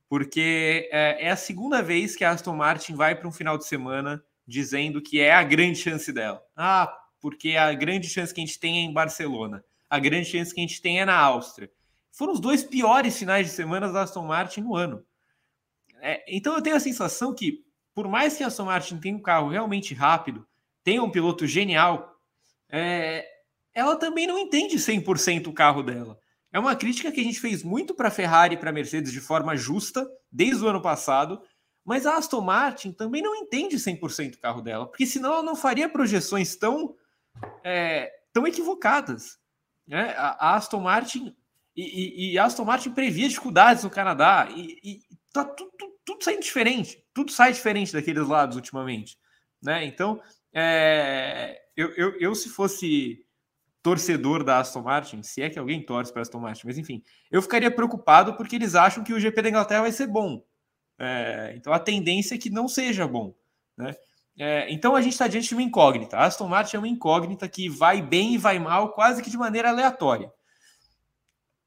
porque 0.08 0.90
é, 0.92 1.28
é 1.28 1.30
a 1.30 1.36
segunda 1.36 1.82
vez 1.82 2.14
que 2.14 2.24
a 2.24 2.32
Aston 2.32 2.54
Martin 2.54 2.94
vai 2.94 3.14
para 3.14 3.28
um 3.28 3.32
final 3.32 3.56
de 3.56 3.64
semana 3.64 4.22
dizendo 4.46 5.00
que 5.00 5.18
é 5.18 5.32
a 5.32 5.42
grande 5.42 5.78
chance 5.78 6.12
dela. 6.12 6.42
Ah, 6.54 6.92
porque 7.20 7.56
a 7.56 7.72
grande 7.72 8.08
chance 8.08 8.34
que 8.34 8.40
a 8.40 8.44
gente 8.44 8.60
tem 8.60 8.78
é 8.78 8.80
em 8.82 8.92
Barcelona 8.92 9.64
a 9.88 9.98
grande 9.98 10.28
chance 10.28 10.54
que 10.54 10.60
a 10.60 10.66
gente 10.66 10.80
tem 10.80 11.00
é 11.00 11.04
na 11.04 11.16
Áustria. 11.16 11.70
Foram 12.12 12.32
os 12.32 12.40
dois 12.40 12.64
piores 12.64 13.18
finais 13.18 13.46
de 13.46 13.52
semana 13.52 13.92
da 13.92 14.02
Aston 14.02 14.24
Martin 14.24 14.62
no 14.62 14.74
ano. 14.74 15.04
É, 16.00 16.24
então 16.28 16.54
eu 16.54 16.62
tenho 16.62 16.76
a 16.76 16.80
sensação 16.80 17.34
que, 17.34 17.64
por 17.94 18.08
mais 18.08 18.36
que 18.36 18.44
a 18.44 18.46
Aston 18.46 18.64
Martin 18.64 18.98
tenha 18.98 19.16
um 19.16 19.22
carro 19.22 19.48
realmente 19.48 19.94
rápido, 19.94 20.46
tenha 20.82 21.02
um 21.02 21.10
piloto 21.10 21.46
genial, 21.46 22.16
é, 22.70 23.26
ela 23.74 23.96
também 23.96 24.26
não 24.26 24.38
entende 24.38 24.76
100% 24.76 25.48
o 25.48 25.52
carro 25.52 25.82
dela. 25.82 26.18
É 26.52 26.58
uma 26.58 26.74
crítica 26.74 27.12
que 27.12 27.20
a 27.20 27.24
gente 27.24 27.40
fez 27.40 27.62
muito 27.62 27.94
para 27.94 28.08
a 28.08 28.10
Ferrari 28.10 28.54
e 28.54 28.58
para 28.58 28.70
a 28.70 28.72
Mercedes 28.72 29.12
de 29.12 29.20
forma 29.20 29.56
justa 29.56 30.08
desde 30.32 30.64
o 30.64 30.68
ano 30.68 30.80
passado, 30.80 31.42
mas 31.84 32.06
a 32.06 32.16
Aston 32.16 32.40
Martin 32.40 32.92
também 32.92 33.20
não 33.20 33.34
entende 33.34 33.76
100% 33.76 34.36
o 34.36 34.40
carro 34.40 34.62
dela, 34.62 34.86
porque 34.86 35.06
senão 35.06 35.34
ela 35.34 35.42
não 35.42 35.54
faria 35.54 35.88
projeções 35.88 36.56
tão, 36.56 36.94
é, 37.62 38.10
tão 38.32 38.46
equivocadas. 38.46 39.38
Né? 39.86 40.14
A, 40.16 40.56
Aston 40.56 40.80
Martin 40.80 41.34
e, 41.76 41.82
e, 41.82 42.32
e, 42.32 42.38
Aston 42.38 42.64
Martin 42.64 42.90
previa 42.90 43.28
dificuldades 43.28 43.84
no 43.84 43.90
Canadá 43.90 44.48
e, 44.50 44.78
e 44.82 45.00
tá 45.32 45.44
tudo, 45.44 45.70
tudo, 45.78 45.92
tudo, 46.04 46.24
saindo 46.24 46.42
diferente, 46.42 47.04
tudo 47.12 47.30
sai 47.30 47.52
diferente 47.52 47.92
daqueles 47.92 48.26
lados 48.26 48.56
ultimamente, 48.56 49.18
né? 49.62 49.84
Então, 49.84 50.20
é, 50.54 51.60
eu, 51.76 51.90
eu, 51.90 52.18
eu, 52.18 52.34
se 52.34 52.48
fosse 52.48 53.22
torcedor 53.82 54.42
da 54.42 54.58
Aston 54.58 54.82
Martin, 54.82 55.22
se 55.22 55.42
é 55.42 55.50
que 55.50 55.58
alguém 55.58 55.84
torce 55.84 56.10
para 56.10 56.22
Aston 56.22 56.40
Martin, 56.40 56.66
mas 56.66 56.78
enfim, 56.78 57.02
eu 57.30 57.42
ficaria 57.42 57.70
preocupado 57.70 58.34
porque 58.36 58.56
eles 58.56 58.74
acham 58.74 59.04
que 59.04 59.12
o 59.12 59.20
GP 59.20 59.42
da 59.42 59.48
Inglaterra 59.50 59.82
vai 59.82 59.92
ser 59.92 60.06
bom. 60.06 60.42
É, 60.98 61.52
então 61.56 61.72
a 61.72 61.78
tendência 61.78 62.34
é 62.34 62.38
que 62.38 62.48
não 62.48 62.66
seja 62.68 63.06
bom, 63.06 63.34
né? 63.76 63.94
É, 64.38 64.70
então 64.70 64.94
a 64.94 65.00
gente 65.00 65.12
está 65.12 65.26
diante 65.26 65.48
de 65.48 65.54
uma 65.54 65.62
incógnita. 65.62 66.16
A 66.16 66.26
Aston 66.26 66.48
Martin 66.48 66.76
é 66.76 66.78
uma 66.78 66.88
incógnita 66.88 67.48
que 67.48 67.68
vai 67.68 68.02
bem 68.02 68.34
e 68.34 68.38
vai 68.38 68.58
mal, 68.58 68.92
quase 68.92 69.22
que 69.22 69.30
de 69.30 69.38
maneira 69.38 69.70
aleatória. 69.70 70.30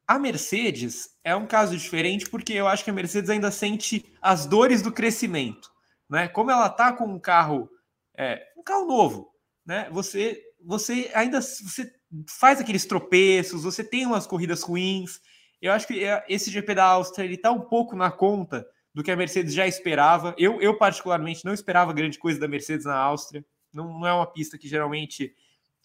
A 0.07 0.20
Mercedes 0.20 1.09
é 1.24 1.36
um 1.36 1.47
caso 1.47 1.76
diferente 1.78 2.30
porque 2.30 2.53
eu 2.53 2.67
acho 2.67 2.84
que 2.84 2.89
a 2.89 2.93
Mercedes 2.93 3.30
ainda 3.30 3.51
sente 3.51 4.11
as 4.22 4.45
dores 4.45 4.82
do 4.82 4.91
crescimento, 4.91 5.70
né? 6.09 6.28
Como 6.28 6.51
ela 6.51 6.67
está 6.67 6.93
com 6.93 7.05
um 7.05 7.20
carro, 7.20 7.70
é, 8.17 8.43
um 8.57 8.63
carro 8.63 8.86
novo, 8.86 9.30
né? 9.65 9.88
Você, 9.91 10.41
você 10.63 11.11
ainda 11.13 11.41
você 11.41 11.91
faz 12.28 12.59
aqueles 12.59 12.86
tropeços, 12.86 13.63
você 13.63 13.84
tem 13.84 14.05
umas 14.05 14.26
corridas 14.26 14.63
ruins. 14.63 15.20
Eu 15.61 15.72
acho 15.72 15.86
que 15.86 16.03
é, 16.03 16.24
esse 16.28 16.49
GP 16.49 16.74
da 16.74 16.86
Áustria 16.86 17.26
ele 17.26 17.36
está 17.36 17.51
um 17.51 17.61
pouco 17.61 17.95
na 17.95 18.11
conta 18.11 18.65
do 19.00 19.04
que 19.04 19.12
a 19.12 19.16
Mercedes 19.16 19.54
já 19.54 19.66
esperava. 19.66 20.36
Eu, 20.38 20.60
eu 20.60 20.78
particularmente, 20.78 21.45
não 21.45 21.54
esperava 21.54 21.93
grande 21.93 22.20
coisa 22.20 22.38
da 22.38 22.50
Mercedes 22.50 22.86
na 22.86 22.97
Áustria. 22.97 23.45
Não, 23.74 23.97
não 23.97 24.06
é 24.06 24.12
uma 24.12 24.28
pista 24.28 24.58
que 24.58 24.68
geralmente 24.68 25.34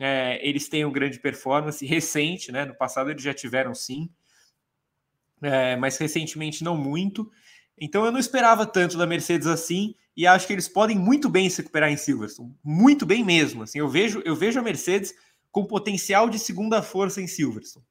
é, 0.00 0.40
eles 0.42 0.68
tenham 0.68 0.90
grande 0.90 1.20
performance. 1.20 1.86
Recente, 1.86 2.50
né? 2.50 2.64
No 2.64 2.74
passado 2.74 3.12
eles 3.12 3.22
já 3.22 3.32
tiveram 3.32 3.72
sim, 3.72 4.10
é, 5.40 5.76
mas 5.76 5.96
recentemente 5.96 6.64
não 6.64 6.76
muito. 6.76 7.30
Então 7.80 8.04
eu 8.04 8.10
não 8.10 8.18
esperava 8.18 8.66
tanto 8.66 8.98
da 8.98 9.06
Mercedes 9.06 9.46
assim 9.46 9.94
e 10.16 10.26
acho 10.26 10.48
que 10.48 10.52
eles 10.52 10.66
podem 10.66 10.98
muito 10.98 11.28
bem 11.28 11.48
se 11.48 11.58
recuperar 11.58 11.92
em 11.92 11.96
Silverstone, 11.96 12.52
muito 12.64 13.06
bem 13.06 13.22
mesmo. 13.22 13.62
Assim, 13.62 13.78
eu 13.78 13.88
vejo, 13.88 14.22
eu 14.24 14.34
vejo 14.34 14.58
a 14.58 14.62
Mercedes 14.62 15.14
com 15.52 15.64
potencial 15.64 16.28
de 16.28 16.40
segunda 16.40 16.82
força 16.82 17.22
em 17.22 17.28
Silverstone. 17.28 17.86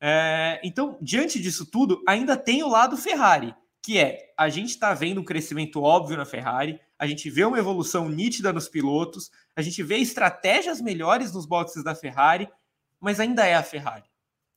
É, 0.00 0.60
então, 0.64 0.98
diante 1.00 1.40
disso 1.40 1.64
tudo, 1.64 2.02
ainda 2.08 2.36
tem 2.36 2.64
o 2.64 2.68
lado 2.68 2.96
Ferrari 2.96 3.54
que 3.84 3.98
é 3.98 4.32
a 4.34 4.48
gente 4.48 4.70
está 4.70 4.94
vendo 4.94 5.20
um 5.20 5.24
crescimento 5.24 5.82
óbvio 5.82 6.16
na 6.16 6.24
Ferrari, 6.24 6.80
a 6.98 7.06
gente 7.06 7.28
vê 7.28 7.44
uma 7.44 7.58
evolução 7.58 8.08
nítida 8.08 8.50
nos 8.50 8.66
pilotos, 8.66 9.30
a 9.54 9.60
gente 9.60 9.82
vê 9.82 9.98
estratégias 9.98 10.80
melhores 10.80 11.34
nos 11.34 11.44
boxes 11.44 11.84
da 11.84 11.94
Ferrari, 11.94 12.48
mas 12.98 13.20
ainda 13.20 13.44
é 13.44 13.54
a 13.54 13.62
Ferrari. 13.62 14.04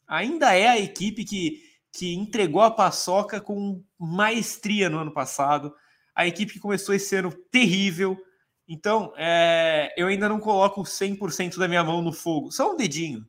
Ainda 0.08 0.54
é 0.54 0.70
a 0.70 0.80
equipe 0.80 1.26
que, 1.26 1.62
que 1.92 2.16
entregou 2.16 2.62
a 2.62 2.72
paçoca 2.72 3.42
com 3.42 3.84
maestria 4.00 4.90
no 4.90 5.00
ano 5.00 5.12
passado, 5.12 5.76
a 6.16 6.26
equipe 6.26 6.54
que 6.54 6.60
começou 6.60 6.96
esse 6.96 7.14
ano 7.18 7.34
terrível. 7.52 8.18
Então, 8.66 9.12
é, 9.18 9.94
eu 9.98 10.08
ainda 10.08 10.30
não 10.30 10.40
coloco 10.40 10.84
100% 10.84 11.58
da 11.58 11.68
minha 11.68 11.84
mão 11.84 12.02
no 12.02 12.14
fogo, 12.14 12.50
só 12.50 12.72
um 12.72 12.78
dedinho 12.78 13.28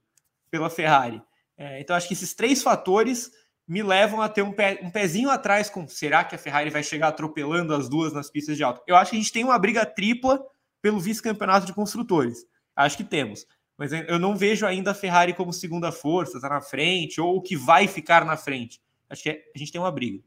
pela 0.49 0.71
Ferrari. 0.71 1.21
É, 1.57 1.81
então, 1.81 1.97
acho 1.97 2.07
que 2.07 2.15
esses 2.15 2.35
três 2.35 2.63
fatores 2.63 3.33
me 3.69 3.83
levam 3.83 4.23
a 4.23 4.29
ter 4.29 4.41
um, 4.41 4.51
pé, 4.51 4.81
um 4.83 4.91
pezinho 4.91 5.29
atrás 5.29 5.69
com 5.69 5.87
será 5.87 6.25
que 6.25 6.35
a 6.35 6.39
Ferrari 6.39 6.71
vai 6.71 6.83
chegar 6.83 7.09
atropelando 7.09 7.75
as 7.75 7.89
duas 7.89 8.15
nas 8.15 8.31
pistas 8.31 8.57
de 8.57 8.65
alto? 8.65 8.81
Eu 8.87 8.97
acho 8.97 9.11
que 9.11 9.17
a 9.17 9.21
gente 9.21 9.33
tem 9.33 9.45
uma 9.45 9.59
briga 9.59 9.85
tripla 9.85 10.43
pelo 10.81 10.99
vice-campeonato 10.99 11.67
de 11.67 11.75
construtores. 11.75 12.47
Acho 12.75 12.97
que 12.97 13.05
temos. 13.05 13.47
Mas 13.77 13.93
eu 13.93 14.19
não 14.19 14.35
vejo 14.35 14.67
ainda 14.67 14.93
a 14.93 14.95
Ferrari 14.95 15.35
como 15.35 15.53
segunda 15.53 15.93
força, 15.93 16.41
tá 16.41 16.49
na 16.49 16.61
frente, 16.61 17.21
ou 17.21 17.37
o 17.37 17.43
que 17.43 17.57
vai 17.57 17.87
ficar 17.87 18.25
na 18.25 18.37
frente. 18.37 18.81
Acho 19.09 19.23
que 19.23 19.31
é, 19.31 19.45
a 19.55 19.59
gente 19.59 19.71
tem 19.71 19.81
uma 19.81 19.93
briga. 19.93 20.21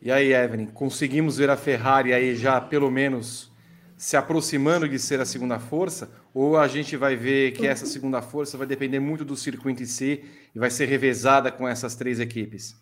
E 0.00 0.10
aí, 0.10 0.32
Evelyn, 0.32 0.66
conseguimos 0.66 1.36
ver 1.36 1.50
a 1.50 1.56
Ferrari 1.56 2.14
aí 2.14 2.34
já 2.36 2.58
pelo 2.60 2.90
menos 2.90 3.52
se 3.96 4.16
aproximando 4.16 4.88
de 4.88 4.98
ser 4.98 5.20
a 5.20 5.26
segunda 5.26 5.58
força? 5.58 6.10
Ou 6.34 6.56
a 6.56 6.68
gente 6.68 6.96
vai 6.96 7.16
ver 7.16 7.52
que 7.52 7.66
essa 7.66 7.86
segunda 7.86 8.22
força 8.22 8.56
vai 8.56 8.66
depender 8.66 9.00
muito 9.00 9.24
do 9.24 9.36
circuito 9.36 9.82
em 9.82 9.86
si 9.86 10.24
e 10.54 10.58
vai 10.58 10.70
ser 10.70 10.86
revezada 10.86 11.50
com 11.50 11.66
essas 11.68 11.94
três 11.94 12.20
equipes? 12.20 12.74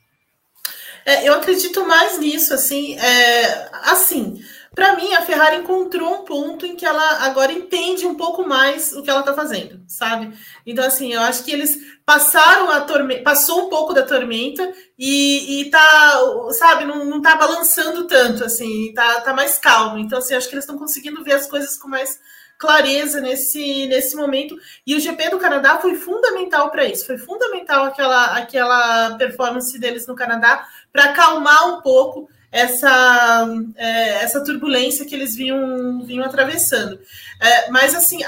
É, 1.05 1.27
eu 1.27 1.33
acredito 1.35 1.87
mais 1.87 2.19
nisso, 2.19 2.53
assim, 2.53 2.99
é, 2.99 3.71
assim, 3.85 4.43
para 4.75 4.95
mim 4.95 5.15
a 5.15 5.23
Ferrari 5.23 5.57
encontrou 5.57 6.13
um 6.13 6.25
ponto 6.25 6.67
em 6.67 6.77
que 6.77 6.85
ela 6.85 7.25
agora 7.25 7.51
entende 7.51 8.07
um 8.07 8.15
pouco 8.15 8.47
mais 8.47 8.93
o 8.93 9.03
que 9.03 9.09
ela 9.09 9.21
está 9.21 9.33
fazendo, 9.33 9.81
sabe? 9.89 10.37
Então, 10.67 10.85
assim, 10.85 11.13
eu 11.13 11.23
acho 11.23 11.45
que 11.45 11.51
eles 11.51 11.79
passaram 12.05 12.71
a 12.71 12.83
tormenta, 12.83 13.23
passou 13.23 13.67
um 13.67 13.69
pouco 13.71 13.95
da 13.95 14.03
tormenta 14.03 14.71
e, 14.99 15.63
e 15.63 15.71
tá, 15.71 16.21
sabe, 16.51 16.85
não, 16.85 17.07
não 17.07 17.23
tá 17.23 17.37
balançando 17.37 18.07
tanto, 18.07 18.45
assim, 18.45 18.93
tá, 18.93 19.23
tá 19.23 19.33
mais 19.33 19.59
calmo. 19.59 19.99
Então, 19.99 20.19
assim, 20.19 20.35
acho 20.35 20.49
que 20.49 20.55
eles 20.55 20.65
estão 20.65 20.79
conseguindo 20.79 21.25
ver 21.25 21.33
as 21.33 21.47
coisas 21.47 21.79
com 21.79 21.89
mais 21.89 22.21
clareza 22.59 23.21
nesse, 23.21 23.87
nesse 23.87 24.17
momento. 24.17 24.59
E 24.85 24.97
o 24.97 25.01
GP 25.01 25.31
do 25.31 25.39
Canadá 25.39 25.79
foi 25.79 25.95
fundamental 25.95 26.71
para 26.71 26.85
isso. 26.85 27.07
Foi 27.07 27.17
fundamental 27.17 27.85
aquela, 27.85 28.37
aquela 28.37 29.17
performance 29.17 29.79
deles 29.79 30.07
no 30.07 30.17
Canadá 30.17 30.67
para 30.93 31.05
acalmar 31.05 31.69
um 31.69 31.81
pouco 31.81 32.29
essa, 32.51 33.47
é, 33.77 34.25
essa 34.25 34.43
turbulência 34.43 35.05
que 35.05 35.15
eles 35.15 35.37
vinham, 35.37 36.03
vinham 36.03 36.25
atravessando. 36.25 36.99
É, 37.41 37.71
mas, 37.71 37.95
assim, 37.95 38.19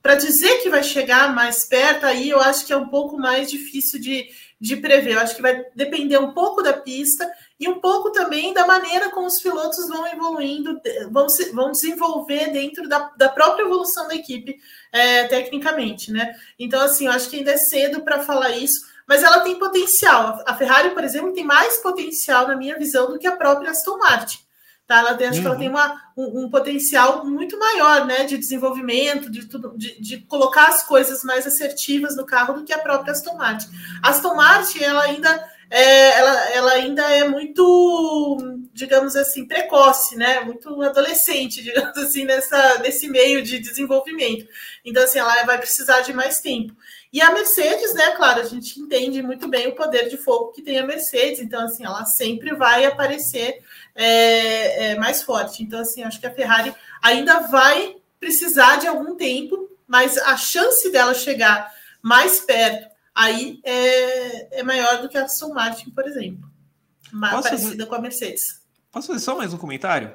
para 0.00 0.14
dizer 0.14 0.62
que 0.62 0.70
vai 0.70 0.82
chegar 0.82 1.34
mais 1.34 1.64
perto, 1.64 2.06
aí 2.06 2.30
eu 2.30 2.40
acho 2.40 2.64
que 2.64 2.72
é 2.72 2.76
um 2.76 2.88
pouco 2.88 3.18
mais 3.18 3.50
difícil 3.50 4.00
de, 4.00 4.28
de 4.60 4.76
prever. 4.76 5.14
Eu 5.14 5.20
acho 5.20 5.34
que 5.34 5.42
vai 5.42 5.64
depender 5.74 6.18
um 6.18 6.32
pouco 6.32 6.62
da 6.62 6.72
pista 6.72 7.28
e 7.60 7.68
um 7.68 7.78
pouco 7.78 8.10
também 8.10 8.54
da 8.54 8.66
maneira 8.66 9.10
como 9.10 9.26
os 9.26 9.38
pilotos 9.38 9.86
vão 9.86 10.06
evoluindo, 10.06 10.80
vão, 11.10 11.28
se, 11.28 11.52
vão 11.52 11.70
desenvolver 11.70 12.50
dentro 12.50 12.88
da, 12.88 13.10
da 13.18 13.28
própria 13.28 13.64
evolução 13.64 14.08
da 14.08 14.14
equipe 14.14 14.58
é, 14.90 15.24
tecnicamente, 15.24 16.10
né? 16.10 16.34
Então, 16.58 16.80
assim, 16.80 17.04
eu 17.04 17.12
acho 17.12 17.28
que 17.28 17.36
ainda 17.36 17.52
é 17.52 17.58
cedo 17.58 18.00
para 18.00 18.22
falar 18.22 18.56
isso, 18.56 18.80
mas 19.06 19.22
ela 19.22 19.40
tem 19.40 19.58
potencial. 19.58 20.42
A 20.46 20.54
Ferrari, 20.54 20.90
por 20.90 21.04
exemplo, 21.04 21.34
tem 21.34 21.44
mais 21.44 21.76
potencial, 21.82 22.48
na 22.48 22.56
minha 22.56 22.78
visão, 22.78 23.10
do 23.10 23.18
que 23.18 23.26
a 23.26 23.36
própria 23.36 23.72
Aston 23.72 23.98
Martin. 23.98 24.38
Tá? 24.86 25.00
Ela 25.00 25.14
tem, 25.14 25.28
acho 25.28 25.36
uhum. 25.36 25.42
que 25.42 25.48
ela 25.48 25.58
tem 25.58 25.68
uma, 25.68 26.02
um, 26.16 26.44
um, 26.44 26.50
potencial 26.50 27.26
muito 27.26 27.58
maior 27.58 28.06
né, 28.06 28.24
de 28.24 28.38
desenvolvimento, 28.38 29.30
de, 29.30 29.46
tudo, 29.46 29.74
de, 29.76 30.00
de, 30.00 30.18
colocar 30.22 30.66
as 30.66 30.82
coisas 30.82 31.22
mais 31.24 31.46
assertivas 31.46 32.16
no 32.16 32.24
carro 32.24 32.54
do 32.54 32.64
que 32.64 32.72
a 32.72 32.78
própria 32.78 33.12
Aston 33.12 33.36
Martin. 33.36 33.68
A 34.02 34.08
Aston 34.08 34.34
Martin 34.34 34.82
ela 34.82 35.02
ainda 35.02 35.48
é, 35.70 36.18
ela, 36.18 36.50
ela 36.50 36.72
ainda 36.72 37.02
é 37.14 37.28
muito, 37.28 38.36
digamos 38.72 39.14
assim, 39.14 39.46
precoce, 39.46 40.16
né? 40.16 40.40
Muito 40.40 40.82
adolescente, 40.82 41.62
digamos 41.62 41.96
assim, 41.96 42.24
nessa, 42.24 42.78
nesse 42.78 43.08
meio 43.08 43.40
de 43.40 43.60
desenvolvimento. 43.60 44.48
Então, 44.84 45.04
assim, 45.04 45.20
ela 45.20 45.44
vai 45.44 45.58
precisar 45.58 46.00
de 46.00 46.12
mais 46.12 46.40
tempo. 46.40 46.74
E 47.12 47.20
a 47.22 47.32
Mercedes, 47.32 47.94
né, 47.94 48.10
claro, 48.12 48.40
a 48.40 48.44
gente 48.44 48.80
entende 48.80 49.22
muito 49.22 49.48
bem 49.48 49.68
o 49.68 49.74
poder 49.74 50.08
de 50.08 50.16
fogo 50.16 50.52
que 50.52 50.62
tem 50.62 50.78
a 50.78 50.86
Mercedes, 50.86 51.40
então, 51.40 51.64
assim, 51.64 51.84
ela 51.84 52.04
sempre 52.04 52.54
vai 52.54 52.84
aparecer 52.84 53.60
é, 53.94 54.90
é, 54.90 54.94
mais 54.96 55.22
forte. 55.22 55.62
Então, 55.62 55.80
assim, 55.80 56.02
acho 56.02 56.20
que 56.20 56.26
a 56.26 56.34
Ferrari 56.34 56.74
ainda 57.00 57.40
vai 57.40 57.96
precisar 58.18 58.76
de 58.76 58.88
algum 58.88 59.14
tempo, 59.14 59.70
mas 59.86 60.18
a 60.18 60.36
chance 60.36 60.90
dela 60.90 61.14
chegar 61.14 61.72
mais 62.02 62.40
perto 62.40 62.90
aí 63.20 63.60
é, 63.64 64.60
é 64.60 64.62
maior 64.62 65.02
do 65.02 65.08
que 65.08 65.18
a 65.18 65.24
Aston 65.24 65.52
Martin, 65.52 65.90
por 65.90 66.06
exemplo. 66.06 66.50
Mais 67.12 67.34
Posso 67.34 67.48
parecida 67.48 67.70
fazer... 67.70 67.86
com 67.86 67.94
a 67.94 68.00
Mercedes. 68.00 68.62
Posso 68.90 69.08
fazer 69.08 69.20
só 69.20 69.36
mais 69.36 69.52
um 69.52 69.58
comentário? 69.58 70.12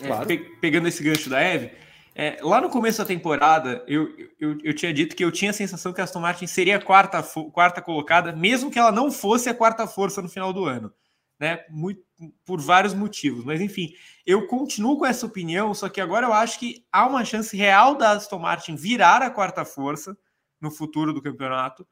É, 0.00 0.06
claro. 0.06 0.22
É, 0.24 0.26
pe 0.26 0.38
pegando 0.60 0.88
esse 0.88 1.02
gancho 1.02 1.30
da 1.30 1.40
Eve. 1.40 1.72
É, 2.16 2.38
lá 2.42 2.60
no 2.60 2.68
começo 2.68 2.98
da 2.98 3.04
temporada, 3.04 3.82
eu, 3.88 4.08
eu, 4.38 4.56
eu, 4.62 4.74
tinha 4.74 4.92
dito 4.92 5.16
que 5.16 5.24
eu 5.24 5.32
tinha 5.32 5.50
a 5.50 5.54
sensação 5.54 5.92
que 5.92 6.00
a 6.00 6.04
Aston 6.04 6.20
Martin 6.20 6.46
seria 6.46 6.76
a 6.76 6.80
quarta, 6.80 7.22
quarta 7.52 7.82
colocada, 7.82 8.32
mesmo 8.32 8.70
que 8.70 8.78
ela 8.78 8.92
não 8.92 9.10
fosse 9.10 9.48
a 9.48 9.54
quarta 9.54 9.86
força 9.86 10.22
no 10.22 10.28
final 10.28 10.52
do 10.52 10.64
ano. 10.64 10.92
Né? 11.40 11.64
Muito, 11.68 12.02
por 12.44 12.60
vários 12.60 12.94
motivos. 12.94 13.44
Mas, 13.44 13.60
enfim, 13.60 13.92
eu 14.24 14.46
continuo 14.46 14.96
com 14.96 15.06
essa 15.06 15.26
opinião, 15.26 15.74
só 15.74 15.88
que 15.88 16.00
agora 16.00 16.26
eu 16.26 16.32
acho 16.32 16.58
que 16.58 16.84
há 16.92 17.04
uma 17.06 17.24
chance 17.24 17.56
real 17.56 17.96
da 17.96 18.12
Aston 18.12 18.38
Martin 18.38 18.76
virar 18.76 19.20
a 19.20 19.30
quarta 19.30 19.64
força 19.64 20.16
no 20.60 20.70
futuro 20.70 21.12
do 21.12 21.22
campeonato 21.22 21.84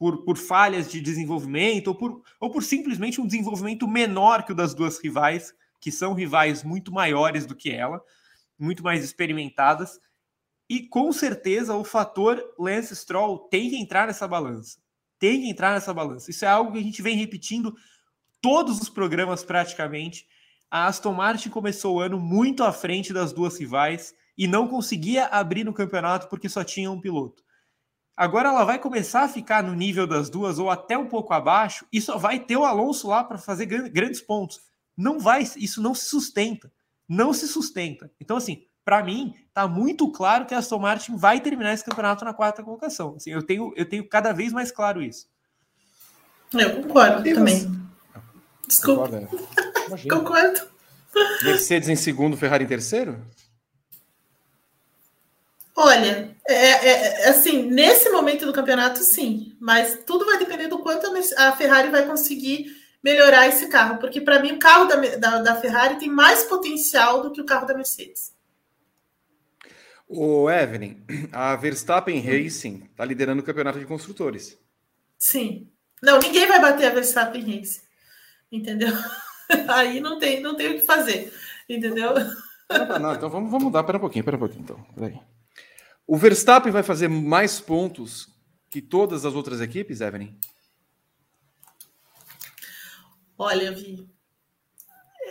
por, 0.00 0.24
por 0.24 0.38
falhas 0.38 0.90
de 0.90 0.98
desenvolvimento 0.98 1.88
ou 1.88 1.94
por, 1.94 2.22
ou 2.40 2.50
por 2.50 2.62
simplesmente 2.62 3.20
um 3.20 3.26
desenvolvimento 3.26 3.86
menor 3.86 4.44
que 4.44 4.52
o 4.52 4.54
das 4.54 4.72
duas 4.72 4.98
rivais, 4.98 5.54
que 5.78 5.92
são 5.92 6.14
rivais 6.14 6.64
muito 6.64 6.90
maiores 6.90 7.44
do 7.44 7.54
que 7.54 7.70
ela, 7.70 8.02
muito 8.58 8.82
mais 8.82 9.04
experimentadas. 9.04 10.00
E 10.70 10.88
com 10.88 11.12
certeza 11.12 11.74
o 11.74 11.84
fator 11.84 12.42
Lance 12.58 12.96
Stroll 12.96 13.40
tem 13.50 13.68
que 13.68 13.76
entrar 13.76 14.06
nessa 14.06 14.26
balança. 14.26 14.78
Tem 15.18 15.42
que 15.42 15.50
entrar 15.50 15.74
nessa 15.74 15.92
balança. 15.92 16.30
Isso 16.30 16.46
é 16.46 16.48
algo 16.48 16.72
que 16.72 16.78
a 16.78 16.82
gente 16.82 17.02
vem 17.02 17.18
repetindo 17.18 17.76
todos 18.40 18.80
os 18.80 18.88
programas 18.88 19.44
praticamente. 19.44 20.26
A 20.70 20.86
Aston 20.86 21.12
Martin 21.12 21.50
começou 21.50 21.96
o 21.96 22.00
ano 22.00 22.18
muito 22.18 22.64
à 22.64 22.72
frente 22.72 23.12
das 23.12 23.34
duas 23.34 23.60
rivais 23.60 24.14
e 24.38 24.48
não 24.48 24.66
conseguia 24.66 25.26
abrir 25.26 25.62
no 25.62 25.74
campeonato 25.74 26.26
porque 26.30 26.48
só 26.48 26.64
tinha 26.64 26.90
um 26.90 26.98
piloto. 26.98 27.44
Agora 28.20 28.50
ela 28.50 28.64
vai 28.64 28.78
começar 28.78 29.22
a 29.22 29.28
ficar 29.28 29.62
no 29.62 29.74
nível 29.74 30.06
das 30.06 30.28
duas 30.28 30.58
ou 30.58 30.68
até 30.68 30.98
um 30.98 31.06
pouco 31.06 31.32
abaixo 31.32 31.86
e 31.90 32.02
só 32.02 32.18
vai 32.18 32.38
ter 32.38 32.54
o 32.54 32.66
Alonso 32.66 33.08
lá 33.08 33.24
para 33.24 33.38
fazer 33.38 33.64
grandes 33.64 34.20
pontos. 34.20 34.60
Não 34.94 35.18
vai, 35.18 35.42
isso 35.56 35.80
não 35.80 35.94
se 35.94 36.04
sustenta. 36.04 36.70
Não 37.08 37.32
se 37.32 37.48
sustenta. 37.48 38.12
Então, 38.20 38.36
assim, 38.36 38.66
para 38.84 39.02
mim, 39.02 39.32
tá 39.54 39.66
muito 39.66 40.12
claro 40.12 40.44
que 40.44 40.54
a 40.54 40.58
Aston 40.58 40.78
Martin 40.78 41.16
vai 41.16 41.40
terminar 41.40 41.72
esse 41.72 41.82
campeonato 41.82 42.22
na 42.22 42.34
quarta 42.34 42.62
colocação. 42.62 43.14
Assim, 43.16 43.30
eu, 43.30 43.42
tenho, 43.42 43.72
eu 43.74 43.88
tenho 43.88 44.06
cada 44.06 44.34
vez 44.34 44.52
mais 44.52 44.70
claro 44.70 45.02
isso. 45.02 45.26
Eu 46.52 46.82
concordo 46.82 47.24
também. 47.24 47.72
Desculpa. 48.68 49.08
Concordo. 50.10 50.60
Mercedes 51.42 51.88
em 51.88 51.96
segundo, 51.96 52.36
Ferrari 52.36 52.64
em 52.64 52.68
terceiro? 52.68 53.18
Olha, 55.82 56.36
é, 56.46 56.54
é, 56.54 57.22
é, 57.22 57.28
assim, 57.30 57.62
nesse 57.62 58.10
momento 58.10 58.44
do 58.44 58.52
campeonato, 58.52 58.98
sim, 58.98 59.56
mas 59.58 60.00
tudo 60.06 60.26
vai 60.26 60.38
depender 60.38 60.68
do 60.68 60.80
quanto 60.80 61.06
a 61.38 61.52
Ferrari 61.52 61.88
vai 61.88 62.04
conseguir 62.04 62.66
melhorar 63.02 63.48
esse 63.48 63.66
carro, 63.68 63.96
porque 63.96 64.20
para 64.20 64.40
mim 64.40 64.52
o 64.52 64.58
carro 64.58 64.84
da, 64.84 64.96
da, 65.16 65.38
da, 65.40 65.54
Ferrari 65.58 65.98
tem 65.98 66.10
mais 66.10 66.44
potencial 66.44 67.22
do 67.22 67.32
que 67.32 67.40
o 67.40 67.46
carro 67.46 67.66
da 67.66 67.72
Mercedes. 67.72 68.34
O 70.06 70.50
Evelyn, 70.50 70.98
a 71.32 71.56
Verstappen 71.56 72.20
Racing 72.20 72.86
está 72.90 73.02
liderando 73.02 73.40
o 73.40 73.44
campeonato 73.44 73.78
de 73.78 73.86
construtores. 73.86 74.58
Sim. 75.18 75.66
Não, 76.02 76.18
ninguém 76.18 76.46
vai 76.46 76.60
bater 76.60 76.88
a 76.88 76.94
Verstappen 76.94 77.40
Racing. 77.40 77.80
Entendeu? 78.52 78.92
Aí 79.66 79.98
não 79.98 80.18
tem, 80.18 80.42
não 80.42 80.54
tem 80.54 80.72
o 80.72 80.74
que 80.74 80.84
fazer. 80.84 81.32
Entendeu? 81.66 82.12
Não, 82.68 82.98
não, 82.98 83.14
então 83.14 83.30
vamos, 83.30 83.50
vamos 83.50 83.64
mudar. 83.64 83.82
Pera 83.84 83.96
um 83.96 84.02
pouquinho, 84.02 84.24
pera 84.24 84.36
um 84.36 84.40
pouquinho, 84.40 84.62
então. 84.62 84.86
Peraí. 84.94 85.29
O 86.10 86.16
Verstappen 86.16 86.72
vai 86.72 86.82
fazer 86.82 87.06
mais 87.06 87.60
pontos 87.60 88.26
que 88.68 88.82
todas 88.82 89.24
as 89.24 89.32
outras 89.32 89.60
equipes, 89.60 90.00
Evelyn? 90.00 90.36
Olha, 93.38 93.70
Vi, 93.70 94.04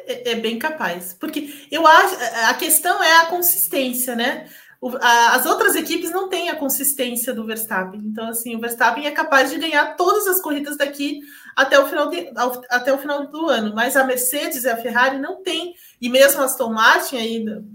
é, 0.07 0.32
é, 0.32 0.36
bem 0.36 0.57
capaz. 0.57 1.13
Porque 1.19 1.67
eu 1.69 1.86
acho. 1.86 2.15
A 2.47 2.53
questão 2.53 3.03
é 3.03 3.17
a 3.17 3.25
consistência, 3.25 4.15
né? 4.15 4.49
O, 4.80 4.95
a, 5.01 5.36
as 5.36 5.45
outras 5.45 5.75
equipes 5.75 6.11
não 6.11 6.30
têm 6.30 6.49
a 6.49 6.55
consistência 6.55 7.34
do 7.34 7.45
Verstappen. 7.45 7.99
Então, 8.05 8.30
assim, 8.30 8.55
o 8.55 8.61
Verstappen 8.61 9.05
é 9.05 9.11
capaz 9.11 9.49
de 9.49 9.59
ganhar 9.59 9.97
todas 9.97 10.27
as 10.27 10.41
corridas 10.41 10.77
daqui 10.77 11.19
até 11.57 11.77
o 11.77 11.88
final, 11.88 12.09
de, 12.09 12.32
ao, 12.38 12.61
até 12.69 12.93
o 12.93 12.97
final 12.97 13.27
do 13.27 13.49
ano. 13.49 13.75
Mas 13.75 13.97
a 13.97 14.05
Mercedes 14.05 14.63
e 14.63 14.69
a 14.69 14.77
Ferrari 14.77 15.17
não 15.17 15.43
têm. 15.43 15.73
E 15.99 16.07
mesmo 16.07 16.41
a 16.41 16.45
Aston 16.45 16.71
Martin 16.71 17.17
ainda 17.17 17.65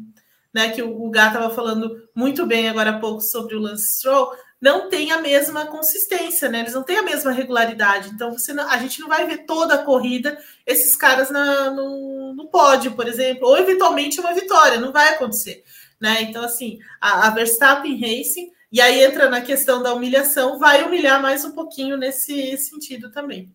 né, 0.54 0.70
que 0.70 0.80
o, 0.80 1.10
Gá 1.10 1.26
estava 1.26 1.52
falando 1.52 2.08
muito 2.14 2.46
bem 2.46 2.68
agora 2.68 2.90
há 2.90 3.00
pouco 3.00 3.20
sobre 3.20 3.56
o 3.56 3.60
Lance 3.60 3.96
Stroll, 3.98 4.32
não 4.60 4.88
tem 4.88 5.10
a 5.10 5.20
mesma 5.20 5.66
consistência, 5.66 6.48
né? 6.48 6.60
Eles 6.60 6.72
não 6.72 6.84
têm 6.84 6.96
a 6.96 7.02
mesma 7.02 7.32
regularidade. 7.32 8.08
Então, 8.10 8.32
você 8.32 8.54
não, 8.54 8.66
a 8.66 8.78
gente 8.78 9.00
não 9.00 9.08
vai 9.08 9.26
ver 9.26 9.44
toda 9.44 9.74
a 9.74 9.84
corrida 9.84 10.38
esses 10.64 10.96
caras 10.96 11.28
na, 11.30 11.70
no, 11.70 12.32
no 12.34 12.48
pódio, 12.48 12.92
por 12.92 13.06
exemplo, 13.06 13.48
ou 13.48 13.58
eventualmente 13.58 14.20
uma 14.20 14.32
vitória, 14.32 14.80
não 14.80 14.92
vai 14.92 15.10
acontecer. 15.10 15.64
Né? 16.00 16.22
Então, 16.22 16.42
assim, 16.42 16.78
a, 17.00 17.26
a 17.26 17.30
Verstappen 17.30 18.00
Racing, 18.00 18.52
e 18.72 18.80
aí 18.80 19.04
entra 19.04 19.28
na 19.28 19.40
questão 19.40 19.82
da 19.82 19.92
humilhação, 19.92 20.58
vai 20.58 20.82
humilhar 20.82 21.20
mais 21.20 21.44
um 21.44 21.52
pouquinho 21.52 21.96
nesse 21.96 22.56
sentido 22.56 23.10
também. 23.10 23.52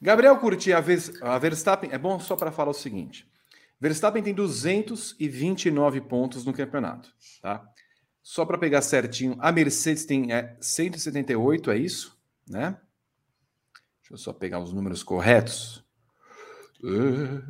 Gabriel 0.00 0.38
Curti, 0.38 0.72
a 0.72 0.80
Verstappen, 1.38 1.90
é 1.92 1.98
bom 1.98 2.18
só 2.18 2.34
para 2.36 2.50
falar 2.50 2.70
o 2.70 2.74
seguinte: 2.74 3.30
Verstappen 3.82 4.22
tem 4.22 4.32
229 4.32 6.02
pontos 6.02 6.44
no 6.44 6.52
campeonato, 6.52 7.12
tá? 7.40 7.68
Só 8.22 8.46
para 8.46 8.56
pegar 8.56 8.80
certinho, 8.80 9.36
a 9.40 9.50
Mercedes 9.50 10.04
tem 10.04 10.32
é, 10.32 10.56
178, 10.60 11.68
é 11.68 11.78
isso? 11.78 12.16
Né? 12.48 12.78
Deixa 14.00 14.12
eu 14.12 14.16
só 14.16 14.32
pegar 14.32 14.60
os 14.60 14.72
números 14.72 15.02
corretos. 15.02 15.84
Uh, 16.80 17.42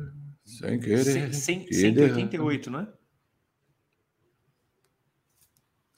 sem 0.43 0.79
querer. 0.79 1.31
188, 1.35 2.71
né? 2.71 2.87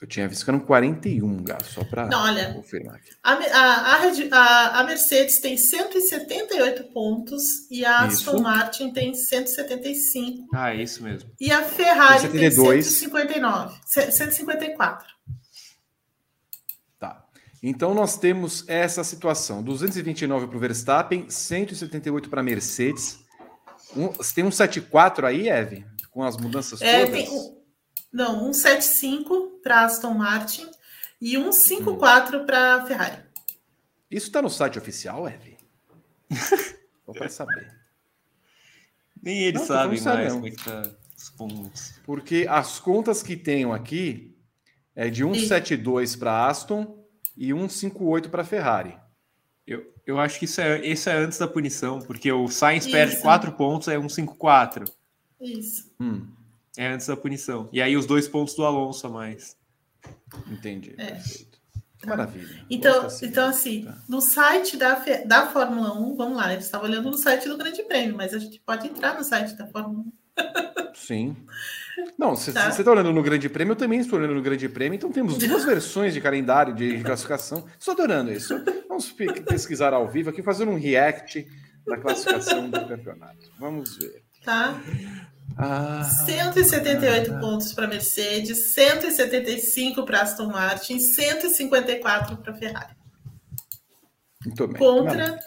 Eu 0.00 0.06
tinha 0.06 0.28
visto 0.28 0.44
que 0.44 0.50
eram 0.50 0.60
41, 0.60 1.42
Gá, 1.42 1.58
só 1.64 1.82
para 1.82 2.06
confirmar 2.52 2.96
aqui. 2.96 3.10
A, 3.22 3.32
a, 3.32 3.96
a, 4.30 4.80
a, 4.80 4.84
Mercedes 4.84 5.40
tem 5.40 5.56
178 5.56 6.84
pontos 6.92 7.42
e 7.70 7.82
a 7.82 8.06
isso. 8.06 8.28
Aston 8.28 8.42
Martin 8.42 8.92
tem 8.92 9.14
175. 9.14 10.48
Ah, 10.54 10.74
é 10.74 10.82
isso 10.82 11.02
mesmo. 11.02 11.30
E 11.40 11.50
a 11.50 11.62
Ferrari 11.62 12.20
172. 12.20 12.84
tem 12.84 13.10
159, 13.10 13.80
154. 14.12 15.08
Tá. 16.98 17.24
Então 17.62 17.94
nós 17.94 18.18
temos 18.18 18.68
essa 18.68 19.02
situação: 19.02 19.62
229 19.62 20.46
para 20.46 20.56
o 20.58 20.60
Verstappen, 20.60 21.30
178 21.30 22.28
para 22.28 22.42
a 22.42 22.44
Mercedes. 22.44 23.18
Um, 23.96 24.08
tem 24.08 24.44
um 24.44 24.50
74 24.50 25.26
aí, 25.26 25.48
Eve? 25.48 25.86
Com 26.10 26.22
as 26.22 26.36
mudanças 26.36 26.82
é, 26.82 27.06
todas? 27.06 27.28
Tem, 27.28 27.56
não, 28.16 28.50
175 28.50 29.60
para 29.62 29.84
Aston 29.84 30.14
Martin 30.14 30.66
e 31.20 31.32
154 31.32 32.38
hum. 32.38 32.46
para 32.46 32.86
Ferrari. 32.86 33.22
Isso 34.10 34.28
está 34.28 34.40
no 34.40 34.48
site 34.48 34.78
oficial, 34.78 35.28
Eve? 35.28 35.58
Só 37.04 37.12
para 37.12 37.28
saber. 37.28 37.74
Nem 39.22 39.42
eles 39.42 39.60
não, 39.60 39.66
sabem 39.66 40.00
mais 40.00 40.32
como 40.32 40.46
é 40.46 40.50
que 40.50 40.64
tá 40.64 40.90
os 41.14 41.30
pontos. 41.30 41.94
Porque 42.06 42.46
as 42.48 42.78
contas 42.78 43.22
que 43.22 43.36
tenho 43.36 43.70
aqui 43.72 44.34
é 44.94 45.10
de 45.10 45.22
172 45.22 46.16
para 46.16 46.46
Aston 46.46 47.04
e 47.36 47.52
158 47.52 48.30
para 48.30 48.44
Ferrari. 48.44 48.96
Eu, 49.66 49.92
eu 50.06 50.18
acho 50.18 50.38
que 50.38 50.46
isso 50.46 50.60
é, 50.62 50.86
isso 50.86 51.10
é 51.10 51.16
antes 51.16 51.36
da 51.36 51.46
punição, 51.46 51.98
porque 51.98 52.32
o 52.32 52.48
Sainz 52.48 52.84
isso. 52.84 52.92
perde 52.92 53.20
4 53.20 53.52
pontos, 53.52 53.88
é 53.88 54.00
154. 54.00 54.86
Isso. 55.38 55.92
Hum. 56.00 56.35
É 56.76 56.86
antes 56.88 57.06
da 57.06 57.16
punição. 57.16 57.68
E 57.72 57.80
aí 57.80 57.96
os 57.96 58.06
dois 58.06 58.28
pontos 58.28 58.54
do 58.54 58.64
Alonso 58.64 59.06
a 59.06 59.10
mais. 59.10 59.56
Entendi. 60.50 60.94
É. 60.98 61.12
Perfeito. 61.12 61.56
Maravilha. 62.04 62.64
Então, 62.70 63.06
assim, 63.06 63.26
então 63.26 63.48
assim, 63.48 63.84
tá. 63.84 63.98
no 64.08 64.20
site 64.20 64.76
da, 64.76 65.02
da 65.24 65.46
Fórmula 65.46 65.92
1, 65.98 66.14
vamos 66.14 66.36
lá, 66.36 66.52
eu 66.52 66.58
estava 66.58 66.84
olhando 66.84 67.10
no 67.10 67.16
site 67.16 67.48
do 67.48 67.56
Grande 67.56 67.82
Prêmio, 67.82 68.16
mas 68.16 68.32
a 68.34 68.38
gente 68.38 68.60
pode 68.60 68.86
entrar 68.86 69.16
no 69.16 69.24
site 69.24 69.56
da 69.56 69.66
Fórmula 69.66 70.04
1. 70.04 70.12
Sim. 70.94 71.36
Não, 72.18 72.36
se 72.36 72.52
tá. 72.52 72.70
você 72.70 72.82
está 72.82 72.90
olhando 72.90 73.12
no 73.12 73.22
Grande 73.22 73.48
Prêmio, 73.48 73.72
eu 73.72 73.76
também 73.76 73.98
estou 73.98 74.18
olhando 74.18 74.34
no 74.34 74.42
Grande 74.42 74.68
Prêmio, 74.68 74.96
então 74.96 75.10
temos 75.10 75.38
duas 75.38 75.64
versões 75.64 76.12
de 76.12 76.20
calendário 76.20 76.74
de 76.74 77.02
classificação. 77.02 77.66
Estou 77.78 77.94
adorando 77.94 78.30
isso. 78.30 78.54
Vamos 78.88 79.10
pesquisar 79.12 79.92
ao 79.92 80.08
vivo 80.08 80.30
aqui, 80.30 80.42
fazer 80.42 80.68
um 80.68 80.78
react 80.78 81.46
da 81.86 81.96
classificação 81.96 82.68
do 82.68 82.86
campeonato. 82.86 83.50
Vamos 83.58 83.96
ver. 83.96 84.22
Tá. 84.44 84.80
Ah, 85.56 86.04
178 86.04 87.32
ah, 87.32 87.38
pontos 87.38 87.72
para 87.72 87.86
Mercedes, 87.86 88.74
175 88.74 90.04
para 90.04 90.22
Aston 90.22 90.48
Martin, 90.48 90.98
154 90.98 92.36
para 92.38 92.54
Ferrari. 92.54 92.94
Muito 94.44 94.68
bem. 94.68 94.76
Contra 94.76 95.28
Não. 95.28 95.38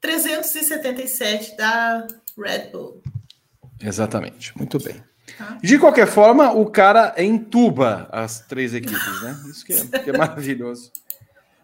377 0.00 1.56
da 1.56 2.06
Red 2.38 2.70
Bull. 2.70 3.02
Exatamente. 3.80 4.56
Muito 4.56 4.78
bem. 4.78 5.02
Tá. 5.36 5.58
De 5.62 5.78
qualquer 5.78 6.06
forma, 6.06 6.52
o 6.52 6.66
cara 6.66 7.14
entuba 7.18 8.08
as 8.10 8.40
três 8.40 8.74
equipes, 8.74 9.22
né? 9.22 9.36
Isso 9.48 9.64
que 9.64 9.72
é, 9.72 9.98
que 10.00 10.10
é 10.10 10.12
maravilhoso. 10.16 10.92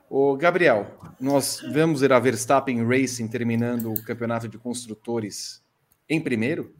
O 0.09 0.37
Gabriel, 0.37 0.99
nós 1.21 1.61
vamos 1.73 2.01
ver 2.01 2.13
a 2.13 2.19
Verstappen 2.19 2.87
Racing 2.87 3.27
terminando 3.27 3.93
o 3.93 4.03
campeonato 4.03 4.49
de 4.49 4.57
construtores 4.57 5.63
em 6.09 6.21
primeiro? 6.21 6.75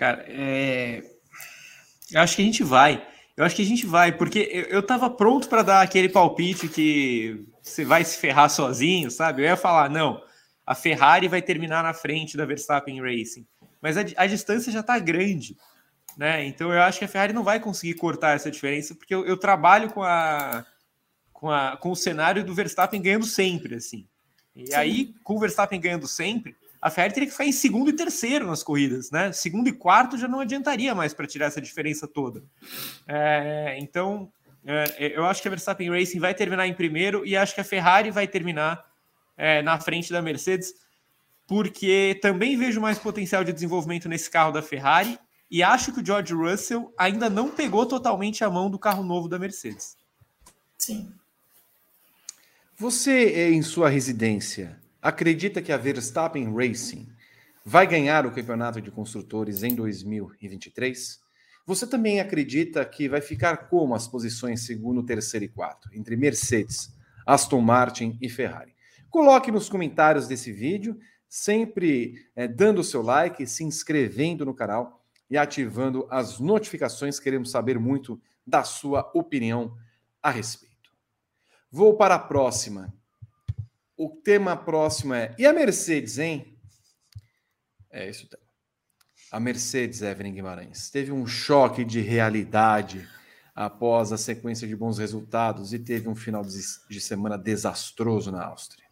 Cara, 0.00 0.24
é... 0.26 1.02
eu 2.10 2.22
acho 2.22 2.34
que 2.34 2.40
a 2.40 2.44
gente 2.46 2.64
vai. 2.64 3.06
Eu 3.36 3.44
acho 3.44 3.54
que 3.54 3.60
a 3.60 3.66
gente 3.66 3.84
vai, 3.84 4.10
porque 4.10 4.48
eu, 4.50 4.62
eu 4.76 4.82
tava 4.82 5.10
pronto 5.10 5.46
para 5.46 5.62
dar 5.62 5.82
aquele 5.82 6.08
palpite 6.08 6.68
que 6.68 7.44
você 7.62 7.84
vai 7.84 8.02
se 8.02 8.16
ferrar 8.16 8.48
sozinho, 8.48 9.10
sabe? 9.10 9.42
Eu 9.42 9.48
ia 9.48 9.58
falar, 9.58 9.90
não, 9.90 10.22
a 10.64 10.74
Ferrari 10.74 11.28
vai 11.28 11.42
terminar 11.42 11.82
na 11.82 11.92
frente 11.92 12.34
da 12.34 12.46
Verstappen 12.46 12.98
Racing. 13.02 13.46
Mas 13.78 13.98
a, 13.98 14.00
a 14.16 14.26
distância 14.26 14.72
já 14.72 14.82
tá 14.82 14.98
grande, 14.98 15.54
né? 16.16 16.46
Então 16.46 16.72
eu 16.72 16.80
acho 16.80 16.98
que 16.98 17.04
a 17.04 17.08
Ferrari 17.08 17.34
não 17.34 17.44
vai 17.44 17.60
conseguir 17.60 17.92
cortar 17.92 18.34
essa 18.34 18.50
diferença, 18.50 18.94
porque 18.94 19.14
eu, 19.14 19.26
eu 19.26 19.36
trabalho 19.36 19.90
com 19.90 20.02
a, 20.02 20.64
com 21.30 21.50
a 21.50 21.76
com 21.76 21.90
o 21.90 21.96
cenário 21.96 22.42
do 22.42 22.54
Verstappen 22.54 23.02
ganhando 23.02 23.26
sempre, 23.26 23.74
assim. 23.74 24.08
E 24.56 24.68
Sim. 24.68 24.74
aí, 24.74 25.14
com 25.22 25.34
o 25.34 25.38
Verstappen 25.38 25.78
ganhando 25.78 26.08
sempre, 26.08 26.56
a 26.80 26.88
Ferrari 26.88 27.12
teria 27.12 27.26
que 27.26 27.32
ficar 27.32 27.44
em 27.44 27.52
segundo 27.52 27.90
e 27.90 27.92
terceiro 27.92 28.46
nas 28.46 28.62
corridas, 28.62 29.10
né? 29.10 29.32
Segundo 29.32 29.68
e 29.68 29.72
quarto 29.72 30.16
já 30.16 30.26
não 30.26 30.40
adiantaria 30.40 30.94
mais 30.94 31.12
para 31.12 31.26
tirar 31.26 31.46
essa 31.46 31.60
diferença 31.60 32.08
toda. 32.08 32.42
É, 33.06 33.76
então, 33.78 34.32
é, 34.64 35.12
eu 35.14 35.26
acho 35.26 35.42
que 35.42 35.48
a 35.48 35.50
Verstappen 35.50 35.90
Racing 35.90 36.18
vai 36.18 36.34
terminar 36.34 36.66
em 36.66 36.74
primeiro 36.74 37.26
e 37.26 37.36
acho 37.36 37.54
que 37.54 37.60
a 37.60 37.64
Ferrari 37.64 38.10
vai 38.10 38.26
terminar 38.26 38.82
é, 39.36 39.60
na 39.60 39.78
frente 39.78 40.10
da 40.10 40.22
Mercedes, 40.22 40.74
porque 41.46 42.18
também 42.22 42.56
vejo 42.56 42.80
mais 42.80 42.98
potencial 42.98 43.44
de 43.44 43.52
desenvolvimento 43.52 44.08
nesse 44.08 44.30
carro 44.30 44.52
da 44.52 44.62
Ferrari 44.62 45.18
e 45.50 45.62
acho 45.62 45.92
que 45.92 46.00
o 46.00 46.06
George 46.06 46.32
Russell 46.32 46.94
ainda 46.96 47.28
não 47.28 47.50
pegou 47.50 47.84
totalmente 47.84 48.42
a 48.42 48.48
mão 48.48 48.70
do 48.70 48.78
carro 48.78 49.02
novo 49.02 49.28
da 49.28 49.38
Mercedes. 49.38 49.96
Sim. 50.78 51.12
Você, 52.78 53.50
em 53.50 53.60
sua 53.60 53.90
residência, 53.90 54.79
acredita 55.00 55.62
que 55.62 55.72
a 55.72 55.76
Verstappen 55.76 56.52
Racing 56.54 57.08
vai 57.64 57.86
ganhar 57.86 58.26
o 58.26 58.32
campeonato 58.32 58.80
de 58.80 58.90
construtores 58.90 59.62
em 59.62 59.74
2023? 59.74 61.20
Você 61.66 61.86
também 61.86 62.20
acredita 62.20 62.84
que 62.84 63.08
vai 63.08 63.20
ficar 63.20 63.68
como 63.68 63.94
as 63.94 64.08
posições 64.08 64.62
segundo, 64.62 65.02
terceiro 65.02 65.44
e 65.44 65.48
quarto, 65.48 65.88
entre 65.92 66.16
Mercedes, 66.16 66.92
Aston 67.26 67.60
Martin 67.60 68.18
e 68.20 68.28
Ferrari? 68.28 68.74
Coloque 69.08 69.50
nos 69.50 69.68
comentários 69.68 70.26
desse 70.26 70.52
vídeo, 70.52 70.98
sempre 71.28 72.14
é, 72.34 72.48
dando 72.48 72.80
o 72.80 72.84
seu 72.84 73.02
like, 73.02 73.46
se 73.46 73.64
inscrevendo 73.64 74.44
no 74.44 74.54
canal 74.54 75.04
e 75.30 75.36
ativando 75.36 76.06
as 76.10 76.40
notificações. 76.40 77.20
Queremos 77.20 77.50
saber 77.50 77.78
muito 77.78 78.20
da 78.46 78.64
sua 78.64 79.10
opinião 79.14 79.76
a 80.22 80.30
respeito. 80.30 80.90
Vou 81.70 81.96
para 81.96 82.16
a 82.16 82.18
próxima. 82.18 82.92
O 84.02 84.08
tema 84.08 84.56
próximo 84.56 85.12
é: 85.12 85.34
e 85.38 85.44
a 85.44 85.52
Mercedes, 85.52 86.18
hein? 86.18 86.58
É 87.90 88.08
isso. 88.08 88.26
A 89.30 89.38
Mercedes, 89.38 90.00
Evelyn 90.00 90.32
Guimarães, 90.32 90.88
teve 90.88 91.12
um 91.12 91.26
choque 91.26 91.84
de 91.84 92.00
realidade 92.00 93.06
após 93.54 94.10
a 94.10 94.16
sequência 94.16 94.66
de 94.66 94.74
bons 94.74 94.96
resultados 94.96 95.74
e 95.74 95.78
teve 95.78 96.08
um 96.08 96.14
final 96.14 96.42
de 96.42 96.98
semana 96.98 97.36
desastroso 97.36 98.32
na 98.32 98.42
Áustria. 98.42 98.86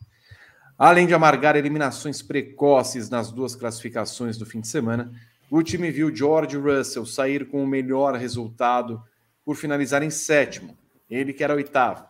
Além 0.76 1.06
de 1.06 1.14
amargar 1.14 1.56
eliminações 1.56 2.20
precoces 2.20 3.09
nas 3.09 3.32
duas 3.32 3.56
classificações 3.56 4.36
do 4.36 4.44
fim 4.44 4.61
de 4.61 4.68
semana, 4.68 5.11
o 5.50 5.62
time 5.62 5.90
viu 5.90 6.14
George 6.14 6.59
Russell 6.59 7.06
sair 7.06 7.48
com 7.48 7.64
o 7.64 7.66
melhor 7.66 8.14
resultado 8.14 9.02
por 9.42 9.56
finalizar 9.56 10.02
em 10.02 10.11
sétimo, 10.11 10.76
ele 11.09 11.32
que 11.32 11.42
era 11.42 11.54
oitavo. 11.54 12.06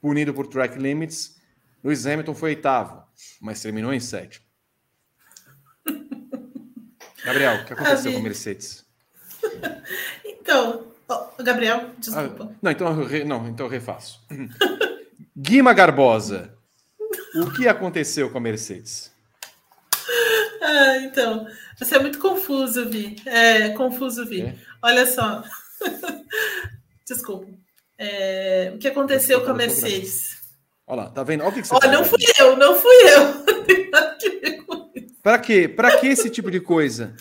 Punido 0.00 0.32
por 0.32 0.46
track 0.46 0.78
limits, 0.78 1.39
Lewis 1.82 2.06
Hamilton 2.06 2.34
foi 2.34 2.50
oitavo, 2.50 3.02
mas 3.40 3.62
terminou 3.62 3.92
em 3.92 4.00
sétimo. 4.00 4.44
Gabriel, 7.24 7.62
o 7.62 7.64
que 7.64 7.72
aconteceu 7.72 8.12
com 8.12 8.18
a 8.18 8.22
Mercedes? 8.22 8.84
Então, 10.42 10.86
oh, 11.08 11.42
Gabriel, 11.42 11.90
desculpa. 11.98 12.50
Ah, 12.50 12.56
não, 12.60 12.70
então, 12.72 12.94
não, 13.24 13.48
então 13.48 13.66
eu 13.66 13.70
refaço. 13.70 14.20
Guima 15.36 15.72
Garbosa, 15.72 16.52
o 17.36 17.50
que 17.52 17.68
aconteceu 17.68 18.30
com 18.30 18.38
a 18.38 18.40
Mercedes? 18.40 19.12
Ah, 20.60 20.96
então, 20.98 21.46
você 21.78 21.96
é 21.96 21.98
muito 22.00 22.18
confuso, 22.18 22.88
Vi. 22.88 23.16
É, 23.26 23.68
confuso, 23.70 24.26
Vi. 24.26 24.42
É? 24.42 24.56
Olha 24.82 25.06
só. 25.06 25.44
Desculpa. 27.06 27.46
É, 27.96 28.72
o 28.74 28.78
que 28.78 28.88
aconteceu 28.88 29.44
com 29.44 29.50
a 29.50 29.54
Mercedes? 29.54 30.39
Olha 30.90 31.02
lá, 31.02 31.10
tá 31.10 31.22
vendo? 31.22 31.42
Olha 31.42 31.50
o 31.50 31.54
que, 31.54 31.62
que 31.62 31.68
você 31.68 31.74
Olha, 31.76 31.92
não 31.92 32.04
fui 32.04 32.18
eu, 32.40 32.56
não 32.56 32.74
fui 32.74 32.96
eu. 33.04 33.44
Para 35.22 35.38
quê? 35.38 35.68
Para 35.68 35.98
que 35.98 36.08
esse 36.08 36.28
tipo 36.28 36.50
de 36.50 36.58
coisa 36.58 37.14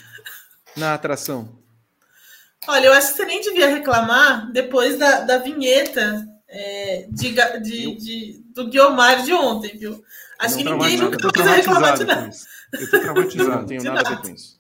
na 0.76 0.96
atração? 0.96 1.60
Olha, 2.68 2.88
eu 2.88 2.94
acho 2.94 3.12
que 3.12 3.18
você 3.18 3.26
nem 3.26 3.42
devia 3.42 3.68
reclamar 3.68 4.52
depois 4.52 4.98
da, 4.98 5.20
da 5.20 5.38
vinheta 5.38 6.28
é, 6.48 7.06
de, 7.12 7.32
de, 7.62 7.96
de, 7.96 8.44
do 8.56 8.70
Guiomar 8.70 9.24
de 9.24 9.34
ontem, 9.34 9.78
viu? 9.78 10.04
Acho 10.40 10.58
que 10.58 10.64
ninguém 10.64 10.98
nunca 10.98 11.20
precisa 11.20 11.54
reclamar 11.54 11.96
de 11.96 12.06
nada. 12.06 12.30
Eu 12.74 12.90
tô 12.90 13.00
traumatizado, 13.00 13.52
não 13.52 13.66
tenho 13.68 13.84
nada 13.94 14.02
a 14.04 14.10
ver 14.10 14.22
com 14.22 14.30
isso. 14.30 14.60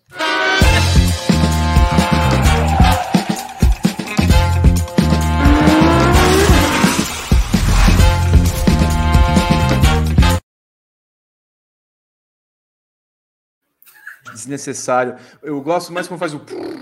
Desnecessário. 14.33 15.15
Eu 15.41 15.61
gosto 15.61 15.91
mais 15.91 16.07
quando 16.07 16.19
faz 16.19 16.33
o. 16.33 16.41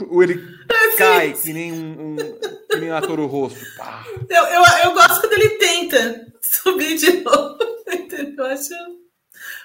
ou 0.09 0.23
ele 0.23 0.41
cai 0.97 1.33
que 1.33 1.53
nem 1.53 1.71
um, 1.71 2.13
um 2.13 2.15
que 2.69 2.77
nem 2.77 2.91
um 2.91 2.95
ator 2.95 3.19
o 3.19 3.27
rosto. 3.27 3.59
Eu, 4.29 4.43
eu, 4.45 4.63
eu 4.83 4.93
gosto 4.93 5.21
quando 5.21 5.33
ele 5.33 5.49
tenta 5.51 6.27
subir 6.41 6.97
de 6.97 7.21
novo. 7.21 7.57
Eu 8.37 8.45
acho. 8.45 8.73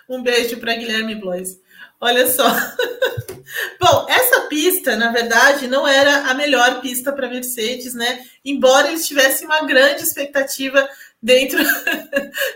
Um 0.09 0.23
beijo 0.23 0.59
para 0.59 0.75
Guilherme 0.75 1.15
Blois. 1.15 1.59
Olha 2.01 2.27
só. 2.27 2.45
Bom, 3.81 4.07
essa 4.09 4.43
pista, 4.43 4.97
na 4.97 5.13
verdade, 5.13 5.67
não 5.69 5.87
era 5.87 6.31
a 6.31 6.35
melhor 6.35 6.81
pista 6.81 7.13
para 7.13 7.29
Mercedes, 7.29 7.95
né? 7.95 8.25
Embora 8.45 8.89
eles 8.89 9.07
tivessem 9.07 9.47
uma 9.47 9.65
grande 9.65 10.03
expectativa 10.03 10.89
dentro, 11.23 11.59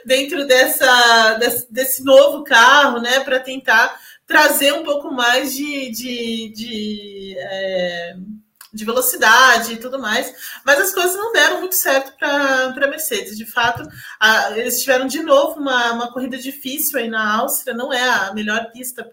dentro 0.05 0.47
dessa, 0.47 1.35
desse, 1.35 1.73
desse 1.73 2.05
novo 2.05 2.45
carro, 2.45 3.01
né? 3.01 3.21
Para 3.21 3.39
tentar 3.39 3.99
trazer 4.27 4.73
um 4.73 4.83
pouco 4.83 5.11
mais 5.13 5.55
de, 5.55 5.91
de, 5.91 6.49
de, 6.49 7.37
é, 7.39 8.17
de, 8.73 8.85
velocidade 8.85 9.75
e 9.75 9.77
tudo 9.77 10.01
mais, 10.01 10.35
mas 10.65 10.81
as 10.81 10.93
coisas 10.93 11.15
não 11.17 11.33
deram 11.33 11.61
muito 11.61 11.77
certo 11.77 12.13
para 12.19 12.67
a 12.67 12.89
Mercedes. 12.89 13.39
De 13.39 13.47
fato, 13.47 13.89
a, 14.19 14.59
eles 14.59 14.81
tiveram 14.81 15.07
de 15.07 15.23
novo 15.23 15.61
uma, 15.61 15.93
uma 15.93 16.13
corrida 16.13 16.37
difícil 16.37 16.99
aí 16.99 17.09
na 17.09 17.37
Áustria, 17.37 17.75
não 17.75 17.93
é 17.93 18.03
a 18.03 18.35
melhor 18.35 18.73
pista 18.73 19.09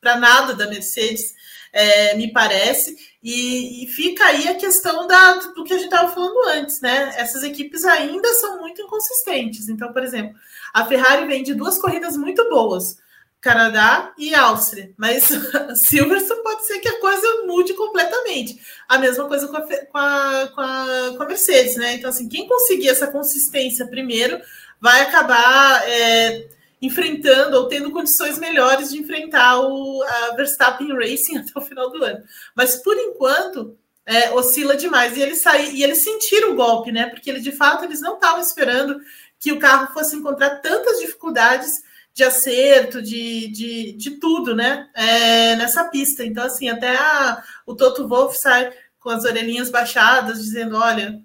para 0.00 0.16
nada 0.18 0.54
da 0.54 0.66
Mercedes, 0.66 1.34
é, 1.72 2.16
me 2.16 2.32
parece, 2.32 2.96
e, 3.22 3.84
e, 3.84 3.86
fica 3.88 4.24
aí 4.24 4.48
a 4.48 4.54
questão 4.54 5.06
da, 5.06 5.34
do 5.34 5.64
que 5.64 5.74
a 5.74 5.76
gente 5.76 5.92
estava 5.92 6.12
falando 6.12 6.48
antes, 6.48 6.80
né? 6.80 7.12
Essas 7.16 7.42
equipes 7.42 7.84
ainda 7.84 8.32
são 8.34 8.58
muito 8.58 8.80
inconsistentes. 8.80 9.68
Então, 9.68 9.92
por 9.92 10.02
exemplo, 10.02 10.34
a 10.72 10.86
Ferrari 10.86 11.26
vem 11.26 11.42
de 11.42 11.52
duas 11.52 11.78
corridas 11.78 12.16
muito 12.16 12.48
boas 12.48 12.96
Canadá 13.40 14.12
e 14.18 14.34
Áustria. 14.34 14.92
Mas 14.96 15.28
Silverstone 15.76 16.42
pode 16.42 16.66
ser 16.66 16.78
que 16.80 16.88
a 16.88 17.00
coisa 17.00 17.44
mude 17.46 17.74
completamente. 17.74 18.60
A 18.88 18.98
mesma 18.98 19.26
coisa 19.26 19.46
com 19.48 19.56
a, 19.56 19.62
com 19.62 19.98
a, 19.98 20.48
com 20.54 20.60
a, 20.60 21.14
com 21.16 21.22
a 21.22 21.26
Mercedes, 21.26 21.76
né? 21.76 21.94
Então, 21.94 22.10
assim, 22.10 22.28
quem 22.28 22.48
conseguir 22.48 22.88
essa 22.88 23.06
consistência 23.06 23.86
primeiro 23.86 24.40
vai 24.80 25.02
acabar 25.02 25.88
é, 25.88 26.48
enfrentando 26.80 27.56
ou 27.56 27.68
tendo 27.68 27.90
condições 27.90 28.38
melhores 28.38 28.90
de 28.90 28.98
enfrentar 28.98 29.60
o 29.60 30.02
a 30.02 30.36
Verstappen 30.36 30.92
Racing 30.94 31.38
até 31.38 31.52
o 31.56 31.62
final 31.62 31.90
do 31.90 32.02
ano. 32.04 32.22
Mas 32.54 32.76
por 32.76 32.96
enquanto 32.96 33.76
é, 34.04 34.30
oscila 34.30 34.76
demais 34.76 35.16
e 35.16 35.20
eles 35.20 35.42
saíram 35.42 35.74
e 35.74 35.82
eles 35.84 36.02
sentiram 36.02 36.52
o 36.52 36.54
golpe, 36.56 36.90
né? 36.90 37.06
Porque 37.06 37.28
ele 37.28 37.40
de 37.40 37.52
fato 37.52 37.84
eles 37.84 38.00
não 38.00 38.14
estavam 38.14 38.40
esperando 38.40 38.98
que 39.38 39.52
o 39.52 39.58
carro 39.58 39.92
fosse 39.92 40.16
encontrar 40.16 40.56
tantas 40.56 40.98
dificuldades 40.98 41.86
de 42.18 42.24
acerto, 42.24 43.00
de, 43.00 43.46
de, 43.46 43.92
de 43.92 44.10
tudo, 44.18 44.52
né? 44.52 44.90
É, 44.92 45.54
nessa 45.54 45.84
pista. 45.84 46.24
Então, 46.24 46.42
assim, 46.42 46.68
até 46.68 46.96
a, 46.96 47.44
o 47.64 47.76
Toto 47.76 48.08
Wolff 48.08 48.36
sai 48.36 48.72
com 48.98 49.08
as 49.08 49.24
orelhinhas 49.24 49.70
baixadas, 49.70 50.42
dizendo: 50.42 50.76
olha, 50.76 51.22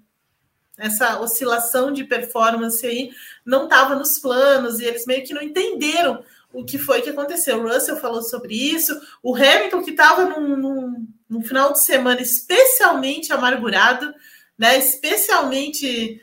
essa 0.78 1.18
oscilação 1.18 1.90
de 1.90 2.04
performance 2.04 2.86
aí 2.86 3.10
não 3.44 3.64
estava 3.64 3.96
nos 3.96 4.20
planos, 4.20 4.78
e 4.78 4.84
eles 4.84 5.04
meio 5.04 5.24
que 5.24 5.34
não 5.34 5.42
entenderam 5.42 6.22
o 6.52 6.64
que 6.64 6.78
foi 6.78 7.02
que 7.02 7.10
aconteceu. 7.10 7.58
O 7.58 7.68
Russell 7.68 7.96
falou 7.96 8.22
sobre 8.22 8.54
isso, 8.54 8.96
o 9.20 9.34
Hamilton, 9.34 9.82
que 9.82 9.90
estava 9.90 10.26
num, 10.26 10.56
num, 10.56 11.08
num, 11.28 11.42
final 11.42 11.72
de 11.72 11.84
semana 11.84 12.20
especialmente 12.20 13.32
amargurado, 13.32 14.14
né? 14.56 14.78
Especialmente. 14.78 16.22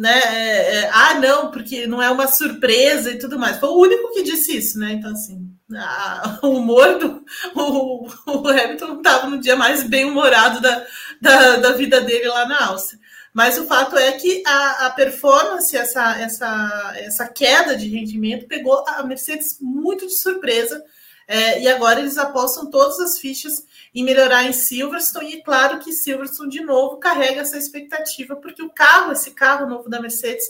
Né? 0.00 0.18
É, 0.18 0.76
é, 0.76 0.90
ah, 0.94 1.12
não, 1.20 1.50
porque 1.50 1.86
não 1.86 2.02
é 2.02 2.10
uma 2.10 2.26
surpresa 2.26 3.10
e 3.10 3.18
tudo 3.18 3.38
mais. 3.38 3.58
Foi 3.58 3.68
o 3.68 3.78
único 3.78 4.14
que 4.14 4.22
disse 4.22 4.56
isso, 4.56 4.78
né? 4.78 4.92
Então, 4.92 5.12
assim, 5.12 5.46
a, 5.76 6.38
o 6.42 6.56
humor 6.56 6.98
do 6.98 7.22
o, 7.54 8.08
o 8.26 8.48
Hamilton 8.48 8.96
estava 8.96 9.26
no 9.26 9.38
dia 9.38 9.56
mais 9.56 9.82
bem-humorado 9.82 10.58
da, 10.58 10.86
da, 11.20 11.56
da 11.56 11.72
vida 11.72 12.00
dele 12.00 12.28
lá 12.28 12.46
na 12.48 12.68
Áustria. 12.68 12.98
Mas 13.34 13.58
o 13.58 13.66
fato 13.66 13.94
é 13.98 14.12
que 14.12 14.42
a, 14.46 14.86
a 14.86 14.90
performance, 14.90 15.76
essa, 15.76 16.18
essa, 16.18 16.94
essa 16.96 17.28
queda 17.28 17.76
de 17.76 17.86
rendimento, 17.86 18.48
pegou 18.48 18.82
a 18.88 19.02
Mercedes 19.02 19.58
muito 19.60 20.06
de 20.06 20.16
surpresa. 20.16 20.82
É, 21.26 21.62
e 21.62 21.68
agora 21.68 22.00
eles 22.00 22.18
apostam 22.18 22.70
todas 22.70 22.98
as 23.00 23.18
fichas 23.18 23.64
em 23.94 24.04
melhorar 24.04 24.44
em 24.44 24.52
Silverstone. 24.52 25.36
E 25.36 25.42
claro 25.42 25.78
que 25.78 25.92
Silverstone, 25.92 26.50
de 26.50 26.60
novo, 26.60 26.98
carrega 26.98 27.40
essa 27.40 27.56
expectativa, 27.56 28.36
porque 28.36 28.62
o 28.62 28.70
carro, 28.70 29.12
esse 29.12 29.32
carro 29.32 29.68
novo 29.68 29.88
da 29.88 30.00
Mercedes, 30.00 30.44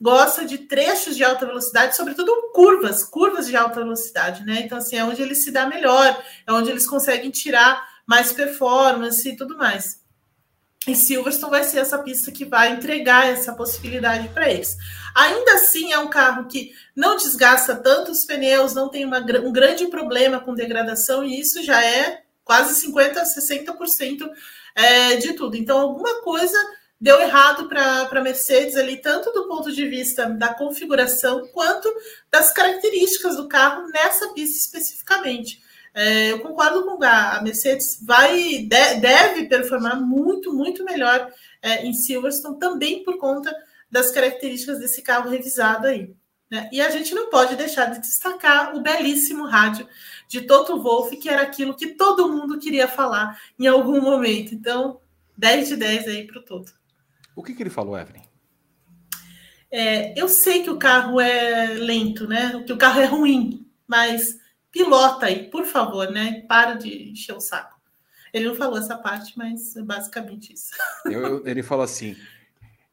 gosta 0.00 0.44
de 0.44 0.58
trechos 0.58 1.16
de 1.16 1.24
alta 1.24 1.46
velocidade, 1.46 1.96
sobretudo 1.96 2.50
curvas, 2.52 3.04
curvas 3.04 3.46
de 3.46 3.56
alta 3.56 3.80
velocidade, 3.80 4.44
né? 4.44 4.60
Então, 4.60 4.78
assim, 4.78 4.96
é 4.96 5.04
onde 5.04 5.22
ele 5.22 5.34
se 5.34 5.50
dá 5.50 5.66
melhor, 5.66 6.22
é 6.46 6.52
onde 6.52 6.70
eles 6.70 6.86
conseguem 6.86 7.30
tirar 7.30 7.82
mais 8.06 8.32
performance 8.32 9.26
e 9.26 9.36
tudo 9.36 9.56
mais. 9.56 10.03
E 10.86 10.94
Silverstone 10.94 11.50
vai 11.50 11.64
ser 11.64 11.78
essa 11.78 11.98
pista 11.98 12.30
que 12.30 12.44
vai 12.44 12.72
entregar 12.72 13.26
essa 13.26 13.54
possibilidade 13.54 14.28
para 14.28 14.50
eles. 14.50 14.76
Ainda 15.14 15.54
assim, 15.54 15.92
é 15.92 15.98
um 15.98 16.08
carro 16.08 16.46
que 16.46 16.72
não 16.94 17.16
desgasta 17.16 17.74
tanto 17.74 18.10
os 18.10 18.24
pneus, 18.26 18.74
não 18.74 18.90
tem 18.90 19.04
uma, 19.04 19.18
um 19.18 19.52
grande 19.52 19.86
problema 19.86 20.40
com 20.40 20.54
degradação, 20.54 21.24
e 21.24 21.40
isso 21.40 21.62
já 21.62 21.82
é 21.82 22.22
quase 22.44 22.86
50%, 22.86 23.22
60% 23.22 24.30
é, 24.74 25.16
de 25.16 25.32
tudo. 25.32 25.56
Então, 25.56 25.78
alguma 25.78 26.20
coisa 26.20 26.58
deu 27.00 27.20
errado 27.20 27.68
para 27.68 28.08
a 28.10 28.20
Mercedes 28.22 28.76
ali, 28.76 28.98
tanto 28.98 29.30
do 29.32 29.48
ponto 29.48 29.72
de 29.72 29.86
vista 29.86 30.26
da 30.26 30.52
configuração, 30.52 31.48
quanto 31.48 31.92
das 32.30 32.52
características 32.52 33.36
do 33.36 33.48
carro 33.48 33.88
nessa 33.88 34.28
pista 34.32 34.56
especificamente. 34.58 35.63
É, 35.94 36.32
eu 36.32 36.40
concordo 36.40 36.84
com 36.84 36.96
o 36.96 36.98
Gá, 36.98 37.36
a 37.36 37.42
Mercedes 37.42 38.00
vai, 38.02 38.36
de, 38.58 38.94
deve 38.96 39.46
performar 39.46 40.00
muito, 40.00 40.52
muito 40.52 40.84
melhor 40.84 41.32
é, 41.62 41.86
em 41.86 41.94
Silverstone, 41.94 42.58
também 42.58 43.04
por 43.04 43.16
conta 43.16 43.54
das 43.88 44.10
características 44.10 44.80
desse 44.80 45.02
carro 45.02 45.30
revisado 45.30 45.86
aí. 45.86 46.12
Né? 46.50 46.68
E 46.72 46.80
a 46.80 46.90
gente 46.90 47.14
não 47.14 47.30
pode 47.30 47.54
deixar 47.54 47.86
de 47.86 48.00
destacar 48.00 48.74
o 48.74 48.80
belíssimo 48.80 49.46
rádio 49.46 49.88
de 50.28 50.40
Toto 50.40 50.82
Wolff, 50.82 51.16
que 51.16 51.28
era 51.28 51.42
aquilo 51.42 51.76
que 51.76 51.94
todo 51.94 52.28
mundo 52.28 52.58
queria 52.58 52.88
falar 52.88 53.40
em 53.56 53.68
algum 53.68 54.00
momento. 54.00 54.52
Então, 54.52 55.00
10 55.36 55.68
de 55.68 55.76
10 55.76 56.08
aí 56.08 56.26
para 56.26 56.40
o 56.40 56.42
Toto. 56.42 56.72
O 57.36 57.42
que, 57.42 57.54
que 57.54 57.62
ele 57.62 57.70
falou, 57.70 57.96
Evelyn? 57.96 58.22
É, 59.70 60.20
eu 60.20 60.28
sei 60.28 60.62
que 60.62 60.70
o 60.70 60.78
carro 60.78 61.20
é 61.20 61.66
lento, 61.74 62.26
né? 62.28 62.62
Que 62.64 62.72
o 62.72 62.78
carro 62.78 63.00
é 63.00 63.06
ruim, 63.06 63.66
mas 63.86 64.38
pilota 64.74 65.26
aí, 65.26 65.48
por 65.48 65.64
favor, 65.64 66.10
né? 66.10 66.44
Para 66.48 66.74
de 66.74 67.10
encher 67.10 67.34
o 67.34 67.40
saco. 67.40 67.80
Ele 68.32 68.48
não 68.48 68.56
falou 68.56 68.76
essa 68.76 68.98
parte, 68.98 69.38
mas 69.38 69.76
é 69.76 69.82
basicamente 69.82 70.52
isso. 70.52 70.72
Eu, 71.06 71.20
eu, 71.20 71.46
ele 71.46 71.62
falou 71.62 71.84
assim: 71.84 72.16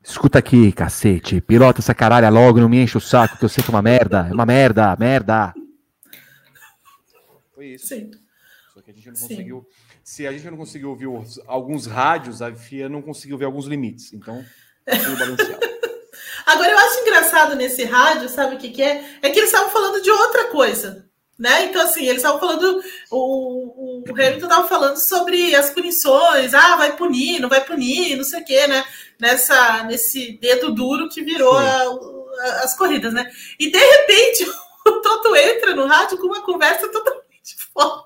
Escuta 0.04 0.38
aqui, 0.38 0.72
cacete, 0.72 1.42
pilota 1.42 1.80
essa 1.80 1.96
caralha 1.96 2.30
logo, 2.30 2.60
não 2.60 2.70
me 2.70 2.82
enche 2.84 2.98
o 2.98 3.02
saco, 3.02 3.38
que 3.38 3.46
eu 3.46 3.50
sei 3.50 3.64
que 3.64 3.70
é 3.70 3.74
uma 3.74 3.82
merda, 3.82 4.28
é 4.30 4.34
uma 4.34 4.46
merda, 4.46 4.96
merda. 5.00 5.54
Foi 7.56 7.66
isso. 7.68 7.88
Sim. 7.88 8.12
Só 8.74 8.82
que 8.82 8.92
a 8.92 8.94
gente 8.94 9.08
não 9.08 9.14
conseguiu. 9.14 9.68
Se 10.04 10.28
a 10.28 10.32
gente 10.32 10.50
não 10.50 10.58
conseguiu 10.58 10.90
ouvir 10.90 11.08
os, 11.08 11.40
alguns 11.48 11.88
rádios, 11.88 12.42
a 12.42 12.54
FIA 12.54 12.90
não 12.90 13.02
conseguiu 13.02 13.38
ver 13.38 13.46
alguns 13.46 13.66
limites. 13.66 14.14
Então, 14.14 14.44
balanceado. 14.86 15.72
Agora, 16.46 16.72
eu 16.72 16.80
acho 16.80 17.00
engraçado 17.00 17.56
nesse 17.56 17.84
rádio, 17.86 18.28
sabe 18.28 18.56
o 18.56 18.58
que, 18.60 18.70
que 18.70 18.82
é? 18.82 19.18
É 19.22 19.30
que 19.30 19.40
eles 19.40 19.52
estavam 19.52 19.72
falando 19.72 20.02
de 20.02 20.10
outra 20.10 20.46
coisa. 20.46 21.11
Né? 21.42 21.66
Então, 21.66 21.82
assim, 21.82 22.04
eles 22.04 22.18
estavam 22.18 22.40
falando, 22.40 22.84
o, 23.10 24.04
o 24.08 24.12
Hamilton 24.12 24.46
estava 24.46 24.68
falando 24.68 24.98
sobre 24.98 25.56
as 25.56 25.72
punições, 25.72 26.54
ah, 26.54 26.76
vai 26.76 26.96
punir, 26.96 27.40
não 27.40 27.50
vai 27.50 27.66
punir, 27.66 28.16
não 28.16 28.24
sei 28.24 28.42
o 28.42 28.46
quê, 28.46 28.68
né? 28.68 28.86
Nessa, 29.20 29.82
nesse 29.86 30.34
dedo 30.34 30.72
duro 30.72 31.10
que 31.10 31.24
virou 31.24 31.58
a, 31.58 31.82
a, 31.82 32.62
as 32.64 32.78
corridas, 32.78 33.12
né? 33.12 33.28
E 33.60 33.72
de 33.72 33.80
repente 33.80 34.48
o 34.86 34.92
Toto 35.02 35.36
entra 35.36 35.74
no 35.74 35.88
rádio 35.88 36.20
com 36.20 36.28
uma 36.28 36.44
conversa 36.44 36.88
totalmente 36.90 37.56
fora. 37.74 38.04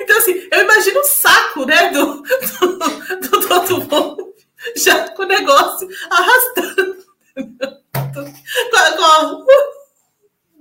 Então, 0.00 0.16
assim, 0.16 0.48
eu 0.50 0.62
imagino 0.62 1.00
o 1.00 1.04
saco, 1.04 1.66
né, 1.66 1.90
do, 1.90 2.22
do, 2.22 3.28
do 3.28 3.48
Toto 3.48 3.80
Wolff, 3.82 4.32
já 4.78 5.10
com 5.10 5.24
o 5.24 5.26
negócio 5.26 5.86
arrastando. 6.08 6.96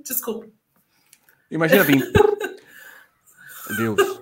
Desculpa. 0.03 0.57
Imagina 1.50 1.84
bem. 1.84 2.02
Deus. 3.78 4.22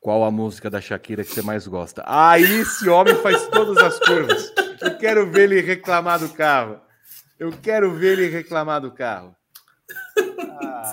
Qual 0.00 0.24
a 0.24 0.30
música 0.30 0.70
da 0.70 0.80
Shakira 0.80 1.24
que 1.24 1.32
você 1.32 1.42
mais 1.42 1.66
gosta? 1.66 2.02
Aí 2.06 2.44
ah, 2.44 2.60
esse 2.60 2.88
homem 2.88 3.14
faz 3.16 3.46
todas 3.48 3.76
as 3.78 3.98
curvas. 3.98 4.52
Eu 4.80 4.96
quero 4.98 5.30
ver 5.30 5.50
ele 5.50 5.60
reclamar 5.60 6.20
do 6.20 6.28
carro. 6.28 6.80
Eu 7.38 7.52
quero 7.52 7.92
ver 7.92 8.18
ele 8.18 8.28
reclamar 8.28 8.80
do 8.80 8.92
carro. 8.92 9.34
Ah, 10.18 10.92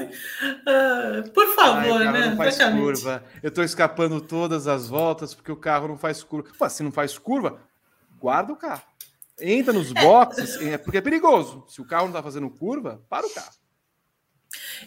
ah, 0.68 1.30
por 1.34 1.56
favor, 1.56 2.02
Ai, 2.02 2.12
né? 2.12 2.26
Não 2.28 2.38
faz 2.38 2.58
curva. 2.58 3.24
Eu 3.42 3.50
estou 3.50 3.64
escapando 3.64 4.20
todas 4.20 4.68
as 4.68 4.88
voltas 4.88 5.34
porque 5.34 5.52
o 5.52 5.58
carro 5.58 5.88
não 5.88 5.98
faz 5.98 6.24
curva. 6.24 6.50
Pô, 6.58 6.70
se 6.70 6.84
não 6.84 6.92
faz 6.92 7.18
curva, 7.18 7.60
guarda 8.20 8.52
o 8.52 8.56
carro. 8.56 8.84
Entra 9.40 9.74
nos 9.74 9.92
boxes, 9.92 10.62
é. 10.62 10.78
porque 10.78 10.98
é 10.98 11.02
perigoso. 11.02 11.66
Se 11.68 11.82
o 11.82 11.86
carro 11.86 12.04
não 12.04 12.12
está 12.12 12.24
fazendo 12.24 12.50
curva, 12.50 13.02
para 13.10 13.26
o 13.26 13.30
carro. 13.30 13.63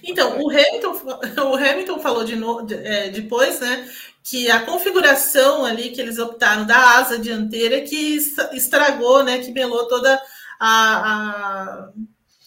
Então, 0.02 0.40
o 0.40 0.50
Hamilton, 0.50 1.00
o 1.50 1.54
Hamilton 1.54 1.98
falou 1.98 2.24
de 2.24 2.34
é, 2.74 3.10
depois, 3.10 3.60
né, 3.60 3.88
que 4.22 4.50
a 4.50 4.64
configuração 4.64 5.64
ali 5.64 5.90
que 5.90 6.00
eles 6.00 6.18
optaram 6.18 6.66
da 6.66 6.98
asa 6.98 7.18
dianteira 7.18 7.80
que 7.82 8.16
estragou, 8.52 9.22
né, 9.22 9.38
que 9.38 9.52
melou 9.52 9.86
toda 9.86 10.20
a, 10.58 10.68
a, 10.68 11.88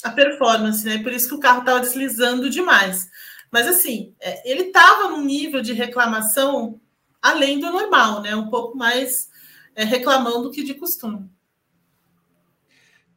a 0.04 0.12
performance, 0.12 0.86
né? 0.86 0.97
Por 1.00 1.12
isso 1.12 1.30
que 1.30 1.36
o 1.36 1.39
carro 1.39 1.60
estava 1.60 1.80
deslizando 1.80 2.50
demais. 2.50 3.08
Mas 3.52 3.68
assim, 3.68 4.14
é, 4.20 4.50
ele 4.50 4.64
estava 4.64 5.10
num 5.10 5.24
nível 5.24 5.62
de 5.62 5.74
reclamação 5.74 6.80
além 7.22 7.60
do 7.60 7.72
normal, 7.72 8.22
né? 8.22 8.36
Um 8.36 8.50
pouco 8.50 8.78
mais 8.78 9.30
é, 9.76 9.84
reclamando 9.84 10.52
que 10.52 10.64
de 10.64 10.74
costume. 10.74 11.30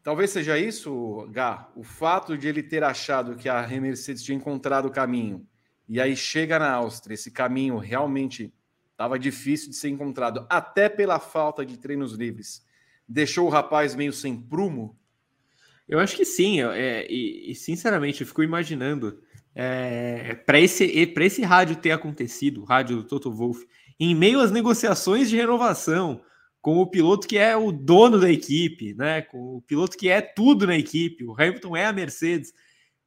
Talvez 0.03 0.31
seja 0.31 0.59
isso, 0.59 1.29
Gá, 1.31 1.69
o 1.77 1.85
fato 1.85 2.37
de 2.37 2.49
ele 2.49 2.63
ter 2.63 2.83
achado 2.83 3.37
que 3.37 3.49
a 3.49 3.67
Mercedes 3.69 4.23
tinha 4.23 4.37
encontrado 4.37 4.87
o 4.87 4.91
caminho 4.91 5.47
e 5.89 6.01
aí 6.01 6.17
chega 6.17 6.59
na 6.59 6.73
Áustria, 6.73 7.15
esse 7.15 7.31
caminho 7.31 7.77
realmente 7.77 8.53
estava 8.91 9.19
difícil 9.19 9.71
de 9.71 9.77
ser 9.77 9.91
encontrado, 9.91 10.47
até 10.49 10.89
pela 10.89 11.19
falta 11.19 11.67
de 11.67 11.77
treinos 11.77 12.15
livres. 12.15 12.65
Deixou 13.07 13.47
o 13.47 13.51
rapaz 13.51 13.95
meio 13.95 14.13
sem 14.13 14.41
prumo? 14.41 14.99
Eu 15.89 15.99
acho 15.99 16.17
que 16.17 16.25
sim, 16.25 16.63
é, 16.63 17.07
e, 17.11 17.51
e, 17.51 17.55
sinceramente 17.55 18.23
eu 18.23 18.27
fico 18.27 18.43
imaginando 18.43 19.21
é, 19.55 20.35
para 20.47 20.59
esse, 20.59 20.85
esse 20.85 21.43
rádio 21.43 21.77
ter 21.77 21.91
acontecido, 21.91 22.63
o 22.63 22.65
rádio 22.65 22.97
do 22.97 23.05
Toto 23.05 23.31
Wolff, 23.31 23.67
em 24.01 24.15
meio 24.15 24.41
às 24.41 24.51
negociações 24.51 25.29
de 25.29 25.37
renovação, 25.37 26.23
com 26.63 26.79
o 26.79 26.87
piloto 26.87 27.27
que 27.27 27.37
é 27.37 27.57
o 27.57 27.73
dono 27.73 28.21
da 28.21 28.31
equipe, 28.31 28.95
né? 28.95 29.21
Com 29.21 29.57
o 29.57 29.63
piloto 29.63 29.99
que 29.99 30.09
é 30.09 30.21
tudo 30.23 30.65
na 30.65 30.77
equipe. 30.79 31.25
O 31.25 31.33
Hamilton 31.33 31.77
é 31.77 31.87
a 31.87 31.93
Mercedes. 31.93 32.55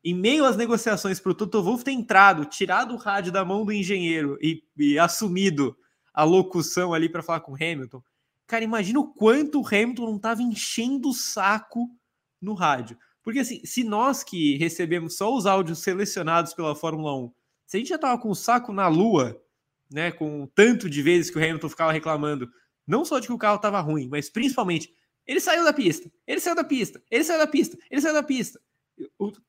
em 0.04 0.14
meio 0.14 0.46
às 0.46 0.58
negociações 0.58 1.20
para 1.20 1.32
o 1.32 1.36
Toto 1.36 1.64
Wolff 1.64 1.84
ter 1.84 1.92
entrado, 1.92 2.46
tirado 2.46 2.94
o 2.94 2.98
rádio 2.98 3.32
da 3.32 3.44
mão 3.46 3.66
do 3.66 3.72
engenheiro 3.72 4.38
e, 4.42 4.62
e 4.78 5.00
assumido 5.00 5.76
a 6.14 6.24
locução 6.24 6.94
ali 6.94 7.10
para 7.10 7.24
falar 7.24 7.40
com 7.40 7.54
o 7.54 7.56
Hamilton. 7.56 8.04
Cara, 8.46 8.64
imagina 8.64 9.00
o 9.00 9.08
quanto 9.08 9.62
o 9.62 9.66
Hamilton 9.66 10.06
não 10.06 10.16
estava 10.18 10.44
enchendo 10.44 11.10
o 11.10 11.14
saco 11.14 11.90
no 12.40 12.54
rádio. 12.54 12.98
Porque 13.24 13.40
assim, 13.40 13.62
se 13.66 13.84
nós 13.84 14.24
que 14.24 14.58
recebemos 14.58 15.16
só 15.16 15.34
os 15.34 15.46
áudios 15.46 15.80
selecionados 15.80 16.54
pela 16.54 16.76
Fórmula 16.76 17.16
1, 17.16 17.32
se 17.66 17.78
a 17.78 17.80
gente 17.80 17.90
já 17.90 17.98
tava 17.98 18.22
com 18.22 18.30
o 18.30 18.36
saco 18.36 18.72
na 18.72 18.88
lua, 18.88 19.42
né, 19.90 20.12
com 20.12 20.46
tanto 20.54 20.90
de 20.90 21.02
vezes 21.02 21.32
que 21.32 21.40
o 21.40 21.42
Hamilton 21.42 21.70
ficava 21.70 21.92
reclamando, 21.92 22.48
não 22.86 23.06
só 23.06 23.20
de 23.20 23.28
que 23.28 23.34
o 23.34 23.38
carro 23.38 23.56
estava 23.56 23.80
ruim, 23.80 24.08
mas 24.08 24.30
principalmente, 24.30 24.94
ele 25.26 25.40
saiu 25.40 25.64
da 25.64 25.74
pista, 25.74 26.12
ele 26.28 26.40
saiu 26.40 26.56
da 26.56 26.64
pista, 26.64 27.02
ele 27.10 27.24
saiu 27.24 27.40
da 27.40 27.48
pista, 27.48 27.78
ele 27.90 28.02
saiu 28.02 28.14
da 28.14 28.24
pista. 28.24 28.60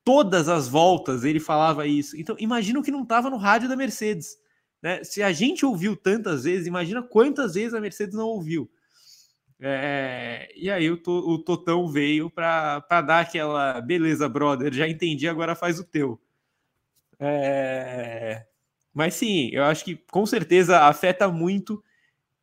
Todas 0.03 0.49
as 0.49 0.67
voltas 0.67 1.23
ele 1.23 1.39
falava 1.39 1.87
isso. 1.87 2.17
Então, 2.17 2.35
imagina 2.39 2.79
o 2.79 2.83
que 2.83 2.91
não 2.91 3.03
estava 3.03 3.29
no 3.29 3.37
rádio 3.37 3.69
da 3.69 3.75
Mercedes. 3.75 4.37
Né? 4.81 5.03
Se 5.03 5.23
a 5.23 5.31
gente 5.31 5.65
ouviu 5.65 5.95
tantas 5.95 6.43
vezes, 6.43 6.67
imagina 6.67 7.01
quantas 7.01 7.53
vezes 7.53 7.73
a 7.73 7.79
Mercedes 7.79 8.15
não 8.15 8.27
ouviu. 8.27 8.69
É, 9.59 10.51
e 10.55 10.69
aí 10.69 10.89
o, 10.91 11.01
o 11.07 11.39
Totão 11.39 11.87
veio 11.87 12.29
para 12.29 12.79
dar 13.01 13.21
aquela 13.21 13.81
beleza, 13.81 14.29
brother, 14.29 14.71
já 14.71 14.87
entendi, 14.87 15.27
agora 15.27 15.55
faz 15.55 15.79
o 15.79 15.83
teu. 15.83 16.21
É, 17.19 18.45
mas 18.93 19.15
sim, 19.15 19.49
eu 19.51 19.63
acho 19.63 19.83
que 19.83 19.95
com 20.11 20.25
certeza 20.25 20.81
afeta 20.81 21.27
muito 21.27 21.83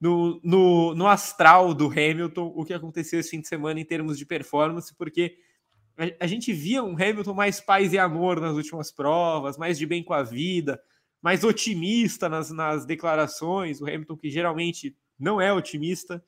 no, 0.00 0.40
no, 0.42 0.94
no, 0.94 1.06
astral 1.06 1.72
do 1.72 1.86
Hamilton 1.86 2.52
o 2.54 2.64
que 2.64 2.74
aconteceu 2.74 3.20
esse 3.20 3.30
fim 3.30 3.40
de 3.40 3.48
semana 3.48 3.80
em 3.80 3.84
termos 3.84 4.18
de 4.18 4.26
performance, 4.26 4.94
porque 4.96 5.36
a, 5.96 6.24
a 6.24 6.26
gente 6.26 6.52
via 6.52 6.82
um 6.82 6.94
Hamilton 6.94 7.34
mais 7.34 7.60
paz 7.60 7.92
e 7.92 7.98
amor 7.98 8.40
nas 8.40 8.54
últimas 8.56 8.90
provas, 8.90 9.56
mais 9.56 9.78
de 9.78 9.86
bem 9.86 10.02
com 10.02 10.12
a 10.12 10.22
vida, 10.22 10.80
mais 11.22 11.42
otimista 11.44 12.28
nas, 12.28 12.50
nas 12.50 12.84
declarações. 12.84 13.80
O 13.80 13.86
Hamilton, 13.86 14.16
que 14.16 14.30
geralmente 14.30 14.96
não 15.18 15.40
é 15.40 15.52
otimista. 15.52 16.22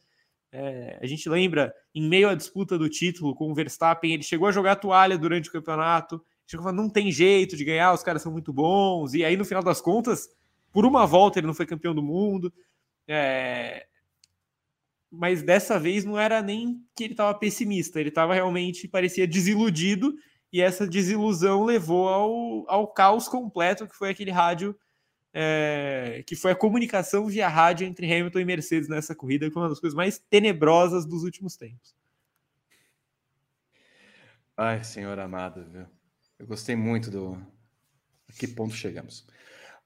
É, 0.53 0.99
a 1.03 1.07
gente 1.07 1.29
lembra, 1.29 1.75
em 1.95 2.09
meio 2.09 2.29
à 2.29 2.35
disputa 2.35 2.79
do 2.79 2.89
título 2.89 3.35
com 3.35 3.51
o 3.51 3.55
Verstappen, 3.55 4.15
ele 4.15 4.23
chegou 4.23 4.49
a 4.49 4.53
jogar 4.53 4.77
toalha 4.77 5.19
durante 5.19 5.49
o 5.49 5.53
campeonato, 5.53 6.23
chegou 6.47 6.63
a 6.63 6.71
falar, 6.71 6.83
não 6.83 6.89
tem 6.89 7.11
jeito 7.11 7.57
de 7.57 7.65
ganhar, 7.65 7.93
os 7.93 8.03
caras 8.03 8.23
são 8.23 8.33
muito 8.33 8.53
bons, 8.53 9.13
e 9.13 9.25
aí 9.25 9.37
no 9.37 9.45
final 9.45 9.63
das 9.63 9.81
contas, 9.81 10.29
por 10.73 10.87
uma 10.87 11.05
volta 11.05 11.39
ele 11.41 11.47
não 11.47 11.55
foi 11.55 11.67
campeão 11.67 11.95
do 11.95 12.03
mundo, 12.03 12.53
é... 13.09 13.87
mas 15.11 15.43
dessa 15.43 15.79
vez 15.79 16.05
não 16.05 16.19
era 16.19 16.43
nem 16.43 16.83
que 16.95 17.05
ele 17.05 17.13
estava 17.13 17.37
pessimista, 17.39 18.01
ele 18.01 18.09
estava 18.11 18.35
realmente, 18.35 18.89
parecia 18.89 19.27
desiludido, 19.27 20.15
e 20.53 20.61
essa 20.61 20.87
desilusão 20.87 21.65
levou 21.65 22.09
ao, 22.09 22.71
ao 22.71 22.89
caos 22.89 23.29
completo 23.29 23.87
que 23.87 23.97
foi 23.97 24.11
aquele 24.11 24.31
rádio 24.31 24.77
é, 25.39 26.25
que 26.27 26.35
foi 26.35 26.53
a 26.53 26.57
comunicação 26.57 27.27
via 27.27 27.47
rádio 27.47 27.87
entre 27.87 28.11
Hamilton 28.11 28.39
e 28.39 28.45
Mercedes 28.47 28.89
nessa 28.89 29.15
corrida, 29.15 29.47
que 29.47 29.53
foi 29.53 29.63
uma 29.63 29.69
das 29.69 29.79
coisas 29.79 29.95
mais 29.95 30.19
tenebrosas 30.31 31.05
dos 31.05 31.25
últimos 31.25 31.59
tempos. 31.59 31.95
Ai, 34.57 34.83
senhor 34.83 35.19
amado, 35.19 35.63
viu? 35.71 35.85
Eu 36.39 36.47
gostei 36.47 36.75
muito 36.75 37.11
do. 37.11 37.35
A 38.27 38.33
que 38.33 38.49
ponto 38.49 38.75
chegamos? 38.75 39.27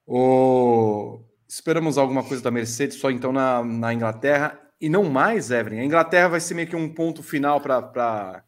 O... 0.07 1.21
Esperamos 1.51 1.97
alguma 1.97 2.23
coisa 2.23 2.41
da 2.41 2.49
Mercedes 2.49 2.97
só 2.97 3.11
então 3.11 3.33
na, 3.33 3.61
na 3.61 3.93
Inglaterra 3.93 4.57
e 4.79 4.87
não 4.87 5.03
mais, 5.03 5.51
Evelyn. 5.51 5.81
A 5.81 5.83
Inglaterra 5.83 6.29
vai 6.29 6.39
ser 6.39 6.53
meio 6.53 6.69
que 6.69 6.77
um 6.77 6.87
ponto 6.87 7.21
final 7.21 7.59
para 7.59 8.41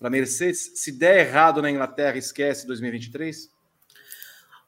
a 0.00 0.10
Mercedes. 0.10 0.72
Se 0.74 0.90
der 0.90 1.28
errado 1.28 1.62
na 1.62 1.70
Inglaterra, 1.70 2.18
esquece 2.18 2.66
2023? 2.66 3.48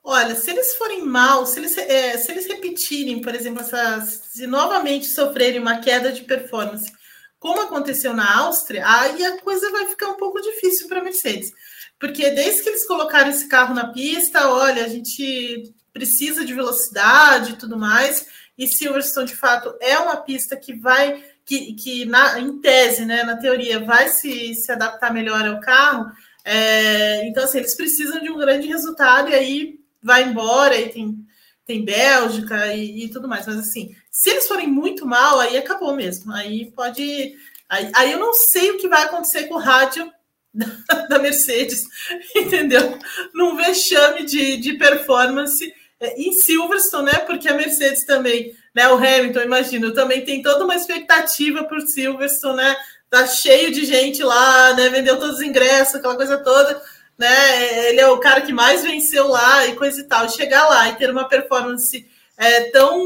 Olha, 0.04 0.36
se 0.36 0.52
eles 0.52 0.76
forem 0.76 1.04
mal, 1.04 1.44
se 1.44 1.58
eles, 1.58 1.76
é, 1.76 2.16
se 2.16 2.30
eles 2.30 2.46
repetirem, 2.46 3.20
por 3.20 3.34
exemplo, 3.34 3.60
essa, 3.60 4.00
se 4.02 4.46
novamente 4.46 5.06
sofrerem 5.06 5.60
uma 5.60 5.80
queda 5.80 6.12
de 6.12 6.22
performance, 6.22 6.92
como 7.40 7.62
aconteceu 7.62 8.14
na 8.14 8.38
Áustria, 8.38 8.84
aí 8.86 9.24
a 9.24 9.38
coisa 9.38 9.68
vai 9.72 9.88
ficar 9.88 10.10
um 10.10 10.16
pouco 10.16 10.40
difícil 10.40 10.86
para 10.86 11.00
a 11.00 11.04
Mercedes. 11.04 11.50
Porque 11.98 12.30
desde 12.30 12.62
que 12.62 12.68
eles 12.68 12.86
colocaram 12.86 13.30
esse 13.30 13.48
carro 13.48 13.74
na 13.74 13.88
pista, 13.88 14.48
olha, 14.48 14.84
a 14.84 14.88
gente 14.88 15.74
precisa 15.92 16.44
de 16.44 16.54
velocidade 16.54 17.52
e 17.52 17.56
tudo 17.56 17.76
mais, 17.78 18.26
e 18.60 18.66
Silverstone, 18.66 19.26
de 19.26 19.36
fato, 19.36 19.74
é 19.80 19.98
uma 19.98 20.18
pista 20.18 20.54
que 20.54 20.74
vai, 20.74 21.24
que, 21.46 21.72
que 21.72 22.04
na, 22.04 22.38
em 22.38 22.60
tese, 22.60 23.06
né, 23.06 23.22
na 23.22 23.36
teoria, 23.36 23.80
vai 23.80 24.08
se, 24.08 24.54
se 24.54 24.70
adaptar 24.70 25.14
melhor 25.14 25.46
ao 25.46 25.60
carro. 25.60 26.12
É, 26.44 27.26
então, 27.26 27.44
assim, 27.44 27.56
eles 27.56 27.74
precisam 27.74 28.20
de 28.20 28.30
um 28.30 28.36
grande 28.36 28.68
resultado, 28.68 29.30
e 29.30 29.34
aí 29.34 29.80
vai 30.02 30.24
embora 30.24 30.76
e 30.76 30.90
tem, 30.90 31.26
tem 31.64 31.84
Bélgica 31.84 32.74
e, 32.74 33.04
e, 33.04 33.08
tudo 33.08 33.26
mais. 33.28 33.46
Mas 33.46 33.58
assim, 33.58 33.94
se 34.10 34.28
eles 34.28 34.46
forem 34.46 34.66
muito 34.66 35.06
mal, 35.06 35.40
aí 35.40 35.56
acabou 35.56 35.94
mesmo. 35.94 36.32
Aí 36.32 36.70
pode. 36.72 37.34
Aí, 37.68 37.90
aí 37.94 38.12
eu 38.12 38.18
não 38.18 38.34
sei 38.34 38.72
o 38.72 38.78
que 38.78 38.88
vai 38.88 39.04
acontecer 39.04 39.44
com 39.44 39.54
o 39.54 39.58
rádio 39.58 40.10
da, 41.08 41.18
Mercedes, 41.18 41.82
entendeu? 42.36 42.98
Num 43.32 43.56
vexame 43.56 44.24
de, 44.24 44.56
de 44.56 44.74
performance 44.74 45.72
em 46.16 46.32
Silverstone, 46.32 47.06
né? 47.06 47.18
Porque 47.20 47.48
a 47.48 47.54
Mercedes 47.54 48.04
também, 48.04 48.54
né? 48.74 48.88
O 48.88 48.96
Hamilton, 48.96 49.40
imagino, 49.40 49.92
também 49.92 50.24
tem 50.24 50.42
toda 50.42 50.64
uma 50.64 50.74
expectativa 50.74 51.64
por 51.64 51.80
Silverstone, 51.80 52.56
né? 52.56 52.76
Tá 53.08 53.26
cheio 53.26 53.72
de 53.72 53.84
gente 53.84 54.22
lá, 54.22 54.74
né? 54.74 54.88
Vendeu 54.88 55.18
todos 55.18 55.36
os 55.36 55.42
ingressos, 55.42 55.96
aquela 55.96 56.16
coisa 56.16 56.38
toda 56.38 56.80
né? 57.20 57.90
Ele 57.90 58.00
é 58.00 58.08
o 58.08 58.18
cara 58.18 58.40
que 58.40 58.50
mais 58.50 58.82
venceu 58.82 59.28
lá 59.28 59.66
e 59.66 59.76
coisa 59.76 60.00
e 60.00 60.04
tal. 60.04 60.26
Chegar 60.30 60.66
lá 60.66 60.88
e 60.88 60.96
ter 60.96 61.10
uma 61.10 61.28
performance 61.28 62.08
é, 62.34 62.70
tão 62.70 62.96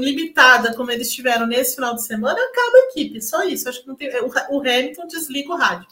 limitada 0.00 0.74
como 0.74 0.90
eles 0.90 1.10
tiveram 1.10 1.46
nesse 1.46 1.74
final 1.74 1.94
de 1.94 2.04
semana, 2.04 2.38
acaba 2.38 2.76
a 2.76 2.90
equipe. 2.90 3.22
Só 3.22 3.42
isso. 3.42 3.66
Acho 3.66 3.80
que 3.80 3.88
não 3.88 3.94
tem. 3.94 4.10
O, 4.50 4.60
Hamilton 4.60 5.06
desliga 5.06 5.50
o 5.50 5.56
rádio. 5.56 5.88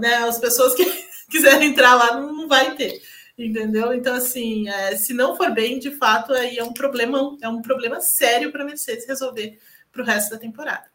Né, 0.00 0.16
as 0.16 0.38
pessoas 0.38 0.74
que 0.74 0.84
quiserem 1.30 1.68
entrar 1.68 1.94
lá 1.94 2.16
não, 2.16 2.32
não 2.32 2.48
vai 2.48 2.74
ter. 2.74 3.00
Entendeu? 3.38 3.94
Então, 3.94 4.14
assim, 4.14 4.68
é, 4.68 4.96
se 4.96 5.14
não 5.14 5.36
for 5.36 5.52
bem, 5.52 5.78
de 5.78 5.92
fato, 5.92 6.32
aí 6.32 6.58
é 6.58 6.64
um 6.64 6.72
problema, 6.72 7.36
é 7.40 7.48
um 7.48 7.62
problema 7.62 8.00
sério 8.00 8.50
para 8.50 8.64
a 8.64 8.66
Mercedes 8.66 9.06
resolver 9.06 9.58
para 9.92 10.02
o 10.02 10.04
resto 10.04 10.30
da 10.30 10.38
temporada. 10.38 10.86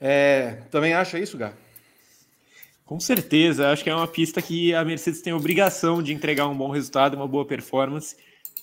É, 0.00 0.62
também 0.70 0.94
acha 0.94 1.18
isso, 1.18 1.36
Gá? 1.36 1.52
Com 2.84 3.00
certeza, 3.00 3.70
acho 3.70 3.82
que 3.82 3.90
é 3.90 3.94
uma 3.94 4.06
pista 4.06 4.40
que 4.40 4.72
a 4.72 4.84
Mercedes 4.84 5.20
tem 5.20 5.32
a 5.32 5.36
obrigação 5.36 6.00
de 6.00 6.12
entregar 6.12 6.46
um 6.46 6.56
bom 6.56 6.70
resultado, 6.70 7.14
uma 7.14 7.26
boa 7.26 7.44
performance, 7.44 8.16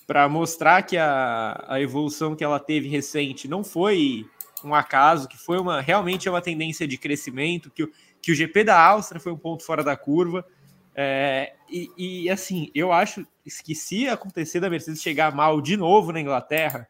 para 0.06 0.26
mostrar 0.28 0.82
que 0.82 0.96
a, 0.96 1.62
a 1.68 1.80
evolução 1.80 2.34
que 2.34 2.42
ela 2.42 2.58
teve 2.58 2.88
recente 2.88 3.46
não 3.46 3.62
foi 3.62 4.26
um 4.64 4.74
acaso, 4.74 5.28
que 5.28 5.36
foi 5.36 5.58
uma 5.58 5.82
realmente 5.82 6.26
é 6.26 6.30
uma 6.30 6.40
tendência 6.40 6.88
de 6.88 6.96
crescimento, 6.96 7.70
que 7.70 7.82
o, 7.82 7.92
que 8.22 8.32
o 8.32 8.34
GP 8.34 8.64
da 8.64 8.80
Áustria 8.80 9.20
foi 9.20 9.32
um 9.32 9.36
ponto 9.36 9.62
fora 9.62 9.84
da 9.84 9.94
curva. 9.94 10.46
É, 10.94 11.53
e, 11.68 11.90
e, 12.24 12.30
assim, 12.30 12.70
eu 12.74 12.92
acho 12.92 13.26
que 13.64 13.74
se 13.74 14.08
acontecer 14.08 14.60
da 14.60 14.70
Mercedes 14.70 15.02
chegar 15.02 15.34
mal 15.34 15.60
de 15.60 15.76
novo 15.76 16.12
na 16.12 16.20
Inglaterra, 16.20 16.88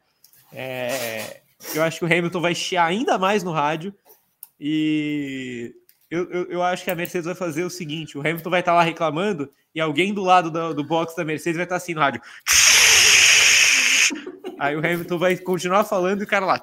é, 0.53 1.41
eu 1.75 1.83
acho 1.83 1.99
que 1.99 2.05
o 2.05 2.09
Hamilton 2.13 2.41
vai 2.41 2.55
chiar 2.55 2.87
ainda 2.87 3.19
mais 3.19 3.43
no 3.43 3.53
rádio 3.53 3.95
e 4.59 5.75
eu, 6.11 6.31
eu, 6.31 6.45
eu, 6.51 6.63
acho 6.63 6.85
que 6.85 6.91
a 6.91 6.95
Mercedes 6.95 7.27
vai 7.27 7.35
fazer 7.35 7.65
o 7.65 7.71
seguinte: 7.71 8.17
o 8.17 8.21
Hamilton 8.21 8.51
vai 8.51 8.61
estar 8.61 8.75
lá 8.75 8.83
reclamando 8.83 9.51
e 9.75 9.81
alguém 9.81 10.15
do 10.15 10.23
lado 10.23 10.51
do, 10.51 10.75
do 10.75 10.85
box 10.85 11.17
da 11.17 11.25
Mercedes 11.25 11.57
vai 11.57 11.65
estar 11.65 11.77
assim 11.77 11.95
no 11.95 12.01
rádio. 12.01 12.21
Aí 14.59 14.77
o 14.77 14.79
Hamilton 14.79 15.19
vai 15.19 15.37
continuar 15.37 15.85
falando 15.85 16.21
e 16.21 16.25
o 16.25 16.29
cara 16.29 16.47
lá 16.47 16.61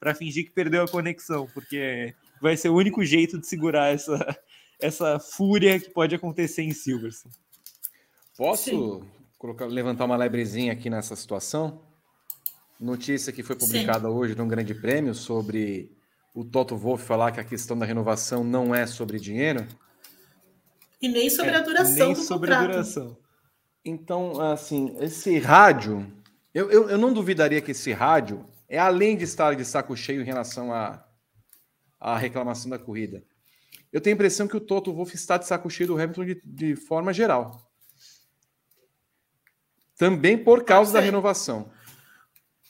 para 0.00 0.14
fingir 0.14 0.44
que 0.44 0.50
perdeu 0.50 0.82
a 0.82 0.88
conexão, 0.88 1.46
porque 1.54 2.12
vai 2.40 2.56
ser 2.56 2.70
o 2.70 2.74
único 2.74 3.04
jeito 3.04 3.38
de 3.38 3.46
segurar 3.46 3.94
essa, 3.94 4.36
essa 4.82 5.18
fúria 5.18 5.78
que 5.80 5.90
pode 5.90 6.14
acontecer 6.14 6.62
em 6.62 6.72
Silverstone. 6.72 7.34
Posso 8.36 9.06
colocar, 9.38 9.66
levantar 9.66 10.04
uma 10.04 10.16
lebrezinha 10.16 10.72
aqui 10.72 10.90
nessa 10.90 11.14
situação? 11.16 11.80
Notícia 12.78 13.32
que 13.32 13.42
foi 13.42 13.56
publicada 13.56 14.08
Sim. 14.08 14.14
hoje 14.14 14.34
de 14.34 14.42
um 14.42 14.48
grande 14.48 14.74
prêmio 14.74 15.14
sobre 15.14 15.90
o 16.34 16.44
Toto 16.44 16.76
Wolff 16.76 17.04
falar 17.04 17.30
que 17.30 17.40
a 17.40 17.44
questão 17.44 17.78
da 17.78 17.86
renovação 17.86 18.42
não 18.42 18.74
é 18.74 18.86
sobre 18.86 19.20
dinheiro. 19.20 19.66
E 21.00 21.08
nem 21.08 21.28
sobre 21.28 21.52
é, 21.52 21.56
a 21.56 21.60
duração 21.60 22.06
nem 22.06 22.14
do 22.14 22.20
sobre 22.20 22.50
contrato. 22.50 22.70
a 22.70 22.72
duração. 22.72 23.16
Então, 23.84 24.40
assim, 24.40 24.96
esse 25.00 25.38
rádio, 25.38 26.10
eu, 26.54 26.70
eu, 26.70 26.90
eu, 26.90 26.98
não 26.98 27.12
duvidaria 27.12 27.60
que 27.60 27.72
esse 27.72 27.92
rádio 27.92 28.46
é 28.68 28.78
além 28.78 29.16
de 29.16 29.24
estar 29.24 29.54
de 29.54 29.64
saco 29.64 29.96
cheio 29.96 30.22
em 30.22 30.24
relação 30.24 30.72
à 30.72 31.04
a, 32.00 32.14
a, 32.14 32.18
reclamação 32.18 32.70
da 32.70 32.78
corrida. 32.78 33.24
Eu 33.92 34.00
tenho 34.00 34.14
a 34.14 34.16
impressão 34.16 34.48
que 34.48 34.56
o 34.56 34.60
Toto 34.60 34.92
Wolff 34.92 35.14
está 35.14 35.36
de 35.36 35.46
saco 35.46 35.68
cheio 35.68 35.88
do 35.88 35.94
Hamilton 35.94 36.24
de, 36.24 36.42
de 36.44 36.76
forma 36.76 37.12
geral. 37.12 37.70
Também 39.98 40.36
por 40.36 40.64
causa 40.64 40.92
da 40.92 41.00
renovação. 41.00 41.70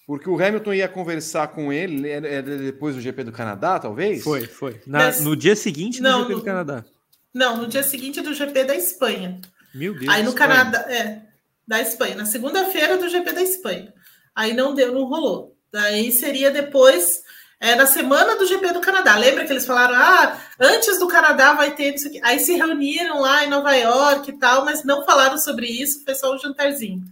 Porque 0.06 0.28
o 0.28 0.34
Hamilton 0.34 0.74
ia 0.74 0.88
conversar 0.88 1.48
com 1.48 1.72
ele 1.72 2.08
é, 2.08 2.16
é 2.16 2.42
depois 2.42 2.96
do 2.96 3.00
GP 3.00 3.24
do 3.24 3.32
Canadá, 3.32 3.78
talvez? 3.78 4.22
Foi, 4.22 4.46
foi. 4.46 4.80
Na, 4.86 4.98
Mas, 4.98 5.20
no 5.20 5.36
dia 5.36 5.54
seguinte 5.54 6.02
do 6.02 6.02
não, 6.02 6.22
GP 6.22 6.34
do 6.34 6.42
Canadá. 6.42 6.84
Não, 7.32 7.56
no 7.56 7.66
dia 7.68 7.82
seguinte 7.82 8.20
do 8.20 8.34
GP 8.34 8.64
da 8.64 8.74
Espanha. 8.74 9.40
Meu 9.72 9.94
Deus. 9.94 10.12
Aí 10.12 10.22
no 10.22 10.34
Canadá, 10.34 10.80
é, 10.92 11.22
da 11.66 11.80
Espanha, 11.80 12.16
na 12.16 12.26
segunda-feira 12.26 12.98
do 12.98 13.08
GP 13.08 13.32
da 13.32 13.42
Espanha. 13.42 13.94
Aí 14.34 14.52
não 14.52 14.74
deu, 14.74 14.92
não 14.92 15.04
rolou. 15.04 15.56
Daí 15.70 16.12
seria 16.12 16.50
depois, 16.50 17.22
é, 17.62 17.76
na 17.76 17.86
semana 17.86 18.36
do 18.36 18.44
GP 18.44 18.72
do 18.72 18.80
Canadá. 18.80 19.16
Lembra 19.16 19.46
que 19.46 19.52
eles 19.52 19.64
falaram, 19.64 19.94
ah, 19.94 20.36
antes 20.58 20.98
do 20.98 21.06
Canadá 21.06 21.52
vai 21.52 21.70
ter 21.70 21.94
isso 21.94 22.08
aqui. 22.08 22.20
Aí 22.24 22.40
se 22.40 22.54
reuniram 22.54 23.20
lá 23.20 23.44
em 23.44 23.48
Nova 23.48 23.72
York 23.72 24.30
e 24.30 24.36
tal, 24.36 24.64
mas 24.64 24.82
não 24.82 25.06
falaram 25.06 25.38
sobre 25.38 25.66
isso, 25.66 26.04
foi 26.04 26.16
só 26.16 26.34
um 26.34 26.38
jantarzinho. 26.38 27.04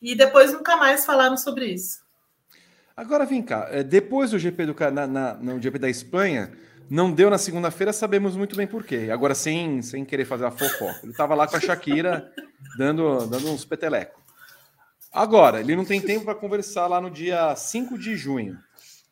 E 0.00 0.14
depois 0.14 0.52
nunca 0.52 0.76
mais 0.76 1.04
falaram 1.04 1.36
sobre 1.36 1.66
isso. 1.66 1.98
Agora 2.96 3.26
vem 3.26 3.42
cá, 3.42 3.66
é, 3.68 3.82
depois 3.82 4.30
do 4.30 4.38
GP 4.38 4.66
do 4.66 4.76
na, 4.92 5.34
no 5.34 5.60
GP 5.60 5.76
da 5.76 5.90
Espanha, 5.90 6.52
não 6.88 7.10
deu 7.10 7.28
na 7.28 7.36
segunda-feira, 7.36 7.92
sabemos 7.92 8.36
muito 8.36 8.54
bem 8.54 8.66
por 8.66 8.84
quê. 8.84 9.08
Agora, 9.12 9.34
sem, 9.34 9.82
sem 9.82 10.04
querer 10.04 10.24
fazer 10.24 10.44
a 10.44 10.52
fofoca. 10.52 11.00
Ele 11.02 11.10
estava 11.10 11.34
lá 11.34 11.48
com 11.48 11.56
a 11.56 11.60
Shakira 11.60 12.32
dando, 12.78 13.26
dando 13.26 13.50
uns 13.50 13.64
petelecos. 13.64 14.22
Agora, 15.12 15.58
ele 15.58 15.74
não 15.74 15.84
tem 15.84 16.00
tempo 16.00 16.24
para 16.24 16.34
conversar 16.36 16.86
lá 16.86 17.00
no 17.00 17.10
dia 17.10 17.56
5 17.56 17.98
de 17.98 18.14
junho. 18.16 18.56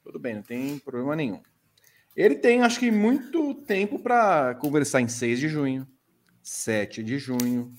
Tudo 0.05 0.19
bem, 0.19 0.35
não 0.35 0.43
tem 0.43 0.79
problema 0.79 1.17
nenhum. 1.17 1.41
Ele 2.15 2.35
tem, 2.35 2.61
acho 2.61 2.79
que, 2.79 2.91
muito 2.91 3.55
tempo 3.55 3.99
para 3.99 4.55
conversar 4.57 5.01
em 5.01 5.09
6 5.09 5.41
de 5.41 5.49
junho, 5.49 5.89
7 6.43 7.03
de 7.03 7.19
junho, 7.19 7.73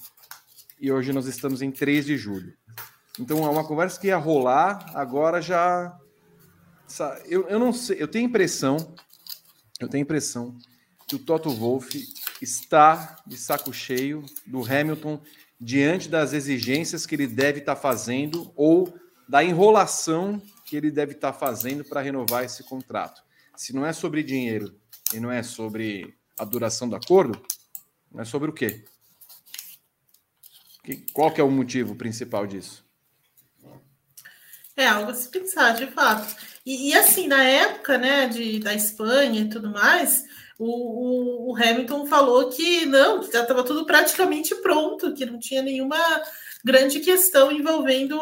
e 0.81 0.91
hoje 0.91 1.13
nós 1.13 1.27
estamos 1.27 1.61
em 1.61 1.71
3 1.71 2.03
de 2.03 2.17
julho. 2.17 2.57
Então 3.19 3.45
é 3.45 3.49
uma 3.49 3.65
conversa 3.65 3.99
que 4.01 4.07
ia 4.07 4.17
rolar, 4.17 4.91
agora 4.95 5.39
já. 5.39 5.95
Eu, 7.25 7.47
eu 7.47 7.59
não 7.59 7.71
sei, 7.71 8.01
eu 8.01 8.07
tenho 8.07 8.25
impressão, 8.25 8.95
eu 9.79 9.87
tenho 9.87 10.01
impressão 10.01 10.57
que 11.07 11.15
o 11.15 11.19
Toto 11.19 11.51
Wolff 11.51 12.03
está 12.41 13.17
de 13.25 13.37
saco 13.37 13.71
cheio 13.71 14.25
do 14.47 14.63
Hamilton 14.65 15.21
diante 15.61 16.09
das 16.09 16.33
exigências 16.33 17.05
que 17.05 17.13
ele 17.13 17.27
deve 17.27 17.59
estar 17.59 17.75
fazendo 17.75 18.51
ou 18.55 18.91
da 19.29 19.43
enrolação 19.43 20.41
que 20.65 20.75
ele 20.75 20.89
deve 20.89 21.13
estar 21.13 21.31
fazendo 21.31 21.85
para 21.85 22.01
renovar 22.01 22.43
esse 22.43 22.63
contrato. 22.63 23.23
Se 23.55 23.73
não 23.73 23.85
é 23.85 23.93
sobre 23.93 24.23
dinheiro 24.23 24.75
e 25.13 25.19
não 25.19 25.31
é 25.31 25.43
sobre 25.43 26.17
a 26.37 26.43
duração 26.43 26.89
do 26.89 26.95
acordo, 26.95 27.41
não 28.11 28.21
é 28.21 28.25
sobre 28.25 28.49
o 28.49 28.53
quê? 28.53 28.83
Qual 31.13 31.31
que 31.31 31.39
é 31.39 31.43
o 31.43 31.51
motivo 31.51 31.95
principal 31.95 32.45
disso? 32.45 32.83
É 34.75 34.87
algo 34.87 35.11
a 35.11 35.13
se 35.13 35.29
pensar, 35.29 35.73
de 35.73 35.87
fato. 35.87 36.35
E, 36.65 36.89
e 36.89 36.93
assim, 36.95 37.27
na 37.27 37.43
época 37.43 37.97
né, 37.97 38.27
de, 38.27 38.59
da 38.59 38.73
Espanha 38.73 39.41
e 39.41 39.49
tudo 39.49 39.69
mais, 39.69 40.25
o, 40.59 40.65
o, 40.65 41.51
o 41.51 41.55
Hamilton 41.55 42.05
falou 42.07 42.49
que 42.49 42.85
não, 42.85 43.21
que 43.21 43.31
já 43.31 43.43
estava 43.43 43.63
tudo 43.63 43.85
praticamente 43.85 44.53
pronto, 44.55 45.13
que 45.13 45.25
não 45.25 45.39
tinha 45.39 45.61
nenhuma 45.61 45.97
grande 46.63 46.99
questão 46.99 47.51
envolvendo 47.51 48.17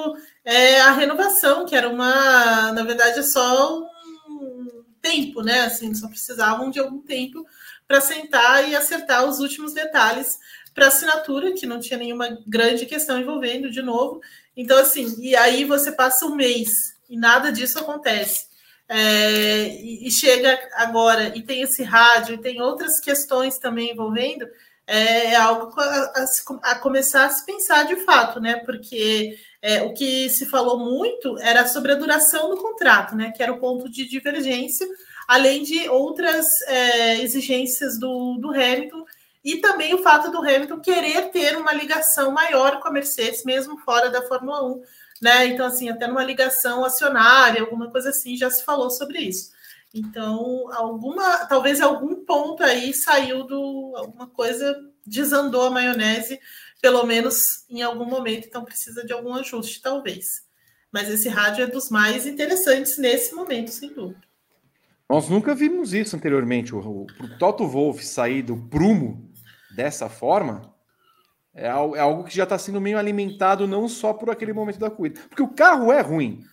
é, 0.46 0.82
a 0.82 0.92
renovação, 0.92 1.66
que 1.66 1.76
era 1.76 1.90
uma, 1.90 2.72
na 2.72 2.84
verdade, 2.84 3.24
só 3.24 3.80
um 4.30 4.84
tempo, 5.02 5.42
né? 5.42 5.62
Assim, 5.62 5.94
só 5.94 6.08
precisavam 6.08 6.70
de 6.70 6.80
algum 6.80 7.00
tempo 7.02 7.46
para 7.88 8.02
sentar 8.02 8.68
e 8.68 8.76
acertar 8.76 9.26
os 9.26 9.40
últimos 9.40 9.74
detalhes 9.74 10.38
para 10.74 10.88
assinatura, 10.88 11.54
que 11.54 11.66
não 11.66 11.80
tinha 11.80 12.00
nenhuma 12.00 12.38
grande 12.48 12.86
questão 12.86 13.20
envolvendo 13.20 13.70
de 13.70 13.82
novo. 13.82 14.22
Então, 14.56 14.78
assim, 14.80 15.16
e 15.20 15.36
aí 15.36 15.66
você 15.66 15.92
passa 15.92 16.26
um 16.26 16.36
mês 16.36 16.70
e 17.10 17.18
nada 17.18 17.52
disso 17.52 17.80
acontece. 17.80 18.48
É, 18.90 19.68
e, 19.82 20.08
e, 20.08 20.12
chega 20.12 20.60
agora 20.74 21.36
e 21.36 21.42
tem 21.42 21.62
esse 21.62 21.84
rádio 21.84 22.36
e 22.36 22.42
tem 22.42 22.62
outras 22.62 23.00
questões 23.00 23.58
também 23.58 23.92
envolvendo, 23.92 24.46
é, 24.86 25.32
é 25.32 25.36
algo 25.36 25.74
a, 25.80 26.26
a, 26.64 26.76
começar 26.76 27.26
a 27.26 27.30
se 27.30 27.46
pensar 27.46 27.84
de 27.84 27.98
fato, 27.98 28.40
né? 28.40 28.58
Porque 28.66 29.38
é, 29.62 29.82
o 29.84 29.94
que 29.94 30.30
se 30.30 30.46
falou 30.46 30.78
muito 30.78 31.38
era 31.40 31.68
sobre 31.68 31.94
a 31.94 31.96
duração 31.96 32.50
do 32.50 32.58
contrato, 32.58 33.16
né? 33.16 33.32
Que 33.32 33.42
era 33.42 33.54
o 33.54 33.60
ponto 33.60 33.90
de 33.90 34.08
divergência, 34.08 34.88
além 35.28 35.64
de 35.64 35.88
outras 35.90 36.46
é, 36.68 37.22
exigências 37.22 37.98
do, 37.98 38.38
do 38.38 38.52
Hamilton 38.52 39.06
e 39.44 39.58
também 39.58 39.94
o 39.94 40.02
fato 40.02 40.32
do 40.32 40.40
Hamilton 40.40 40.80
querer 40.80 41.30
ter 41.32 41.58
uma 41.58 41.74
ligação 41.74 42.32
maior 42.32 42.80
com 42.80 42.88
a 42.88 42.92
Mercedes, 42.92 43.44
mesmo 43.44 43.78
fora 43.80 44.10
da 44.10 44.22
Fórmula 44.22 44.66
1, 44.66 44.82
né? 45.22 45.46
Então, 45.48 45.66
assim, 45.66 45.90
até 45.90 46.08
numa 46.08 46.24
ligação 46.24 46.84
acionária, 46.84 47.62
alguma 47.62 47.90
coisa 47.90 48.10
assim, 48.10 48.38
já 48.38 48.50
se 48.50 48.64
falou 48.64 48.90
sobre 48.90 49.20
isso. 49.20 49.53
Então, 49.94 50.66
alguma, 50.74 51.46
talvez 51.46 51.80
algum 51.80 52.26
ponto 52.26 52.64
aí 52.64 52.94
saiu 52.94 53.44
do 53.44 53.94
alguma 53.96 54.28
coisa 54.28 54.76
desandou 55.06 55.64
a 55.64 55.70
maionese, 55.70 56.40
pelo 56.82 57.06
menos 57.06 57.66
em 57.70 57.82
algum 57.82 58.06
momento, 58.06 58.48
então 58.48 58.66
precisa 58.66 59.06
de 59.06 59.14
algum 59.14 59.34
ajuste, 59.34 59.82
talvez. 59.82 60.44
Mas 60.92 61.10
esse 61.10 61.30
rádio 61.30 61.64
é 61.64 61.68
dos 61.68 61.90
mais 61.90 62.26
interessantes 62.26 62.98
nesse 62.98 63.36
momento, 63.36 63.70
sem 63.70 63.94
dúvida. 63.94 64.22
Nós 65.10 65.30
nunca 65.30 65.54
vimos 65.54 65.94
isso 65.94 66.16
anteriormente. 66.16 66.74
O, 66.74 66.80
o, 66.80 67.02
o 67.04 67.38
Toto 67.38 67.68
Wolff 67.68 68.04
sair 68.06 68.42
do 68.42 68.58
prumo 68.58 69.32
dessa 69.76 70.10
forma, 70.10 70.74
é, 71.54 71.66
é 71.66 71.70
algo 71.70 72.24
que 72.24 72.36
já 72.36 72.44
está 72.44 72.58
sendo 72.58 72.82
meio 72.82 72.98
alimentado 72.98 73.68
não 73.68 73.88
só 73.88 74.14
por 74.14 74.30
aquele 74.30 74.54
momento 74.54 74.80
da 74.80 74.90
corrida. 74.90 75.22
Porque 75.30 75.44
o 75.44 75.54
carro 75.54 75.92
é 75.92 76.02
ruim. 76.02 76.44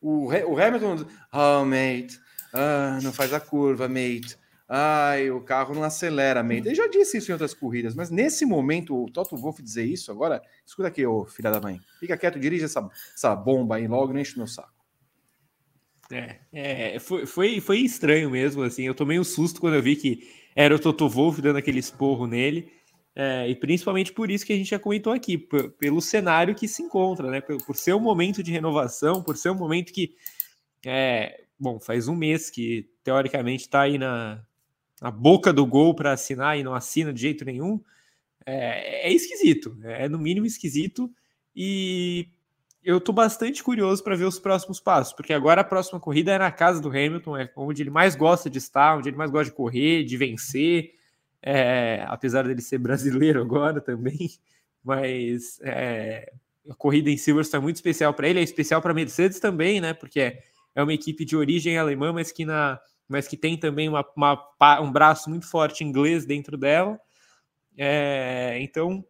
O, 0.00 0.26
o 0.26 0.58
Hamilton, 0.58 1.06
oh, 1.32 1.64
mate, 1.64 2.18
ah, 2.52 2.98
não 3.02 3.12
faz 3.12 3.32
a 3.32 3.40
curva, 3.40 3.88
mate. 3.88 4.36
Ai, 4.68 5.30
o 5.30 5.40
carro 5.40 5.74
não 5.74 5.82
acelera, 5.82 6.42
mate. 6.42 6.68
Ele 6.68 6.74
já 6.74 6.86
disse 6.86 7.16
isso 7.16 7.30
em 7.30 7.32
outras 7.32 7.54
corridas, 7.54 7.94
mas 7.94 8.10
nesse 8.10 8.44
momento, 8.44 9.02
o 9.02 9.10
Toto 9.10 9.36
Wolff 9.36 9.62
dizer 9.62 9.84
isso 9.84 10.10
agora, 10.12 10.42
escuta 10.66 10.88
aqui, 10.88 11.06
ô 11.06 11.24
filha 11.24 11.50
da 11.50 11.60
mãe. 11.60 11.80
Fica 11.98 12.16
quieto, 12.16 12.38
dirige 12.38 12.64
essa, 12.64 12.86
essa 13.14 13.34
bomba 13.34 13.76
aí 13.76 13.88
logo, 13.88 14.12
não 14.12 14.20
enche 14.20 14.34
o 14.34 14.38
meu 14.38 14.46
saco. 14.46 14.72
É, 16.10 16.38
é 16.52 16.98
foi, 16.98 17.26
foi, 17.26 17.60
foi 17.60 17.78
estranho 17.78 18.30
mesmo, 18.30 18.62
assim. 18.62 18.82
Eu 18.82 18.94
tomei 18.94 19.18
um 19.18 19.24
susto 19.24 19.60
quando 19.60 19.74
eu 19.74 19.82
vi 19.82 19.96
que 19.96 20.28
era 20.54 20.74
o 20.74 20.78
Toto 20.78 21.08
Wolff 21.08 21.40
dando 21.40 21.56
aquele 21.56 21.78
esporro 21.78 22.26
nele. 22.26 22.70
É, 23.14 23.48
e 23.48 23.54
principalmente 23.56 24.12
por 24.12 24.30
isso 24.30 24.46
que 24.46 24.52
a 24.52 24.56
gente 24.56 24.70
já 24.70 24.78
comentou 24.78 25.12
aqui, 25.12 25.36
pelo 25.36 26.00
cenário 26.00 26.54
que 26.54 26.68
se 26.68 26.82
encontra, 26.82 27.28
né? 27.30 27.40
Por, 27.40 27.56
por 27.64 27.76
ser 27.76 27.94
um 27.94 28.00
momento 28.00 28.42
de 28.42 28.52
renovação, 28.52 29.22
por 29.22 29.36
ser 29.36 29.50
um 29.50 29.56
momento 29.56 29.92
que, 29.92 30.14
é, 30.86 31.44
bom, 31.58 31.80
faz 31.80 32.08
um 32.08 32.14
mês 32.14 32.50
que 32.50 32.88
teoricamente 33.02 33.64
está 33.64 33.82
aí 33.82 33.98
na, 33.98 34.42
na 35.00 35.10
boca 35.10 35.52
do 35.52 35.66
gol 35.66 35.94
para 35.94 36.12
assinar 36.12 36.58
e 36.58 36.62
não 36.62 36.74
assina 36.74 37.12
de 37.12 37.20
jeito 37.20 37.44
nenhum, 37.44 37.80
é, 38.46 39.08
é 39.08 39.12
esquisito, 39.12 39.76
é 39.82 40.08
no 40.08 40.18
mínimo 40.18 40.46
esquisito. 40.46 41.10
E 41.54 42.28
eu 42.84 43.00
tô 43.00 43.12
bastante 43.12 43.62
curioso 43.62 44.02
para 44.02 44.16
ver 44.16 44.24
os 44.24 44.38
próximos 44.38 44.80
passos, 44.80 45.12
porque 45.12 45.32
agora 45.32 45.60
a 45.60 45.64
próxima 45.64 46.00
corrida 46.00 46.32
é 46.32 46.38
na 46.38 46.50
casa 46.50 46.80
do 46.80 46.88
Hamilton, 46.88 47.36
é 47.36 47.50
onde 47.56 47.82
ele 47.82 47.90
mais 47.90 48.14
gosta 48.14 48.48
de 48.48 48.58
estar, 48.58 48.96
onde 48.96 49.08
ele 49.08 49.16
mais 49.16 49.30
gosta 49.30 49.50
de 49.50 49.56
correr, 49.56 50.04
de 50.04 50.16
vencer, 50.16 50.94
é, 51.42 52.04
apesar 52.06 52.46
dele 52.46 52.62
ser 52.62 52.78
brasileiro 52.78 53.40
agora 53.40 53.80
também, 53.80 54.30
mas 54.82 55.60
é, 55.62 56.32
a 56.68 56.74
corrida 56.74 57.10
em 57.10 57.16
Silverstone 57.16 57.60
é 57.60 57.62
muito 57.62 57.76
especial 57.76 58.14
para 58.14 58.28
ele, 58.28 58.40
é 58.40 58.42
especial 58.42 58.80
para 58.80 58.94
Mercedes 58.94 59.40
também, 59.40 59.80
né? 59.80 59.92
Porque 59.92 60.38
é, 60.78 60.82
uma 60.82 60.94
equipe 60.94 61.24
de 61.24 61.36
origem 61.36 61.76
alemã, 61.76 62.12
mas 62.12 62.30
que, 62.30 62.44
na, 62.44 62.80
mas 63.08 63.26
que 63.26 63.36
tem 63.36 63.58
também 63.58 63.88
uma, 63.88 64.04
uma 64.16 64.80
um 64.80 64.92
braço 64.92 65.28
muito 65.28 65.48
forte 65.48 65.82
inglês 65.82 66.24
dentro 66.24 66.56
dela. 66.56 66.98
É, 67.76 68.58
então 68.60 69.04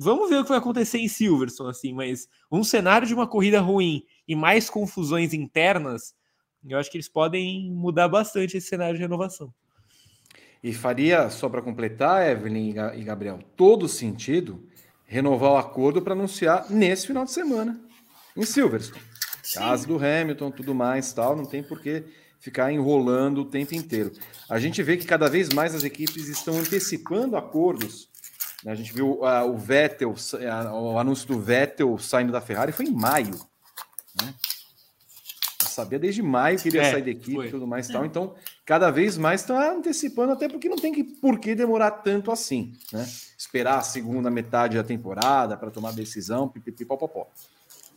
Vamos 0.00 0.30
ver 0.30 0.36
o 0.36 0.42
que 0.44 0.50
vai 0.50 0.58
acontecer 0.58 0.98
em 0.98 1.08
Silverstone, 1.08 1.70
assim, 1.70 1.92
mas 1.92 2.28
um 2.52 2.62
cenário 2.62 3.04
de 3.04 3.12
uma 3.12 3.26
corrida 3.26 3.60
ruim 3.60 4.04
e 4.28 4.36
mais 4.36 4.70
confusões 4.70 5.34
internas, 5.34 6.14
eu 6.64 6.78
acho 6.78 6.88
que 6.88 6.96
eles 6.96 7.08
podem 7.08 7.72
mudar 7.72 8.06
bastante 8.06 8.56
esse 8.56 8.68
cenário 8.68 8.94
de 8.94 9.02
renovação. 9.02 9.52
E 10.62 10.72
faria, 10.72 11.28
só 11.30 11.48
para 11.48 11.60
completar, 11.60 12.30
Evelyn 12.30 12.74
e 12.94 13.02
Gabriel, 13.02 13.40
todo 13.56 13.88
sentido 13.88 14.64
renovar 15.04 15.50
o 15.50 15.56
acordo 15.56 16.00
para 16.00 16.12
anunciar 16.12 16.70
nesse 16.70 17.08
final 17.08 17.24
de 17.24 17.32
semana, 17.32 17.80
em 18.36 18.44
Silverstone. 18.44 19.07
Casa 19.54 19.86
do 19.86 19.96
Hamilton, 19.96 20.50
tudo 20.50 20.74
mais, 20.74 21.12
tal, 21.12 21.36
não 21.36 21.44
tem 21.44 21.62
por 21.62 21.80
que 21.80 22.04
ficar 22.40 22.72
enrolando 22.72 23.42
o 23.42 23.44
tempo 23.44 23.74
inteiro. 23.74 24.12
A 24.48 24.58
gente 24.58 24.82
vê 24.82 24.96
que 24.96 25.06
cada 25.06 25.28
vez 25.28 25.48
mais 25.48 25.74
as 25.74 25.84
equipes 25.84 26.28
estão 26.28 26.58
antecipando 26.58 27.36
acordos 27.36 28.08
né, 28.64 28.72
a 28.72 28.74
gente 28.74 28.92
viu 28.92 29.20
uh, 29.20 29.48
o 29.48 29.56
Vettel, 29.56 30.10
uh, 30.10 30.74
o 30.74 30.98
anúncio 30.98 31.26
do 31.28 31.40
Vettel 31.40 31.96
saindo 31.98 32.32
da 32.32 32.40
Ferrari 32.40 32.72
foi 32.72 32.86
em 32.86 32.90
maio. 32.90 33.38
Né? 34.20 34.34
Sabia 35.60 35.98
desde 35.98 36.22
maio 36.22 36.58
que 36.58 36.68
iria 36.68 36.82
é, 36.82 36.90
sair 36.90 37.02
da 37.02 37.10
equipe 37.10 37.46
e 37.46 37.50
tudo 37.50 37.66
mais 37.66 37.88
e 37.88 37.92
tal. 37.92 38.04
Então, 38.04 38.34
cada 38.66 38.90
vez 38.90 39.16
mais 39.16 39.42
está 39.42 39.72
antecipando, 39.72 40.32
até 40.32 40.48
porque 40.48 40.68
não 40.68 40.76
tem 40.76 40.92
que, 40.92 41.04
por 41.04 41.38
que 41.38 41.54
demorar 41.54 41.92
tanto 41.92 42.32
assim. 42.32 42.72
Né? 42.92 43.06
Esperar 43.36 43.78
a 43.78 43.82
segunda 43.82 44.28
metade 44.28 44.76
da 44.76 44.82
temporada 44.82 45.56
para 45.56 45.70
tomar 45.70 45.92
decisão, 45.92 46.48
pipipipopopó. 46.48 47.28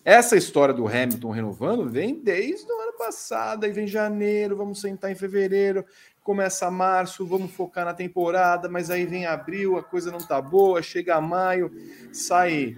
Essa 0.03 0.35
história 0.35 0.73
do 0.73 0.87
Hamilton 0.87 1.29
renovando 1.29 1.89
vem 1.89 2.15
desde 2.15 2.71
o 2.71 2.81
ano 2.81 2.93
passado, 2.97 3.65
aí 3.65 3.71
vem 3.71 3.85
janeiro, 3.85 4.57
vamos 4.57 4.81
sentar 4.81 5.11
em 5.11 5.15
fevereiro, 5.15 5.85
começa 6.23 6.71
março, 6.71 7.25
vamos 7.25 7.51
focar 7.51 7.85
na 7.85 7.93
temporada, 7.93 8.67
mas 8.67 8.89
aí 8.89 9.05
vem 9.05 9.25
abril, 9.25 9.77
a 9.77 9.83
coisa 9.83 10.11
não 10.11 10.19
tá 10.19 10.41
boa, 10.41 10.81
chega 10.81 11.21
maio, 11.21 11.71
sai 12.11 12.77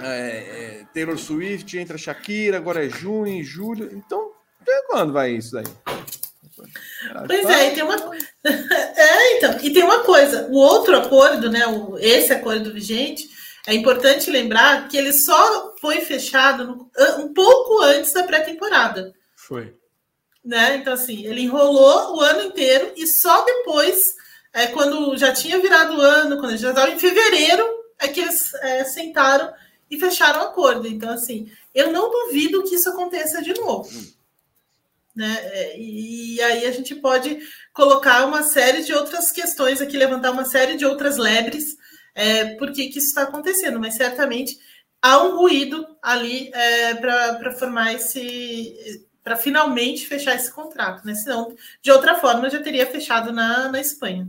é, 0.00 0.80
é, 0.80 0.84
Taylor 0.94 1.18
Swift, 1.18 1.76
entra 1.76 1.98
Shakira, 1.98 2.56
agora 2.56 2.84
é 2.84 2.88
junho, 2.88 3.42
julho. 3.44 3.90
Então, 3.92 4.32
até 4.60 4.82
quando 4.86 5.12
vai 5.12 5.32
isso 5.32 5.52
daí? 5.52 5.64
Pois 7.26 7.46
é, 7.46 7.70
e 7.70 7.74
tem 7.74 7.82
uma. 7.82 7.94
é, 8.44 9.36
então, 9.36 9.58
e 9.62 9.70
tem 9.70 9.82
uma 9.82 10.00
coisa: 10.00 10.48
o 10.50 10.56
outro 10.56 10.96
acordo, 10.96 11.50
né? 11.50 11.66
O, 11.66 11.98
esse 11.98 12.32
acordo 12.32 12.72
vigente, 12.72 13.28
é 13.68 13.74
importante 13.74 14.30
lembrar 14.30 14.88
que 14.88 14.96
ele 14.96 15.12
só 15.12 15.76
foi 15.78 16.00
fechado 16.00 16.64
no, 16.64 16.90
um 17.18 17.34
pouco 17.34 17.82
antes 17.82 18.14
da 18.14 18.22
pré-temporada. 18.22 19.14
Foi. 19.36 19.76
Né? 20.42 20.76
Então, 20.76 20.94
assim, 20.94 21.26
ele 21.26 21.42
enrolou 21.42 22.16
o 22.16 22.20
ano 22.22 22.44
inteiro 22.44 22.90
e 22.96 23.06
só 23.06 23.44
depois, 23.44 24.14
é, 24.54 24.68
quando 24.68 25.14
já 25.18 25.34
tinha 25.34 25.58
virado 25.58 25.98
o 25.98 26.00
ano, 26.00 26.38
quando 26.38 26.56
já 26.56 26.70
estava 26.70 26.90
em 26.90 26.98
fevereiro, 26.98 27.62
é 27.98 28.08
que 28.08 28.20
eles 28.20 28.54
é, 28.54 28.84
sentaram 28.84 29.52
e 29.90 30.00
fecharam 30.00 30.40
o 30.40 30.44
acordo. 30.44 30.88
Então, 30.88 31.10
assim, 31.10 31.52
eu 31.74 31.92
não 31.92 32.10
duvido 32.10 32.64
que 32.64 32.74
isso 32.74 32.88
aconteça 32.88 33.42
de 33.42 33.52
novo. 33.52 33.90
Né? 35.14 35.40
É, 35.42 35.78
e 35.78 36.40
aí 36.40 36.64
a 36.64 36.72
gente 36.72 36.94
pode 36.94 37.38
colocar 37.74 38.24
uma 38.24 38.42
série 38.44 38.82
de 38.82 38.94
outras 38.94 39.30
questões 39.30 39.82
aqui, 39.82 39.98
levantar 39.98 40.30
uma 40.30 40.46
série 40.46 40.74
de 40.74 40.86
outras 40.86 41.18
lebres, 41.18 41.76
é, 42.18 42.56
por 42.56 42.72
que, 42.72 42.88
que 42.88 42.98
isso 42.98 43.08
está 43.08 43.22
acontecendo, 43.22 43.78
mas 43.78 43.94
certamente 43.94 44.58
há 45.00 45.22
um 45.22 45.36
ruído 45.36 45.86
ali 46.02 46.50
é, 46.52 46.94
para 46.94 47.52
formar 47.52 47.94
esse. 47.94 49.06
para 49.22 49.36
finalmente 49.36 50.04
fechar 50.04 50.34
esse 50.34 50.52
contrato, 50.52 51.06
né? 51.06 51.14
Senão, 51.14 51.54
de 51.80 51.92
outra 51.92 52.16
forma, 52.16 52.50
já 52.50 52.60
teria 52.60 52.90
fechado 52.90 53.32
na, 53.32 53.70
na 53.70 53.80
Espanha. 53.80 54.28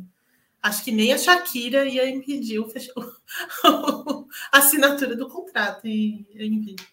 Acho 0.61 0.83
que 0.83 0.91
nem 0.91 1.13
a 1.13 1.17
Shakira 1.17 1.85
ia 1.85 2.07
impedir 2.07 2.59
o, 2.59 2.67
a 4.51 4.57
assinatura 4.59 5.15
do 5.15 5.27
contrato 5.27 5.87
em 5.87 6.27
vídeo. 6.35 6.85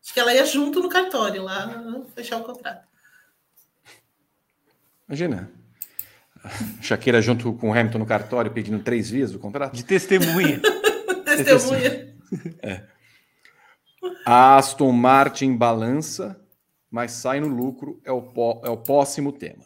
Acho 0.00 0.14
que 0.14 0.20
ela 0.20 0.34
ia 0.34 0.46
junto 0.46 0.80
no 0.80 0.88
cartório 0.88 1.42
lá 1.42 2.04
fechar 2.14 2.36
o 2.36 2.44
contrato. 2.44 2.86
Imagina. 5.08 5.50
Shakira 6.80 7.22
junto 7.22 7.52
com 7.54 7.70
o 7.70 7.72
Hamilton 7.72 7.98
no 7.98 8.06
cartório 8.06 8.50
pedindo 8.50 8.82
três 8.82 9.10
vias 9.10 9.32
do 9.32 9.38
contrato? 9.38 9.74
De 9.74 9.84
testemunha. 9.84 10.60
testemunha. 11.24 12.14
É. 12.62 12.82
A 14.26 14.56
Aston 14.56 14.92
Martin 14.92 15.56
balança, 15.56 16.40
mas 16.90 17.12
sai 17.12 17.40
no 17.40 17.48
lucro, 17.48 18.00
é 18.04 18.12
o, 18.12 18.32
é 18.64 18.70
o 18.70 18.76
próximo 18.76 19.32
tema. 19.32 19.64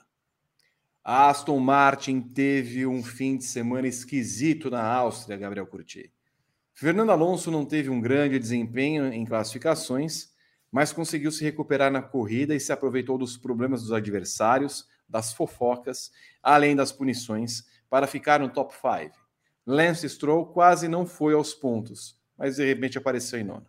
A 1.05 1.31
Aston 1.31 1.59
Martin 1.59 2.21
teve 2.21 2.87
um 2.87 3.03
fim 3.03 3.37
de 3.37 3.45
semana 3.45 3.89
esquisito 3.89 4.71
na 4.71 4.85
Áustria, 4.85 5.39
Gabriel 5.39 5.67
Curti. 5.67 6.13
Fernando 6.75 7.11
Alonso 7.11 7.51
não 7.51 7.65
teve 7.65 7.89
um 7.89 8.01
grande 8.01 8.39
desempenho 8.39 9.13
em 9.13 9.25
classificações, 9.25 10.29
mas 10.71 10.93
conseguiu 10.93 11.33
se 11.33 11.43
recuperar 11.43 11.91
na 11.91 12.03
corrida 12.03 12.55
e 12.55 12.61
se 12.61 12.73
aproveitou 12.73 13.17
dos 13.17 13.37
problemas 13.37 13.83
dos 13.83 13.93
adversários, 13.93 14.87
das 15.09 15.33
fofocas, 15.33 16.13
além 16.43 16.77
das 16.77 16.93
punições, 16.93 17.65
para 17.89 18.07
ficar 18.07 18.41
no 18.41 18.49
top 18.49 18.75
5. 18.75 19.17
Lance 19.67 20.09
Stroll 20.09 20.47
quase 20.47 20.89
não 20.89 21.07
foi 21.07 21.35
aos 21.35 21.55
pontos, 21.55 22.19
mas 22.37 22.57
de 22.57 22.65
repente 22.65 22.99
apareceu 22.99 23.39
em 23.39 23.45
nono. 23.45 23.67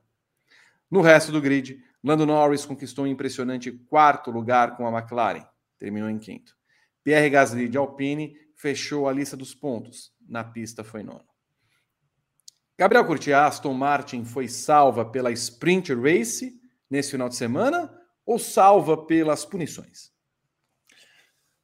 No 0.89 1.01
resto 1.01 1.31
do 1.31 1.41
grid, 1.41 1.83
Lando 2.03 2.25
Norris 2.25 2.65
conquistou 2.65 3.05
um 3.05 3.07
impressionante 3.07 3.71
quarto 3.71 4.31
lugar 4.31 4.75
com 4.77 4.87
a 4.87 4.97
McLaren, 4.97 5.45
terminou 5.77 6.09
em 6.09 6.17
quinto. 6.17 6.55
Pierre 7.03 7.29
Gasly 7.29 7.67
de 7.67 7.77
Alpine 7.77 8.35
fechou 8.55 9.07
a 9.07 9.11
lista 9.13 9.35
dos 9.35 9.53
pontos. 9.53 10.13
Na 10.27 10.43
pista 10.43 10.83
foi 10.83 11.01
nono. 11.01 11.25
Gabriel 12.77 13.05
Curti, 13.05 13.33
Aston 13.33 13.73
Martin 13.73 14.23
foi 14.23 14.47
salva 14.47 15.03
pela 15.03 15.31
Sprint 15.31 15.93
Race 15.93 16.57
nesse 16.89 17.11
final 17.11 17.27
de 17.27 17.35
semana 17.35 17.93
ou 18.25 18.39
salva 18.39 19.05
pelas 19.05 19.43
punições? 19.43 20.11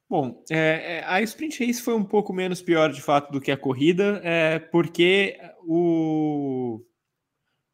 Bom, 0.08 0.44
é, 0.48 0.98
é, 0.98 1.04
a 1.04 1.20
Sprint 1.22 1.64
Race 1.64 1.82
foi 1.82 1.94
um 1.94 2.04
pouco 2.04 2.32
menos 2.32 2.62
pior 2.62 2.92
de 2.92 3.02
fato 3.02 3.32
do 3.32 3.40
que 3.40 3.50
a 3.50 3.56
corrida, 3.56 4.20
é, 4.22 4.60
porque 4.60 5.36
o, 5.64 6.80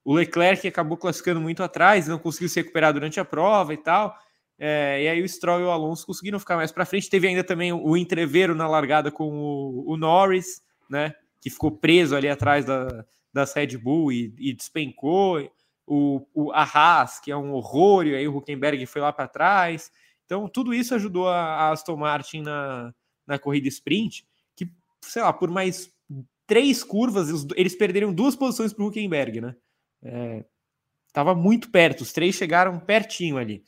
o 0.03 0.14
Leclerc 0.14 0.66
acabou 0.66 0.97
classificando 0.97 1.41
muito 1.41 1.62
atrás, 1.62 2.09
não 2.09 2.18
conseguiu 2.18 2.49
se 2.49 2.61
recuperar 2.61 2.95
durante 2.95 3.20
a 3.20 3.24
prova 3.24 3.74
e 3.74 3.76
tal. 3.76 4.16
É, 4.59 5.03
e 5.03 5.09
aí 5.09 5.22
o 5.22 5.28
Stroll 5.28 5.61
e 5.61 5.64
o 5.64 5.70
Alonso 5.70 6.07
conseguiram 6.07 6.39
ficar 6.39 6.57
mais 6.57 6.72
para 6.72 6.87
frente. 6.87 7.11
Teve 7.11 7.28
ainda 7.28 7.45
também 7.45 7.72
o 7.72 7.97
entreveiro 7.97 8.55
na 8.55 8.66
largada 8.66 9.11
com 9.11 9.28
o, 9.28 9.93
o 9.93 9.97
Norris, 9.97 10.62
né? 10.89 11.14
Que 11.41 11.51
ficou 11.51 11.70
preso 11.70 12.14
ali 12.14 12.28
atrás 12.28 12.64
da, 12.64 13.05
das 13.33 13.53
Red 13.55 13.76
Bull 13.76 14.12
e, 14.12 14.33
e 14.39 14.55
despencou. 14.55 15.51
O, 15.85 16.24
o 16.33 16.53
Haas, 16.53 17.18
que 17.18 17.33
é 17.33 17.37
um 17.37 17.53
horror, 17.53 18.07
e 18.07 18.14
aí 18.14 18.28
o 18.28 18.37
Huckenberg 18.37 18.87
foi 18.87 19.03
lá 19.03 19.12
para 19.12 19.26
trás. 19.26 19.91
Então, 20.33 20.49
tudo 20.49 20.72
isso 20.72 20.95
ajudou 20.95 21.28
a, 21.28 21.70
Aston 21.70 21.95
Martin 21.95 22.41
na, 22.41 22.95
na 23.26 23.39
corrida 23.39 23.68
sprint, 23.68 24.26
que, 24.57 24.66
sei 25.03 25.20
lá, 25.20 25.30
por 25.30 25.51
mais 25.51 25.93
três 26.47 26.83
curvas, 26.83 27.28
eles, 27.55 27.74
perderam 27.74 28.14
duas 28.14 28.35
posições 28.35 28.72
para 28.72 28.83
o 28.83 28.87
Huckenberg, 28.87 29.43
né? 29.43 29.55
É, 30.03 30.43
tava 31.12 31.35
muito 31.35 31.70
perto, 31.70 32.01
os 32.01 32.14
três 32.14 32.35
chegaram 32.35 32.80
pertinho 32.80 33.37
ali. 33.37 33.62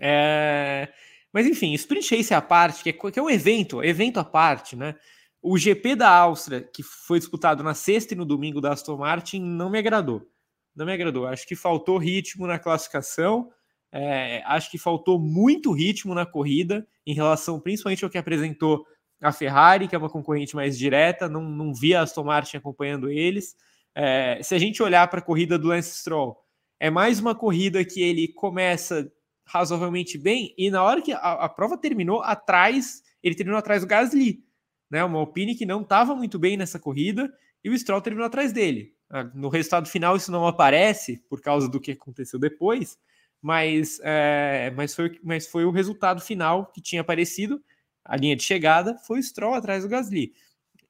É... 0.00 0.92
Mas 1.32 1.46
enfim, 1.46 1.72
Sprint 1.74 2.16
Race 2.16 2.34
à 2.34 2.42
parte, 2.42 2.82
que 2.82 2.90
é, 2.90 3.10
que 3.12 3.18
é 3.20 3.22
um 3.22 3.30
evento, 3.30 3.80
evento 3.80 4.18
à 4.18 4.24
parte, 4.24 4.74
né? 4.74 4.96
O 5.40 5.56
GP 5.56 5.94
da 5.94 6.10
Áustria, 6.10 6.62
que 6.62 6.82
foi 6.82 7.20
disputado 7.20 7.62
na 7.62 7.74
sexta 7.74 8.12
e 8.12 8.16
no 8.16 8.24
domingo 8.24 8.60
da 8.60 8.72
Aston 8.72 8.96
Martin, 8.96 9.40
não 9.40 9.70
me 9.70 9.78
agradou. 9.78 10.28
Não 10.74 10.84
me 10.84 10.92
agradou. 10.92 11.28
Acho 11.28 11.46
que 11.46 11.54
faltou 11.54 11.96
ritmo 11.96 12.44
na 12.44 12.58
classificação. 12.58 13.52
É, 13.90 14.42
acho 14.44 14.70
que 14.70 14.78
faltou 14.78 15.18
muito 15.18 15.72
ritmo 15.72 16.14
na 16.14 16.26
corrida, 16.26 16.86
em 17.06 17.14
relação 17.14 17.58
principalmente 17.58 18.04
ao 18.04 18.10
que 18.10 18.18
apresentou 18.18 18.86
a 19.20 19.32
Ferrari, 19.32 19.88
que 19.88 19.94
é 19.94 19.98
uma 19.98 20.10
concorrente 20.10 20.54
mais 20.54 20.78
direta. 20.78 21.28
Não, 21.28 21.42
não 21.42 21.74
vi 21.74 21.94
a 21.94 22.02
Aston 22.02 22.24
Martin 22.24 22.58
acompanhando 22.58 23.10
eles. 23.10 23.56
É, 23.94 24.40
se 24.42 24.54
a 24.54 24.58
gente 24.58 24.82
olhar 24.82 25.08
para 25.08 25.20
a 25.20 25.22
corrida 25.22 25.58
do 25.58 25.68
Lance 25.68 25.98
Stroll, 25.98 26.36
é 26.78 26.90
mais 26.90 27.18
uma 27.18 27.34
corrida 27.34 27.84
que 27.84 28.00
ele 28.00 28.28
começa 28.28 29.10
razoavelmente 29.44 30.18
bem, 30.18 30.54
e 30.58 30.70
na 30.70 30.82
hora 30.82 31.00
que 31.00 31.10
a, 31.10 31.16
a 31.16 31.48
prova 31.48 31.76
terminou, 31.78 32.22
atrás, 32.22 33.02
ele 33.22 33.34
terminou 33.34 33.58
atrás 33.58 33.80
do 33.80 33.88
Gasly, 33.88 34.44
né? 34.90 35.02
Uma 35.02 35.18
Alpine 35.18 35.54
que 35.54 35.64
não 35.64 35.80
estava 35.80 36.14
muito 36.14 36.38
bem 36.38 36.56
nessa 36.56 36.78
corrida, 36.78 37.32
e 37.64 37.70
o 37.70 37.78
Stroll 37.78 38.02
terminou 38.02 38.26
atrás 38.26 38.52
dele. 38.52 38.94
Ah, 39.10 39.24
no 39.34 39.48
resultado 39.48 39.88
final, 39.88 40.16
isso 40.16 40.30
não 40.30 40.46
aparece 40.46 41.24
por 41.30 41.40
causa 41.40 41.66
do 41.68 41.80
que 41.80 41.92
aconteceu 41.92 42.38
depois, 42.38 42.98
mas, 43.40 44.00
é, 44.02 44.72
mas, 44.76 44.94
foi, 44.94 45.18
mas 45.22 45.46
foi 45.46 45.64
o 45.64 45.70
resultado 45.70 46.20
final 46.20 46.66
que 46.66 46.80
tinha 46.80 47.00
aparecido. 47.00 47.62
A 48.04 48.16
linha 48.16 48.34
de 48.34 48.42
chegada 48.42 48.96
foi 49.06 49.20
o 49.20 49.22
Stroll 49.22 49.54
atrás 49.54 49.84
do 49.84 49.88
Gasly. 49.88 50.32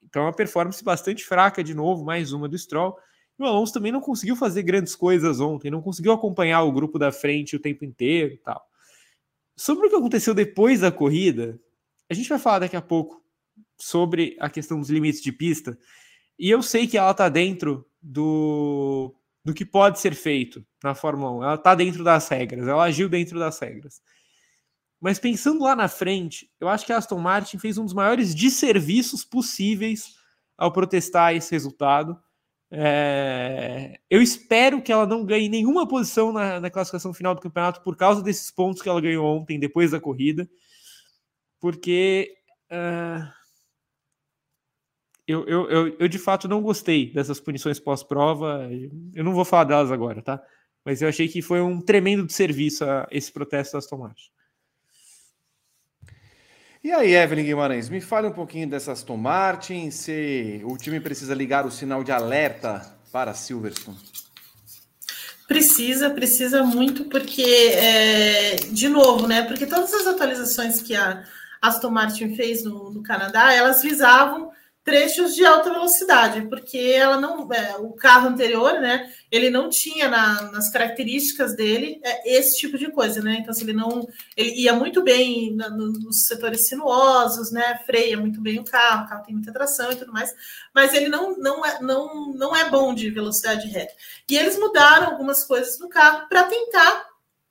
Então, 0.02 0.22
uma 0.22 0.32
performance 0.32 0.82
bastante 0.82 1.24
fraca 1.24 1.62
de 1.62 1.74
novo, 1.74 2.04
mais 2.04 2.32
uma 2.32 2.48
do 2.48 2.56
Stroll. 2.56 2.96
E 3.38 3.42
o 3.42 3.46
Alonso 3.46 3.72
também 3.72 3.92
não 3.92 4.00
conseguiu 4.00 4.34
fazer 4.34 4.62
grandes 4.62 4.96
coisas 4.96 5.38
ontem, 5.38 5.70
não 5.70 5.82
conseguiu 5.82 6.12
acompanhar 6.12 6.62
o 6.62 6.72
grupo 6.72 6.98
da 6.98 7.12
frente 7.12 7.54
o 7.54 7.60
tempo 7.60 7.84
inteiro 7.84 8.34
e 8.34 8.38
tal. 8.38 8.64
Sobre 9.56 9.86
o 9.86 9.90
que 9.90 9.96
aconteceu 9.96 10.34
depois 10.34 10.80
da 10.80 10.90
corrida, 10.90 11.60
a 12.08 12.14
gente 12.14 12.28
vai 12.28 12.38
falar 12.38 12.60
daqui 12.60 12.76
a 12.76 12.82
pouco 12.82 13.22
sobre 13.76 14.36
a 14.40 14.48
questão 14.48 14.80
dos 14.80 14.88
limites 14.88 15.20
de 15.20 15.30
pista. 15.30 15.78
E 16.38 16.50
eu 16.50 16.62
sei 16.62 16.86
que 16.86 16.96
ela 16.96 17.10
está 17.10 17.28
dentro 17.28 17.86
do, 18.00 19.14
do 19.48 19.54
que 19.54 19.64
pode 19.64 19.98
ser 19.98 20.14
feito 20.14 20.64
na 20.82 20.94
Fórmula 20.94 21.32
1. 21.32 21.44
Ela 21.44 21.54
está 21.54 21.74
dentro 21.74 22.04
das 22.04 22.28
regras, 22.28 22.68
ela 22.68 22.84
agiu 22.84 23.08
dentro 23.08 23.38
das 23.38 23.58
regras. 23.58 24.00
Mas 25.00 25.18
pensando 25.18 25.64
lá 25.64 25.74
na 25.74 25.88
frente, 25.88 26.50
eu 26.60 26.68
acho 26.68 26.84
que 26.84 26.92
a 26.92 26.98
Aston 26.98 27.18
Martin 27.18 27.58
fez 27.58 27.78
um 27.78 27.84
dos 27.84 27.94
maiores 27.94 28.34
desserviços 28.34 29.24
possíveis 29.24 30.14
ao 30.56 30.72
protestar 30.72 31.34
esse 31.34 31.52
resultado 31.52 32.20
é, 32.70 33.98
eu 34.10 34.20
espero 34.20 34.82
que 34.82 34.92
ela 34.92 35.06
não 35.06 35.24
ganhe 35.24 35.48
nenhuma 35.48 35.88
posição 35.88 36.32
na, 36.32 36.60
na, 36.60 36.70
classificação 36.70 37.14
final 37.14 37.34
do 37.34 37.40
campeonato 37.40 37.82
por 37.82 37.96
causa 37.96 38.22
desses 38.22 38.50
pontos 38.50 38.82
que 38.82 38.88
ela 38.88 39.00
ganhou 39.00 39.26
ontem, 39.26 39.58
depois 39.58 39.92
da 39.92 40.00
corrida, 40.00 40.48
porque 41.58 42.34
uh, 42.70 43.26
eu, 45.28 45.46
eu, 45.46 45.70
eu, 45.70 45.96
eu, 46.00 46.08
de 46.08 46.18
fato 46.18 46.48
não 46.48 46.62
gostei 46.62 47.12
dessas 47.12 47.38
punições 47.38 47.78
pós-prova. 47.78 48.68
Eu 49.14 49.22
não 49.22 49.32
vou 49.32 49.44
falar 49.44 49.64
delas 49.64 49.92
agora, 49.92 50.22
tá? 50.22 50.42
Mas 50.84 51.02
eu 51.02 51.08
achei 51.08 51.28
que 51.28 51.42
foi 51.42 51.60
um 51.60 51.80
tremendo 51.80 52.26
desserviço 52.26 52.84
a 52.84 53.06
esse 53.10 53.30
protesto 53.30 53.76
das 53.76 53.86
Tomás. 53.86 54.30
E 56.82 56.90
aí, 56.90 57.14
Evelyn 57.14 57.44
Guimarães, 57.44 57.88
me 57.88 58.00
fale 58.00 58.28
um 58.28 58.32
pouquinho 58.32 58.68
dessa 58.68 58.92
Aston 58.92 59.16
Martin, 59.16 59.90
se 59.90 60.62
o 60.64 60.76
time 60.76 60.98
precisa 61.00 61.34
ligar 61.34 61.66
o 61.66 61.70
sinal 61.70 62.02
de 62.02 62.10
alerta 62.12 62.96
para 63.12 63.34
Silverstone. 63.34 63.98
Precisa, 65.46 66.10
precisa 66.10 66.62
muito, 66.62 67.04
porque, 67.06 67.42
é, 67.42 68.56
de 68.56 68.88
novo, 68.88 69.26
né? 69.26 69.42
Porque 69.42 69.66
todas 69.66 69.92
as 69.92 70.06
atualizações 70.06 70.80
que 70.80 70.94
a, 70.94 71.24
Aston 71.60 71.90
Martin 71.90 72.34
fez 72.34 72.64
no, 72.64 72.90
no 72.90 73.02
Canadá, 73.02 73.52
elas 73.52 73.82
visavam 73.82 74.50
trechos 74.84 75.34
de 75.34 75.44
alta 75.44 75.70
velocidade, 75.70 76.48
porque 76.48 76.78
ela 76.78 77.20
não, 77.20 77.52
é, 77.52 77.76
o 77.76 77.92
carro 77.92 78.28
anterior, 78.28 78.80
né, 78.80 79.12
ele 79.30 79.50
não 79.50 79.68
tinha 79.68 80.08
na, 80.08 80.50
nas 80.50 80.70
características 80.70 81.54
dele 81.54 82.00
é, 82.02 82.38
esse 82.38 82.58
tipo 82.58 82.78
de 82.78 82.90
coisa, 82.90 83.20
né? 83.20 83.38
Então, 83.40 83.54
ele 83.60 83.74
não, 83.74 84.06
ele 84.34 84.62
ia 84.62 84.72
muito 84.72 85.02
bem 85.02 85.54
na, 85.54 85.68
nos 85.68 86.24
setores 86.26 86.68
sinuosos, 86.68 87.52
né? 87.52 87.78
Freia 87.84 88.16
muito 88.16 88.40
bem 88.40 88.58
o 88.58 88.64
carro, 88.64 89.04
o 89.04 89.08
carro 89.08 89.24
tem 89.24 89.34
muita 89.34 89.52
tração 89.52 89.92
e 89.92 89.96
tudo 89.96 90.12
mais, 90.12 90.30
mas 90.74 90.94
ele 90.94 91.08
não, 91.08 91.36
não, 91.36 91.64
é, 91.64 91.80
não, 91.82 92.32
não 92.32 92.56
é 92.56 92.70
bom 92.70 92.94
de 92.94 93.10
velocidade 93.10 93.68
reta. 93.68 93.92
E 94.30 94.36
eles 94.36 94.58
mudaram 94.58 95.08
algumas 95.08 95.44
coisas 95.44 95.78
no 95.78 95.88
carro 95.88 96.28
para 96.28 96.44
tentar 96.44 97.06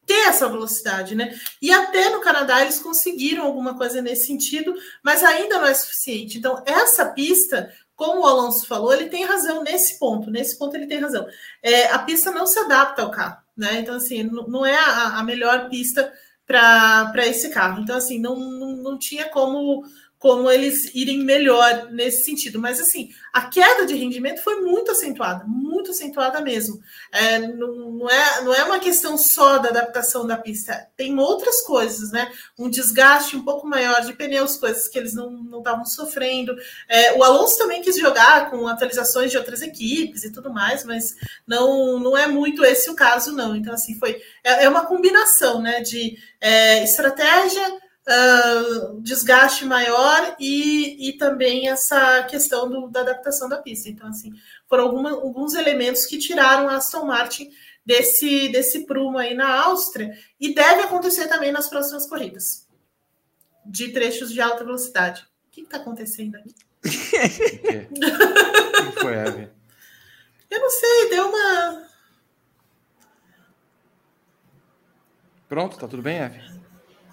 ter 0.07 0.29
essa 0.29 0.47
velocidade, 0.47 1.13
né? 1.13 1.37
E 1.61 1.71
até 1.71 2.09
no 2.09 2.21
Canadá 2.21 2.61
eles 2.61 2.79
conseguiram 2.79 3.45
alguma 3.45 3.77
coisa 3.77 4.01
nesse 4.01 4.27
sentido, 4.27 4.73
mas 5.03 5.21
ainda 5.21 5.59
não 5.59 5.67
é 5.67 5.73
suficiente. 5.73 6.37
Então, 6.37 6.63
essa 6.65 7.05
pista, 7.07 7.71
como 7.93 8.21
o 8.21 8.25
Alonso 8.25 8.65
falou, 8.65 8.93
ele 8.93 9.09
tem 9.09 9.25
razão 9.25 9.61
nesse 9.63 9.99
ponto, 9.99 10.31
nesse 10.31 10.57
ponto 10.57 10.75
ele 10.75 10.87
tem 10.87 10.99
razão. 10.99 11.27
É, 11.61 11.91
a 11.91 11.99
pista 11.99 12.31
não 12.31 12.47
se 12.47 12.57
adapta 12.57 13.01
ao 13.01 13.11
carro, 13.11 13.37
né? 13.55 13.79
Então, 13.81 13.95
assim, 13.95 14.23
não 14.23 14.65
é 14.65 14.75
a, 14.75 15.19
a 15.19 15.23
melhor 15.23 15.69
pista 15.69 16.11
para 16.45 17.27
esse 17.27 17.49
carro. 17.49 17.81
Então, 17.81 17.97
assim, 17.97 18.19
não, 18.19 18.39
não, 18.39 18.77
não 18.77 18.97
tinha 18.97 19.25
como 19.25 19.83
como 20.19 20.49
eles 20.49 20.93
irem 20.95 21.19
melhor 21.19 21.89
nesse 21.91 22.23
sentido. 22.23 22.59
Mas, 22.59 22.79
assim, 22.79 23.09
a 23.31 23.49
queda 23.49 23.85
de 23.85 23.93
rendimento 23.93 24.41
foi 24.41 24.61
muito 24.61 24.91
acentuada, 24.91 25.45
muito 25.45 25.91
acentuada 25.91 26.41
mesmo. 26.41 26.79
É, 27.11 27.39
não, 27.39 27.91
não, 27.91 28.09
é, 28.09 28.41
não 28.43 28.53
é 28.53 28.63
uma 28.63 28.79
questão 28.79 29.15
só 29.17 29.59
da 29.59 29.69
adaptação 29.69 30.25
da 30.25 30.35
pista, 30.35 30.87
tem 30.97 31.17
outras 31.19 31.61
coisas, 31.61 32.11
né? 32.11 32.31
Um 32.57 32.67
desgaste 32.67 33.35
um 33.35 33.43
pouco 33.43 33.67
maior 33.67 34.01
de 34.01 34.13
pneus, 34.13 34.57
coisas 34.57 34.87
que 34.87 34.97
eles 34.97 35.13
não 35.13 35.59
estavam 35.59 35.85
sofrendo. 35.85 36.55
É, 36.89 37.13
o 37.13 37.23
Alonso 37.23 37.57
também 37.57 37.81
quis 37.81 37.97
jogar 37.97 38.49
com 38.49 38.67
atualizações 38.67 39.29
de 39.29 39.37
outras 39.37 39.61
equipes 39.61 40.23
e 40.23 40.31
tudo 40.31 40.51
mais, 40.51 40.83
mas 40.83 41.15
não, 41.45 41.99
não 41.99 42.17
é 42.17 42.25
muito 42.25 42.65
esse 42.65 42.89
o 42.89 42.95
caso, 42.95 43.33
não. 43.33 43.55
Então, 43.55 43.73
assim, 43.73 43.97
foi. 43.99 44.19
É, 44.43 44.63
é 44.63 44.69
uma 44.69 44.85
combinação, 44.85 45.61
né? 45.61 45.81
De 45.81 46.17
é, 46.41 46.83
estratégia 46.83 47.86
uh, 48.07 49.01
desgaste 49.01 49.65
maior 49.65 50.35
e, 50.39 51.09
e 51.09 51.17
também 51.17 51.69
essa 51.69 52.23
questão 52.23 52.69
do, 52.69 52.87
da 52.87 53.01
adaptação 53.01 53.49
da 53.49 53.57
pista. 53.57 53.89
Então, 53.89 54.07
assim, 54.07 54.31
foram 54.67 54.85
alguma, 54.85 55.11
alguns 55.11 55.53
elementos 55.53 56.05
que 56.05 56.17
tiraram 56.17 56.69
a 56.69 56.77
Aston 56.77 57.05
Martin 57.05 57.49
desse, 57.85 58.49
desse 58.49 58.85
prumo 58.85 59.17
aí 59.17 59.33
na 59.33 59.63
Áustria 59.65 60.17
e 60.39 60.53
deve 60.53 60.81
acontecer 60.81 61.27
também 61.27 61.51
nas 61.51 61.69
próximas 61.69 62.07
corridas 62.07 62.67
de 63.65 63.89
trechos 63.89 64.31
de 64.31 64.39
alta 64.39 64.63
velocidade. 64.63 65.27
O 65.47 65.51
que 65.51 65.61
está 65.61 65.77
acontecendo 65.77 66.35
aí? 66.35 66.55
o 68.87 68.91
que 68.91 68.99
foi, 68.99 69.13
Eve? 69.13 69.49
Eu 70.49 70.61
não 70.61 70.69
sei, 70.69 71.09
deu 71.09 71.27
uma. 71.27 71.87
Pronto, 75.49 75.77
tá 75.77 75.87
tudo 75.87 76.01
bem, 76.01 76.19
Eve? 76.19 76.57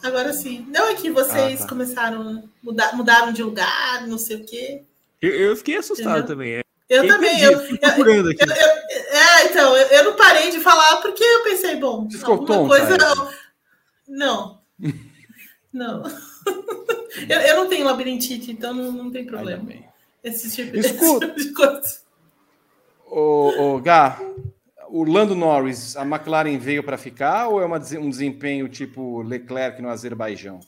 Agora 0.05 0.35
sim. 0.35 0.67
Não 0.69 0.87
é 0.87 0.95
que 0.95 1.11
vocês 1.11 1.61
ah, 1.61 1.63
tá. 1.63 1.69
começaram 1.69 2.21
a 2.21 2.43
mudar, 2.63 2.95
mudaram 2.95 3.33
de 3.33 3.43
lugar, 3.43 4.07
não 4.07 4.19
sei 4.19 4.37
o 4.37 4.45
quê. 4.45 4.83
Eu, 5.21 5.31
eu 5.31 5.57
fiquei 5.57 5.79
assustado 5.79 6.19
Entendeu? 6.19 6.27
também. 6.27 6.53
É. 6.57 6.65
Eu 6.91 7.09
também. 7.09 7.41
Eu, 7.41 7.53
eu, 7.53 7.79
procurando 7.79 8.29
aqui. 8.29 8.43
Eu, 8.43 8.53
é, 8.53 9.47
então, 9.47 9.75
eu, 9.75 10.05
não 10.05 10.15
parei 10.15 10.51
de 10.51 10.61
falar 10.61 10.99
porque 10.99 11.25
eu 11.25 11.43
pensei, 11.43 11.77
bom, 11.77 12.07
ficou 12.11 12.35
alguma 12.35 12.69
coisa. 12.69 12.99
Não. 14.07 14.61
Não. 15.73 16.05
eu, 17.29 17.41
eu 17.41 17.57
não 17.57 17.69
tenho 17.69 17.85
labirintite, 17.85 18.53
então 18.53 18.73
não, 18.73 18.93
não 18.93 19.11
tem 19.11 19.27
problema. 19.27 19.69
Esse 20.23 20.55
tipo, 20.55 20.77
Escuta. 20.79 21.27
esse 21.27 21.35
tipo 21.35 21.49
de 21.49 21.53
coisa. 21.53 21.99
Ô, 23.07 23.75
ô, 23.75 23.81
Gá, 23.81 24.21
o 24.95 25.03
Lando 25.03 25.35
Norris, 25.35 25.97
a 25.97 26.03
McLaren 26.03 26.57
veio 26.57 26.85
para 26.85 26.97
ficar 26.97 27.49
ou 27.49 27.61
é 27.61 27.67
uma, 27.67 27.79
um 27.99 28.09
desempenho 28.09 28.69
tipo 28.69 29.23
Leclerc 29.23 29.83
no 29.83 29.89
Azerbaijão? 29.89 30.61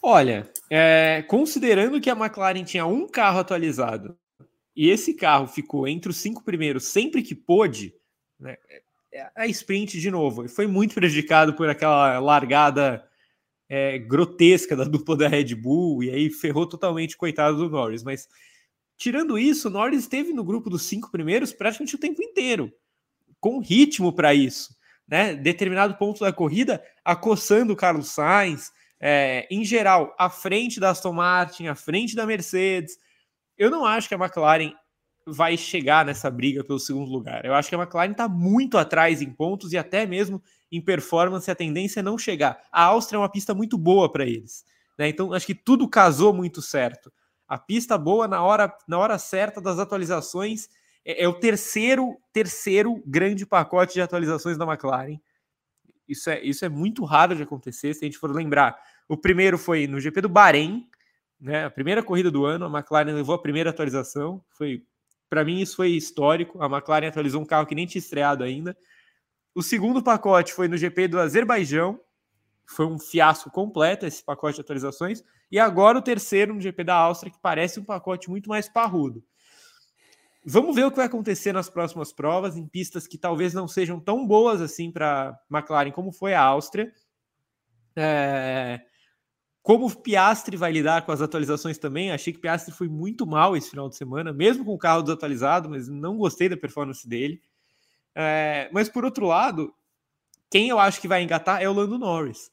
Olha, 0.00 0.48
é, 0.70 1.24
considerando 1.26 2.00
que 2.00 2.08
a 2.08 2.12
McLaren 2.12 2.62
tinha 2.62 2.86
um 2.86 3.08
carro 3.08 3.40
atualizado 3.40 4.16
e 4.76 4.88
esse 4.88 5.14
carro 5.14 5.48
ficou 5.48 5.88
entre 5.88 6.12
os 6.12 6.18
cinco 6.18 6.44
primeiros 6.44 6.84
sempre 6.84 7.24
que 7.24 7.34
pôde, 7.34 7.92
né, 8.38 8.56
é, 9.12 9.28
a 9.34 9.48
sprint 9.48 9.98
de 9.98 10.12
novo 10.12 10.48
foi 10.48 10.68
muito 10.68 10.94
prejudicado 10.94 11.54
por 11.54 11.68
aquela 11.68 12.20
largada 12.20 13.04
é, 13.68 13.98
grotesca 13.98 14.76
da 14.76 14.84
dupla 14.84 15.16
da 15.16 15.26
Red 15.26 15.56
Bull 15.56 16.04
e 16.04 16.10
aí 16.10 16.30
ferrou 16.30 16.68
totalmente 16.68 17.16
coitado 17.16 17.56
do 17.56 17.68
Norris, 17.68 18.04
mas 18.04 18.28
Tirando 19.02 19.36
isso, 19.36 19.68
Norris 19.68 20.02
esteve 20.02 20.32
no 20.32 20.44
grupo 20.44 20.70
dos 20.70 20.82
cinco 20.82 21.10
primeiros 21.10 21.52
praticamente 21.52 21.96
o 21.96 21.98
tempo 21.98 22.22
inteiro, 22.22 22.72
com 23.40 23.58
ritmo 23.58 24.12
para 24.12 24.32
isso. 24.32 24.76
Né? 25.08 25.34
Determinado 25.34 25.96
ponto 25.96 26.20
da 26.20 26.32
corrida, 26.32 26.80
acossando 27.04 27.72
o 27.72 27.76
Carlos 27.76 28.10
Sainz, 28.10 28.70
é, 29.00 29.48
em 29.50 29.64
geral, 29.64 30.14
à 30.16 30.30
frente 30.30 30.78
da 30.78 30.90
Aston 30.90 31.14
Martin, 31.14 31.66
à 31.66 31.74
frente 31.74 32.14
da 32.14 32.24
Mercedes. 32.24 32.96
Eu 33.58 33.72
não 33.72 33.84
acho 33.84 34.08
que 34.08 34.14
a 34.14 34.18
McLaren 34.18 34.72
vai 35.26 35.56
chegar 35.56 36.06
nessa 36.06 36.30
briga 36.30 36.62
pelo 36.62 36.78
segundo 36.78 37.10
lugar. 37.10 37.44
Eu 37.44 37.54
acho 37.54 37.68
que 37.68 37.74
a 37.74 37.82
McLaren 37.82 38.12
está 38.12 38.28
muito 38.28 38.78
atrás 38.78 39.20
em 39.20 39.32
pontos 39.32 39.72
e 39.72 39.76
até 39.76 40.06
mesmo 40.06 40.40
em 40.70 40.80
performance, 40.80 41.50
a 41.50 41.56
tendência 41.56 41.98
é 41.98 42.04
não 42.04 42.16
chegar. 42.16 42.56
A 42.70 42.84
Áustria 42.84 43.16
é 43.16 43.20
uma 43.20 43.28
pista 43.28 43.52
muito 43.52 43.76
boa 43.76 44.12
para 44.12 44.24
eles. 44.24 44.64
Né? 44.96 45.08
Então, 45.08 45.32
acho 45.32 45.46
que 45.46 45.56
tudo 45.56 45.88
casou 45.88 46.32
muito 46.32 46.62
certo. 46.62 47.12
A 47.48 47.58
pista 47.58 47.98
boa 47.98 48.26
na 48.26 48.42
hora, 48.42 48.74
na 48.88 48.98
hora 48.98 49.18
certa 49.18 49.60
das 49.60 49.78
atualizações 49.78 50.68
é, 51.04 51.24
é 51.24 51.28
o 51.28 51.34
terceiro 51.34 52.16
terceiro 52.32 53.02
grande 53.06 53.44
pacote 53.44 53.94
de 53.94 54.00
atualizações 54.00 54.56
da 54.56 54.64
McLaren. 54.64 55.18
Isso 56.08 56.30
é, 56.30 56.42
isso 56.42 56.64
é 56.64 56.68
muito 56.68 57.04
raro 57.04 57.34
de 57.34 57.42
acontecer, 57.42 57.94
se 57.94 58.04
a 58.04 58.06
gente 58.06 58.18
for 58.18 58.30
lembrar. 58.30 58.76
O 59.08 59.16
primeiro 59.16 59.58
foi 59.58 59.86
no 59.86 60.00
GP 60.00 60.22
do 60.22 60.28
Bahrein, 60.28 60.86
né? 61.40 61.64
A 61.64 61.70
primeira 61.70 62.02
corrida 62.02 62.30
do 62.30 62.44
ano, 62.44 62.64
a 62.64 62.68
McLaren 62.68 63.12
levou 63.12 63.34
a 63.34 63.42
primeira 63.42 63.70
atualização. 63.70 64.42
Foi, 64.50 64.84
para 65.28 65.44
mim, 65.44 65.60
isso 65.60 65.76
foi 65.76 65.90
histórico. 65.90 66.62
A 66.62 66.66
McLaren 66.66 67.08
atualizou 67.08 67.42
um 67.42 67.44
carro 67.44 67.66
que 67.66 67.74
nem 67.74 67.86
tinha 67.86 68.00
estreado 68.00 68.44
ainda. 68.44 68.76
O 69.54 69.62
segundo 69.62 70.02
pacote 70.02 70.52
foi 70.52 70.68
no 70.68 70.76
GP 70.76 71.08
do 71.08 71.18
Azerbaijão. 71.18 72.00
Foi 72.66 72.86
um 72.86 72.98
fiasco 72.98 73.50
completo 73.50 74.06
esse 74.06 74.24
pacote 74.24 74.56
de 74.56 74.60
atualizações. 74.62 75.22
E 75.50 75.58
agora 75.58 75.98
o 75.98 76.02
terceiro 76.02 76.54
no 76.54 76.60
GP 76.60 76.84
da 76.84 76.94
Áustria, 76.94 77.32
que 77.32 77.38
parece 77.40 77.78
um 77.78 77.84
pacote 77.84 78.30
muito 78.30 78.48
mais 78.48 78.68
parrudo. 78.68 79.22
Vamos 80.44 80.74
ver 80.74 80.84
o 80.84 80.90
que 80.90 80.96
vai 80.96 81.06
acontecer 81.06 81.52
nas 81.52 81.70
próximas 81.70 82.12
provas, 82.12 82.56
em 82.56 82.66
pistas 82.66 83.06
que 83.06 83.16
talvez 83.16 83.54
não 83.54 83.68
sejam 83.68 84.00
tão 84.00 84.26
boas 84.26 84.60
assim 84.60 84.90
para 84.90 85.38
McLaren 85.50 85.92
como 85.92 86.10
foi 86.10 86.34
a 86.34 86.42
Áustria. 86.42 86.92
É... 87.94 88.80
Como 89.62 89.86
o 89.86 89.94
Piastri 89.96 90.56
vai 90.56 90.72
lidar 90.72 91.06
com 91.06 91.12
as 91.12 91.22
atualizações 91.22 91.78
também, 91.78 92.10
achei 92.10 92.32
que 92.32 92.40
o 92.40 92.42
Piastri 92.42 92.74
foi 92.74 92.88
muito 92.88 93.24
mal 93.24 93.56
esse 93.56 93.70
final 93.70 93.88
de 93.88 93.94
semana, 93.94 94.32
mesmo 94.32 94.64
com 94.64 94.74
o 94.74 94.78
carro 94.78 95.02
desatualizado, 95.02 95.70
mas 95.70 95.86
não 95.86 96.16
gostei 96.16 96.48
da 96.48 96.56
performance 96.56 97.08
dele. 97.08 97.40
É... 98.12 98.68
Mas 98.72 98.88
por 98.88 99.04
outro 99.04 99.26
lado, 99.26 99.72
quem 100.52 100.68
eu 100.68 100.78
acho 100.78 101.00
que 101.00 101.08
vai 101.08 101.22
engatar 101.22 101.62
é 101.62 101.68
o 101.68 101.72
Lando 101.72 101.98
Norris, 101.98 102.50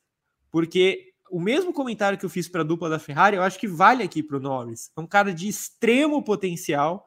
porque 0.50 1.12
o 1.30 1.38
mesmo 1.38 1.74
comentário 1.74 2.18
que 2.18 2.26
eu 2.26 2.30
fiz 2.30 2.48
para 2.48 2.62
a 2.62 2.64
dupla 2.64 2.90
da 2.90 2.98
Ferrari, 2.98 3.36
eu 3.36 3.44
acho 3.44 3.60
que 3.60 3.68
vale 3.68 4.02
aqui 4.02 4.24
para 4.24 4.38
o 4.38 4.40
Norris. 4.40 4.90
É 4.98 5.02
um 5.02 5.06
cara 5.06 5.34
de 5.34 5.50
extremo 5.50 6.24
potencial, 6.24 7.06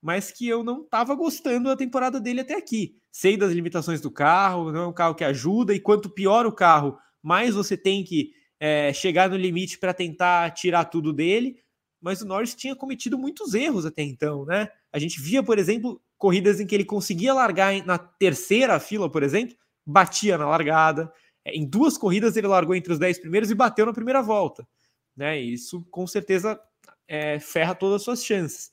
mas 0.00 0.30
que 0.30 0.46
eu 0.46 0.62
não 0.62 0.82
estava 0.82 1.14
gostando 1.14 1.70
da 1.70 1.74
temporada 1.76 2.20
dele 2.20 2.42
até 2.42 2.54
aqui. 2.54 2.98
Sei 3.10 3.34
das 3.34 3.50
limitações 3.50 4.02
do 4.02 4.10
carro, 4.10 4.70
não 4.70 4.82
é 4.82 4.86
um 4.86 4.92
carro 4.92 5.14
que 5.14 5.24
ajuda, 5.24 5.74
e 5.74 5.80
quanto 5.80 6.10
pior 6.10 6.44
o 6.44 6.52
carro, 6.52 6.98
mais 7.22 7.54
você 7.54 7.74
tem 7.74 8.04
que 8.04 8.32
é, 8.60 8.92
chegar 8.92 9.30
no 9.30 9.36
limite 9.36 9.78
para 9.78 9.94
tentar 9.94 10.50
tirar 10.50 10.84
tudo 10.84 11.14
dele. 11.14 11.56
Mas 11.98 12.20
o 12.20 12.26
Norris 12.26 12.54
tinha 12.54 12.76
cometido 12.76 13.16
muitos 13.16 13.54
erros 13.54 13.86
até 13.86 14.02
então, 14.02 14.44
né? 14.44 14.68
A 14.92 14.98
gente 14.98 15.18
via, 15.18 15.42
por 15.42 15.58
exemplo, 15.58 15.98
corridas 16.18 16.60
em 16.60 16.66
que 16.66 16.74
ele 16.74 16.84
conseguia 16.84 17.32
largar 17.32 17.74
na 17.86 17.96
terceira 17.96 18.78
fila, 18.78 19.10
por 19.10 19.22
exemplo, 19.22 19.56
batia 19.86 20.36
na 20.36 20.46
largada. 20.46 21.12
É, 21.44 21.56
em 21.56 21.64
duas 21.64 21.96
corridas 21.96 22.36
ele 22.36 22.46
largou 22.46 22.74
entre 22.74 22.92
os 22.92 22.98
10 22.98 23.20
primeiros 23.20 23.50
e 23.50 23.54
bateu 23.54 23.86
na 23.86 23.92
primeira 23.92 24.22
volta. 24.22 24.66
Né? 25.16 25.38
Isso 25.38 25.86
com 25.90 26.06
certeza 26.06 26.60
é, 27.08 27.38
ferra 27.38 27.74
todas 27.74 27.96
as 27.96 28.02
suas 28.02 28.24
chances. 28.24 28.70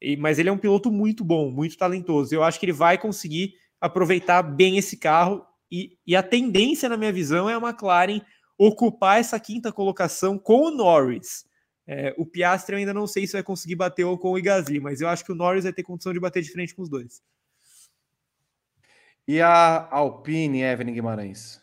E, 0.00 0.16
mas 0.16 0.38
ele 0.38 0.48
é 0.48 0.52
um 0.52 0.58
piloto 0.58 0.90
muito 0.90 1.24
bom, 1.24 1.50
muito 1.50 1.76
talentoso. 1.76 2.34
Eu 2.34 2.42
acho 2.42 2.58
que 2.58 2.66
ele 2.66 2.72
vai 2.72 2.98
conseguir 2.98 3.54
aproveitar 3.80 4.42
bem 4.42 4.78
esse 4.78 4.96
carro. 4.96 5.44
E, 5.70 5.98
e 6.06 6.16
a 6.16 6.22
tendência, 6.22 6.88
na 6.88 6.96
minha 6.96 7.12
visão, 7.12 7.48
é 7.48 7.54
a 7.54 7.58
McLaren 7.58 8.20
ocupar 8.58 9.18
essa 9.18 9.38
quinta 9.40 9.72
colocação 9.72 10.38
com 10.38 10.66
o 10.66 10.70
Norris. 10.70 11.44
É, 11.86 12.14
o 12.18 12.26
Piastri 12.26 12.74
eu 12.74 12.78
ainda 12.78 12.94
não 12.94 13.06
sei 13.06 13.26
se 13.26 13.32
vai 13.32 13.42
conseguir 13.42 13.74
bater 13.74 14.04
com 14.18 14.32
o 14.32 14.42
Gasly, 14.42 14.78
mas 14.78 15.00
eu 15.00 15.08
acho 15.08 15.24
que 15.24 15.32
o 15.32 15.34
Norris 15.34 15.64
vai 15.64 15.72
ter 15.72 15.82
condição 15.82 16.12
de 16.12 16.20
bater 16.20 16.42
de 16.42 16.52
frente 16.52 16.74
com 16.74 16.82
os 16.82 16.88
dois. 16.88 17.22
E 19.26 19.40
a 19.40 19.88
Alpine, 19.90 20.62
Evelyn 20.62 20.94
Guimarães? 20.94 21.60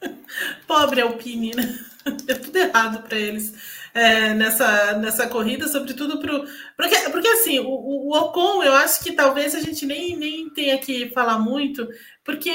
Pobre 0.66 1.00
Alpine, 1.00 1.54
né? 1.54 1.78
É 2.26 2.34
tudo 2.34 2.56
errado 2.56 3.02
para 3.02 3.18
eles 3.18 3.52
é, 3.92 4.32
nessa, 4.34 4.94
nessa 4.98 5.26
corrida, 5.26 5.68
sobretudo 5.68 6.18
pro, 6.20 6.46
porque, 6.76 6.96
porque 7.10 7.28
assim, 7.28 7.58
o, 7.58 7.68
o, 7.68 8.16
Ocon, 8.16 8.62
eu 8.62 8.72
acho 8.74 9.02
que 9.02 9.12
talvez 9.12 9.54
a 9.54 9.60
gente 9.60 9.84
nem, 9.84 10.16
nem 10.16 10.48
tenha 10.50 10.78
que 10.78 11.10
falar 11.10 11.38
muito, 11.38 11.88
porque 12.24 12.50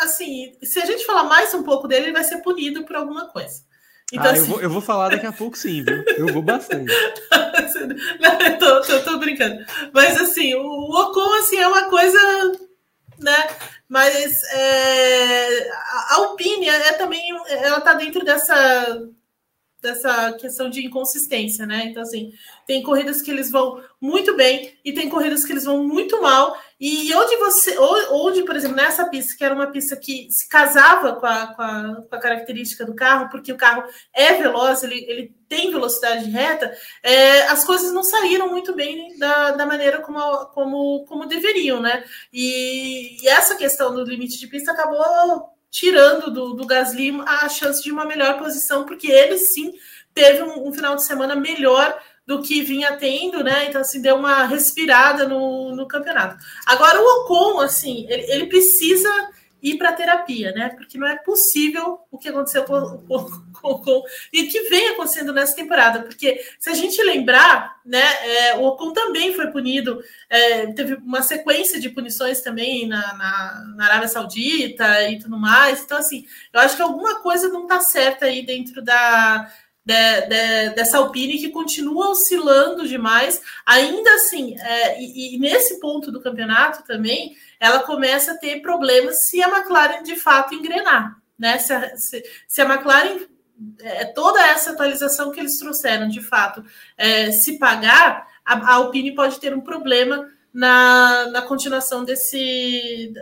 assim, 0.00 0.52
se 0.62 0.78
a 0.80 0.86
gente 0.86 1.06
falar 1.06 1.24
mais 1.24 1.54
um 1.54 1.62
pouco 1.62 1.88
dele, 1.88 2.06
ele 2.06 2.12
vai 2.12 2.24
ser 2.24 2.42
punido 2.42 2.84
por 2.84 2.96
alguma 2.96 3.28
coisa. 3.28 3.62
Então, 4.14 4.26
ah, 4.26 4.30
assim... 4.30 4.40
eu, 4.40 4.46
vou, 4.46 4.60
eu 4.62 4.70
vou 4.70 4.80
falar 4.80 5.10
daqui 5.10 5.26
a 5.26 5.32
pouco 5.34 5.58
sim, 5.58 5.82
viu? 5.82 6.04
Eu 6.16 6.32
vou 6.32 6.42
bastante. 6.42 6.92
Não, 8.20 8.40
eu 8.40 8.58
tô, 8.58 8.80
tô, 8.82 9.00
tô, 9.00 9.18
brincando. 9.18 9.64
Mas 9.92 10.20
assim, 10.20 10.54
o, 10.54 10.62
o 10.62 11.02
Ocon 11.02 11.34
assim, 11.34 11.56
é 11.56 11.66
uma 11.66 11.88
coisa 11.90 12.18
né? 13.18 13.48
Mas 13.88 14.42
é, 14.52 15.70
a 15.70 16.14
Alpine 16.14 16.68
é 16.68 16.92
também, 16.92 17.22
ela 17.48 17.80
tá 17.80 17.94
dentro 17.94 18.24
dessa 18.24 18.98
dessa 19.84 20.32
questão 20.32 20.68
de 20.68 20.84
inconsistência, 20.84 21.66
né? 21.66 21.84
Então, 21.86 22.02
assim, 22.02 22.32
tem 22.66 22.82
corridas 22.82 23.22
que 23.22 23.30
eles 23.30 23.50
vão 23.50 23.80
muito 24.00 24.34
bem 24.34 24.76
e 24.84 24.92
tem 24.92 25.08
corridas 25.08 25.44
que 25.44 25.52
eles 25.52 25.64
vão 25.64 25.86
muito 25.86 26.20
mal. 26.20 26.56
E 26.80 27.14
onde 27.14 27.36
você, 27.36 27.78
onde, 27.78 28.42
por 28.42 28.56
exemplo, 28.56 28.76
nessa 28.76 29.08
pista, 29.08 29.36
que 29.36 29.44
era 29.44 29.54
uma 29.54 29.68
pista 29.68 29.96
que 29.96 30.26
se 30.30 30.48
casava 30.48 31.14
com 31.14 31.26
a, 31.26 31.46
com 31.54 31.62
a, 31.62 32.02
com 32.08 32.16
a 32.16 32.18
característica 32.18 32.84
do 32.84 32.94
carro, 32.94 33.28
porque 33.30 33.52
o 33.52 33.56
carro 33.56 33.84
é 34.12 34.34
veloz, 34.34 34.82
ele, 34.82 35.04
ele 35.08 35.34
tem 35.48 35.70
velocidade 35.70 36.28
reta, 36.28 36.76
é, 37.02 37.42
as 37.42 37.64
coisas 37.64 37.92
não 37.92 38.02
saíram 38.02 38.48
muito 38.48 38.74
bem 38.74 39.16
da, 39.18 39.52
da 39.52 39.66
maneira 39.66 40.00
como, 40.00 40.46
como, 40.46 41.04
como 41.06 41.26
deveriam, 41.26 41.80
né? 41.80 42.04
E, 42.32 43.22
e 43.22 43.28
essa 43.28 43.54
questão 43.54 43.94
do 43.94 44.02
limite 44.02 44.38
de 44.38 44.46
pista 44.46 44.72
acabou 44.72 45.53
tirando 45.74 46.30
do, 46.30 46.54
do 46.54 46.64
Gasly 46.64 47.20
a 47.26 47.48
chance 47.48 47.82
de 47.82 47.90
uma 47.90 48.04
melhor 48.04 48.38
posição, 48.38 48.86
porque 48.86 49.10
ele 49.10 49.36
sim 49.36 49.72
teve 50.14 50.40
um, 50.40 50.68
um, 50.68 50.72
final 50.72 50.94
de 50.94 51.04
semana 51.04 51.34
melhor 51.34 52.00
do 52.24 52.40
que 52.40 52.62
vinha 52.62 52.96
tendo, 52.96 53.42
né? 53.42 53.66
Então, 53.68 53.80
assim, 53.80 54.00
deu 54.00 54.14
uma 54.14 54.44
respirada 54.44 55.26
no, 55.26 55.74
no 55.74 55.88
campeonato. 55.88 56.36
Agora, 56.64 57.00
o 57.00 57.04
Ocon, 57.04 57.58
assim, 57.58 58.06
ele, 58.08 58.22
ele 58.30 58.46
precisa 58.46 59.10
ir 59.64 59.78
para 59.78 59.94
terapia, 59.94 60.52
né? 60.52 60.68
Porque 60.68 60.98
não 60.98 61.06
é 61.06 61.16
possível 61.16 62.00
o 62.10 62.18
que 62.18 62.28
aconteceu 62.28 62.64
com, 62.64 62.98
com, 63.08 63.78
com, 63.78 64.04
e 64.30 64.44
que 64.44 64.68
vem 64.68 64.90
acontecendo 64.90 65.32
nessa 65.32 65.56
temporada. 65.56 66.02
Porque 66.02 66.38
se 66.60 66.68
a 66.68 66.74
gente 66.74 67.02
lembrar, 67.02 67.80
né, 67.82 68.04
é, 68.22 68.58
o 68.58 68.64
Ocon 68.64 68.92
também 68.92 69.32
foi 69.32 69.46
punido, 69.50 70.04
é, 70.28 70.66
teve 70.74 70.96
uma 70.96 71.22
sequência 71.22 71.80
de 71.80 71.88
punições 71.88 72.42
também 72.42 72.86
na, 72.86 73.14
na, 73.14 73.64
na, 73.74 73.84
Arábia 73.86 74.08
Saudita 74.08 75.08
e 75.08 75.18
tudo 75.18 75.38
mais. 75.38 75.80
Então, 75.80 75.96
assim, 75.96 76.26
eu 76.52 76.60
acho 76.60 76.76
que 76.76 76.82
alguma 76.82 77.20
coisa 77.20 77.48
não 77.48 77.62
está 77.62 77.80
certa 77.80 78.26
aí 78.26 78.44
dentro 78.44 78.82
da 78.82 79.50
de, 79.84 80.20
de, 80.22 80.74
dessa 80.74 80.98
Alpine 80.98 81.38
que 81.38 81.50
continua 81.50 82.10
oscilando 82.10 82.88
demais. 82.88 83.42
Ainda 83.66 84.12
assim, 84.14 84.58
é, 84.58 85.00
e, 85.00 85.36
e, 85.36 85.38
nesse 85.38 85.78
ponto 85.78 86.10
do 86.10 86.22
campeonato 86.22 86.82
também, 86.84 87.36
ela 87.60 87.80
começa 87.80 88.32
a 88.32 88.38
ter 88.38 88.62
problemas 88.62 89.26
se 89.26 89.42
a 89.42 89.48
McLaren 89.48 90.02
de 90.02 90.16
fato 90.16 90.54
engrenar. 90.54 91.16
Né? 91.38 91.58
Se, 91.58 91.72
a, 91.72 91.96
se, 91.96 92.24
se 92.48 92.62
a 92.62 92.64
McLaren, 92.64 93.26
é, 93.80 94.06
toda 94.06 94.40
essa 94.46 94.70
atualização 94.70 95.30
que 95.30 95.40
eles 95.40 95.58
trouxeram, 95.58 96.08
de 96.08 96.22
fato, 96.22 96.64
é, 96.96 97.30
se 97.30 97.58
pagar, 97.58 98.26
a, 98.44 98.54
a 98.54 98.74
Alpine 98.74 99.14
pode 99.14 99.38
ter 99.38 99.54
um 99.54 99.60
problema 99.60 100.30
na, 100.52 101.26
na 101.26 101.42
continuação 101.42 102.04
desse, 102.04 103.12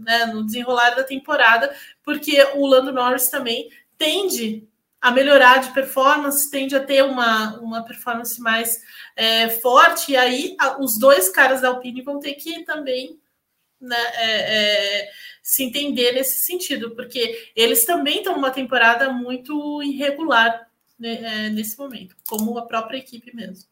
né, 0.00 0.26
no 0.26 0.44
desenrolar 0.44 0.90
da 0.90 1.04
temporada, 1.04 1.72
porque 2.04 2.42
o 2.56 2.66
Lando 2.66 2.92
Norris 2.92 3.28
também 3.28 3.70
tende 3.96 4.68
a 5.00 5.10
melhorar 5.10 5.58
de 5.58 5.72
performance, 5.72 6.50
tende 6.50 6.76
a 6.76 6.84
ter 6.84 7.02
uma, 7.02 7.58
uma 7.60 7.84
performance 7.84 8.40
mais 8.40 8.82
é, 9.16 9.48
forte, 9.48 10.12
e 10.12 10.16
aí 10.16 10.56
a, 10.58 10.80
os 10.80 10.98
dois 10.98 11.28
caras 11.28 11.62
da 11.62 11.68
Alpine 11.68 12.02
vão 12.02 12.20
ter 12.20 12.34
que 12.34 12.64
também 12.64 13.18
né, 13.80 13.96
é, 14.14 15.00
é, 15.02 15.10
se 15.42 15.64
entender 15.64 16.12
nesse 16.12 16.44
sentido, 16.44 16.90
porque 16.90 17.50
eles 17.56 17.84
também 17.86 18.18
estão 18.18 18.34
numa 18.34 18.50
temporada 18.50 19.10
muito 19.10 19.82
irregular 19.82 20.68
né, 20.98 21.46
é, 21.46 21.50
nesse 21.50 21.78
momento, 21.78 22.14
como 22.28 22.58
a 22.58 22.66
própria 22.66 22.98
equipe 22.98 23.34
mesmo. 23.34 23.70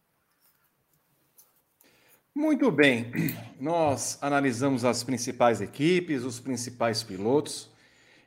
Muito 2.34 2.70
bem, 2.70 3.12
nós 3.60 4.16
analisamos 4.22 4.84
as 4.84 5.02
principais 5.02 5.60
equipes, 5.60 6.22
os 6.22 6.38
principais 6.38 7.02
pilotos. 7.02 7.68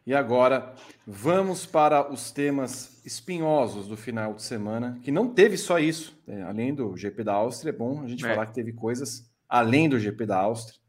E 0.05 0.13
agora 0.13 0.75
vamos 1.07 1.65
para 1.65 2.11
os 2.11 2.29
temas 2.31 2.90
espinhosos 3.03 3.87
do 3.87 3.97
final 3.97 4.33
de 4.33 4.43
semana, 4.43 4.99
que 5.01 5.11
não 5.11 5.33
teve 5.33 5.57
só 5.57 5.79
isso. 5.79 6.17
Né? 6.25 6.43
Além 6.43 6.73
do 6.73 6.95
GP 6.95 7.23
da 7.23 7.33
Áustria, 7.33 7.71
é 7.71 7.73
bom 7.73 8.01
a 8.01 8.07
gente 8.07 8.25
é. 8.25 8.29
falar 8.29 8.45
que 8.45 8.53
teve 8.53 8.73
coisas 8.73 9.29
além 9.49 9.89
do 9.89 9.99
GP 9.99 10.25
da 10.25 10.37
Áustria, 10.37 10.79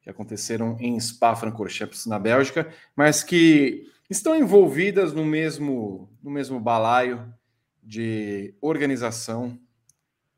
que 0.00 0.08
aconteceram 0.08 0.76
em 0.78 0.98
Spa-Francorchamps, 1.00 2.06
na 2.06 2.18
Bélgica, 2.18 2.72
mas 2.94 3.24
que 3.24 3.90
estão 4.08 4.36
envolvidas 4.36 5.12
no 5.12 5.24
mesmo, 5.24 6.08
no 6.22 6.30
mesmo 6.30 6.60
balaio 6.60 7.34
de 7.82 8.54
organização 8.60 9.58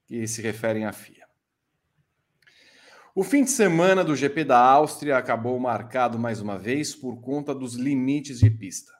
que 0.06 0.26
se 0.26 0.40
referem 0.40 0.86
à 0.86 0.92
FIA. 0.92 1.26
O 3.14 3.24
fim 3.24 3.44
de 3.44 3.50
semana 3.50 4.04
do 4.04 4.14
GP 4.14 4.44
da 4.44 4.58
Áustria 4.58 5.16
acabou 5.16 5.58
marcado 5.58 6.18
mais 6.18 6.40
uma 6.40 6.58
vez 6.58 6.94
por 6.94 7.20
conta 7.20 7.54
dos 7.54 7.74
limites 7.74 8.38
de 8.38 8.50
pista. 8.50 8.95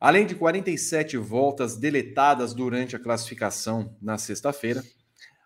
Além 0.00 0.24
de 0.24 0.34
47 0.34 1.18
voltas 1.18 1.76
deletadas 1.76 2.54
durante 2.54 2.96
a 2.96 2.98
classificação 2.98 3.94
na 4.00 4.16
sexta-feira, 4.16 4.82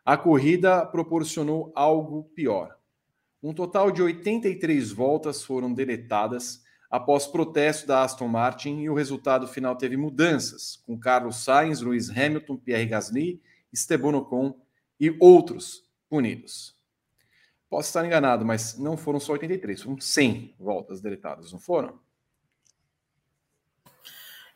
a 0.04 0.16
corrida 0.16 0.86
proporcionou 0.86 1.72
algo 1.74 2.30
pior. 2.36 2.76
Um 3.42 3.52
total 3.52 3.90
de 3.90 4.00
83 4.00 4.92
voltas 4.92 5.42
foram 5.42 5.74
deletadas 5.74 6.62
após 6.88 7.26
protesto 7.26 7.88
da 7.88 8.04
Aston 8.04 8.28
Martin 8.28 8.78
e 8.78 8.88
o 8.88 8.94
resultado 8.94 9.48
final 9.48 9.74
teve 9.74 9.96
mudanças, 9.96 10.76
com 10.86 10.96
Carlos 10.96 11.42
Sainz, 11.42 11.80
Lewis 11.80 12.08
Hamilton, 12.08 12.56
Pierre 12.56 12.86
Gasly, 12.86 13.42
Esteban 13.72 14.16
Ocon 14.18 14.54
e 15.00 15.16
outros 15.18 15.82
punidos. 16.08 16.76
Posso 17.68 17.88
estar 17.88 18.06
enganado, 18.06 18.44
mas 18.44 18.78
não 18.78 18.96
foram 18.96 19.18
só 19.18 19.32
83, 19.32 19.82
foram 19.82 19.98
100 19.98 20.54
voltas 20.60 21.00
deletadas, 21.00 21.50
não 21.50 21.58
foram? 21.58 22.03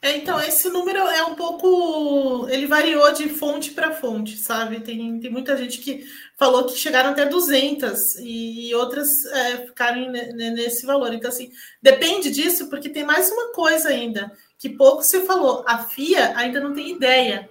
É, 0.01 0.17
então, 0.17 0.41
esse 0.41 0.69
número 0.71 0.99
é 0.99 1.25
um 1.25 1.35
pouco. 1.35 2.49
Ele 2.49 2.67
variou 2.67 3.13
de 3.13 3.29
fonte 3.29 3.73
para 3.73 3.93
fonte, 3.93 4.37
sabe? 4.37 4.81
Tem, 4.81 5.19
tem 5.19 5.31
muita 5.31 5.57
gente 5.57 5.79
que 5.79 6.07
falou 6.39 6.67
que 6.67 6.79
chegaram 6.79 7.11
até 7.11 7.27
200 7.27 8.17
e, 8.21 8.73
outras 8.77 9.25
é, 9.27 9.67
ficaram 9.67 10.11
nesse 10.11 10.87
valor. 10.87 11.13
Então, 11.13 11.29
assim, 11.29 11.51
depende 11.83 12.31
disso, 12.31 12.69
porque 12.69 12.89
tem 12.89 13.05
mais 13.05 13.29
uma 13.31 13.53
coisa 13.53 13.89
ainda, 13.89 14.31
que 14.57 14.69
pouco 14.69 15.03
se 15.03 15.21
falou. 15.27 15.65
A 15.67 15.79
FIA 15.79 16.33
ainda 16.37 16.61
não 16.61 16.73
tem 16.73 16.93
ideia 16.93 17.51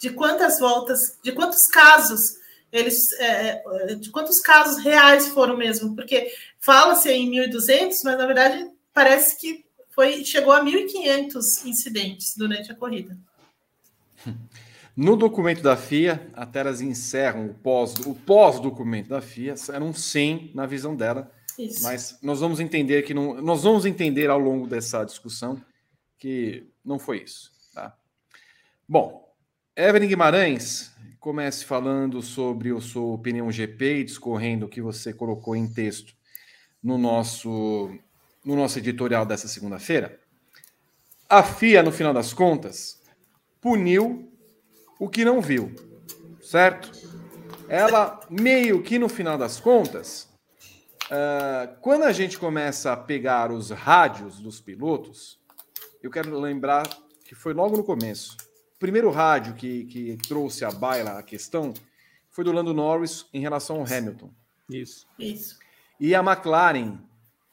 de 0.00 0.10
quantas 0.10 0.58
voltas, 0.58 1.18
de 1.22 1.30
quantos 1.32 1.66
casos 1.66 2.40
eles 2.72 3.12
é, 3.20 3.62
é, 3.64 3.94
de 3.96 4.10
quantos 4.10 4.40
casos 4.40 4.82
reais 4.82 5.28
foram 5.28 5.58
mesmo, 5.58 5.94
porque 5.94 6.32
fala-se 6.58 7.10
em 7.10 7.30
1.200, 7.30 7.98
mas 8.02 8.16
na 8.16 8.26
verdade 8.26 8.70
parece 8.94 9.38
que 9.38 9.62
foi 9.94 10.24
chegou 10.24 10.52
a 10.52 10.64
1.500 10.64 11.66
incidentes 11.66 12.36
durante 12.36 12.72
a 12.72 12.74
corrida. 12.74 13.16
No 14.94 15.16
documento 15.16 15.62
da 15.62 15.74
FIA, 15.74 16.30
até 16.34 16.60
elas 16.60 16.82
encerram 16.82 17.46
o 17.46 17.54
pós 17.54 17.94
o 18.04 18.14
pós-documento 18.14 19.08
da 19.08 19.22
FIA, 19.22 19.54
eram 19.72 19.94
100 19.94 20.50
na 20.54 20.66
visão 20.66 20.94
dela. 20.94 21.32
Isso. 21.58 21.82
Mas 21.82 22.18
nós 22.22 22.40
vamos 22.40 22.60
entender 22.60 23.00
que 23.00 23.14
não, 23.14 23.40
nós 23.40 23.62
vamos 23.62 23.86
entender 23.86 24.28
ao 24.28 24.38
longo 24.38 24.66
dessa 24.66 25.02
discussão 25.02 25.58
que 26.18 26.66
não 26.84 26.98
foi 26.98 27.22
isso, 27.22 27.50
tá? 27.72 27.96
Bom, 28.86 29.34
Evelyn 29.74 30.08
Guimarães 30.08 30.92
comece 31.18 31.64
falando 31.64 32.20
sobre 32.20 32.70
a 32.76 32.80
sua 32.80 33.14
opinião 33.14 33.50
GP 33.50 34.00
e 34.00 34.04
discorrendo 34.04 34.66
o 34.66 34.68
que 34.68 34.82
você 34.82 35.12
colocou 35.12 35.56
em 35.56 35.66
texto 35.66 36.14
no 36.82 36.98
nosso, 36.98 37.96
no 38.44 38.56
nosso 38.56 38.78
editorial 38.78 39.24
dessa 39.24 39.48
segunda-feira. 39.48 40.20
A 41.28 41.42
FIA, 41.42 41.82
no 41.82 41.92
final 41.92 42.12
das 42.12 42.32
contas, 42.32 43.00
puniu 43.60 44.30
o 44.98 45.08
que 45.08 45.24
não 45.24 45.40
viu, 45.40 45.74
certo? 46.42 46.90
Ela 47.68 48.20
meio 48.28 48.82
que 48.82 48.98
no 48.98 49.08
final 49.08 49.38
das 49.38 49.58
contas, 49.58 50.28
uh, 51.06 51.74
quando 51.80 52.04
a 52.04 52.12
gente 52.12 52.38
começa 52.38 52.92
a 52.92 52.96
pegar 52.96 53.50
os 53.50 53.70
rádios 53.70 54.38
dos 54.40 54.60
pilotos, 54.60 55.40
eu 56.02 56.10
quero 56.10 56.38
lembrar 56.38 56.86
que 57.24 57.34
foi 57.34 57.54
logo 57.54 57.76
no 57.76 57.84
começo 57.84 58.36
primeiro 58.82 59.12
rádio 59.12 59.54
que, 59.54 59.84
que 59.84 60.16
trouxe 60.26 60.64
à 60.64 60.72
baila 60.72 61.16
a 61.16 61.22
questão 61.22 61.72
foi 62.28 62.42
do 62.42 62.50
Lando 62.50 62.74
Norris 62.74 63.24
em 63.32 63.40
relação 63.40 63.76
ao 63.76 63.86
Hamilton. 63.86 64.28
Isso. 64.68 65.06
Isso. 65.16 65.56
E 66.00 66.16
a 66.16 66.18
McLaren 66.18 66.98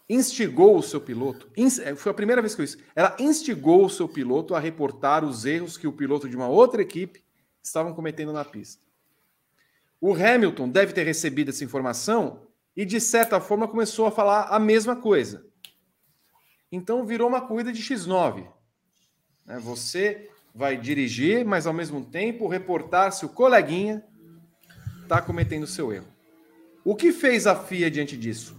instigou 0.10 0.78
o 0.78 0.82
seu 0.82 1.00
piloto, 1.00 1.48
é, 1.84 1.94
foi 1.96 2.12
a 2.12 2.16
primeira 2.16 2.42
vez 2.42 2.56
que 2.56 2.62
eu 2.62 2.66
isso, 2.66 2.80
ela 2.96 3.16
instigou 3.20 3.86
o 3.86 3.90
seu 3.90 4.10
piloto 4.10 4.56
a 4.56 4.60
reportar 4.60 5.24
os 5.24 5.46
erros 5.46 5.78
que 5.78 5.88
o 5.88 5.94
piloto 5.94 6.28
de 6.28 6.36
uma 6.36 6.48
outra 6.48 6.82
equipe 6.82 7.24
estavam 7.62 7.94
cometendo 7.94 8.34
na 8.34 8.44
pista. 8.44 8.82
O 10.02 10.14
Hamilton 10.14 10.70
deve 10.70 10.94
ter 10.94 11.04
recebido 11.04 11.50
essa 11.50 11.64
informação 11.64 12.48
e, 12.76 12.86
de 12.86 13.00
certa 13.00 13.40
forma, 13.40 13.68
começou 13.68 14.08
a 14.08 14.12
falar 14.12 14.44
a 14.46 14.58
mesma 14.58 14.96
coisa. 14.96 15.46
Então 16.72 17.06
virou 17.06 17.28
uma 17.28 17.42
corrida 17.42 17.72
de 17.72 17.82
X9. 17.82 18.48
Né? 19.46 19.60
Você 19.60 20.30
vai 20.56 20.78
dirigir, 20.78 21.46
mas 21.46 21.68
ao 21.68 21.74
mesmo 21.74 22.04
tempo 22.04 22.48
reportar 22.48 23.12
se 23.12 23.26
o 23.26 23.30
coleguinha 23.30 24.04
está 25.04 25.22
cometendo 25.22 25.68
seu 25.68 25.92
erro. 25.92 26.08
O 26.84 26.96
que 26.96 27.12
fez 27.12 27.46
a 27.46 27.56
FIA 27.56 27.92
diante 27.92 28.16
disso? 28.16 28.58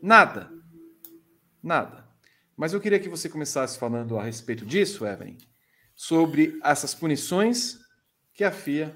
Nada. 0.00 0.55
Nada. 1.66 2.06
Mas 2.56 2.72
eu 2.72 2.80
queria 2.80 3.00
que 3.00 3.08
você 3.08 3.28
começasse 3.28 3.76
falando 3.76 4.16
a 4.16 4.22
respeito 4.22 4.64
disso, 4.64 5.04
Evelyn, 5.04 5.36
sobre 5.96 6.60
essas 6.62 6.94
punições 6.94 7.80
que 8.32 8.44
a 8.44 8.52
FIA 8.52 8.94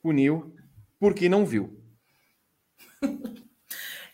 puniu 0.00 0.54
porque 1.00 1.28
não 1.28 1.44
viu. 1.44 1.82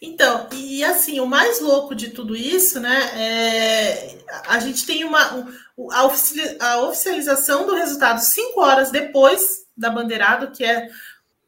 Então, 0.04 0.48
e 0.52 0.82
assim, 0.82 1.20
o 1.20 1.26
mais 1.26 1.60
louco 1.60 1.94
de 1.94 2.10
tudo 2.10 2.34
isso, 2.34 2.80
né, 2.80 2.98
é, 3.14 4.18
a 4.48 4.58
gente 4.58 4.84
tem 4.84 5.04
uma 5.04 5.48
a 5.92 6.80
oficialização 6.80 7.64
do 7.66 7.76
resultado 7.76 8.18
cinco 8.18 8.62
horas 8.62 8.90
depois 8.90 9.64
da 9.76 9.90
bandeirada, 9.90 10.50
que 10.50 10.64
é 10.64 10.88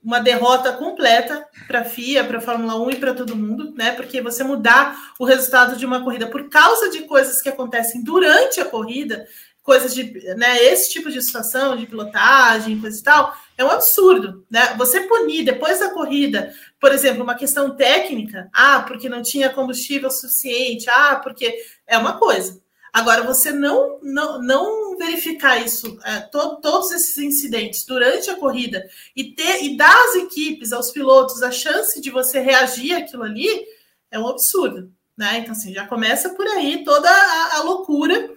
uma 0.05 0.21
derrota 0.21 0.73
completa 0.73 1.47
para 1.67 1.81
a 1.81 1.85
FIA, 1.85 2.25
para 2.25 2.39
a 2.39 2.41
Fórmula 2.41 2.79
1 2.79 2.91
e 2.91 2.97
para 2.97 3.15
todo 3.15 3.35
mundo, 3.35 3.73
né? 3.75 3.93
Porque 3.93 4.21
você 4.21 4.45
mudar 4.45 5.15
o 5.19 5.25
resultado 5.25 5.77
de 5.77 5.87
uma 5.87 6.05
corrida 6.05 6.27
por 6.27 6.49
causa 6.51 6.91
de 6.91 7.03
coisas 7.03 7.41
que 7.41 7.49
acontecem 7.49 8.05
durante 8.05 8.61
a 8.61 8.67
corrida, 8.67 9.27
coisas 9.63 9.95
de, 9.95 10.13
né, 10.37 10.63
esse 10.63 10.93
tipo 10.93 11.11
de 11.11 11.23
situação, 11.23 11.75
de 11.75 11.87
pilotagem, 11.87 12.79
coisa 12.79 13.01
e 13.01 13.03
tal, 13.03 13.35
é 13.57 13.65
um 13.65 13.71
absurdo, 13.71 14.45
né? 14.51 14.75
Você 14.77 15.01
punir 15.01 15.43
depois 15.43 15.81
da 15.81 15.89
corrida, 15.89 16.53
por 16.79 16.93
exemplo, 16.93 17.23
uma 17.23 17.35
questão 17.35 17.75
técnica, 17.75 18.51
ah, 18.53 18.85
porque 18.87 19.09
não 19.09 19.23
tinha 19.23 19.49
combustível 19.49 20.11
suficiente, 20.11 20.91
ah, 20.91 21.17
porque 21.17 21.57
é 21.87 21.97
uma 21.97 22.19
coisa. 22.19 22.63
Agora, 22.95 23.25
você 23.25 23.51
não, 23.51 23.99
não, 24.01 24.41
não 24.41 24.97
verificar 24.97 25.61
isso, 25.61 25.99
é, 26.05 26.21
to, 26.21 26.61
todos 26.63 26.93
esses 26.93 27.19
incidentes 27.19 27.85
durante 27.85 28.31
a 28.31 28.37
corrida 28.37 28.89
e 29.17 29.33
ter 29.33 29.65
e 29.65 29.77
dar 29.77 29.93
às 29.93 30.15
equipes, 30.15 30.73
aos 30.73 30.93
pilotos, 30.93 31.43
a 31.43 31.51
chance 31.51 32.01
de 32.01 32.09
você 32.09 32.39
reagir 32.39 32.95
àquilo 32.95 33.25
ali, 33.25 33.67
é 34.13 34.17
um 34.17 34.29
absurdo. 34.29 34.93
Né? 35.17 35.39
Então, 35.39 35.51
assim, 35.51 35.75
já 35.75 35.89
começa 35.89 36.31
por 36.31 36.47
aí 36.47 36.85
toda 36.85 37.11
a, 37.11 37.57
a 37.57 37.63
loucura 37.65 38.31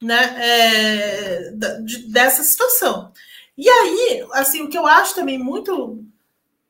né, 0.00 0.36
é, 0.38 1.50
de, 1.84 2.10
dessa 2.10 2.42
situação. 2.42 3.12
E 3.58 3.68
aí, 3.68 4.26
assim, 4.32 4.62
o 4.62 4.70
que 4.70 4.78
eu 4.78 4.86
acho 4.86 5.16
também 5.16 5.36
muito 5.38 6.02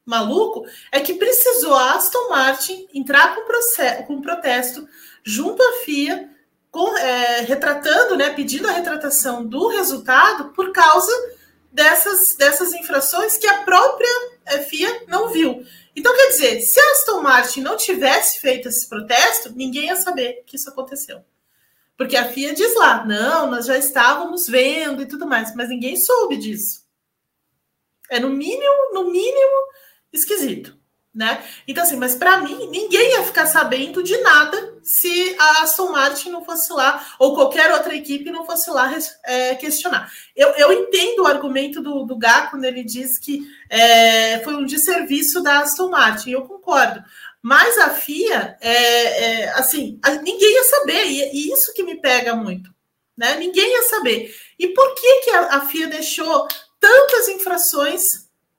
maluco 0.05 0.67
é 0.91 0.99
que 0.99 1.15
precisou 1.15 1.75
a 1.75 1.93
Aston 1.93 2.31
Martin 2.31 2.89
entrar 2.93 3.37
com, 3.37 3.45
processo, 3.45 4.07
com 4.09 4.21
protesto 4.21 4.89
junto 5.23 5.63
à 5.63 5.85
FIA 5.85 6.37
com, 6.71 6.97
é, 6.97 7.41
retratando, 7.43 8.17
né, 8.17 8.31
pedindo 8.31 8.69
a 8.69 8.73
retratação 8.73 9.45
do 9.45 9.69
resultado 9.69 10.51
por 10.53 10.73
causa 10.73 11.13
dessas, 11.73 12.37
dessas 12.37 12.73
infrações 12.73 13.37
que 13.37 13.47
a 13.47 13.63
própria 13.63 14.09
é, 14.47 14.59
FIA 14.59 15.05
não 15.07 15.29
viu. 15.31 15.65
Então, 15.97 16.15
quer 16.15 16.29
dizer, 16.29 16.61
se 16.61 16.79
a 16.79 16.93
Aston 16.93 17.21
Martin 17.21 17.61
não 17.61 17.77
tivesse 17.77 18.41
feito 18.41 18.69
esse 18.69 18.89
protesto, 18.89 19.53
ninguém 19.55 19.87
ia 19.87 19.97
saber 19.97 20.45
que 20.47 20.57
isso 20.57 20.69
aconteceu. 20.69 21.25
Porque 21.97 22.17
a 22.17 22.29
FIA 22.29 22.55
diz 22.55 22.77
lá, 22.77 23.05
não, 23.05 23.51
nós 23.51 23.67
já 23.67 23.77
estávamos 23.77 24.47
vendo 24.47 25.03
e 25.03 25.07
tudo 25.07 25.27
mais, 25.27 25.55
mas 25.57 25.69
ninguém 25.69 25.97
soube 25.97 26.37
disso. 26.37 26.87
É 28.09 28.21
no 28.21 28.31
mínimo, 28.31 28.93
no 28.95 29.11
mínimo, 29.11 29.57
esquisito 30.13 30.78
né? 31.19 31.43
Então, 31.67 31.83
assim, 31.83 31.97
mas 31.97 32.15
para 32.15 32.39
mim, 32.39 32.69
ninguém 32.71 33.15
ia 33.15 33.25
ficar 33.25 33.45
sabendo 33.47 34.05
de 34.05 34.17
nada 34.19 34.79
se 34.85 35.35
a 35.37 35.63
Aston 35.65 35.91
Martin 35.91 36.31
não 36.31 36.45
fosse 36.45 36.73
lá, 36.73 37.05
ou 37.19 37.35
qualquer 37.35 37.73
outra 37.73 37.93
equipe 37.93 38.31
não 38.31 38.47
fosse 38.47 38.71
lá 38.71 38.89
é, 39.25 39.57
questionar. 39.57 40.13
Eu, 40.37 40.51
eu 40.51 40.73
entendo 40.73 41.25
o 41.25 41.27
argumento 41.27 41.83
do, 41.83 42.05
do 42.05 42.17
Gá 42.17 42.47
quando 42.47 42.63
ele 42.65 42.85
diz 42.85 43.19
que 43.19 43.41
é, 43.69 44.39
foi 44.45 44.55
um 44.55 44.65
desserviço 44.65 45.43
da 45.43 45.59
Aston 45.59 45.91
Martin, 45.91 46.31
eu 46.31 46.43
concordo. 46.43 47.03
Mas 47.43 47.77
a 47.79 47.91
FIA, 47.91 48.57
é, 48.61 49.25
é 49.25 49.49
assim, 49.55 49.99
ninguém 50.23 50.55
ia 50.55 50.65
saber, 50.65 51.05
e, 51.05 51.33
e, 51.33 51.53
isso 51.53 51.75
que 51.75 51.83
me 51.83 52.01
pega 52.01 52.37
muito, 52.37 52.73
né? 53.17 53.35
Ninguém 53.35 53.73
ia 53.73 53.83
saber. 53.89 54.33
E 54.57 54.69
por 54.69 54.95
que, 54.95 55.21
que 55.23 55.31
a, 55.31 55.57
a 55.57 55.61
FIA 55.63 55.89
deixou 55.89 56.47
tantas 56.79 57.27
infrações 57.27 58.03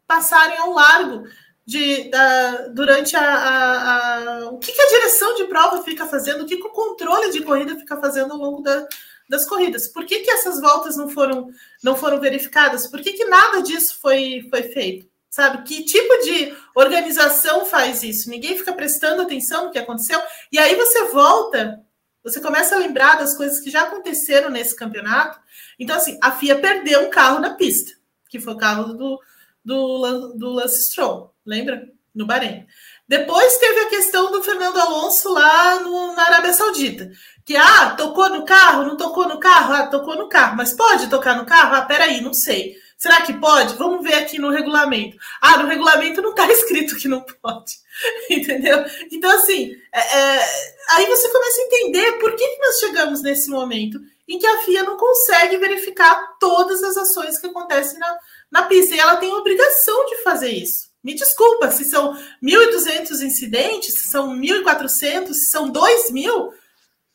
passarem 0.05 0.57
ao 0.57 0.73
largo? 0.73 1.23
De, 1.65 2.09
da, 2.09 2.67
durante 2.69 3.15
a, 3.15 3.21
a, 3.21 4.17
a, 4.17 4.49
O 4.49 4.57
que, 4.57 4.71
que, 4.71 4.81
a 4.81 4.89
direção 4.89 5.35
de 5.35 5.45
prova 5.45 5.83
fica 5.83 6.05
fazendo, 6.07 6.41
o 6.43 6.45
que, 6.45 6.57
que 6.57 6.67
o 6.67 6.71
controle 6.71 7.31
de 7.31 7.43
corrida 7.43 7.75
fica 7.75 7.97
fazendo 7.97 8.33
ao 8.33 8.39
longo 8.39 8.61
da, 8.61 8.87
das 9.29 9.45
corridas. 9.45 9.87
Por 9.87 10.05
que, 10.05 10.21
que 10.21 10.31
essas 10.31 10.59
voltas 10.59 10.97
não 10.97 11.07
foram, 11.07 11.49
não 11.83 11.95
foram 11.95 12.19
verificadas? 12.19 12.87
Por 12.87 12.99
que, 13.01 13.13
que 13.13 13.25
nada 13.25 13.61
disso 13.61 13.99
foi, 14.01 14.47
foi 14.49 14.63
feito? 14.63 15.07
Sabe? 15.29 15.61
Que 15.61 15.83
tipo 15.83 16.17
de 16.23 16.57
organização 16.73 17.63
faz 17.63 18.01
isso? 18.01 18.31
Ninguém 18.31 18.57
fica 18.57 18.73
prestando 18.73 19.21
atenção 19.21 19.65
no 19.65 19.71
que 19.71 19.77
aconteceu. 19.77 20.19
E 20.51 20.57
aí 20.57 20.75
você 20.75 21.03
volta, 21.09 21.79
você 22.23 22.41
começa 22.41 22.75
a 22.75 22.79
lembrar 22.79 23.19
das 23.19 23.37
coisas 23.37 23.59
que 23.59 23.69
já 23.69 23.83
aconteceram 23.83 24.49
nesse 24.49 24.75
campeonato. 24.75 25.39
Então, 25.77 25.95
assim, 25.95 26.17
a 26.19 26.31
FIA 26.31 26.59
perdeu 26.59 27.01
um 27.05 27.11
carro 27.11 27.39
na 27.39 27.53
pista, 27.53 27.91
que 28.27 28.39
foi 28.39 28.53
o 28.53 28.57
carro 28.57 28.93
do, 28.93 29.19
do, 29.63 30.33
do 30.35 30.49
Lance 30.49 30.83
Stroll 30.83 31.33
lembra? 31.49 31.89
No 32.13 32.25
Bahrein. 32.25 32.65
Depois 33.07 33.57
teve 33.57 33.79
a 33.81 33.89
questão 33.89 34.31
do 34.31 34.43
Fernando 34.43 34.79
Alonso 34.79 35.31
lá 35.31 35.79
no, 35.79 36.15
na 36.15 36.23
Arábia 36.23 36.53
Saudita. 36.53 37.09
Que, 37.45 37.55
ah, 37.55 37.95
tocou 37.97 38.29
no 38.29 38.45
carro, 38.45 38.83
não 38.83 38.97
tocou 38.97 39.27
no 39.27 39.39
carro? 39.39 39.73
Ah, 39.73 39.87
tocou 39.87 40.15
no 40.15 40.27
carro. 40.27 40.57
Mas 40.57 40.73
pode 40.73 41.09
tocar 41.09 41.35
no 41.37 41.45
carro? 41.45 41.75
Ah, 41.75 41.81
peraí, 41.83 42.21
não 42.21 42.33
sei. 42.33 42.75
Será 42.97 43.21
que 43.21 43.33
pode? 43.33 43.75
Vamos 43.75 44.03
ver 44.03 44.15
aqui 44.15 44.37
no 44.39 44.51
regulamento. 44.51 45.17
Ah, 45.39 45.57
no 45.57 45.67
regulamento 45.67 46.21
não 46.21 46.31
está 46.31 46.45
escrito 46.51 46.97
que 46.97 47.07
não 47.07 47.21
pode. 47.21 47.73
Entendeu? 48.29 48.83
Então, 49.11 49.31
assim, 49.31 49.75
é, 49.93 49.99
é, 49.99 50.49
aí 50.91 51.05
você 51.05 51.29
começa 51.29 51.61
a 51.61 51.65
entender 51.65 52.11
por 52.13 52.35
que, 52.35 52.57
nós 52.59 52.79
chegamos 52.79 53.21
nesse 53.21 53.49
momento 53.49 53.99
em 54.27 54.37
que 54.37 54.45
a 54.45 54.59
FIA 54.59 54.83
não 54.83 54.97
consegue 54.97 55.57
verificar 55.57 56.37
todas 56.39 56.83
as 56.83 56.97
ações 56.97 57.39
que 57.39 57.47
acontecem 57.47 57.97
na, 57.97 58.17
na 58.51 58.63
pista. 58.63 58.95
E 58.95 58.99
ela 58.99 59.17
tem 59.17 59.33
obrigação 59.33 60.05
de 60.05 60.23
fazer 60.23 60.51
isso. 60.51 60.89
Me 61.03 61.13
desculpa, 61.13 61.71
se 61.71 61.85
são 61.85 62.13
1.200 62.43 63.21
incidentes, 63.21 63.93
se 63.93 64.09
são 64.09 64.35
1.400, 64.35 65.33
se 65.33 65.49
são 65.49 65.71
2.000, 65.71 66.51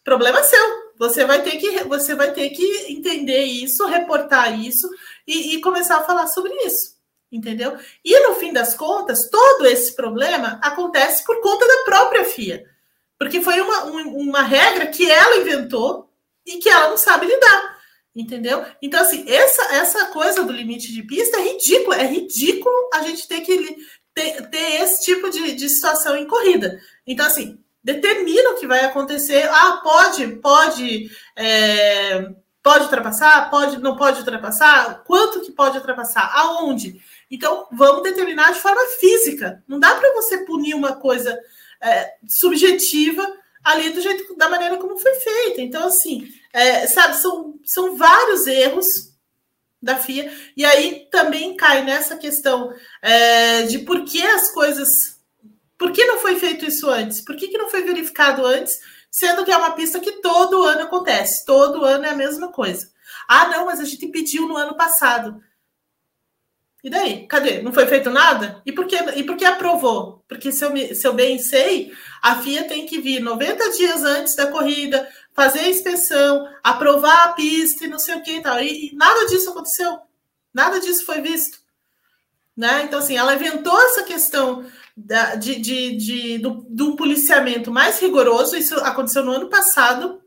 problema 0.02 0.42
seu. 0.42 0.84
Você 0.98 1.24
vai 1.24 1.42
ter 1.42 1.56
que, 1.56 1.84
você 1.84 2.14
vai 2.14 2.32
ter 2.32 2.50
que 2.50 2.92
entender 2.92 3.42
isso, 3.44 3.84
reportar 3.86 4.58
isso 4.58 4.88
e, 5.26 5.54
e 5.54 5.60
começar 5.60 5.98
a 5.98 6.04
falar 6.04 6.26
sobre 6.28 6.52
isso. 6.64 6.94
Entendeu? 7.30 7.76
E 8.04 8.28
no 8.28 8.36
fim 8.36 8.52
das 8.52 8.74
contas, 8.74 9.28
todo 9.28 9.66
esse 9.66 9.94
problema 9.96 10.60
acontece 10.62 11.24
por 11.24 11.40
conta 11.40 11.66
da 11.66 11.82
própria 11.84 12.24
FIA. 12.24 12.64
Porque 13.18 13.40
foi 13.40 13.60
uma, 13.60 13.84
uma 13.84 14.42
regra 14.42 14.86
que 14.86 15.10
ela 15.10 15.38
inventou 15.38 16.08
e 16.46 16.58
que 16.58 16.68
ela 16.68 16.90
não 16.90 16.96
sabe 16.96 17.26
lidar. 17.26 17.73
Entendeu? 18.14 18.64
Então, 18.80 19.00
assim, 19.00 19.24
essa, 19.28 19.74
essa 19.74 20.06
coisa 20.06 20.44
do 20.44 20.52
limite 20.52 20.92
de 20.92 21.02
pista 21.02 21.36
é 21.36 21.52
ridículo. 21.52 21.94
É 21.94 22.06
ridículo 22.06 22.74
a 22.94 23.02
gente 23.02 23.26
ter 23.26 23.40
que 23.40 23.76
ter, 24.14 24.48
ter 24.48 24.82
esse 24.82 25.04
tipo 25.04 25.28
de, 25.28 25.54
de 25.54 25.68
situação 25.68 26.16
em 26.16 26.26
corrida. 26.26 26.80
Então, 27.04 27.26
assim, 27.26 27.58
determina 27.82 28.50
o 28.50 28.54
que 28.54 28.66
vai 28.66 28.84
acontecer. 28.84 29.48
Ah, 29.50 29.80
pode, 29.82 30.26
pode, 30.36 31.10
é, 31.36 32.30
pode 32.62 32.84
ultrapassar, 32.84 33.50
pode, 33.50 33.78
não 33.80 33.96
pode 33.96 34.20
ultrapassar, 34.20 35.02
quanto 35.04 35.40
que 35.40 35.50
pode 35.50 35.76
ultrapassar, 35.76 36.30
aonde. 36.34 37.00
Então, 37.28 37.66
vamos 37.72 38.04
determinar 38.04 38.52
de 38.52 38.60
forma 38.60 38.80
física. 39.00 39.62
Não 39.66 39.80
dá 39.80 39.94
para 39.96 40.14
você 40.14 40.44
punir 40.44 40.74
uma 40.74 40.94
coisa 40.94 41.36
é, 41.82 42.14
subjetiva 42.28 43.26
ali 43.64 43.90
do 43.90 44.00
jeito, 44.00 44.36
da 44.36 44.48
maneira 44.48 44.76
como 44.76 44.96
foi 44.98 45.14
feita. 45.14 45.60
Então, 45.60 45.86
assim, 45.86 46.28
é, 46.54 46.86
sabe, 46.86 47.16
são, 47.16 47.58
são 47.64 47.96
vários 47.96 48.46
erros 48.46 49.12
da 49.82 49.96
FIA, 49.96 50.32
e 50.56 50.64
aí 50.64 51.08
também 51.10 51.56
cai 51.56 51.82
nessa 51.82 52.16
questão 52.16 52.72
é, 53.02 53.62
de 53.62 53.80
por 53.80 54.04
que 54.04 54.22
as 54.22 54.52
coisas. 54.52 55.18
Por 55.76 55.90
que 55.90 56.06
não 56.06 56.18
foi 56.18 56.36
feito 56.36 56.64
isso 56.64 56.88
antes? 56.88 57.20
Por 57.20 57.36
que, 57.36 57.48
que 57.48 57.58
não 57.58 57.68
foi 57.68 57.82
verificado 57.82 58.46
antes, 58.46 58.78
sendo 59.10 59.44
que 59.44 59.50
é 59.50 59.56
uma 59.56 59.72
pista 59.72 59.98
que 59.98 60.22
todo 60.22 60.62
ano 60.62 60.82
acontece, 60.82 61.44
todo 61.44 61.84
ano 61.84 62.06
é 62.06 62.10
a 62.10 62.16
mesma 62.16 62.52
coisa. 62.52 62.88
Ah, 63.28 63.48
não, 63.48 63.66
mas 63.66 63.80
a 63.80 63.84
gente 63.84 64.06
pediu 64.06 64.46
no 64.46 64.56
ano 64.56 64.76
passado. 64.76 65.42
E 66.84 66.90
daí? 66.90 67.26
Cadê? 67.26 67.62
Não 67.62 67.72
foi 67.72 67.86
feito 67.86 68.10
nada? 68.10 68.62
E 68.66 68.70
por 68.70 68.86
que, 68.86 68.96
e 69.16 69.24
por 69.24 69.36
que 69.36 69.44
aprovou? 69.46 70.22
Porque, 70.28 70.52
se 70.52 70.62
eu, 70.62 70.70
me, 70.70 70.94
se 70.94 71.06
eu 71.06 71.14
bem 71.14 71.38
sei, 71.38 71.92
a 72.20 72.36
FIA 72.36 72.64
tem 72.64 72.84
que 72.84 73.00
vir 73.00 73.20
90 73.20 73.70
dias 73.70 74.04
antes 74.04 74.34
da 74.34 74.48
corrida, 74.48 75.08
fazer 75.34 75.60
a 75.60 75.68
inspeção, 75.68 76.48
aprovar 76.62 77.24
a 77.24 77.32
pista 77.32 77.84
e 77.84 77.88
não 77.88 77.98
sei 77.98 78.14
o 78.14 78.22
que 78.22 78.36
e 78.36 78.42
tal. 78.42 78.60
E, 78.60 78.92
e 78.92 78.94
nada 78.94 79.26
disso 79.26 79.50
aconteceu. 79.50 79.98
Nada 80.52 80.80
disso 80.80 81.04
foi 81.04 81.20
visto. 81.20 81.58
Né? 82.56 82.84
Então, 82.84 83.00
assim, 83.00 83.16
ela 83.16 83.34
inventou 83.34 83.78
essa 83.82 84.04
questão 84.04 84.64
da, 84.96 85.34
de, 85.34 85.56
de, 85.56 85.96
de, 85.96 86.38
do, 86.38 86.64
do 86.68 86.94
policiamento 86.94 87.70
mais 87.72 88.00
rigoroso. 88.00 88.56
Isso 88.56 88.76
aconteceu 88.76 89.24
no 89.24 89.32
ano 89.32 89.48
passado, 89.48 90.22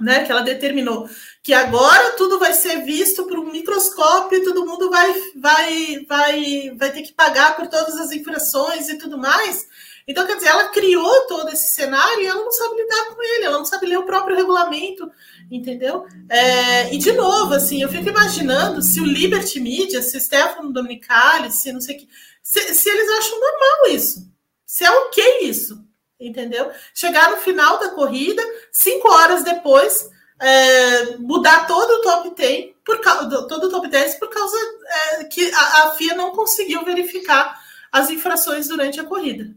né? 0.00 0.24
Que 0.24 0.32
ela 0.32 0.40
determinou 0.40 1.08
que 1.42 1.52
agora 1.52 2.12
tudo 2.12 2.38
vai 2.38 2.54
ser 2.54 2.84
visto 2.84 3.24
por 3.24 3.38
um 3.38 3.50
microscópio 3.50 4.38
e 4.38 4.44
todo 4.44 4.64
mundo 4.64 4.88
vai, 4.88 5.12
vai, 5.36 6.06
vai, 6.08 6.74
vai 6.76 6.90
ter 6.90 7.02
que 7.02 7.12
pagar 7.12 7.54
por 7.54 7.66
todas 7.66 7.96
as 7.98 8.12
infrações 8.12 8.88
e 8.88 8.96
tudo 8.96 9.18
mais. 9.18 9.66
Então, 10.06 10.26
quer 10.26 10.36
dizer, 10.36 10.48
ela 10.48 10.68
criou 10.68 11.26
todo 11.26 11.48
esse 11.50 11.74
cenário 11.74 12.20
e 12.20 12.26
ela 12.26 12.42
não 12.42 12.50
sabe 12.50 12.76
lidar 12.76 13.06
com 13.06 13.22
ele, 13.22 13.44
ela 13.44 13.58
não 13.58 13.64
sabe 13.64 13.86
ler 13.86 13.98
o 13.98 14.06
próprio 14.06 14.36
regulamento, 14.36 15.10
entendeu? 15.50 16.06
É, 16.28 16.92
e, 16.92 16.98
de 16.98 17.12
novo, 17.12 17.54
assim, 17.54 17.82
eu 17.82 17.88
fico 17.88 18.08
imaginando 18.08 18.82
se 18.82 19.00
o 19.00 19.04
Liberty 19.04 19.60
Media, 19.60 20.02
se 20.02 20.16
o 20.16 20.20
Stefano 20.20 20.72
Dominicali, 20.72 21.50
se 21.50 21.72
não 21.72 21.80
sei 21.80 21.96
o 21.96 21.98
que, 21.98 22.08
se, 22.42 22.74
se 22.74 22.88
eles 22.88 23.08
acham 23.18 23.38
normal 23.38 23.94
isso, 23.94 24.28
se 24.66 24.84
é 24.84 24.90
ok 24.90 25.40
isso, 25.42 25.84
entendeu? 26.18 26.70
Chegar 26.94 27.30
no 27.30 27.36
final 27.36 27.78
da 27.78 27.90
corrida, 27.90 28.42
cinco 28.72 29.08
horas 29.08 29.44
depois, 29.44 30.10
é, 30.40 31.16
mudar 31.18 31.66
todo 31.66 31.90
o 31.90 32.00
top 32.00 32.34
10 32.34 32.72
por 32.84 33.00
causa 33.00 33.46
todo 33.46 33.64
o 33.64 33.70
top 33.70 33.88
10 33.88 34.16
por 34.16 34.28
causa 34.28 34.56
é, 35.20 35.24
que 35.24 35.52
a, 35.52 35.82
a, 35.84 35.90
FIA 35.92 36.16
não 36.16 36.32
conseguiu 36.32 36.84
verificar 36.84 37.62
as 37.92 38.10
infrações 38.10 38.66
durante 38.66 38.98
a 38.98 39.04
corrida. 39.04 39.54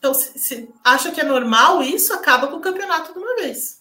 Então, 0.00 0.14
se, 0.14 0.38
se 0.38 0.68
acha 0.82 1.12
que 1.12 1.20
é 1.20 1.24
normal 1.24 1.82
isso, 1.82 2.14
acaba 2.14 2.48
com 2.48 2.56
o 2.56 2.60
campeonato 2.60 3.12
de 3.12 3.18
uma 3.18 3.36
vez. 3.36 3.80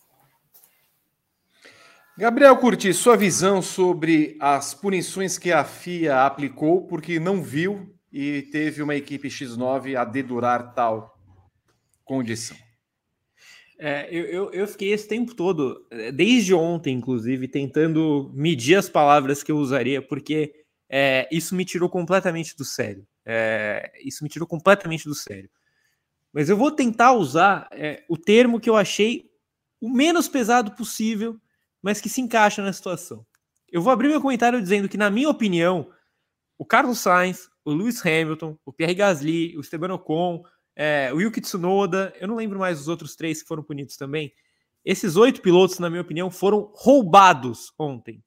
Gabriel 2.17 2.57
Curti, 2.57 2.93
sua 2.93 3.15
visão 3.15 3.61
sobre 3.61 4.35
as 4.41 4.73
punições 4.73 5.37
que 5.37 5.53
a 5.53 5.63
FIA 5.63 6.25
aplicou 6.25 6.85
porque 6.85 7.17
não 7.21 7.41
viu 7.41 7.95
e 8.11 8.41
teve 8.51 8.83
uma 8.83 8.95
equipe 8.95 9.29
X9 9.29 9.95
a 9.95 10.03
dedurar 10.03 10.73
tal 10.73 11.17
condição. 12.03 12.57
É, 13.79 14.09
eu, 14.11 14.25
eu, 14.25 14.51
eu, 14.51 14.67
fiquei 14.67 14.91
esse 14.91 15.07
tempo 15.07 15.33
todo, 15.33 15.87
é, 15.89 16.11
desde 16.11 16.53
ontem, 16.53 16.97
inclusive, 16.97 17.47
tentando 17.47 18.29
medir 18.35 18.75
as 18.75 18.89
palavras 18.89 19.41
que 19.41 19.53
eu 19.53 19.57
usaria, 19.57 20.01
porque 20.01 20.53
é, 20.89 21.25
isso 21.31 21.55
me 21.55 21.63
tirou 21.63 21.89
completamente 21.89 22.57
do 22.57 22.65
sério. 22.65 23.07
É, 23.25 23.89
isso 24.03 24.21
me 24.21 24.29
tirou 24.29 24.45
completamente 24.45 25.05
do 25.05 25.15
sério. 25.15 25.49
Mas 26.33 26.49
eu 26.49 26.57
vou 26.57 26.71
tentar 26.71 27.13
usar 27.13 27.67
é, 27.71 28.03
o 28.07 28.17
termo 28.17 28.59
que 28.59 28.69
eu 28.69 28.75
achei 28.75 29.29
o 29.81 29.89
menos 29.89 30.27
pesado 30.27 30.71
possível, 30.71 31.39
mas 31.81 32.01
que 32.01 32.09
se 32.09 32.21
encaixa 32.21 32.61
na 32.61 32.73
situação. 32.73 33.25
Eu 33.71 33.81
vou 33.81 33.91
abrir 33.91 34.09
meu 34.09 34.21
comentário 34.21 34.61
dizendo 34.61 34.89
que, 34.89 34.97
na 34.97 35.09
minha 35.09 35.29
opinião, 35.29 35.91
o 36.57 36.65
Carlos 36.65 36.99
Sainz, 36.99 37.49
o 37.63 37.71
Lewis 37.71 38.05
Hamilton, 38.05 38.57
o 38.65 38.73
Pierre 38.73 38.95
Gasly, 38.95 39.57
o 39.57 39.61
Esteban 39.61 39.93
Ocon, 39.93 40.43
é, 40.75 41.11
o 41.13 41.21
Yuki 41.21 41.41
Tsunoda, 41.41 42.13
eu 42.19 42.27
não 42.27 42.35
lembro 42.35 42.59
mais 42.59 42.79
os 42.79 42.87
outros 42.87 43.15
três 43.15 43.41
que 43.41 43.47
foram 43.47 43.63
punidos 43.63 43.95
também. 43.95 44.33
Esses 44.83 45.15
oito 45.15 45.41
pilotos, 45.41 45.79
na 45.79 45.89
minha 45.89 46.01
opinião, 46.01 46.31
foram 46.31 46.71
roubados 46.73 47.73
ontem. 47.77 48.23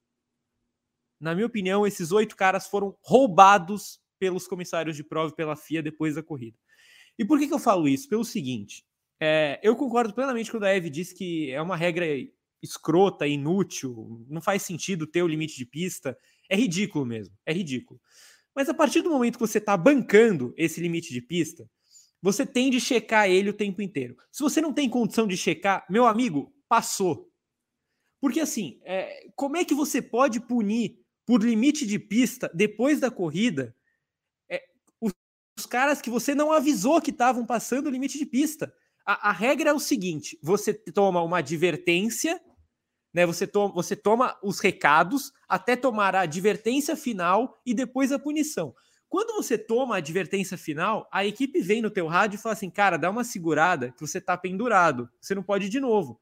Na 1.19 1.33
minha 1.33 1.47
opinião, 1.47 1.85
esses 1.85 2.11
oito 2.11 2.35
caras 2.35 2.67
foram 2.67 2.95
roubados 3.01 3.99
pelos 4.19 4.47
comissários 4.47 4.95
de 4.95 5.03
prova 5.03 5.31
e 5.31 5.35
pela 5.35 5.55
FIA 5.55 5.81
depois 5.81 6.15
da 6.15 6.23
corrida. 6.23 6.57
E 7.17 7.25
por 7.25 7.39
que, 7.39 7.47
que 7.47 7.53
eu 7.53 7.59
falo 7.59 7.87
isso? 7.87 8.09
Pelo 8.09 8.25
seguinte, 8.25 8.85
é, 9.19 9.59
eu 9.63 9.75
concordo 9.75 10.13
plenamente 10.13 10.51
quando 10.51 10.63
a 10.63 10.75
Eve 10.75 10.89
diz 10.89 11.13
que 11.13 11.51
é 11.51 11.61
uma 11.61 11.75
regra 11.75 12.05
escrota, 12.61 13.27
inútil, 13.27 14.25
não 14.29 14.41
faz 14.41 14.63
sentido 14.63 15.05
ter 15.05 15.21
o 15.21 15.27
limite 15.27 15.55
de 15.55 15.65
pista. 15.65 16.17
É 16.49 16.55
ridículo 16.55 17.05
mesmo, 17.05 17.35
é 17.45 17.53
ridículo. 17.53 17.99
Mas 18.55 18.69
a 18.69 18.73
partir 18.73 19.01
do 19.01 19.09
momento 19.09 19.35
que 19.35 19.47
você 19.47 19.57
está 19.57 19.75
bancando 19.75 20.53
esse 20.57 20.79
limite 20.79 21.11
de 21.11 21.21
pista, 21.21 21.69
você 22.21 22.45
tem 22.45 22.69
de 22.69 22.79
checar 22.79 23.29
ele 23.29 23.49
o 23.49 23.53
tempo 23.53 23.81
inteiro. 23.81 24.15
Se 24.31 24.41
você 24.41 24.61
não 24.61 24.71
tem 24.71 24.89
condição 24.89 25.27
de 25.27 25.35
checar, 25.35 25.85
meu 25.89 26.05
amigo, 26.05 26.53
passou. 26.69 27.29
Porque 28.21 28.39
assim, 28.39 28.79
é, 28.85 29.27
como 29.35 29.57
é 29.57 29.65
que 29.65 29.75
você 29.75 30.01
pode 30.01 30.39
punir 30.39 30.99
por 31.25 31.43
limite 31.43 31.85
de 31.85 31.99
pista 31.99 32.49
depois 32.53 32.99
da 32.99 33.11
corrida 33.11 33.75
caras 35.73 35.99
que 35.99 36.09
você 36.11 36.35
não 36.35 36.51
avisou 36.51 37.01
que 37.01 37.09
estavam 37.09 37.47
passando 37.47 37.87
o 37.87 37.89
limite 37.89 38.19
de 38.19 38.27
pista? 38.27 38.71
A, 39.03 39.29
a, 39.29 39.31
regra 39.31 39.71
é 39.71 39.73
o 39.73 39.79
seguinte: 39.79 40.37
você 40.39 40.71
toma 40.71 41.19
uma 41.23 41.39
advertência, 41.39 42.39
né? 43.11 43.25
Você, 43.25 43.47
to, 43.47 43.73
você 43.73 43.95
toma 43.95 44.37
os 44.43 44.59
recados 44.59 45.33
até 45.49 45.75
tomar 45.75 46.15
a 46.15 46.21
advertência 46.21 46.95
final 46.95 47.59
e 47.65 47.73
depois 47.73 48.11
a 48.11 48.19
punição. 48.19 48.75
Quando 49.09 49.33
você 49.33 49.57
toma 49.57 49.95
a 49.95 49.97
advertência 49.97 50.59
final, 50.59 51.09
a 51.11 51.25
equipe 51.25 51.59
vem 51.59 51.81
no 51.81 51.89
teu 51.89 52.05
rádio 52.05 52.37
e 52.37 52.39
fala 52.39 52.53
assim, 52.53 52.69
cara, 52.69 52.95
dá 52.95 53.09
uma 53.09 53.23
segurada 53.23 53.91
que 53.91 54.01
você 54.01 54.21
tá 54.21 54.37
pendurado, 54.37 55.09
você 55.19 55.33
não 55.33 55.41
pode 55.41 55.65
ir 55.65 55.69
de 55.69 55.79
novo. 55.79 56.21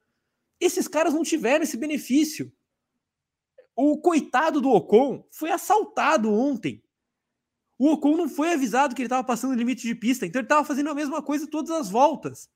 Esses 0.62 0.88
caras 0.88 1.14
não 1.14 1.24
tiveram 1.24 1.64
esse 1.64 1.76
benefício. 1.76 2.54
O 3.76 4.00
coitado 4.00 4.62
do 4.62 4.70
Ocon 4.70 5.26
foi 5.30 5.52
assaltado 5.52 6.34
ontem. 6.34 6.82
O 7.82 7.94
Ocon 7.94 8.16
não 8.16 8.30
foi 8.30 8.54
avisado 8.54 8.94
que 8.94 9.02
ele 9.02 9.08
estava 9.08 9.24
passando 9.24 9.54
o 9.54 9.56
limite 9.56 9.88
de 9.88 9.96
pista, 9.96 10.24
então 10.24 10.40
ele 10.40 10.46
estava 10.46 10.64
fazendo 10.64 10.92
a 10.92 10.94
mesma 10.94 11.20
coisa 11.20 11.48
todas 11.48 11.72
as 11.72 11.90
voltas. 11.90 12.48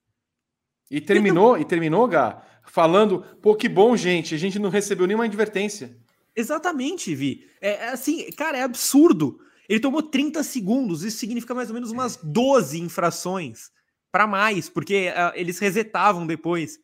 E 0.92 1.02
terminou, 1.02 1.54
então... 1.54 1.62
e 1.62 1.66
terminou, 1.66 2.08
Gá, 2.08 2.44
falando, 2.64 3.26
pô, 3.42 3.56
que 3.56 3.68
bom, 3.68 3.98
gente, 3.98 4.36
a 4.36 4.38
gente 4.38 4.60
não 4.60 4.70
recebeu 4.70 5.08
nenhuma 5.08 5.26
advertência. 5.26 5.98
Exatamente, 6.36 7.16
Vi. 7.16 7.50
É, 7.60 7.70
é 7.72 7.90
assim, 7.90 8.32
cara, 8.34 8.60
é 8.60 8.62
absurdo. 8.62 9.40
Ele 9.68 9.80
tomou 9.80 10.04
30 10.04 10.44
segundos, 10.44 11.04
isso 11.04 11.18
significa 11.18 11.56
mais 11.56 11.70
ou 11.70 11.74
menos 11.74 11.90
umas 11.90 12.18
12 12.18 12.80
infrações 12.80 13.72
para 14.12 14.28
mais, 14.28 14.70
porque 14.70 15.08
uh, 15.10 15.34
eles 15.34 15.58
resetavam 15.58 16.28
depois. 16.28 16.78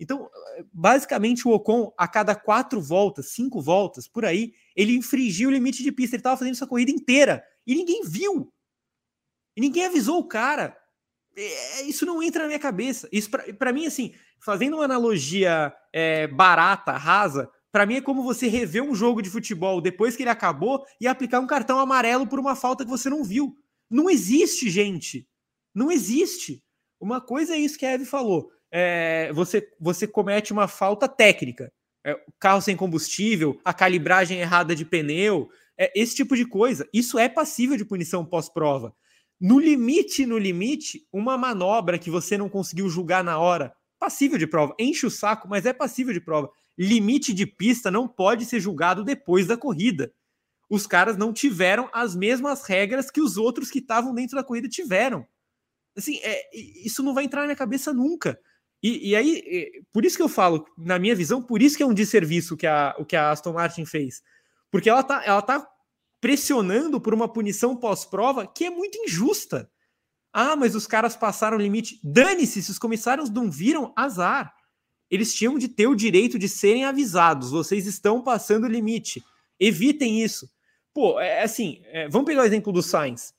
Então, 0.00 0.28
basicamente, 0.72 1.46
o 1.46 1.52
Ocon, 1.52 1.94
a 1.96 2.08
cada 2.08 2.34
quatro 2.34 2.80
voltas, 2.80 3.28
cinco 3.28 3.62
voltas, 3.62 4.08
por 4.08 4.24
aí, 4.24 4.52
ele 4.74 4.96
infringiu 4.96 5.48
o 5.48 5.52
limite 5.52 5.84
de 5.84 5.92
pista. 5.92 6.16
Ele 6.16 6.22
estava 6.22 6.36
fazendo 6.36 6.54
essa 6.54 6.66
corrida 6.66 6.90
inteira 6.90 7.44
e 7.66 7.74
ninguém 7.74 8.02
viu. 8.04 8.52
E 9.56 9.60
ninguém 9.60 9.86
avisou 9.86 10.18
o 10.18 10.28
cara. 10.28 10.76
É, 11.36 11.82
isso 11.82 12.06
não 12.06 12.22
entra 12.22 12.42
na 12.42 12.48
minha 12.48 12.58
cabeça. 12.58 13.08
Isso, 13.12 13.30
para 13.30 13.72
mim, 13.72 13.86
assim, 13.86 14.14
fazendo 14.38 14.74
uma 14.74 14.84
analogia 14.84 15.74
é, 15.92 16.26
barata, 16.26 16.92
rasa, 16.92 17.50
para 17.72 17.86
mim 17.86 17.96
é 17.96 18.00
como 18.00 18.22
você 18.22 18.46
rever 18.46 18.82
um 18.82 18.94
jogo 18.94 19.20
de 19.20 19.30
futebol 19.30 19.80
depois 19.80 20.16
que 20.16 20.22
ele 20.22 20.30
acabou 20.30 20.84
e 21.00 21.08
aplicar 21.08 21.40
um 21.40 21.46
cartão 21.46 21.78
amarelo 21.78 22.26
por 22.26 22.38
uma 22.38 22.54
falta 22.54 22.84
que 22.84 22.90
você 22.90 23.10
não 23.10 23.24
viu. 23.24 23.56
Não 23.90 24.08
existe, 24.08 24.70
gente. 24.70 25.26
Não 25.74 25.90
existe. 25.90 26.62
Uma 27.00 27.20
coisa 27.20 27.54
é 27.54 27.58
isso 27.58 27.78
que 27.78 27.84
a 27.84 27.92
Eve 27.92 28.04
falou. 28.04 28.50
É, 28.70 29.32
você, 29.32 29.68
você 29.80 30.06
comete 30.06 30.52
uma 30.52 30.68
falta 30.68 31.08
técnica. 31.08 31.72
É, 32.06 32.16
carro 32.38 32.60
sem 32.60 32.76
combustível, 32.76 33.58
a 33.64 33.72
calibragem 33.72 34.38
errada 34.38 34.76
de 34.76 34.84
pneu, 34.84 35.48
é, 35.78 35.92
esse 35.94 36.14
tipo 36.14 36.36
de 36.36 36.46
coisa. 36.46 36.88
Isso 36.92 37.18
é 37.18 37.28
passível 37.28 37.76
de 37.76 37.84
punição 37.84 38.24
pós-prova. 38.24 38.94
No 39.40 39.58
limite, 39.58 40.24
no 40.24 40.38
limite, 40.38 41.06
uma 41.12 41.36
manobra 41.36 41.98
que 41.98 42.10
você 42.10 42.38
não 42.38 42.48
conseguiu 42.48 42.88
julgar 42.88 43.22
na 43.24 43.38
hora, 43.38 43.74
passível 43.98 44.38
de 44.38 44.46
prova. 44.46 44.74
Enche 44.78 45.06
o 45.06 45.10
saco, 45.10 45.48
mas 45.48 45.66
é 45.66 45.72
passível 45.72 46.12
de 46.12 46.20
prova 46.20 46.50
limite 46.76 47.32
de 47.32 47.46
pista 47.46 47.90
não 47.90 48.06
pode 48.08 48.44
ser 48.44 48.60
julgado 48.60 49.04
depois 49.04 49.46
da 49.46 49.56
corrida. 49.56 50.12
Os 50.68 50.86
caras 50.86 51.16
não 51.16 51.32
tiveram 51.32 51.88
as 51.92 52.16
mesmas 52.16 52.64
regras 52.64 53.10
que 53.10 53.20
os 53.20 53.36
outros 53.36 53.70
que 53.70 53.78
estavam 53.78 54.14
dentro 54.14 54.36
da 54.36 54.44
corrida 54.44 54.68
tiveram. 54.68 55.26
Assim, 55.96 56.18
é, 56.22 56.42
isso 56.52 57.02
não 57.02 57.14
vai 57.14 57.24
entrar 57.24 57.42
na 57.42 57.48
minha 57.48 57.56
cabeça 57.56 57.92
nunca. 57.92 58.38
E, 58.82 59.10
e, 59.10 59.16
aí, 59.16 59.82
por 59.92 60.04
isso 60.04 60.16
que 60.16 60.22
eu 60.22 60.28
falo, 60.28 60.66
na 60.76 60.98
minha 60.98 61.14
visão, 61.14 61.42
por 61.42 61.62
isso 61.62 61.76
que 61.76 61.82
é 61.82 61.86
um 61.86 61.94
desserviço 61.94 62.56
que 62.56 62.66
a, 62.66 62.94
o 62.98 63.04
que 63.04 63.16
a 63.16 63.30
Aston 63.30 63.52
Martin 63.52 63.86
fez. 63.86 64.22
Porque 64.74 64.90
ela 64.90 65.04
tá, 65.04 65.22
ela 65.24 65.40
tá 65.40 65.64
pressionando 66.20 67.00
por 67.00 67.14
uma 67.14 67.32
punição 67.32 67.76
pós-prova 67.76 68.44
que 68.44 68.64
é 68.64 68.70
muito 68.70 68.98
injusta. 68.98 69.70
Ah, 70.32 70.56
mas 70.56 70.74
os 70.74 70.84
caras 70.84 71.14
passaram 71.14 71.56
o 71.56 71.60
limite. 71.60 72.00
Dane-se, 72.02 72.60
se 72.60 72.72
os 72.72 72.78
comissários 72.78 73.30
não 73.30 73.48
viram, 73.48 73.92
azar 73.94 74.52
eles 75.14 75.32
tinham 75.32 75.56
de 75.56 75.68
ter 75.68 75.86
o 75.86 75.94
direito 75.94 76.36
de 76.36 76.48
serem 76.48 76.84
avisados. 76.84 77.52
Vocês 77.52 77.86
estão 77.86 78.20
passando 78.20 78.64
o 78.64 78.68
limite. 78.68 79.22
Evitem 79.60 80.24
isso. 80.24 80.50
Pô, 80.92 81.20
é, 81.20 81.40
é 81.40 81.42
assim, 81.44 81.80
é, 81.84 82.08
vamos 82.08 82.26
pegar 82.26 82.42
o 82.42 82.44
exemplo 82.44 82.72
do 82.72 82.82
Sainz. 82.82 83.32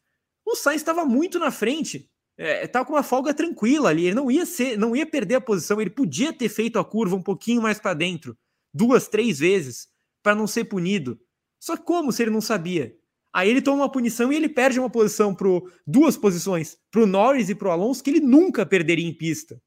O 0.45 0.56
Sainz 0.56 0.80
estava 0.80 1.03
muito 1.03 1.38
na 1.38 1.52
frente, 1.52 2.10
é, 2.38 2.66
com 2.66 2.94
uma 2.94 3.03
folga 3.03 3.34
tranquila 3.34 3.90
ali. 3.90 4.06
Ele 4.06 4.16
não 4.16 4.32
ia 4.32 4.45
ser, 4.45 4.78
não 4.78 4.95
ia 4.95 5.06
perder 5.06 5.36
a 5.36 5.41
posição. 5.41 5.82
Ele 5.82 5.90
podia 5.90 6.32
ter 6.32 6.48
feito 6.48 6.80
a 6.80 6.86
curva 6.86 7.18
um 7.18 7.22
pouquinho 7.22 7.62
mais 7.62 7.78
para 7.78 7.94
dentro, 7.94 8.38
duas, 8.74 9.10
três 9.10 9.40
vezes, 9.40 9.90
para 10.24 10.34
não 10.34 10.48
ser 10.48 10.66
punido. 10.66 11.20
Só 11.66 11.76
como 11.76 12.12
se 12.12 12.22
ele 12.22 12.30
não 12.30 12.42
sabia? 12.42 12.96
Aí 13.34 13.50
ele 13.50 13.60
toma 13.60 13.82
uma 13.82 13.92
punição 13.92 14.32
e 14.32 14.36
ele 14.36 14.48
perde 14.48 14.80
uma 14.80 14.88
posição 14.88 15.34
pro 15.34 15.68
duas 15.86 16.16
posições, 16.16 16.78
para 16.92 17.02
o 17.02 17.08
Norris 17.08 17.50
e 17.50 17.56
para 17.56 17.70
o 17.70 17.72
Alonso, 17.72 18.04
que 18.04 18.12
ele 18.12 18.20
nunca 18.20 18.68
perderia 18.68 19.08
em 19.08 19.12
pista. 19.12 19.60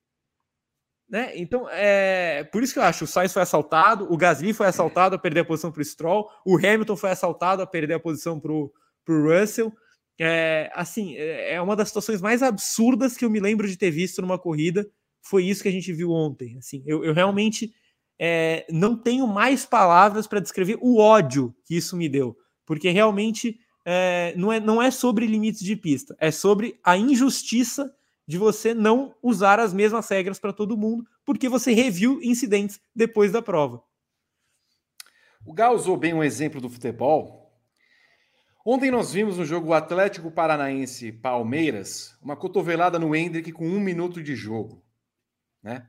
Né? 1.11 1.33
Então, 1.35 1.66
é 1.73 2.45
por 2.53 2.62
isso 2.62 2.73
que 2.73 2.79
eu 2.79 2.85
acho, 2.85 3.03
o 3.03 3.07
Sainz 3.09 3.33
foi 3.33 3.43
assaltado, 3.43 4.07
o 4.12 4.16
Gasly 4.16 4.53
foi 4.53 4.69
assaltado 4.69 5.16
a 5.16 5.19
perder 5.19 5.41
a 5.41 5.45
posição 5.45 5.73
para 5.73 5.81
o 5.81 5.85
Stroll, 5.85 6.31
o 6.47 6.57
Hamilton 6.57 6.95
foi 6.97 7.11
assaltado 7.11 7.62
a 7.62 7.66
perder 7.66 7.95
a 7.95 8.01
posição 8.01 8.39
para 8.39 8.53
o 8.53 8.73
Russell. 9.09 9.73
É, 10.20 10.70
assim, 10.77 11.16
é, 11.16 11.55
é 11.55 11.61
uma 11.61 11.75
das 11.75 11.89
situações 11.89 12.20
mais 12.20 12.45
absurdas 12.45 13.16
que 13.16 13.25
eu 13.25 13.31
me 13.31 13.41
lembro 13.41 13.66
de 13.66 13.77
ter 13.77 13.91
visto 13.91 14.23
numa 14.23 14.39
corrida. 14.39 14.89
Foi 15.20 15.45
isso 15.45 15.65
que 15.65 15.69
a 15.69 15.73
gente 15.73 15.93
viu 15.93 16.12
ontem. 16.12 16.57
Assim, 16.59 16.85
eu, 16.87 17.05
eu 17.05 17.12
realmente 17.12 17.73
é, 18.19 18.66
não 18.70 18.97
tenho 18.97 19.27
mais 19.27 19.65
palavras 19.65 20.27
para 20.27 20.40
descrever 20.40 20.78
o 20.81 20.99
ódio 20.99 21.55
que 21.65 21.77
isso 21.77 21.97
me 21.97 22.09
deu 22.09 22.36
porque 22.69 22.90
realmente 22.90 23.59
é, 23.82 24.35
não, 24.36 24.53
é, 24.53 24.61
não 24.61 24.82
é 24.82 24.90
sobre 24.90 25.27
limites 25.27 25.62
de 25.62 25.74
pista, 25.74 26.15
é 26.20 26.31
sobre 26.31 26.78
a 26.85 26.99
injustiça 26.99 27.90
de 28.27 28.36
você 28.36 28.74
não 28.74 29.15
usar 29.23 29.59
as 29.59 29.73
mesmas 29.73 30.07
regras 30.07 30.39
para 30.39 30.53
todo 30.53 30.77
mundo, 30.77 31.07
porque 31.24 31.49
você 31.49 31.73
reviu 31.73 32.20
incidentes 32.23 32.78
depois 32.95 33.32
da 33.32 33.40
prova. 33.40 33.82
O 35.47 35.55
Gal 35.55 35.74
usou 35.74 35.97
bem 35.97 36.12
um 36.12 36.23
exemplo 36.23 36.61
do 36.61 36.69
futebol. 36.69 37.59
Ontem 38.66 38.90
nós 38.90 39.15
vimos 39.15 39.39
no 39.39 39.47
jogo 39.47 39.73
Atlético 39.73 40.31
Paranaense 40.31 41.11
Palmeiras 41.11 42.15
uma 42.20 42.36
cotovelada 42.36 42.99
no 42.99 43.16
Hendrick 43.16 43.51
com 43.51 43.66
um 43.66 43.81
minuto 43.81 44.23
de 44.23 44.36
jogo. 44.36 44.85
Né? 45.62 45.89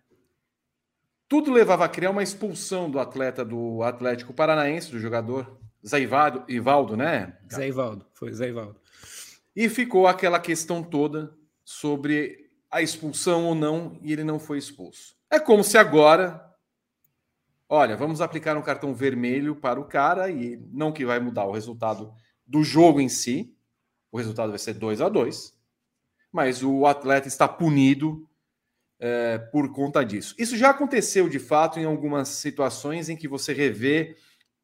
Tudo 1.30 1.52
levava 1.52 1.86
a 1.86 1.90
criar 1.90 2.10
uma 2.10 2.24
expulsão 2.24 2.90
do 2.90 3.00
atleta 3.00 3.46
do 3.46 3.84
Atlético 3.84 4.34
Paranaense, 4.34 4.90
do 4.90 5.00
jogador 5.00 5.60
Zé 5.88 6.00
Ivaldo, 6.02 6.98
né? 6.98 7.38
Zé 7.54 7.68
Ivaldo, 7.68 8.08
foi 8.16 8.34
Zé 8.34 8.50
Ivaldo. 8.50 8.82
E 9.56 9.70
ficou 9.70 10.08
aquela 10.08 10.40
questão 10.40 10.82
toda 10.82 11.32
sobre 11.64 12.50
a 12.72 12.82
expulsão 12.82 13.46
ou 13.46 13.54
não, 13.54 14.00
e 14.02 14.12
ele 14.12 14.24
não 14.24 14.40
foi 14.40 14.58
expulso. 14.58 15.16
É 15.30 15.40
como 15.40 15.64
se 15.64 15.78
agora, 15.78 16.44
olha, 17.70 17.96
vamos 17.96 18.22
aplicar 18.22 18.58
um 18.58 18.64
cartão 18.64 18.94
vermelho 18.96 19.56
para 19.56 19.80
o 19.80 19.86
cara, 19.86 20.32
e 20.32 20.58
não 20.72 20.92
que 20.92 21.06
vai 21.06 21.20
mudar 21.20 21.46
o 21.46 21.52
resultado 21.52 22.12
do 22.46 22.64
jogo 22.64 23.00
em 23.00 23.08
si, 23.08 23.56
o 24.12 24.18
resultado 24.18 24.50
vai 24.50 24.58
ser 24.58 24.74
2 24.74 25.00
a 25.00 25.08
2 25.08 25.60
mas 26.32 26.64
o 26.64 26.86
atleta 26.86 27.28
está 27.28 27.48
punido 27.48 28.29
é, 29.00 29.38
por 29.38 29.72
conta 29.72 30.04
disso. 30.04 30.36
Isso 30.38 30.58
já 30.58 30.72
aconteceu 30.72 31.30
de 31.30 31.40
fato 31.40 31.80
em 31.80 31.86
algumas 31.86 32.28
situações 32.28 33.10
em 33.10 33.16
que 33.16 33.28
você 33.28 33.54
revê, 33.54 34.18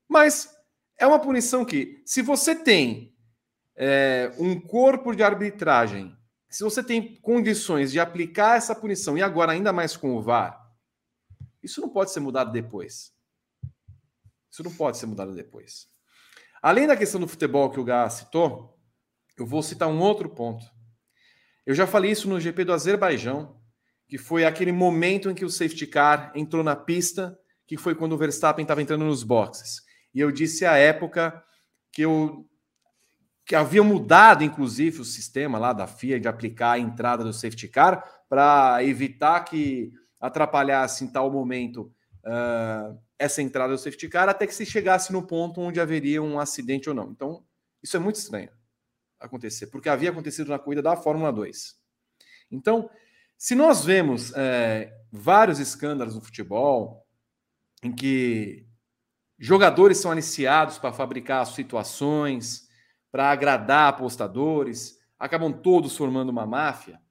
mas 0.08 0.54
é 0.98 1.08
uma 1.08 1.20
punição 1.20 1.64
que, 1.64 2.02
se 2.06 2.22
você 2.22 2.54
tem 2.54 3.16
é, 3.76 4.32
um 4.38 4.60
corpo 4.60 5.16
de 5.16 5.24
arbitragem, 5.24 6.16
se 6.50 6.64
você 6.64 6.84
tem 6.84 7.16
condições 7.18 7.92
de 7.92 8.00
aplicar 8.00 8.58
essa 8.58 8.76
punição, 8.76 9.18
e 9.18 9.22
agora 9.22 9.52
ainda 9.52 9.74
mais 9.74 9.98
com 9.98 10.16
o 10.16 10.22
VAR, 10.22 10.62
isso 11.64 11.82
não 11.82 11.90
pode 11.90 12.12
ser 12.12 12.20
mudado 12.20 12.52
depois. 12.52 13.14
Isso 14.52 14.64
não 14.64 14.72
pode 14.72 14.98
ser 14.98 15.06
mudado 15.06 15.34
depois. 15.34 15.88
Além 16.62 16.88
da 16.88 16.96
questão 16.96 17.20
do 17.20 17.28
futebol 17.28 17.70
que 17.70 17.80
o 17.80 17.84
Gá 17.84 18.10
citou, 18.10 18.80
eu 19.38 19.46
vou 19.46 19.62
citar 19.62 19.90
um 19.90 20.00
outro 20.00 20.30
ponto. 20.30 20.66
Eu 21.66 21.76
já 21.76 21.86
falei 21.86 22.12
isso 22.12 22.30
no 22.30 22.40
GP 22.40 22.64
do 22.64 22.74
Azerbaijão, 22.74 23.60
que 24.08 24.18
foi 24.18 24.46
aquele 24.46 24.72
momento 24.72 25.30
em 25.30 25.36
que 25.36 25.46
o 25.46 25.50
safety 25.50 25.88
car 25.88 26.32
entrou 26.36 26.64
na 26.64 26.76
pista, 26.76 27.38
que 27.68 27.78
foi 27.78 27.96
quando 27.96 28.14
o 28.14 28.18
Verstappen 28.18 28.64
estava 28.64 28.82
entrando 28.82 29.06
nos 29.06 29.24
boxes. 29.24 29.82
E 30.14 30.20
eu 30.20 30.32
disse 30.32 30.66
à 30.66 30.78
época 30.78 31.44
que 31.92 32.04
eu 32.04 32.48
que 33.46 33.56
havia 33.56 33.84
mudado, 33.84 34.44
inclusive, 34.44 35.02
o 35.02 35.06
sistema 35.06 35.60
lá 35.60 35.72
da 35.72 35.86
FIA 35.86 36.20
de 36.20 36.28
aplicar 36.28 36.72
a 36.72 36.80
entrada 36.80 37.24
do 37.24 37.32
safety 37.32 37.68
car 37.68 38.04
para 38.28 38.84
evitar 38.84 39.42
que 39.42 39.94
atrapalhasse 40.20 41.04
em 41.04 41.08
tal 41.08 41.30
momento 41.32 41.94
uh, 42.26 43.00
essa 43.20 43.44
entrada 43.44 43.74
do 43.74 43.78
safety 43.78 44.10
car 44.10 44.28
até 44.28 44.48
que 44.48 44.56
se 44.56 44.66
chegasse 44.66 45.14
no 45.14 45.22
ponto 45.22 45.62
onde 45.62 45.80
haveria 45.80 46.24
um 46.24 46.40
acidente 46.40 46.90
ou 46.90 46.96
não. 46.96 47.12
Então, 47.12 47.46
isso 47.84 47.96
é 47.96 48.00
muito 48.00 48.16
estranho 48.16 48.50
acontecer, 49.20 49.68
porque 49.68 49.90
havia 49.90 50.10
acontecido 50.10 50.50
na 50.50 50.58
corrida 50.60 50.82
da 50.82 50.96
Fórmula 50.96 51.32
2. 51.32 51.76
Então, 52.52 52.90
se 53.38 53.56
nós 53.56 53.84
vemos 53.84 54.34
é, 54.36 54.92
vários 55.12 55.60
escândalos 55.60 56.16
no 56.16 56.22
futebol 56.22 57.06
em 57.84 57.94
que 57.94 58.66
Jogadores 59.38 59.98
são 59.98 60.12
aliciados 60.12 60.78
para 60.78 60.94
fabricar 60.94 61.46
situações, 61.46 62.70
para 63.12 63.30
agradar 63.30 63.90
apostadores, 63.90 64.98
acabam 65.20 65.52
todos 65.52 65.96
formando 65.96 66.30
uma 66.30 66.46
máfia. 66.46 67.02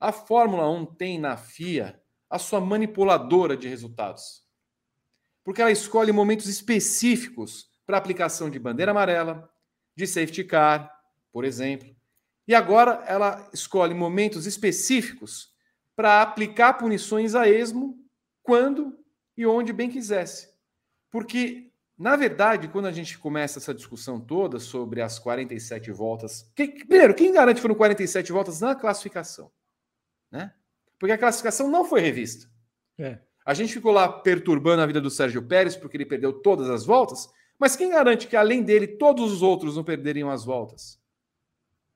A 0.00 0.10
Fórmula 0.10 0.68
1 0.70 0.86
tem 0.94 1.18
na 1.18 1.36
FIA 1.36 2.00
a 2.30 2.38
sua 2.38 2.60
manipuladora 2.60 3.56
de 3.56 3.68
resultados. 3.68 4.44
Porque 5.44 5.60
ela 5.60 5.70
escolhe 5.70 6.10
momentos 6.10 6.46
específicos 6.46 7.68
para 7.86 7.98
aplicação 7.98 8.48
de 8.48 8.58
bandeira 8.58 8.92
amarela, 8.92 9.48
de 9.94 10.06
safety 10.06 10.44
car, 10.44 10.90
por 11.32 11.44
exemplo. 11.44 11.94
E 12.46 12.54
agora 12.54 13.04
ela 13.06 13.48
escolhe 13.52 13.92
momentos 13.92 14.46
específicos 14.46 15.52
para 15.98 16.22
aplicar 16.22 16.74
punições 16.74 17.34
a 17.34 17.48
esmo 17.48 17.98
quando 18.40 18.96
e 19.36 19.44
onde 19.44 19.72
bem 19.72 19.90
quisesse. 19.90 20.48
Porque, 21.10 21.72
na 21.98 22.14
verdade, 22.14 22.68
quando 22.68 22.86
a 22.86 22.92
gente 22.92 23.18
começa 23.18 23.58
essa 23.58 23.74
discussão 23.74 24.20
toda 24.20 24.60
sobre 24.60 25.02
as 25.02 25.18
47 25.18 25.90
voltas. 25.90 26.48
Que, 26.54 26.68
primeiro, 26.68 27.16
quem 27.16 27.32
garante 27.32 27.56
que 27.56 27.62
foram 27.62 27.74
47 27.74 28.30
voltas 28.30 28.60
na 28.60 28.76
classificação? 28.76 29.50
Né? 30.30 30.54
Porque 31.00 31.10
a 31.10 31.18
classificação 31.18 31.68
não 31.68 31.84
foi 31.84 32.00
revista. 32.00 32.48
É. 32.96 33.18
A 33.44 33.52
gente 33.52 33.72
ficou 33.72 33.90
lá 33.90 34.08
perturbando 34.08 34.82
a 34.82 34.86
vida 34.86 35.00
do 35.00 35.10
Sérgio 35.10 35.42
Pérez 35.42 35.74
porque 35.74 35.96
ele 35.96 36.06
perdeu 36.06 36.32
todas 36.32 36.70
as 36.70 36.86
voltas, 36.86 37.28
mas 37.58 37.74
quem 37.74 37.90
garante 37.90 38.28
que 38.28 38.36
além 38.36 38.62
dele 38.62 38.86
todos 38.86 39.32
os 39.32 39.42
outros 39.42 39.74
não 39.74 39.82
perderiam 39.82 40.30
as 40.30 40.44
voltas? 40.44 40.96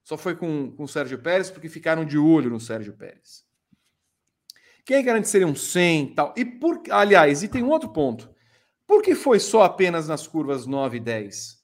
Só 0.03 0.19
foi 0.19 0.35
com, 0.35 0.73
com 0.73 0.83
o 0.83 0.89
Sérgio 0.89 1.21
Pérez 1.21 1.53
porque 1.53 1.69
ficaram 1.69 2.05
de 2.05 2.19
olho 2.19 2.51
no 2.51 2.59
Sérgio 2.59 2.95
Pérez. 2.95 3.52
Quem 4.85 5.05
garante 5.05 5.25
que 5.25 5.31
seriam 5.31 5.55
100 5.55 6.05
e 6.05 6.15
tal? 6.15 6.35
E 6.37 6.45
por, 6.45 6.83
aliás, 6.91 7.43
e 7.43 7.49
tem 7.49 7.63
um 7.63 7.71
outro 7.71 7.91
ponto. 7.91 8.33
Por 8.87 9.03
que 9.03 9.15
foi 9.15 9.39
só 9.39 9.63
apenas 9.63 10.09
nas 10.09 10.27
curvas 10.27 10.67
9 10.67 10.97
e 10.97 11.01
10? 11.01 11.63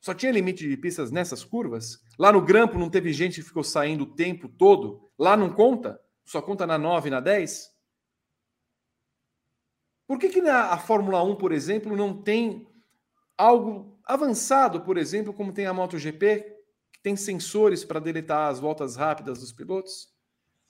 Só 0.00 0.12
tinha 0.12 0.32
limite 0.32 0.68
de 0.68 0.76
pistas 0.76 1.10
nessas 1.10 1.44
curvas? 1.44 2.00
Lá 2.18 2.30
no 2.30 2.42
grampo 2.42 2.78
não 2.78 2.90
teve 2.90 3.12
gente 3.12 3.40
que 3.40 3.46
ficou 3.46 3.64
saindo 3.64 4.04
o 4.04 4.14
tempo 4.14 4.48
todo? 4.48 5.10
Lá 5.18 5.36
não 5.36 5.50
conta? 5.50 5.98
Só 6.24 6.42
conta 6.42 6.66
na 6.66 6.76
9 6.76 7.08
e 7.08 7.10
na 7.10 7.20
10? 7.20 7.72
Por 10.06 10.18
que, 10.18 10.28
que 10.28 10.42
na, 10.42 10.72
a 10.72 10.78
Fórmula 10.78 11.22
1, 11.22 11.36
por 11.36 11.52
exemplo, 11.52 11.96
não 11.96 12.22
tem 12.22 12.68
algo 13.38 13.98
avançado, 14.04 14.82
por 14.82 14.98
exemplo, 14.98 15.32
como 15.32 15.52
tem 15.52 15.66
a 15.66 15.72
MotoGP, 15.72 16.44
que 16.92 17.00
tem 17.02 17.16
sensores 17.16 17.84
para 17.84 18.00
deletar 18.00 18.50
as 18.50 18.60
voltas 18.60 18.96
rápidas 18.96 19.38
dos 19.38 19.52
pilotos? 19.52 20.13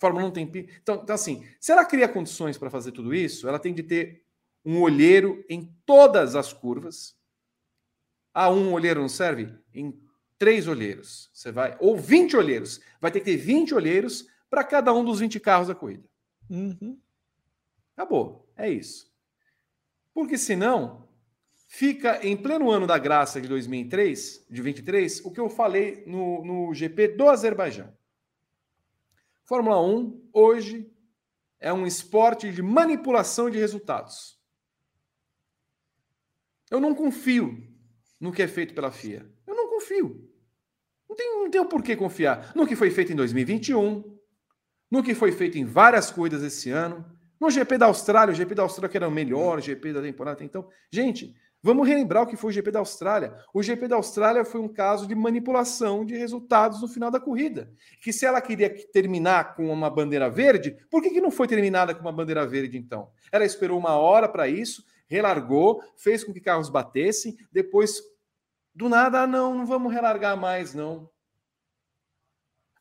Fórmula 0.05 0.27
1 0.27 0.31
tem. 0.33 0.53
Então, 0.83 1.01
então 1.03 1.15
assim, 1.15 1.47
se 1.59 1.73
ela 1.73 1.83
cria 1.83 2.07
condições 2.07 2.59
para 2.59 2.69
fazer 2.69 2.93
tudo 2.93 3.15
isso, 3.15 3.49
ela 3.49 3.59
tem 3.59 3.73
de 3.73 3.83
ter 3.83 4.23
um 4.63 4.79
olheiro 4.83 5.43
em 5.49 5.75
todas 5.87 6.37
as 6.37 6.53
curvas. 6.53 7.17
Ah, 8.35 8.51
um 8.51 8.71
olheiro 8.75 9.01
não 9.01 9.09
serve? 9.09 9.55
Em 9.73 9.99
três 10.37 10.69
olheiros. 10.69 11.31
Você 11.33 11.51
vai, 11.51 11.75
ou 11.81 11.97
20 11.97 12.37
olheiros. 12.37 12.83
Vai 13.01 13.11
ter 13.11 13.21
que 13.21 13.25
ter 13.25 13.39
20 13.39 13.75
olheiros 13.75 14.27
para 14.51 14.63
cada 14.63 14.93
um 14.93 15.03
dos 15.03 15.21
20 15.21 15.41
carros 15.41 15.69
da 15.69 15.75
corrida. 15.75 16.05
Uhum. 16.51 17.01
Acabou. 17.97 18.47
É 18.55 18.69
isso. 18.69 19.11
Porque 20.13 20.37
senão 20.37 21.09
fica 21.67 22.21
em 22.23 22.37
pleno 22.37 22.71
ano 22.71 22.87
da 22.87 22.99
graça 22.99 23.41
de 23.41 23.49
2003, 23.49 24.49
de 24.51 24.61
23, 24.61 25.25
o 25.25 25.31
que 25.31 25.41
eu 25.41 25.49
falei 25.49 26.05
no, 26.07 26.45
no 26.45 26.75
GP 26.75 27.09
do 27.09 27.27
Azerbaijão. 27.27 27.91
Fórmula 29.45 29.81
1 29.81 30.31
hoje 30.33 30.91
é 31.61 31.73
um 31.73 31.87
esporte 31.87 32.51
de 32.51 32.63
manipulação 32.63 33.51
de 33.51 33.59
resultados. 33.59 34.39
Eu 36.71 36.81
não 36.81 36.95
confio 36.95 37.57
no 38.19 38.33
que 38.33 38.43
é 38.43 38.49
feito 38.49 38.75
pela 38.75 38.91
FIA. 38.91 39.31
Eu 39.47 39.55
não 39.55 39.69
confio. 39.69 40.31
Não 41.09 41.15
tem, 41.15 41.43
não 41.43 41.51
tem 41.51 41.61
o 41.61 41.67
porquê 41.67 41.95
confiar 41.95 42.55
no 42.57 42.67
que 42.67 42.75
foi 42.75 42.91
feito 42.91 43.13
em 43.13 43.17
2021, 43.17 44.19
no 44.91 45.03
que 45.03 45.15
foi 45.15 45.31
feito 45.31 45.59
em 45.59 45.65
várias 45.65 46.11
coisas 46.11 46.43
esse 46.43 46.71
ano, 46.71 47.05
no 47.39 47.51
GP 47.51 47.77
da 47.77 47.87
Austrália, 47.87 48.33
o 48.33 48.35
GP 48.35 48.55
da 48.55 48.63
Austrália 48.63 48.89
que 48.89 48.97
era 48.97 49.09
o 49.09 49.13
melhor 49.13 49.61
GP 49.61 49.93
da 49.93 50.01
temporada. 50.01 50.43
Então, 50.43 50.69
gente, 50.91 51.37
vamos 51.65 51.89
relembrar 51.89 52.25
o 52.25 52.27
que 52.27 52.37
foi 52.37 52.51
o 52.51 52.53
GP 52.53 52.71
da 52.71 52.79
Austrália. 52.79 53.35
O 53.55 53.63
GP 53.63 53.89
da 53.89 53.97
Austrália 53.97 54.45
foi 54.45 54.61
um 54.61 54.69
caso 54.69 55.09
de 55.09 55.15
manipulação 55.15 56.05
de 56.05 56.15
resultados 56.15 56.83
no 56.83 56.87
final 56.87 57.11
da 57.11 57.19
corrida. 57.19 57.73
Que 58.03 58.13
se 58.13 58.27
ela 58.27 58.39
queria 58.43 58.69
terminar 58.93 59.57
com 59.57 59.73
uma 59.73 59.89
bandeira 59.89 60.29
verde, 60.29 60.77
por 60.91 61.01
que, 61.01 61.09
que 61.09 61.23
não 61.23 61.31
foi 61.31 61.49
terminada 61.49 61.95
com 61.95 62.03
uma 62.03 62.13
bandeira 62.13 62.47
verde 62.47 62.77
então? 62.77 63.11
Ela 63.33 63.47
esperou 63.47 63.79
uma 63.79 63.97
hora 63.97 64.29
para 64.29 64.47
isso, 64.47 64.85
relargou, 65.09 65.83
fez 65.97 66.23
com 66.23 66.35
que 66.35 66.41
carros 66.41 66.69
batessem, 66.69 67.35
depois 67.51 67.99
Do 68.75 68.89
nada, 68.89 69.23
ah, 69.23 69.27
não, 69.27 69.55
não 69.55 69.65
vamos 69.65 69.93
relargar 69.93 70.37
mais, 70.37 70.75
não. 70.75 71.09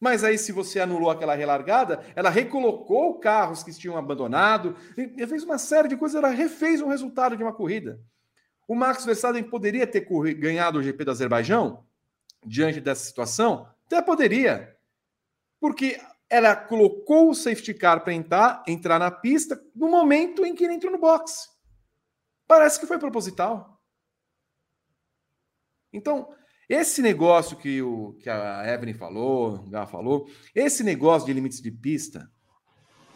Mas 0.01 0.25
aí, 0.25 0.37
se 0.37 0.51
você 0.51 0.81
anulou 0.81 1.09
aquela 1.09 1.35
relargada, 1.35 2.03
ela 2.13 2.29
recolocou 2.29 3.19
carros 3.19 3.63
que 3.63 3.71
tinham 3.71 3.95
abandonado, 3.95 4.75
fez 4.95 5.43
uma 5.43 5.57
série 5.57 5.87
de 5.87 5.95
coisas, 5.95 6.17
ela 6.17 6.33
refez 6.33 6.81
o 6.81 6.89
resultado 6.89 7.37
de 7.37 7.43
uma 7.43 7.53
corrida. 7.53 8.01
O 8.67 8.75
Max 8.75 9.05
Verstappen 9.05 9.43
poderia 9.43 9.85
ter 9.85 10.07
ganhado 10.35 10.79
o 10.79 10.83
GP 10.83 11.05
do 11.05 11.11
Azerbaijão 11.11 11.85
diante 12.45 12.79
dessa 12.79 13.03
situação? 13.03 13.67
Até 13.85 14.01
poderia. 14.01 14.77
Porque 15.59 15.99
ela 16.29 16.55
colocou 16.55 17.29
o 17.29 17.35
safety 17.35 17.73
car 17.73 18.03
para 18.03 18.13
entrar, 18.13 18.63
entrar 18.67 18.97
na 18.97 19.11
pista 19.11 19.61
no 19.75 19.89
momento 19.89 20.45
em 20.45 20.55
que 20.55 20.63
ele 20.63 20.73
entrou 20.73 20.91
no 20.91 20.97
box. 20.97 21.49
Parece 22.47 22.79
que 22.79 22.87
foi 22.87 22.97
proposital. 22.97 23.79
Então, 25.91 26.33
esse 26.67 27.01
negócio 27.01 27.55
que, 27.55 27.81
o, 27.81 28.13
que 28.13 28.29
a 28.29 28.63
Evelyn 28.65 28.95
falou, 28.95 29.57
o 29.57 29.69
Gá 29.69 29.85
falou, 29.85 30.27
esse 30.55 30.83
negócio 30.83 31.27
de 31.27 31.33
limites 31.33 31.61
de 31.61 31.71
pista 31.71 32.31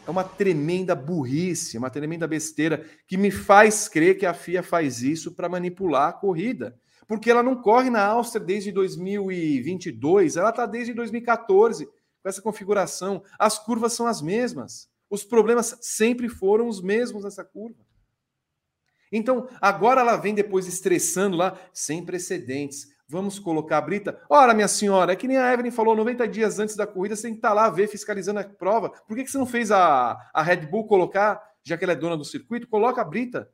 é 0.08 0.10
uma 0.10 0.24
tremenda 0.24 0.94
burrice, 0.94 1.76
uma 1.76 1.90
tremenda 1.90 2.26
besteira 2.26 2.82
que 3.06 3.18
me 3.18 3.30
faz 3.30 3.88
crer 3.88 4.16
que 4.16 4.24
a 4.24 4.32
FIA 4.32 4.62
faz 4.62 5.02
isso 5.02 5.32
para 5.32 5.50
manipular 5.50 6.08
a 6.08 6.12
corrida. 6.14 6.80
Porque 7.06 7.30
ela 7.30 7.42
não 7.42 7.54
corre 7.54 7.90
na 7.90 8.06
Áustria 8.06 8.42
desde 8.42 8.72
2022, 8.72 10.36
ela 10.36 10.48
está 10.48 10.64
desde 10.64 10.94
2014 10.94 11.84
com 11.84 12.28
essa 12.28 12.40
configuração. 12.40 13.22
As 13.38 13.58
curvas 13.58 13.92
são 13.92 14.06
as 14.06 14.22
mesmas. 14.22 14.88
Os 15.10 15.24
problemas 15.24 15.76
sempre 15.82 16.26
foram 16.30 16.68
os 16.68 16.80
mesmos 16.80 17.24
nessa 17.24 17.44
curva. 17.44 17.86
Então, 19.12 19.46
agora 19.60 20.00
ela 20.00 20.16
vem 20.16 20.34
depois 20.34 20.66
estressando 20.66 21.36
lá, 21.36 21.58
sem 21.70 22.02
precedentes. 22.02 22.88
Vamos 23.10 23.38
colocar 23.38 23.78
a 23.78 23.80
Brita. 23.80 24.20
Ora, 24.28 24.52
minha 24.52 24.68
senhora, 24.68 25.14
é 25.14 25.16
que 25.16 25.26
nem 25.26 25.38
a 25.38 25.50
Evelyn 25.50 25.70
falou, 25.70 25.96
90 25.96 26.28
dias 26.28 26.58
antes 26.58 26.76
da 26.76 26.86
corrida, 26.86 27.16
você 27.16 27.22
tem 27.22 27.32
que 27.32 27.38
estar 27.38 27.48
tá 27.48 27.54
lá, 27.54 27.70
ver, 27.70 27.88
fiscalizando 27.88 28.40
a 28.40 28.44
prova. 28.44 28.90
Por 28.90 29.16
que, 29.16 29.24
que 29.24 29.30
você 29.30 29.38
não 29.38 29.46
fez 29.46 29.70
a, 29.70 30.18
a 30.32 30.42
Red 30.42 30.66
Bull 30.66 30.86
colocar, 30.86 31.42
já 31.64 31.78
que 31.78 31.84
ela 31.84 31.94
é 31.94 31.96
dona 31.96 32.18
do 32.18 32.24
circuito, 32.24 32.68
coloca 32.68 33.00
a 33.00 33.04
Brita. 33.04 33.48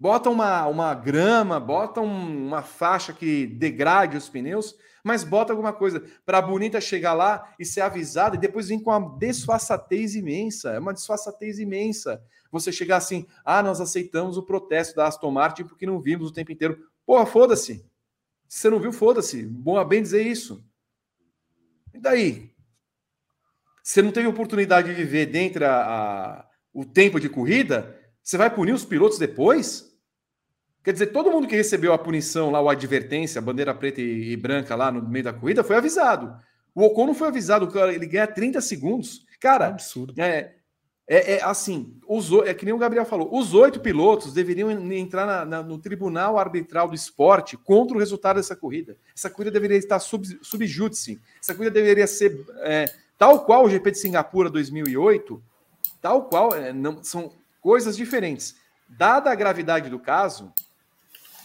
Bota 0.00 0.30
uma, 0.30 0.66
uma 0.66 0.94
grama, 0.94 1.60
bota 1.60 2.00
um, 2.00 2.46
uma 2.46 2.62
faixa 2.62 3.12
que 3.12 3.46
degrade 3.46 4.16
os 4.16 4.30
pneus, 4.30 4.74
mas 5.04 5.22
bota 5.22 5.52
alguma 5.52 5.72
coisa 5.72 6.02
para 6.24 6.38
a 6.38 6.42
bonita 6.42 6.80
chegar 6.80 7.12
lá 7.12 7.52
e 7.58 7.66
ser 7.66 7.82
avisada 7.82 8.36
e 8.36 8.38
depois 8.38 8.68
vir 8.68 8.80
com 8.80 8.90
uma 8.90 9.18
desfaçatez 9.18 10.14
imensa. 10.14 10.70
É 10.70 10.78
uma 10.78 10.94
desfaçatez 10.94 11.58
imensa. 11.58 12.22
Você 12.50 12.72
chegar 12.72 12.96
assim, 12.96 13.26
ah, 13.44 13.62
nós 13.62 13.78
aceitamos 13.78 14.38
o 14.38 14.42
protesto 14.42 14.96
da 14.96 15.06
Aston 15.06 15.30
Martin 15.30 15.64
porque 15.64 15.84
não 15.84 16.00
vimos 16.00 16.30
o 16.30 16.32
tempo 16.32 16.50
inteiro. 16.50 16.78
Porra, 17.08 17.24
foda-se. 17.24 17.76
Se 18.46 18.60
você 18.60 18.68
não 18.68 18.78
viu, 18.78 18.92
foda-se. 18.92 19.42
Bom 19.42 19.78
a 19.78 19.84
bem 19.84 20.02
dizer 20.02 20.26
isso. 20.26 20.62
E 21.94 21.98
daí? 21.98 22.50
Você 23.82 24.02
não 24.02 24.12
teve 24.12 24.26
oportunidade 24.26 24.88
de 24.88 24.94
viver 24.94 25.24
dentro 25.24 25.64
a, 25.64 25.70
a, 25.70 26.46
o 26.70 26.84
tempo 26.84 27.18
de 27.18 27.30
corrida? 27.30 27.98
Você 28.22 28.36
vai 28.36 28.54
punir 28.54 28.74
os 28.74 28.84
pilotos 28.84 29.18
depois? 29.18 29.90
Quer 30.84 30.92
dizer, 30.92 31.06
todo 31.06 31.30
mundo 31.30 31.48
que 31.48 31.56
recebeu 31.56 31.94
a 31.94 31.98
punição 31.98 32.50
lá, 32.50 32.58
a 32.58 32.72
advertência, 32.72 33.38
a 33.38 33.42
bandeira 33.42 33.74
preta 33.74 34.02
e, 34.02 34.32
e 34.32 34.36
branca 34.36 34.76
lá 34.76 34.92
no 34.92 35.08
meio 35.08 35.24
da 35.24 35.32
corrida, 35.32 35.64
foi 35.64 35.76
avisado. 35.76 36.38
O 36.74 36.82
Ocon 36.84 37.06
não 37.06 37.14
foi 37.14 37.28
avisado, 37.28 37.72
ele 37.88 38.06
ganha 38.06 38.26
30 38.26 38.60
segundos. 38.60 39.24
Cara, 39.40 39.64
é 39.64 39.68
absurdo. 39.68 40.12
É, 40.20 40.57
é, 41.10 41.36
é, 41.36 41.42
assim, 41.42 41.96
os, 42.06 42.30
é 42.46 42.52
que 42.52 42.66
nem 42.66 42.74
o 42.74 42.78
Gabriel 42.78 43.06
falou, 43.06 43.34
os 43.34 43.54
oito 43.54 43.80
pilotos 43.80 44.34
deveriam 44.34 44.70
entrar 44.92 45.26
na, 45.26 45.44
na, 45.44 45.62
no 45.62 45.78
tribunal 45.78 46.38
arbitral 46.38 46.86
do 46.86 46.94
esporte 46.94 47.56
contra 47.56 47.96
o 47.96 47.98
resultado 47.98 48.36
dessa 48.36 48.54
corrida. 48.54 48.94
Essa 49.16 49.30
corrida 49.30 49.50
deveria 49.50 49.78
estar 49.78 49.98
sub, 50.00 50.38
subjúdice. 50.42 51.18
Essa 51.42 51.54
corrida 51.54 51.70
deveria 51.70 52.06
ser 52.06 52.38
é, 52.58 52.92
tal 53.16 53.46
qual 53.46 53.64
o 53.64 53.70
GP 53.70 53.92
de 53.92 53.98
Singapura 53.98 54.50
2008, 54.50 55.42
tal 56.02 56.24
qual, 56.26 56.54
é, 56.54 56.74
não, 56.74 57.02
são 57.02 57.32
coisas 57.58 57.96
diferentes. 57.96 58.56
Dada 58.86 59.30
a 59.30 59.34
gravidade 59.34 59.88
do 59.88 59.98
caso, 59.98 60.52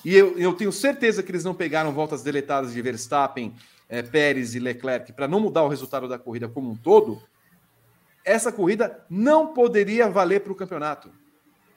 e 0.03 0.13
eu, 0.13 0.37
eu 0.37 0.51
tenho 0.51 0.73
certeza 0.73 1.23
que 1.23 1.31
eles 1.31 1.45
não 1.45 1.55
pegaram 1.55 1.93
voltas 1.93 2.21
deletadas 2.21 2.73
de 2.73 2.81
Verstappen, 2.81 3.55
é, 3.87 4.01
Pérez 4.01 4.55
e 4.55 4.59
Leclerc 4.59 5.13
para 5.13 5.27
não 5.27 5.39
mudar 5.39 5.63
o 5.63 5.69
resultado 5.69 6.07
da 6.07 6.19
corrida 6.19 6.49
como 6.49 6.69
um 6.69 6.75
todo, 6.75 7.21
essa 8.23 8.51
corrida 8.51 9.05
não 9.09 9.53
poderia 9.53 10.09
valer 10.09 10.41
para 10.41 10.53
o 10.53 10.55
campeonato. 10.55 11.11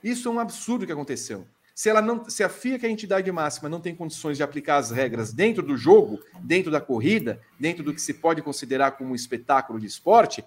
Isso 0.03 0.29
é 0.29 0.31
um 0.31 0.39
absurdo 0.39 0.87
que 0.87 0.93
aconteceu. 0.93 1.47
Se, 1.75 1.91
ela 1.91 2.01
não, 2.01 2.29
se 2.29 2.43
a 2.43 2.49
FIA, 2.49 2.79
que 2.79 2.87
é 2.87 2.89
a 2.89 2.93
entidade 2.93 3.31
máxima, 3.31 3.69
não 3.69 3.81
tem 3.81 3.95
condições 3.95 4.39
de 4.39 4.43
aplicar 4.43 4.79
as 4.79 4.91
regras 4.91 5.33
dentro 5.33 5.63
do 5.63 5.77
jogo, 5.77 6.19
dentro 6.41 6.71
da 6.71 6.81
corrida, 6.81 7.41
dentro 7.61 7.85
do 7.85 7.93
que 7.93 8.01
se 8.01 8.15
pode 8.15 8.41
considerar 8.41 8.93
como 8.93 9.11
um 9.11 9.15
espetáculo 9.15 9.79
de 9.79 9.87
esporte, 9.87 10.43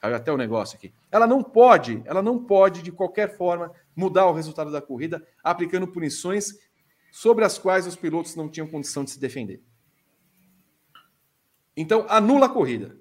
caiu 0.00 0.14
até 0.14 0.30
o 0.30 0.36
negócio 0.36 0.76
aqui. 0.76 0.92
Ela 1.10 1.26
não 1.26 1.42
pode, 1.42 2.00
ela 2.04 2.22
não 2.22 2.38
pode, 2.38 2.82
de 2.82 2.92
qualquer 2.92 3.36
forma, 3.36 3.72
mudar 3.96 4.26
o 4.26 4.32
resultado 4.32 4.70
da 4.70 4.80
corrida, 4.80 5.26
aplicando 5.42 5.88
punições 5.88 6.56
sobre 7.10 7.44
as 7.44 7.58
quais 7.58 7.86
os 7.86 7.96
pilotos 7.96 8.36
não 8.36 8.48
tinham 8.48 8.68
condição 8.68 9.02
de 9.02 9.10
se 9.10 9.18
defender. 9.18 9.60
Então, 11.76 12.06
anula 12.08 12.46
a 12.46 12.50
corrida. 12.50 12.96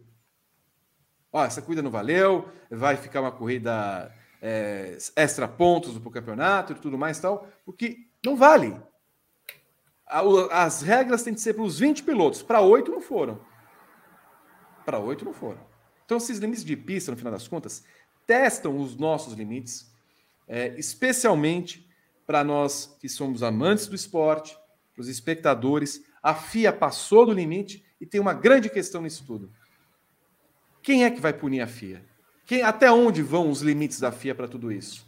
Ó, 1.37 1.45
essa 1.45 1.61
corrida 1.61 1.83
não 1.83 1.91
valeu, 1.91 2.49
vai 2.67 2.97
ficar 2.97 3.21
uma 3.21 3.31
corrida 3.31 4.11
é, 4.41 4.97
extra 5.15 5.47
pontos 5.47 5.95
para 5.99 6.07
o 6.07 6.11
campeonato 6.11 6.73
e 6.73 6.75
tudo 6.75 6.97
mais 6.97 7.19
tal, 7.19 7.47
porque 7.63 8.07
não 8.25 8.35
vale. 8.35 8.75
As 10.49 10.81
regras 10.81 11.21
têm 11.21 11.35
que 11.35 11.39
ser 11.39 11.53
para 11.53 11.61
os 11.61 11.77
20 11.77 12.01
pilotos, 12.01 12.41
para 12.41 12.61
oito 12.61 12.89
não 12.89 12.99
foram. 12.99 13.39
Para 14.83 14.97
oito 14.97 15.23
não 15.23 15.31
foram. 15.31 15.59
Então, 16.05 16.17
esses 16.17 16.39
limites 16.39 16.65
de 16.65 16.75
pista, 16.75 17.11
no 17.11 17.17
final 17.17 17.33
das 17.33 17.47
contas, 17.47 17.83
testam 18.25 18.79
os 18.79 18.95
nossos 18.95 19.33
limites, 19.33 19.93
é, 20.47 20.69
especialmente 20.79 21.87
para 22.25 22.43
nós 22.43 22.97
que 22.99 23.07
somos 23.07 23.43
amantes 23.43 23.85
do 23.85 23.95
esporte, 23.95 24.57
para 24.91 25.01
os 25.01 25.07
espectadores. 25.07 26.01
A 26.23 26.33
FIA 26.33 26.73
passou 26.73 27.27
do 27.27 27.31
limite 27.31 27.85
e 28.01 28.07
tem 28.07 28.19
uma 28.19 28.33
grande 28.33 28.71
questão 28.71 29.03
nisso 29.03 29.23
tudo. 29.23 29.51
Quem 30.87 31.03
é 31.03 31.11
que 31.11 31.19
vai 31.19 31.33
punir 31.33 31.59
a 31.59 31.67
FIA? 31.67 32.01
Quem, 32.45 32.61
até 32.61 32.89
onde 32.89 33.21
vão 33.21 33.49
os 33.49 33.59
limites 33.59 33.99
da 33.99 34.09
FIA 34.09 34.33
para 34.33 34.47
tudo 34.47 34.71
isso? 34.71 35.05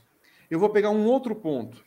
Eu 0.52 0.60
vou 0.60 0.70
pegar 0.72 0.90
um 0.90 1.06
outro 1.06 1.34
ponto. 1.34 1.82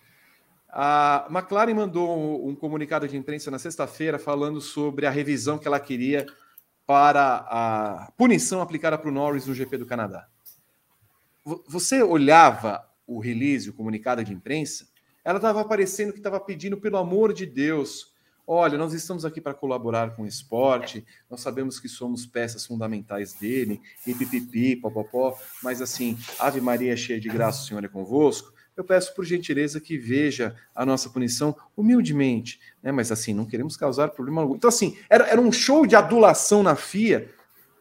A 0.70 1.26
McLaren 1.30 1.74
mandou 1.74 2.48
um 2.48 2.54
comunicado 2.54 3.06
de 3.06 3.18
imprensa 3.18 3.50
na 3.50 3.58
sexta-feira 3.58 4.18
falando 4.18 4.62
sobre 4.62 5.04
a 5.04 5.10
revisão 5.10 5.58
que 5.58 5.68
ela 5.68 5.78
queria 5.78 6.24
para 6.86 7.44
a 7.50 8.10
punição 8.16 8.62
aplicada 8.62 8.96
para 8.96 9.10
o 9.10 9.12
Norris 9.12 9.46
no 9.46 9.52
GP 9.52 9.76
do 9.76 9.84
Canadá. 9.84 10.26
Você 11.68 12.02
olhava 12.02 12.88
o 13.06 13.20
release, 13.20 13.68
o 13.68 13.74
comunicado 13.74 14.24
de 14.24 14.32
imprensa, 14.32 14.88
ela 15.22 15.36
estava 15.36 15.60
aparecendo 15.60 16.14
que 16.14 16.18
estava 16.18 16.40
pedindo, 16.40 16.78
pelo 16.78 16.96
amor 16.96 17.34
de 17.34 17.44
Deus, 17.44 18.11
Olha, 18.46 18.76
nós 18.76 18.92
estamos 18.92 19.24
aqui 19.24 19.40
para 19.40 19.54
colaborar 19.54 20.16
com 20.16 20.22
o 20.22 20.26
esporte, 20.26 21.06
nós 21.30 21.40
sabemos 21.40 21.78
que 21.78 21.88
somos 21.88 22.26
peças 22.26 22.66
fundamentais 22.66 23.34
dele, 23.34 23.80
e 24.06 24.12
pipipi, 24.12 24.74
popopó, 24.74 25.38
mas 25.62 25.80
assim, 25.80 26.18
Ave 26.38 26.60
Maria 26.60 26.96
cheia 26.96 27.20
de 27.20 27.28
graça, 27.28 27.62
o 27.62 27.66
Senhor 27.66 27.84
é 27.84 27.88
convosco. 27.88 28.52
Eu 28.76 28.82
peço 28.82 29.14
por 29.14 29.24
gentileza 29.24 29.80
que 29.80 29.98
veja 29.98 30.56
a 30.74 30.84
nossa 30.84 31.10
punição 31.10 31.54
humildemente, 31.76 32.58
né? 32.82 32.90
Mas 32.90 33.12
assim, 33.12 33.34
não 33.34 33.44
queremos 33.44 33.76
causar 33.76 34.08
problema 34.08 34.40
algum. 34.40 34.56
Então, 34.56 34.68
assim, 34.68 34.96
era, 35.10 35.26
era 35.26 35.40
um 35.40 35.52
show 35.52 35.86
de 35.86 35.94
adulação 35.94 36.62
na 36.62 36.74
FIA 36.74 37.30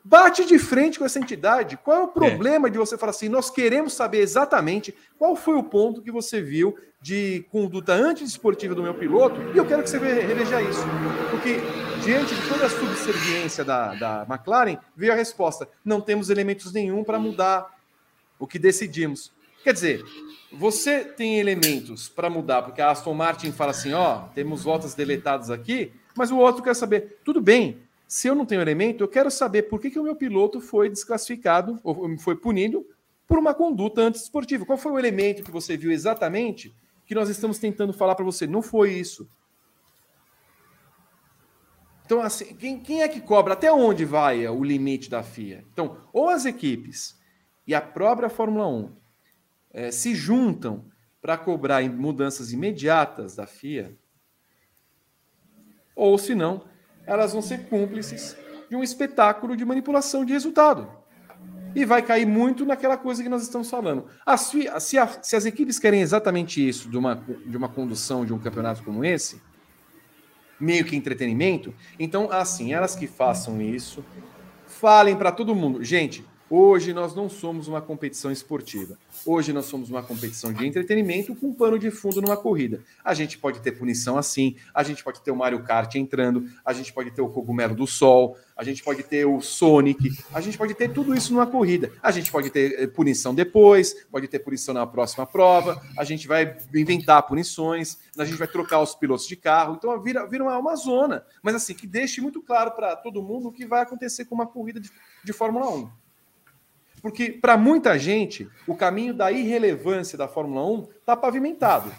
Bate 0.03 0.45
de 0.45 0.57
frente 0.57 0.97
com 0.97 1.05
essa 1.05 1.19
entidade. 1.19 1.77
Qual 1.77 1.97
é 1.97 2.03
o 2.03 2.07
problema 2.07 2.67
é. 2.67 2.71
de 2.71 2.77
você 2.77 2.97
falar 2.97 3.11
assim? 3.11 3.29
Nós 3.29 3.49
queremos 3.49 3.93
saber 3.93 4.19
exatamente 4.19 4.95
qual 5.17 5.35
foi 5.35 5.55
o 5.55 5.63
ponto 5.63 6.01
que 6.01 6.11
você 6.11 6.41
viu 6.41 6.75
de 7.01 7.45
conduta 7.51 7.93
antidesportiva 7.93 8.75
do 8.75 8.83
meu 8.83 8.93
piloto 8.93 9.39
e 9.53 9.57
eu 9.57 9.65
quero 9.65 9.83
que 9.83 9.89
você 9.89 9.97
reveja 9.97 10.61
isso. 10.61 10.83
Porque, 11.29 11.57
diante 12.03 12.33
de 12.33 12.49
toda 12.49 12.65
a 12.65 12.69
subserviência 12.69 13.63
da, 13.63 13.93
da 13.95 14.27
McLaren, 14.29 14.77
veio 14.95 15.13
a 15.13 15.15
resposta: 15.15 15.67
não 15.85 16.01
temos 16.01 16.29
elementos 16.29 16.71
nenhum 16.73 17.03
para 17.03 17.19
mudar 17.19 17.77
o 18.39 18.47
que 18.47 18.57
decidimos. 18.57 19.31
Quer 19.63 19.73
dizer, 19.73 20.03
você 20.51 21.05
tem 21.05 21.39
elementos 21.39 22.09
para 22.09 22.29
mudar, 22.29 22.63
porque 22.63 22.81
a 22.81 22.89
Aston 22.89 23.13
Martin 23.13 23.51
fala 23.51 23.71
assim: 23.71 23.93
ó, 23.93 24.23
temos 24.33 24.63
voltas 24.63 24.95
deletadas 24.95 25.51
aqui, 25.51 25.93
mas 26.15 26.31
o 26.31 26.37
outro 26.37 26.63
quer 26.63 26.75
saber, 26.75 27.19
tudo 27.23 27.39
bem, 27.39 27.79
se 28.11 28.27
eu 28.27 28.35
não 28.35 28.45
tenho 28.45 28.59
elemento, 28.59 29.01
eu 29.01 29.07
quero 29.07 29.31
saber 29.31 29.69
por 29.69 29.79
que, 29.79 29.89
que 29.89 29.97
o 29.97 30.03
meu 30.03 30.17
piloto 30.17 30.59
foi 30.59 30.89
desclassificado 30.89 31.79
ou 31.81 32.17
foi 32.17 32.35
punido 32.35 32.85
por 33.25 33.37
uma 33.37 33.53
conduta 33.53 34.01
antidesportiva. 34.01 34.65
Qual 34.65 34.77
foi 34.77 34.91
o 34.91 34.99
elemento 34.99 35.41
que 35.41 35.49
você 35.49 35.77
viu 35.77 35.93
exatamente 35.93 36.75
que 37.05 37.15
nós 37.15 37.29
estamos 37.29 37.57
tentando 37.57 37.93
falar 37.93 38.15
para 38.15 38.25
você? 38.25 38.45
Não 38.45 38.61
foi 38.61 38.91
isso. 38.91 39.29
Então, 42.05 42.21
assim, 42.21 42.53
quem, 42.53 42.81
quem, 42.81 43.01
é 43.01 43.07
que 43.07 43.21
cobra? 43.21 43.53
Até 43.53 43.71
onde 43.71 44.03
vai 44.03 44.45
o 44.45 44.61
limite 44.61 45.09
da 45.09 45.23
FIA? 45.23 45.63
Então, 45.71 45.95
ou 46.11 46.27
as 46.27 46.43
equipes 46.43 47.17
e 47.65 47.73
a 47.73 47.79
própria 47.79 48.27
Fórmula 48.27 48.67
1 48.67 48.91
é, 49.71 49.89
se 49.89 50.13
juntam 50.13 50.83
para 51.21 51.37
cobrar 51.37 51.81
mudanças 51.89 52.51
imediatas 52.51 53.37
da 53.37 53.47
FIA, 53.47 53.97
ou 55.95 56.17
se 56.17 56.35
não, 56.35 56.69
elas 57.05 57.33
vão 57.33 57.41
ser 57.41 57.65
cúmplices 57.65 58.35
de 58.69 58.75
um 58.75 58.83
espetáculo 58.83 59.55
de 59.55 59.65
manipulação 59.65 60.23
de 60.23 60.33
resultado. 60.33 60.87
E 61.75 61.85
vai 61.85 62.01
cair 62.01 62.25
muito 62.25 62.65
naquela 62.65 62.97
coisa 62.97 63.23
que 63.23 63.29
nós 63.29 63.43
estamos 63.43 63.69
falando. 63.69 64.05
As, 64.25 64.41
se, 64.41 64.97
a, 64.97 65.07
se 65.07 65.35
as 65.35 65.45
equipes 65.45 65.79
querem 65.79 66.01
exatamente 66.01 66.67
isso 66.67 66.89
de 66.89 66.97
uma, 66.97 67.15
de 67.45 67.55
uma 67.55 67.69
condução 67.69 68.25
de 68.25 68.33
um 68.33 68.39
campeonato 68.39 68.83
como 68.83 69.05
esse, 69.05 69.41
meio 70.59 70.85
que 70.85 70.95
entretenimento, 70.95 71.73
então, 71.97 72.31
assim, 72.31 72.73
elas 72.73 72.95
que 72.95 73.07
façam 73.07 73.61
isso, 73.61 74.03
falem 74.67 75.15
para 75.15 75.31
todo 75.31 75.55
mundo. 75.55 75.83
Gente, 75.83 76.25
Hoje 76.53 76.91
nós 76.91 77.15
não 77.15 77.29
somos 77.29 77.69
uma 77.69 77.81
competição 77.81 78.29
esportiva. 78.29 78.97
Hoje 79.25 79.53
nós 79.53 79.67
somos 79.67 79.89
uma 79.89 80.03
competição 80.03 80.51
de 80.51 80.67
entretenimento 80.67 81.33
com 81.33 81.47
um 81.47 81.53
pano 81.53 81.79
de 81.79 81.89
fundo 81.89 82.21
numa 82.21 82.35
corrida. 82.35 82.83
A 83.05 83.13
gente 83.13 83.37
pode 83.37 83.61
ter 83.61 83.71
punição 83.71 84.17
assim, 84.17 84.57
a 84.73 84.83
gente 84.83 85.01
pode 85.01 85.21
ter 85.21 85.31
o 85.31 85.35
Mario 85.37 85.63
Kart 85.63 85.95
entrando, 85.95 86.49
a 86.65 86.73
gente 86.73 86.91
pode 86.91 87.09
ter 87.11 87.21
o 87.21 87.29
cogumelo 87.29 87.73
do 87.73 87.87
sol, 87.87 88.37
a 88.53 88.65
gente 88.65 88.83
pode 88.83 89.01
ter 89.01 89.25
o 89.25 89.39
Sonic, 89.39 90.11
a 90.33 90.41
gente 90.41 90.57
pode 90.57 90.73
ter 90.73 90.91
tudo 90.91 91.15
isso 91.15 91.31
numa 91.31 91.47
corrida. 91.47 91.89
A 92.03 92.11
gente 92.11 92.29
pode 92.29 92.49
ter 92.49 92.81
eh, 92.81 92.85
punição 92.85 93.33
depois, 93.33 94.05
pode 94.11 94.27
ter 94.27 94.39
punição 94.39 94.73
na 94.73 94.85
próxima 94.85 95.25
prova, 95.25 95.81
a 95.97 96.03
gente 96.03 96.27
vai 96.27 96.57
inventar 96.75 97.25
punições, 97.25 97.97
a 98.17 98.25
gente 98.25 98.37
vai 98.37 98.47
trocar 98.49 98.81
os 98.81 98.93
pilotos 98.93 99.25
de 99.25 99.37
carro. 99.37 99.75
Então 99.75 99.97
vira, 100.01 100.27
vira 100.27 100.43
uma, 100.43 100.57
uma 100.57 100.75
zona. 100.75 101.23
Mas 101.41 101.55
assim, 101.55 101.73
que 101.73 101.87
deixe 101.87 102.19
muito 102.19 102.41
claro 102.41 102.71
para 102.71 102.93
todo 102.97 103.23
mundo 103.23 103.47
o 103.47 103.53
que 103.53 103.65
vai 103.65 103.83
acontecer 103.83 104.25
com 104.25 104.35
uma 104.35 104.45
corrida 104.45 104.81
de, 104.81 104.91
de 105.23 105.31
Fórmula 105.31 105.69
1. 105.69 106.01
Porque, 107.01 107.31
para 107.31 107.57
muita 107.57 107.97
gente, 107.97 108.47
o 108.67 108.75
caminho 108.75 109.13
da 109.13 109.31
irrelevância 109.31 110.17
da 110.17 110.27
Fórmula 110.27 110.65
1 110.65 110.87
está 110.99 111.15
pavimentado. 111.15 111.91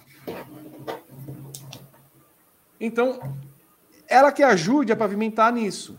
Então, 2.81 3.19
ela 4.09 4.31
que 4.31 4.43
ajude 4.43 4.93
a 4.93 4.97
pavimentar 4.97 5.53
nisso. 5.53 5.99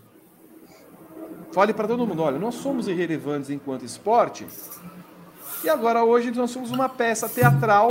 Fale 1.51 1.73
para 1.73 1.88
todo 1.88 2.05
mundo: 2.07 2.21
olha, 2.21 2.39
nós 2.39 2.55
somos 2.55 2.88
irrelevantes 2.88 3.49
enquanto 3.49 3.85
esporte, 3.85 4.47
e 5.63 5.69
agora 5.69 6.03
hoje 6.03 6.31
nós 6.31 6.51
somos 6.51 6.71
uma 6.71 6.89
peça 6.89 7.30
teatral, 7.30 7.88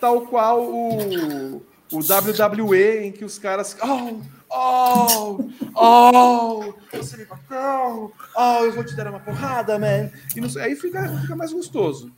tal 0.00 0.22
qual 0.22 0.62
o, 0.62 1.62
o 1.92 1.98
WWE, 1.98 3.06
em 3.06 3.12
que 3.12 3.24
os 3.24 3.38
caras. 3.38 3.76
Oh, 3.82 4.20
Oh, 4.50 5.38
oh, 5.74 6.74
você 6.90 7.18
me 7.18 7.24
bateu. 7.26 8.12
Oh, 8.34 8.64
eu 8.64 8.72
vou 8.72 8.84
te 8.84 8.96
dar 8.96 9.06
uma 9.08 9.20
porrada, 9.20 9.78
man. 9.78 10.10
E 10.34 10.40
não, 10.40 10.48
aí 10.62 10.74
fica, 10.74 11.06
fica 11.20 11.36
mais 11.36 11.52
gostoso. 11.52 12.10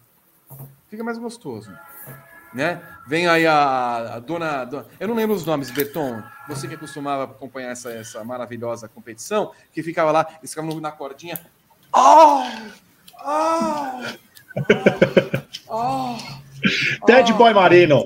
Fica 0.88 1.02
mais 1.02 1.18
gostoso. 1.18 1.72
Né? 2.54 2.80
Vem 3.06 3.28
aí 3.28 3.46
a, 3.46 4.14
a 4.14 4.18
dona, 4.18 4.64
dona, 4.64 4.86
Eu 4.98 5.08
não 5.08 5.14
lembro 5.14 5.34
os 5.36 5.44
nomes, 5.44 5.70
Berton. 5.70 6.22
Você 6.48 6.66
que 6.66 6.76
costumava 6.76 7.24
acompanhar 7.24 7.70
essa, 7.70 7.90
essa 7.90 8.24
maravilhosa 8.24 8.88
competição, 8.88 9.52
que 9.72 9.82
ficava 9.82 10.10
lá, 10.10 10.26
eles 10.38 10.50
ficavam 10.50 10.80
na 10.80 10.90
cordinha. 10.92 11.38
Oh! 11.92 12.42
Oh! 13.24 14.02
Oh! 15.68 16.16
oh 16.16 16.49
Ted 17.06 17.32
Boy 17.34 17.52
Marino. 17.52 18.04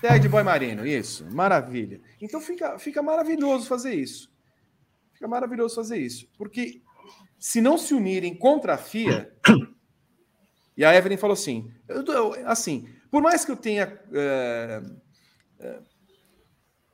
Ted 0.00 0.28
Boy 0.28 0.42
Marino, 0.42 0.86
isso. 0.86 1.26
Maravilha. 1.30 2.00
Então 2.20 2.40
fica, 2.40 2.78
fica 2.78 3.02
maravilhoso 3.02 3.66
fazer 3.66 3.94
isso. 3.94 4.30
Fica 5.12 5.28
maravilhoso 5.28 5.74
fazer 5.74 5.98
isso. 5.98 6.28
Porque 6.36 6.82
se 7.38 7.60
não 7.60 7.76
se 7.76 7.94
unirem 7.94 8.34
contra 8.34 8.74
a 8.74 8.78
FIA. 8.78 9.32
e 10.76 10.84
a 10.84 10.94
Evelyn 10.94 11.16
falou 11.16 11.34
assim: 11.34 11.72
eu, 11.88 12.04
eu, 12.04 12.48
assim, 12.48 12.88
por 13.10 13.22
mais 13.22 13.44
que 13.44 13.50
eu 13.50 13.56
tenha 13.56 14.00
é, 14.12 14.82
é, 15.60 15.78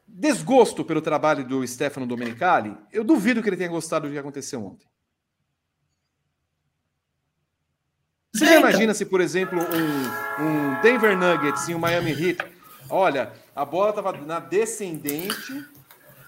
desgosto 0.06 0.84
pelo 0.84 1.00
trabalho 1.02 1.46
do 1.46 1.66
Stefano 1.66 2.06
Domenicali, 2.06 2.76
eu 2.92 3.04
duvido 3.04 3.42
que 3.42 3.48
ele 3.48 3.56
tenha 3.56 3.68
gostado 3.68 4.08
do 4.08 4.12
que 4.12 4.18
aconteceu 4.18 4.64
ontem. 4.64 4.88
Você 8.38 8.44
é, 8.44 8.58
então. 8.58 8.70
imagina 8.70 8.94
se, 8.94 9.04
por 9.04 9.20
exemplo, 9.20 9.58
um, 9.60 10.44
um 10.44 10.80
Denver 10.80 11.16
Nuggets 11.16 11.68
e 11.68 11.74
um 11.74 11.78
Miami 11.78 12.12
Heat, 12.12 12.38
olha, 12.88 13.32
a 13.54 13.64
bola 13.64 13.90
estava 13.90 14.12
na 14.12 14.38
descendente, 14.38 15.64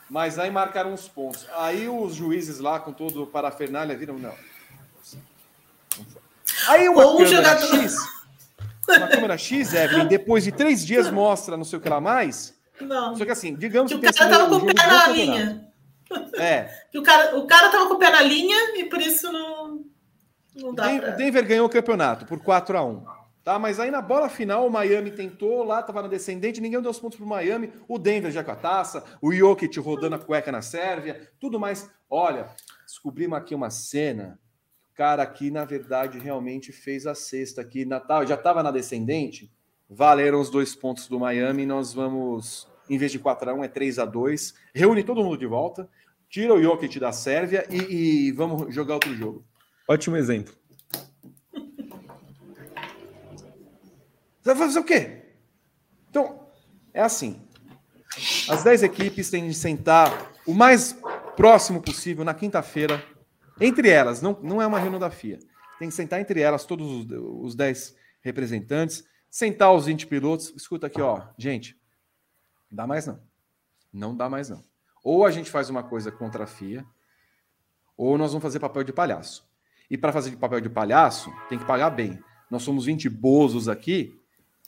mas 0.08 0.38
aí 0.38 0.50
marcaram 0.50 0.92
os 0.92 1.08
pontos. 1.08 1.46
Aí 1.56 1.88
os 1.88 2.14
juízes 2.14 2.58
lá, 2.58 2.80
com 2.80 2.92
todo 2.92 3.22
o 3.22 3.26
parafernália, 3.26 3.96
viram, 3.96 4.18
não. 4.18 4.34
Aí 6.68 6.88
uma 6.88 7.04
Ou 7.04 7.18
câmera 7.18 7.36
jogador... 7.36 7.82
X, 7.82 7.96
uma 8.88 9.08
câmera 9.08 9.38
X, 9.38 9.72
Evelyn, 9.72 10.06
depois 10.06 10.42
de 10.42 10.52
três 10.52 10.84
dias 10.84 11.10
mostra 11.10 11.56
não 11.56 11.64
sei 11.64 11.78
o 11.78 11.82
que 11.82 11.88
lá 11.88 12.00
mais. 12.00 12.58
Não. 12.80 13.14
Só 13.16 13.24
que 13.24 13.30
assim, 13.30 13.54
digamos 13.54 13.92
que, 13.92 13.98
que 13.98 14.08
o 14.08 14.12
cara 14.12 14.30
tava 14.30 14.48
com 14.48 14.56
o 14.56 14.74
pé 14.74 14.86
na 14.86 15.06
linha. 15.08 15.70
É. 16.34 16.68
Que 16.90 16.98
o 16.98 17.02
cara, 17.02 17.38
o 17.38 17.46
cara 17.46 17.68
tava 17.70 17.86
com 17.86 17.94
o 17.94 17.98
pé 17.98 18.10
na 18.10 18.20
linha 18.20 18.76
e 18.76 18.84
por 18.86 19.00
isso 19.00 19.30
não, 19.30 19.84
não 20.54 20.74
dá. 20.74 20.86
Denver, 20.86 21.02
pra... 21.02 21.16
Denver 21.16 21.46
ganhou 21.46 21.66
o 21.66 21.70
campeonato 21.70 22.26
por 22.26 22.40
4 22.40 22.76
a 22.76 22.84
1 22.84 23.20
Tá? 23.42 23.58
Mas 23.58 23.80
aí 23.80 23.90
na 23.90 24.02
bola 24.02 24.28
final, 24.28 24.66
o 24.66 24.70
Miami 24.70 25.10
tentou, 25.10 25.64
lá 25.64 25.80
estava 25.80 26.02
na 26.02 26.08
descendente, 26.08 26.60
ninguém 26.60 26.80
deu 26.80 26.90
os 26.90 27.00
pontos 27.00 27.16
para 27.16 27.24
o 27.24 27.28
Miami, 27.28 27.72
o 27.88 27.98
Denver 27.98 28.30
já 28.30 28.44
com 28.44 28.50
a 28.50 28.56
taça, 28.56 29.02
o 29.20 29.32
Jokic 29.32 29.78
rodando 29.80 30.16
a 30.16 30.18
cueca 30.18 30.52
na 30.52 30.60
Sérvia, 30.60 31.28
tudo 31.40 31.58
mais. 31.58 31.90
Olha, 32.08 32.48
descobrimos 32.84 33.38
aqui 33.38 33.54
uma 33.54 33.70
cena, 33.70 34.38
o 34.92 34.94
cara 34.94 35.22
aqui, 35.22 35.50
na 35.50 35.64
verdade, 35.64 36.18
realmente 36.18 36.70
fez 36.70 37.06
a 37.06 37.14
sexta 37.14 37.62
aqui, 37.62 37.86
Natal, 37.86 38.26
já 38.26 38.34
estava 38.34 38.62
na 38.62 38.70
descendente, 38.70 39.50
valeram 39.88 40.38
os 40.38 40.50
dois 40.50 40.74
pontos 40.76 41.08
do 41.08 41.18
Miami, 41.18 41.64
nós 41.64 41.94
vamos, 41.94 42.68
em 42.90 42.98
vez 42.98 43.10
de 43.10 43.18
4 43.18 43.50
a 43.50 43.54
1 43.54 43.64
é 43.64 43.68
3 43.68 43.98
a 44.00 44.04
2 44.04 44.54
reúne 44.74 45.02
todo 45.02 45.24
mundo 45.24 45.38
de 45.38 45.46
volta, 45.46 45.88
tira 46.28 46.52
o 46.52 46.62
Jokic 46.62 47.00
da 47.00 47.10
Sérvia 47.10 47.66
e, 47.70 48.26
e 48.28 48.32
vamos 48.32 48.72
jogar 48.74 48.94
outro 48.94 49.14
jogo. 49.14 49.49
Ótimo 49.90 50.16
exemplo. 50.16 50.54
Você 54.40 54.54
vai 54.54 54.56
fazer 54.56 54.78
o 54.78 54.84
quê? 54.84 55.24
Então, 56.08 56.46
é 56.94 57.02
assim. 57.02 57.44
As 58.48 58.62
10 58.62 58.84
equipes 58.84 59.30
têm 59.30 59.48
de 59.48 59.54
sentar 59.54 60.32
o 60.46 60.54
mais 60.54 60.96
próximo 61.36 61.82
possível 61.82 62.24
na 62.24 62.32
quinta-feira, 62.32 63.04
entre 63.60 63.88
elas, 63.88 64.22
não, 64.22 64.38
não 64.40 64.62
é 64.62 64.66
uma 64.66 64.78
reunião 64.78 65.00
da 65.00 65.10
FIA. 65.10 65.40
Tem 65.80 65.88
que 65.88 65.94
sentar 65.94 66.20
entre 66.20 66.40
elas 66.40 66.64
todos 66.64 66.86
os, 66.88 67.06
os 67.42 67.56
10 67.56 67.96
representantes, 68.22 69.04
sentar 69.28 69.74
os 69.74 69.86
20 69.86 70.06
pilotos. 70.06 70.52
Escuta 70.54 70.86
aqui, 70.86 71.00
ó, 71.00 71.20
gente, 71.36 71.76
não 72.70 72.76
dá 72.76 72.86
mais 72.86 73.06
não. 73.06 73.20
Não 73.92 74.16
dá 74.16 74.30
mais 74.30 74.48
não. 74.48 74.64
Ou 75.02 75.26
a 75.26 75.32
gente 75.32 75.50
faz 75.50 75.68
uma 75.68 75.82
coisa 75.82 76.12
contra 76.12 76.44
a 76.44 76.46
FIA, 76.46 76.86
ou 77.96 78.16
nós 78.16 78.30
vamos 78.30 78.44
fazer 78.44 78.60
papel 78.60 78.84
de 78.84 78.92
palhaço. 78.92 79.49
E 79.90 79.98
para 79.98 80.12
fazer 80.12 80.36
papel 80.36 80.60
de 80.60 80.70
palhaço, 80.70 81.32
tem 81.48 81.58
que 81.58 81.64
pagar 81.64 81.90
bem. 81.90 82.22
Nós 82.50 82.62
somos 82.62 82.84
20 82.86 83.08
bozos 83.08 83.68
aqui, 83.68 84.18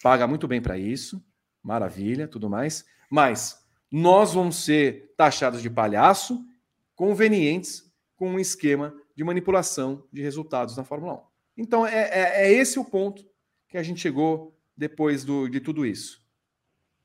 paga 0.02 0.26
muito 0.26 0.48
bem 0.48 0.60
para 0.60 0.76
isso, 0.76 1.22
maravilha, 1.62 2.26
tudo 2.26 2.50
mais, 2.50 2.84
mas 3.08 3.64
nós 3.90 4.34
vamos 4.34 4.64
ser 4.64 5.14
taxados 5.16 5.62
de 5.62 5.70
palhaço 5.70 6.44
convenientes 6.94 7.84
com 8.16 8.30
um 8.30 8.38
esquema 8.38 8.94
de 9.14 9.22
manipulação 9.22 10.06
de 10.12 10.22
resultados 10.22 10.76
na 10.76 10.84
Fórmula 10.84 11.14
1. 11.14 11.20
Então, 11.58 11.86
é, 11.86 12.08
é, 12.08 12.46
é 12.46 12.52
esse 12.52 12.78
o 12.78 12.84
ponto 12.84 13.24
que 13.68 13.76
a 13.76 13.82
gente 13.82 14.00
chegou 14.00 14.56
depois 14.76 15.24
do, 15.24 15.48
de 15.48 15.60
tudo 15.60 15.84
isso. 15.84 16.22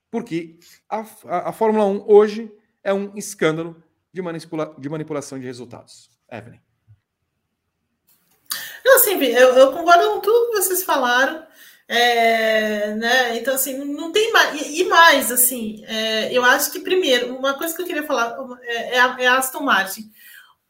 Porque 0.09 0.59
a, 0.89 0.99
a, 1.25 1.49
a, 1.49 1.51
Fórmula 1.51 1.85
1 1.85 2.05
hoje 2.07 2.51
é 2.83 2.93
um 2.93 3.15
escândalo 3.15 3.81
de, 4.11 4.21
manipula, 4.21 4.75
de 4.79 4.89
manipulação 4.89 5.37
de 5.37 5.45
resultados. 5.45 6.09
Evelyn. 6.31 6.59
Assim, 9.07 9.23
eu, 9.25 9.49
eu 9.55 9.71
concordo 9.71 10.11
com 10.11 10.19
tudo 10.19 10.51
que 10.51 10.57
vocês 10.57 10.83
falaram. 10.83 11.45
É, 11.89 12.93
né? 12.95 13.37
Então, 13.37 13.55
assim, 13.55 13.77
não 13.77 14.11
tem 14.11 14.31
mais. 14.33 14.61
E, 14.61 14.83
mais, 14.83 15.31
assim, 15.31 15.83
é, 15.87 16.33
eu 16.33 16.43
acho 16.43 16.69
que, 16.71 16.79
primeiro, 16.81 17.33
uma 17.35 17.53
coisa 17.53 17.73
que 17.73 17.81
eu 17.81 17.85
queria 17.85 18.03
falar 18.03 18.35
é, 18.63 18.95
é, 18.95 18.99
a, 18.99 19.15
é 19.19 19.27
a 19.27 19.37
Aston 19.37 19.61
Martin. 19.61 20.11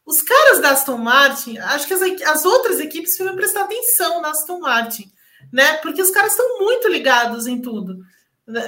Os 0.06 0.22
caras 0.22 0.60
da 0.60 0.70
Aston 0.70 0.96
Martin, 0.96 1.58
acho 1.58 1.86
que 1.88 1.94
as, 1.94 2.02
as 2.22 2.44
outras 2.44 2.78
equipes 2.78 3.16
precisam 3.16 3.34
prestar 3.34 3.62
atenção 3.62 4.22
na 4.22 4.30
Aston 4.30 4.60
Martin, 4.60 5.10
né? 5.52 5.78
Porque 5.78 6.00
os 6.00 6.10
caras 6.10 6.32
estão 6.32 6.60
muito 6.60 6.88
ligados 6.88 7.48
em 7.48 7.60
tudo. 7.60 7.96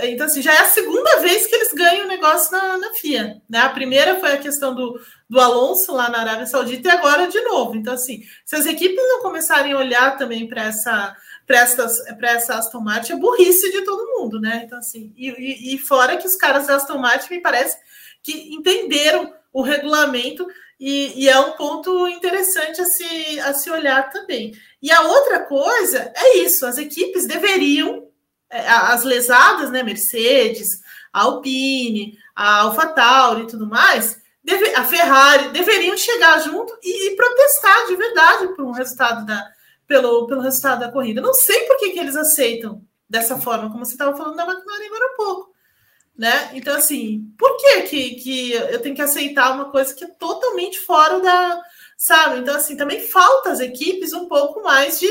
Então, 0.02 0.26
assim, 0.26 0.42
já 0.42 0.52
é 0.52 0.58
a 0.58 0.66
segunda 0.66 1.20
vez 1.20 1.46
que 1.46 1.54
eles 1.54 1.72
ganham 1.72 2.04
o 2.04 2.08
negócio 2.08 2.52
na, 2.52 2.76
na 2.76 2.92
FIA. 2.92 3.40
Né? 3.48 3.60
A 3.60 3.70
primeira 3.70 4.20
foi 4.20 4.32
a 4.32 4.38
questão 4.38 4.74
do, 4.74 5.00
do 5.28 5.40
Alonso 5.40 5.94
lá 5.94 6.10
na 6.10 6.20
Arábia 6.20 6.46
Saudita 6.46 6.88
e 6.88 6.90
agora 6.90 7.28
de 7.28 7.40
novo. 7.40 7.74
Então, 7.74 7.94
assim, 7.94 8.22
se 8.44 8.56
as 8.56 8.66
equipes 8.66 8.96
não 8.96 9.22
começarem 9.22 9.72
a 9.72 9.78
olhar 9.78 10.18
também 10.18 10.46
para 10.46 10.64
essa 10.64 11.16
para 11.46 12.30
essa 12.30 12.54
Aston 12.54 12.78
Martin 12.78 13.14
é 13.14 13.16
burrice 13.16 13.72
de 13.72 13.82
todo 13.82 14.20
mundo, 14.20 14.38
né? 14.38 14.62
Então, 14.64 14.78
assim, 14.78 15.12
e, 15.16 15.30
e, 15.30 15.74
e, 15.74 15.78
fora 15.78 16.16
que 16.16 16.26
os 16.26 16.36
caras 16.36 16.68
da 16.68 16.76
Aston 16.76 16.98
Martin 16.98 17.34
me 17.34 17.40
parece 17.40 17.76
que 18.22 18.54
entenderam 18.54 19.34
o 19.52 19.60
regulamento 19.60 20.46
e, 20.78 21.24
e, 21.24 21.28
é 21.28 21.40
um 21.40 21.52
ponto 21.52 22.06
interessante 22.06 22.80
a 22.80 22.84
se, 22.84 23.40
a 23.40 23.52
se 23.52 23.68
olhar 23.68 24.10
também. 24.10 24.52
E 24.80 24.92
a 24.92 25.02
outra 25.02 25.40
coisa 25.40 26.12
é 26.14 26.38
isso: 26.38 26.64
as 26.64 26.78
equipes 26.78 27.26
deveriam 27.26 28.09
as 28.50 29.04
lesadas, 29.04 29.70
né, 29.70 29.82
Mercedes, 29.82 30.80
a 31.12 31.22
Alpine, 31.22 32.18
a 32.34 32.62
AlphaTauri 32.62 33.42
e 33.42 33.46
tudo 33.46 33.66
mais, 33.66 34.20
deve, 34.42 34.74
a 34.74 34.84
Ferrari 34.84 35.50
deveriam 35.50 35.96
chegar 35.96 36.40
junto 36.40 36.76
e, 36.82 37.08
e 37.08 37.16
protestar 37.16 37.86
de 37.86 37.96
verdade 37.96 38.48
por 38.54 38.64
um 38.64 38.72
resultado 38.72 39.24
da, 39.24 39.50
pelo, 39.86 40.26
pelo 40.26 40.40
resultado 40.40 40.80
da 40.80 40.92
corrida. 40.92 41.20
Não 41.20 41.34
sei 41.34 41.60
por 41.64 41.76
que, 41.78 41.90
que 41.90 41.98
eles 41.98 42.16
aceitam 42.16 42.82
dessa 43.08 43.38
forma, 43.38 43.70
como 43.70 43.84
você 43.84 43.92
estava 43.92 44.16
falando 44.16 44.36
da 44.36 44.44
McLaren 44.44 44.86
agora 44.86 45.04
há 45.04 45.16
pouco. 45.16 45.50
Né? 46.16 46.50
Então, 46.54 46.76
assim, 46.76 47.32
por 47.38 47.56
que, 47.56 47.82
que, 47.82 48.14
que 48.16 48.52
eu 48.52 48.80
tenho 48.80 48.94
que 48.94 49.02
aceitar 49.02 49.52
uma 49.52 49.70
coisa 49.70 49.94
que 49.94 50.04
é 50.04 50.08
totalmente 50.08 50.78
fora 50.78 51.18
da. 51.18 51.62
Sabe? 52.00 52.38
Então, 52.38 52.56
assim, 52.56 52.78
também 52.78 52.98
falta 52.98 53.50
as 53.50 53.60
equipes 53.60 54.14
um 54.14 54.26
pouco 54.26 54.62
mais 54.62 54.98
de, 54.98 55.10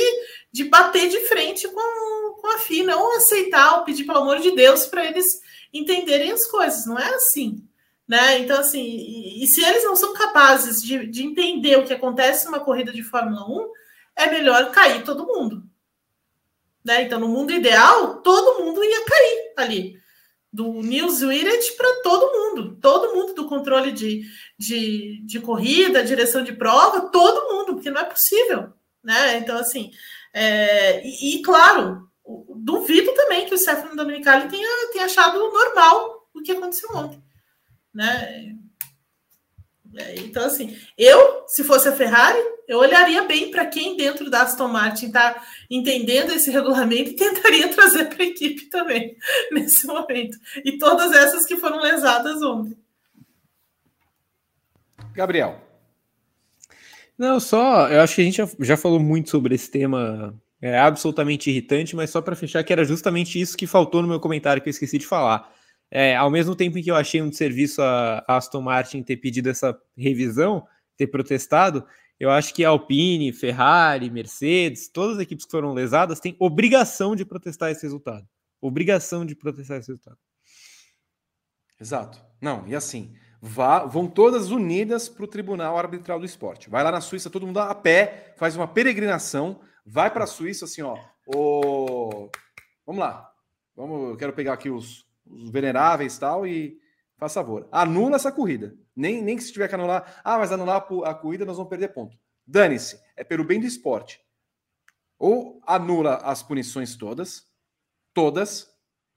de 0.51 0.63
bater 0.63 1.07
de 1.07 1.19
frente 1.27 1.67
com, 1.67 2.33
com 2.41 2.47
a 2.47 2.57
FIA, 2.57 2.83
não 2.83 3.15
aceitar 3.15 3.77
ou 3.77 3.83
pedir, 3.83 4.05
pelo 4.05 4.17
amor 4.17 4.39
de 4.39 4.55
Deus, 4.55 4.87
para 4.87 5.05
eles 5.05 5.39
entenderem 5.71 6.31
as 6.31 6.47
coisas. 6.47 6.87
Não 6.87 6.97
é 6.97 7.13
assim. 7.13 7.63
Né? 8.07 8.39
Então, 8.39 8.59
assim, 8.59 8.81
e, 8.81 9.43
e, 9.43 9.45
se 9.45 9.63
eles 9.63 9.83
não 9.83 9.95
são 9.95 10.15
capazes 10.15 10.81
de, 10.81 11.05
de 11.05 11.21
entender 11.21 11.77
o 11.77 11.85
que 11.85 11.93
acontece 11.93 12.47
numa 12.47 12.59
corrida 12.59 12.91
de 12.91 13.03
Fórmula 13.03 13.45
1, 13.47 13.71
é 14.15 14.31
melhor 14.31 14.71
cair 14.71 15.03
todo 15.03 15.27
mundo. 15.27 15.63
Né? 16.83 17.03
Então, 17.03 17.19
no 17.19 17.27
mundo 17.27 17.51
ideal, 17.51 18.15
todo 18.23 18.63
mundo 18.63 18.83
ia 18.83 19.05
cair 19.05 19.53
ali. 19.57 19.98
Do 20.51 20.81
News 20.81 21.21
Wiret 21.21 21.75
para 21.77 22.01
todo 22.01 22.31
mundo. 22.31 22.77
Todo 22.81 23.13
mundo 23.13 23.33
do 23.33 23.47
controle 23.47 23.91
de, 23.91 24.23
de, 24.57 25.21
de 25.25 25.39
corrida, 25.39 26.03
direção 26.03 26.43
de 26.43 26.53
prova, 26.53 27.09
todo 27.09 27.53
mundo, 27.53 27.73
porque 27.75 27.91
não 27.91 28.01
é 28.01 28.05
possível. 28.05 28.73
Né? 29.03 29.37
Então, 29.37 29.57
assim, 29.57 29.91
é, 30.33 31.05
e, 31.05 31.35
e, 31.35 31.41
claro, 31.41 32.09
duvido 32.55 33.13
também 33.13 33.45
que 33.45 33.53
o 33.53 33.57
Stefano 33.57 33.95
Dominicali 33.95 34.49
tenha, 34.49 34.91
tenha 34.91 35.05
achado 35.05 35.39
normal 35.39 36.27
o 36.33 36.41
que 36.41 36.51
aconteceu 36.51 36.89
ontem 36.95 37.21
né? 37.93 38.55
É, 39.95 40.15
então, 40.17 40.45
assim, 40.45 40.77
eu, 40.97 41.43
se 41.47 41.63
fosse 41.63 41.87
a 41.87 41.91
Ferrari, 41.91 42.37
eu 42.67 42.77
olharia 42.77 43.23
bem 43.23 43.49
para 43.49 43.65
quem 43.65 43.97
dentro 43.97 44.29
da 44.29 44.43
Aston 44.43 44.67
Martin 44.67 45.07
está 45.07 45.43
entendendo 45.69 46.31
esse 46.31 46.51
regulamento 46.51 47.11
e 47.11 47.15
tentaria 47.15 47.67
trazer 47.73 48.05
para 48.05 48.23
a 48.23 48.27
equipe 48.27 48.65
também, 48.65 49.15
nesse 49.51 49.87
momento. 49.87 50.37
E 50.63 50.77
todas 50.77 51.11
essas 51.11 51.45
que 51.45 51.57
foram 51.57 51.81
lesadas 51.81 52.41
ontem. 52.41 52.77
Gabriel. 55.13 55.59
Não, 57.17 57.39
só, 57.39 57.89
eu 57.89 58.01
acho 58.01 58.15
que 58.15 58.21
a 58.21 58.23
gente 58.23 58.37
já, 58.37 58.49
já 58.59 58.77
falou 58.77 58.99
muito 58.99 59.29
sobre 59.29 59.55
esse 59.55 59.69
tema, 59.69 60.33
é 60.61 60.77
absolutamente 60.77 61.49
irritante, 61.49 61.95
mas 61.95 62.11
só 62.11 62.21
para 62.21 62.35
fechar, 62.35 62.63
que 62.63 62.71
era 62.71 62.85
justamente 62.85 63.41
isso 63.41 63.57
que 63.57 63.67
faltou 63.67 64.01
no 64.01 64.07
meu 64.07 64.19
comentário 64.19 64.61
que 64.61 64.69
eu 64.69 64.71
esqueci 64.71 64.97
de 64.97 65.05
falar 65.05 65.51
é, 65.91 66.15
ao 66.15 66.29
mesmo 66.29 66.55
tempo 66.55 66.77
em 66.77 66.83
que 66.83 66.91
eu 66.91 66.95
achei 66.95 67.21
um 67.21 67.31
serviço 67.31 67.81
a, 67.81 68.23
Aston 68.27 68.61
Martin 68.61 69.01
ter 69.01 69.17
pedido 69.17 69.49
essa 69.49 69.79
revisão, 69.97 70.65
ter 70.95 71.07
protestado, 71.07 71.85
eu 72.19 72.29
acho 72.29 72.53
que 72.53 72.65
Alpine, 72.65 73.31
Ferrari, 73.31 74.09
Mercedes, 74.09 74.89
todas 74.89 75.17
as 75.17 75.23
equipes 75.23 75.45
que 75.45 75.51
foram 75.51 75.73
lesadas 75.73 76.19
têm 76.19 76.35
obrigação 76.37 77.15
de 77.15 77.25
protestar 77.25 77.71
esse 77.71 77.83
resultado. 77.83 78.27
Obrigação 78.61 79.25
de 79.25 79.35
protestar 79.35 79.77
esse 79.77 79.87
resultado. 79.87 80.17
Exato. 81.79 82.21
Não, 82.41 82.67
e 82.67 82.75
assim, 82.75 83.15
vá, 83.41 83.85
vão 83.85 84.05
todas 84.05 84.51
unidas 84.51 85.07
para 85.07 85.23
o 85.23 85.27
Tribunal 85.27 85.77
Arbitral 85.77 86.19
do 86.19 86.25
Esporte. 86.25 86.69
Vai 86.69 86.83
lá 86.83 86.91
na 86.91 87.01
Suíça, 87.01 87.29
todo 87.29 87.47
mundo 87.47 87.59
a 87.59 87.73
pé, 87.73 88.33
faz 88.37 88.55
uma 88.55 88.67
peregrinação, 88.67 89.61
vai 89.85 90.11
para 90.11 90.25
a 90.25 90.27
Suíça 90.27 90.65
assim, 90.65 90.81
ó. 90.81 90.97
Vamos 92.85 92.99
lá. 92.99 93.31
Vamos, 93.75 94.09
eu 94.09 94.17
quero 94.17 94.33
pegar 94.33 94.53
aqui 94.53 94.69
os, 94.69 95.08
os 95.29 95.49
veneráveis 95.49 96.15
e 96.15 96.19
tal, 96.19 96.47
e 96.47 96.79
faz 97.17 97.33
favor, 97.33 97.67
anula 97.71 98.15
essa 98.15 98.31
corrida. 98.31 98.75
Nem, 98.95 99.21
nem 99.21 99.37
que 99.37 99.43
se 99.43 99.53
tiver 99.53 99.67
que 99.67 99.75
anular, 99.75 100.21
ah, 100.23 100.37
mas 100.37 100.51
anular 100.51 100.77
a, 101.05 101.13
corrida 101.13 101.45
nós 101.45 101.57
vamos 101.57 101.69
perder 101.69 101.89
ponto. 101.89 102.17
Dane-se, 102.45 102.99
é 103.15 103.23
pelo 103.23 103.43
bem 103.43 103.59
do 103.59 103.65
esporte. 103.65 104.21
Ou 105.17 105.61
anula 105.65 106.15
as 106.17 106.41
punições 106.41 106.95
todas, 106.95 107.45
todas, 108.13 108.67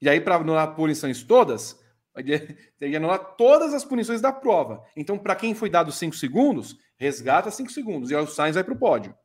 e 0.01 0.07
aí 0.07 0.21
para 0.21 0.35
anular 0.35 0.75
punições 0.75 1.23
todas, 1.23 1.79
tem 2.77 2.91
que 2.91 2.95
anular 2.95 3.35
todas 3.35 3.73
as 3.73 3.83
punições 3.83 4.21
da 4.21 4.31
prova. 4.31 4.85
Então, 4.95 5.17
para 5.17 5.35
quem 5.35 5.55
foi 5.55 5.69
dado 5.69 5.91
5 5.91 6.15
segundos, 6.15 6.77
resgata 6.97 7.49
5 7.49 7.71
segundos, 7.71 8.11
e 8.11 8.15
aí 8.15 8.23
o 8.23 8.27
Sainz 8.27 8.55
vai 8.55 8.63
para 8.63 8.73
o 8.73 8.79
pódio, 8.79 9.15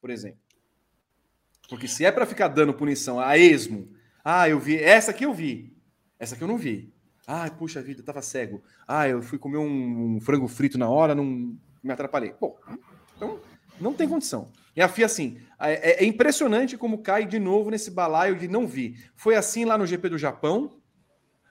por 0.00 0.10
exemplo. 0.10 0.38
Porque 1.68 1.88
se 1.88 2.04
é 2.04 2.12
para 2.12 2.26
ficar 2.26 2.48
dando 2.48 2.74
punição 2.74 3.18
a 3.18 3.38
esmo, 3.38 3.90
ah, 4.22 4.48
eu 4.48 4.58
vi, 4.58 4.76
essa 4.76 5.10
aqui 5.10 5.24
eu 5.24 5.32
vi, 5.32 5.73
essa 6.24 6.34
aqui 6.34 6.42
eu 6.42 6.48
não 6.48 6.58
vi. 6.58 6.92
Ah, 7.26 7.48
puxa 7.50 7.80
vida, 7.80 8.02
tava 8.02 8.20
cego. 8.20 8.62
Ah, 8.86 9.08
eu 9.08 9.22
fui 9.22 9.38
comer 9.38 9.58
um, 9.58 10.16
um 10.16 10.20
frango 10.20 10.48
frito 10.48 10.76
na 10.76 10.88
hora, 10.88 11.14
não 11.14 11.24
me 11.82 11.92
atrapalhei. 11.92 12.34
Bom, 12.40 12.58
então 13.16 13.40
não 13.80 13.94
tem 13.94 14.08
condição. 14.08 14.50
E 14.76 14.82
a 14.82 14.88
FIA, 14.88 15.06
assim, 15.06 15.40
é, 15.60 16.02
é, 16.02 16.04
impressionante 16.04 16.76
como 16.76 16.98
cai 16.98 17.24
de 17.24 17.38
novo 17.38 17.70
nesse 17.70 17.90
balaio 17.90 18.36
de 18.36 18.48
não 18.48 18.66
vi. 18.66 18.96
Foi 19.14 19.36
assim 19.36 19.64
lá 19.64 19.78
no 19.78 19.86
GP 19.86 20.08
do 20.08 20.18
Japão. 20.18 20.78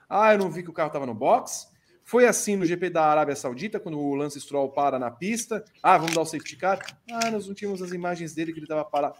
Ah, 0.08 0.32
eu 0.34 0.38
não 0.38 0.50
vi 0.50 0.62
que 0.62 0.70
o 0.70 0.74
carro 0.74 0.88
estava 0.88 1.06
no 1.06 1.14
box. 1.14 1.68
Foi 2.02 2.26
assim 2.26 2.54
no 2.54 2.66
GP 2.66 2.90
da 2.90 3.06
Arábia 3.06 3.34
Saudita, 3.34 3.80
quando 3.80 3.98
o 3.98 4.14
Lance 4.14 4.38
Stroll 4.38 4.70
para 4.70 4.98
na 4.98 5.10
pista. 5.10 5.64
Ah, 5.82 5.96
vamos 5.96 6.14
dar 6.14 6.20
o 6.20 6.26
safety 6.26 6.56
car. 6.56 6.78
Ah, 7.10 7.30
nós 7.30 7.48
não 7.48 7.54
tínhamos 7.54 7.80
as 7.80 7.92
imagens 7.92 8.34
dele 8.34 8.52
que 8.52 8.58
ele 8.58 8.66
estava 8.66 8.84
parado. 8.84 9.16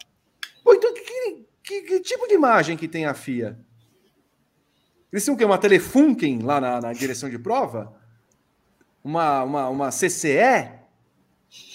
Pô, 0.63 0.75
então 0.75 0.93
que, 0.93 1.47
que, 1.63 1.83
que 1.83 2.01
tipo 2.01 2.29
de 2.29 2.35
imagem 2.35 2.77
que 2.77 2.87
tem 2.87 3.07
a 3.07 3.15
FIA? 3.15 3.59
Eles 5.15 5.23
tinham 5.23 5.37
o 5.37 5.39
quê? 5.39 5.45
Uma 5.45 5.59
Telefunken 5.59 6.41
lá 6.41 6.61
na, 6.61 6.81
na 6.81 6.93
direção 6.93 7.31
de 7.31 7.39
prova? 7.39 7.95
Uma, 9.05 9.45
uma, 9.45 9.69
uma 9.69 9.89
CCE? 9.91 10.73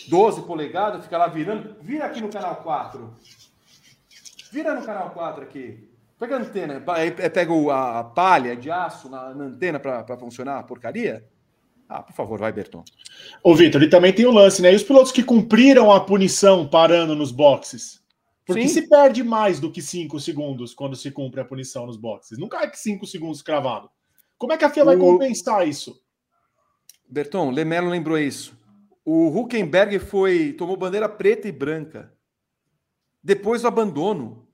12 0.10 0.41
polegadas, 0.41 1.06
fica 1.06 1.18
lá 1.18 1.28
virando. 1.28 1.74
Vira 1.82 2.07
aqui 2.07 2.20
no 2.20 2.28
canal 2.28 2.57
4. 2.57 3.16
Vira 4.52 4.76
no 4.76 4.86
canal 4.86 5.11
4 5.11 5.41
aqui. 5.41 5.90
Pega 6.20 6.36
a 6.36 6.40
antena, 6.40 6.82
pega 6.82 7.53
a 7.74 8.03
palha 8.03 8.57
de 8.57 8.70
aço 8.70 9.07
na, 9.07 9.34
na 9.34 9.45
antena 9.45 9.80
para 9.80 10.18
funcionar 10.18 10.60
a 10.60 10.64
porcaria. 10.64 11.26
Ah, 11.88 12.03
por 12.03 12.14
favor, 12.14 12.38
vai, 12.38 12.52
Berton. 12.52 12.84
Ô, 13.41 13.56
Vitor, 13.56 13.82
e 13.82 13.90
também 13.90 14.11
tem 14.11 14.26
o 14.26 14.32
lance, 14.32 14.61
né? 14.61 14.74
E 14.74 14.76
os 14.76 14.84
pilotos 14.84 15.14
que 15.14 15.24
cumpriram 15.24 15.94
a 15.94 16.02
punição 16.02 16.68
parando 16.68 17.16
nos 17.16 17.32
boxes? 17.32 17.99
Porque 18.50 18.68
Sim. 18.68 18.82
se 18.82 18.90
perde 18.90 19.24
mais 19.24 19.60
do 19.60 19.72
que 19.72 19.80
5 19.80 20.20
segundos 20.20 20.74
quando 20.74 20.96
se 20.96 21.12
cumpre 21.12 21.40
a 21.40 21.46
punição 21.46 21.86
nos 21.86 21.98
boxes. 21.98 22.40
Nunca 22.40 22.58
é 22.66 22.74
5 22.74 23.06
segundos 23.06 23.44
cravado. 23.44 23.92
Como 24.40 24.52
é 24.52 24.58
que 24.58 24.66
a 24.66 24.70
FIA 24.72 24.82
o... 24.82 24.86
vai 24.88 24.98
compensar 24.98 25.68
isso? 25.68 26.02
Berton, 27.08 27.52
Lemelo 27.52 27.88
lembrou 27.90 28.18
isso. 28.18 28.58
O 29.06 29.28
Huckenberg 29.28 30.00
foi 30.00 30.54
tomou 30.54 30.76
bandeira 30.76 31.08
preta 31.08 31.48
e 31.48 31.52
branca. 31.52 32.12
Depois 33.24 33.62
do 33.62 33.68
abandono. 33.68 34.48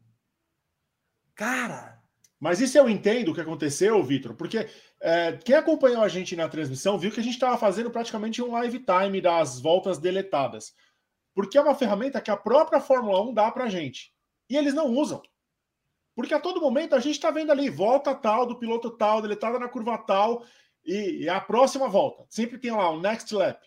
Cara! 1.33 1.97
Mas 2.37 2.59
isso 2.59 2.77
eu 2.77 2.89
entendo 2.89 3.31
o 3.31 3.33
que 3.33 3.39
aconteceu, 3.39 4.03
Vitor, 4.03 4.35
porque 4.35 4.67
é, 5.01 5.37
quem 5.37 5.55
acompanhou 5.55 6.03
a 6.03 6.09
gente 6.09 6.35
na 6.35 6.49
transmissão 6.49 6.99
viu 6.99 7.11
que 7.11 7.19
a 7.21 7.23
gente 7.23 7.35
estava 7.35 7.57
fazendo 7.57 7.89
praticamente 7.89 8.41
um 8.41 8.51
live 8.51 8.79
time 8.79 9.21
das 9.21 9.57
voltas 9.57 9.97
deletadas 9.97 10.73
porque 11.35 11.57
é 11.57 11.61
uma 11.61 11.75
ferramenta 11.75 12.21
que 12.21 12.31
a 12.31 12.37
própria 12.37 12.79
Fórmula 12.79 13.21
1 13.21 13.33
dá 13.33 13.51
para 13.51 13.65
a 13.65 13.69
gente. 13.69 14.13
E 14.49 14.55
eles 14.55 14.73
não 14.73 14.87
usam. 14.87 15.21
Porque 16.15 16.33
a 16.33 16.39
todo 16.39 16.61
momento 16.61 16.95
a 16.95 16.99
gente 16.99 17.15
está 17.15 17.29
vendo 17.29 17.51
ali 17.51 17.69
volta 17.69 18.15
tal 18.15 18.45
do 18.45 18.57
piloto 18.57 18.89
tal, 18.89 19.21
deletada 19.21 19.59
na 19.59 19.67
curva 19.67 19.97
tal, 19.97 20.45
e, 20.85 21.23
e 21.23 21.29
a 21.29 21.41
próxima 21.41 21.89
volta. 21.89 22.25
Sempre 22.29 22.57
tem 22.57 22.71
lá 22.71 22.89
um 22.89 23.01
next 23.01 23.35
lap. 23.35 23.61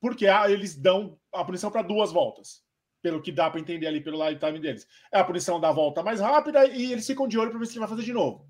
Porque 0.00 0.24
eles 0.24 0.74
dão 0.74 1.18
a 1.30 1.44
punição 1.44 1.70
para 1.70 1.82
duas 1.82 2.10
voltas. 2.10 2.64
Pelo 3.02 3.20
que 3.20 3.30
dá 3.30 3.50
para 3.50 3.60
entender 3.60 3.86
ali 3.86 4.00
pelo 4.00 4.26
lifetime 4.26 4.58
deles. 4.58 4.88
É 5.12 5.18
a 5.18 5.24
punição 5.24 5.60
da 5.60 5.70
volta 5.70 6.02
mais 6.02 6.20
rápida 6.20 6.64
e 6.66 6.90
eles 6.90 7.06
ficam 7.06 7.28
de 7.28 7.38
olho 7.38 7.50
para 7.50 7.58
ver 7.58 7.66
se 7.66 7.72
ele 7.72 7.80
vai 7.80 7.88
fazer 7.88 8.02
de 8.02 8.14
novo. 8.14 8.48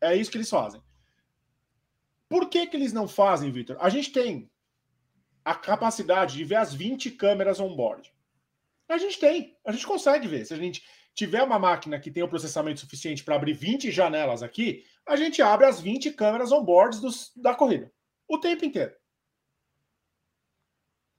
É 0.00 0.16
isso 0.16 0.30
que 0.30 0.38
eles 0.38 0.48
fazem. 0.48 0.80
Por 2.26 2.48
que, 2.48 2.66
que 2.66 2.76
eles 2.76 2.92
não 2.92 3.06
fazem, 3.06 3.52
Victor? 3.52 3.76
A 3.80 3.90
gente 3.90 4.10
tem 4.10 4.50
a 5.46 5.54
capacidade 5.54 6.36
de 6.36 6.42
ver 6.42 6.56
as 6.56 6.74
20 6.74 7.12
câmeras 7.12 7.60
on-board. 7.60 8.12
A 8.88 8.98
gente 8.98 9.16
tem, 9.20 9.56
a 9.64 9.70
gente 9.70 9.86
consegue 9.86 10.26
ver. 10.26 10.44
Se 10.44 10.52
a 10.52 10.56
gente 10.56 10.82
tiver 11.14 11.40
uma 11.40 11.56
máquina 11.56 12.00
que 12.00 12.10
tem 12.10 12.24
o 12.24 12.28
processamento 12.28 12.80
suficiente 12.80 13.22
para 13.22 13.36
abrir 13.36 13.52
20 13.52 13.92
janelas 13.92 14.42
aqui, 14.42 14.84
a 15.06 15.14
gente 15.14 15.40
abre 15.40 15.64
as 15.64 15.80
20 15.80 16.10
câmeras 16.14 16.50
on-board 16.50 16.98
da 17.36 17.54
corrida. 17.54 17.92
O 18.26 18.38
tempo 18.38 18.64
inteiro. 18.64 18.92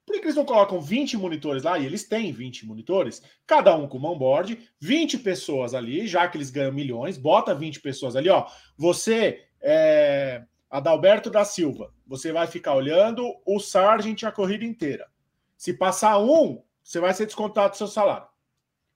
Por 0.06 0.20
que 0.20 0.26
eles 0.26 0.36
não 0.36 0.46
colocam 0.46 0.82
20 0.82 1.16
monitores 1.16 1.64
lá? 1.64 1.80
E 1.80 1.86
eles 1.86 2.06
têm 2.06 2.34
20 2.34 2.66
monitores, 2.66 3.22
cada 3.46 3.74
um 3.78 3.88
com 3.88 3.98
uma 3.98 4.12
on-board, 4.12 4.60
20 4.82 5.20
pessoas 5.20 5.74
ali, 5.74 6.06
já 6.06 6.28
que 6.28 6.36
eles 6.38 6.50
ganham 6.50 6.74
milhões, 6.74 7.18
bota 7.18 7.56
20 7.56 7.80
pessoas 7.80 8.18
ali, 8.18 8.28
ó. 8.28 8.46
Você 8.78 9.48
é, 9.62 10.44
Adalberto 10.78 11.30
da 11.30 11.44
Silva, 11.44 11.92
você 12.06 12.32
vai 12.32 12.46
ficar 12.46 12.76
olhando 12.76 13.36
o 13.46 13.60
Sargent 13.60 14.24
a 14.24 14.32
corrida 14.32 14.64
inteira. 14.64 15.10
Se 15.58 15.74
passar 15.74 16.20
um, 16.20 16.64
você 16.84 17.00
vai 17.00 17.14
ser 17.16 17.26
descontado 17.26 17.72
do 17.72 17.78
seu 17.78 17.88
salário. 17.88 18.28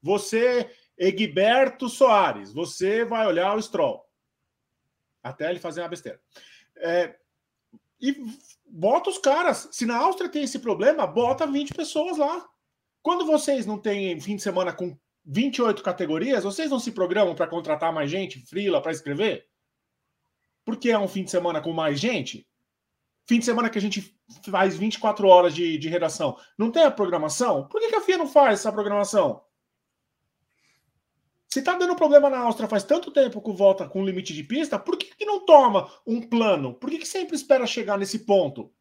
Você, 0.02 0.70
Egberto 0.96 1.90
Soares, 1.90 2.54
você 2.54 3.04
vai 3.04 3.26
olhar 3.26 3.56
o 3.56 3.62
Stroll. 3.62 4.06
Até 5.24 5.50
ele 5.50 5.60
fazer 5.60 5.82
uma 5.82 5.90
besteira. 5.90 6.22
É, 6.78 7.16
e 8.00 8.16
bota 8.68 9.10
os 9.10 9.18
caras. 9.18 9.68
Se 9.72 9.86
na 9.86 9.98
Áustria 9.98 10.30
tem 10.30 10.44
esse 10.44 10.60
problema, 10.60 11.08
bota 11.08 11.48
20 11.48 11.74
pessoas 11.74 12.18
lá. 12.18 12.48
Quando 13.02 13.26
vocês 13.26 13.66
não 13.66 13.80
têm 13.80 14.20
fim 14.20 14.36
de 14.36 14.44
semana 14.44 14.72
com 14.72 14.96
28 15.26 15.82
categorias, 15.82 16.44
vocês 16.44 16.70
não 16.70 16.80
se 16.80 16.92
programam 16.92 17.34
para 17.34 17.48
contratar 17.48 17.92
mais 17.92 18.10
gente, 18.10 18.40
frila, 18.40 18.82
para 18.82 18.92
escrever? 18.92 19.51
Porque 20.66 20.90
é 20.90 21.00
um 21.00 21.08
fim 21.08 21.24
de 21.24 21.32
semana 21.32 21.62
com 21.62 21.74
mais 21.74 22.00
gente? 22.00 22.48
Fim 23.26 23.40
de 23.40 23.46
semana 23.46 23.70
que 23.70 23.78
a 23.78 23.82
gente 23.82 24.16
faz 24.50 24.78
24 24.78 25.28
horas 25.28 25.54
de, 25.54 25.78
de 25.78 25.90
redação. 25.90 26.38
Não 26.58 26.72
tem 26.72 26.84
a 26.84 26.92
programação? 26.92 27.68
Por 27.68 27.80
que, 27.80 27.90
que 27.90 27.96
a 27.96 28.02
FIA 28.02 28.18
não 28.18 28.28
faz 28.28 28.60
essa 28.60 28.72
programação? 28.72 29.42
Se 31.48 31.62
tá 31.62 31.78
dando 31.78 31.96
problema 31.96 32.30
na 32.30 32.40
Áustria 32.40 32.70
faz 32.70 32.84
tanto 32.84 33.12
tempo 33.12 33.42
que 33.42 33.52
volta 33.52 33.88
com 33.88 34.06
limite 34.06 34.34
de 34.34 34.44
pista, 34.44 34.80
por 34.80 34.98
que, 34.98 35.14
que 35.16 35.26
não 35.26 35.46
toma 35.46 35.92
um 36.08 36.22
plano? 36.22 36.74
Por 36.74 36.90
que, 36.90 37.00
que 37.00 37.08
sempre 37.08 37.36
espera 37.36 37.68
chegar 37.68 37.98
nesse 37.98 38.20
ponto? 38.20 38.72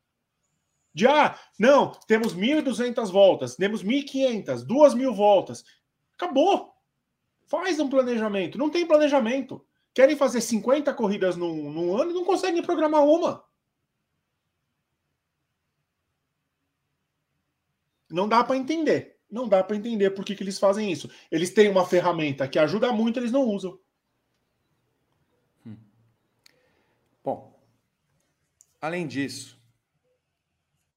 De 0.94 1.06
ah, 1.06 1.36
não, 1.58 1.92
temos 2.06 2.34
1.200 2.34 3.10
voltas, 3.10 3.56
temos 3.56 3.82
1.500, 3.82 4.66
2.000 4.66 5.14
voltas. 5.14 5.64
Acabou. 6.14 6.72
Faz 7.46 7.80
um 7.80 7.88
planejamento. 7.88 8.56
Não 8.56 8.70
tem 8.70 8.86
planejamento. 8.86 9.64
Querem 9.92 10.16
fazer 10.16 10.40
50 10.40 10.94
corridas 10.94 11.36
num, 11.36 11.70
num 11.72 11.96
ano 11.96 12.10
e 12.10 12.14
não 12.14 12.24
conseguem 12.24 12.62
programar 12.62 13.04
uma. 13.04 13.44
Não 18.10 18.28
dá 18.28 18.42
para 18.42 18.56
entender. 18.56 19.18
Não 19.30 19.48
dá 19.48 19.62
para 19.62 19.76
entender 19.76 20.10
por 20.10 20.24
que, 20.24 20.34
que 20.34 20.42
eles 20.42 20.58
fazem 20.58 20.90
isso. 20.90 21.08
Eles 21.30 21.50
têm 21.50 21.68
uma 21.68 21.86
ferramenta 21.86 22.48
que 22.48 22.58
ajuda 22.58 22.92
muito, 22.92 23.18
eles 23.18 23.30
não 23.30 23.42
usam. 23.42 23.78
Hum. 25.64 25.76
Bom, 27.22 27.56
além 28.80 29.06
disso, 29.06 29.56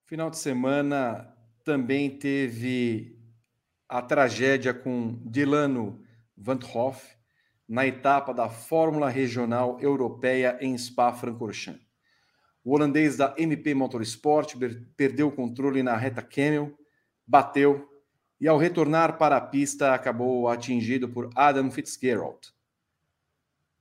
final 0.05 0.31
de 0.31 0.37
semana 0.37 1.31
também 1.63 2.09
teve 2.17 3.19
a 3.87 4.01
tragédia 4.01 4.73
com 4.73 5.19
Dilano 5.23 6.03
Van 6.35 6.59
Hoff 6.73 7.15
na 7.67 7.85
etapa 7.85 8.33
da 8.33 8.49
Fórmula 8.49 9.09
Regional 9.09 9.79
Europeia 9.79 10.57
em 10.61 10.77
Spa-Francorchamps. 10.77 11.81
O 12.63 12.73
holandês 12.73 13.17
da 13.17 13.33
MP 13.37 13.73
Motorsport 13.73 14.55
perdeu 14.95 15.27
o 15.27 15.31
controle 15.31 15.83
na 15.83 15.97
reta 15.97 16.21
Camel, 16.21 16.77
bateu 17.27 17.89
e, 18.39 18.47
ao 18.47 18.57
retornar 18.57 19.17
para 19.17 19.37
a 19.37 19.41
pista, 19.41 19.93
acabou 19.93 20.47
atingido 20.47 21.09
por 21.09 21.29
Adam 21.35 21.69
Fitzgerald. 21.69 22.53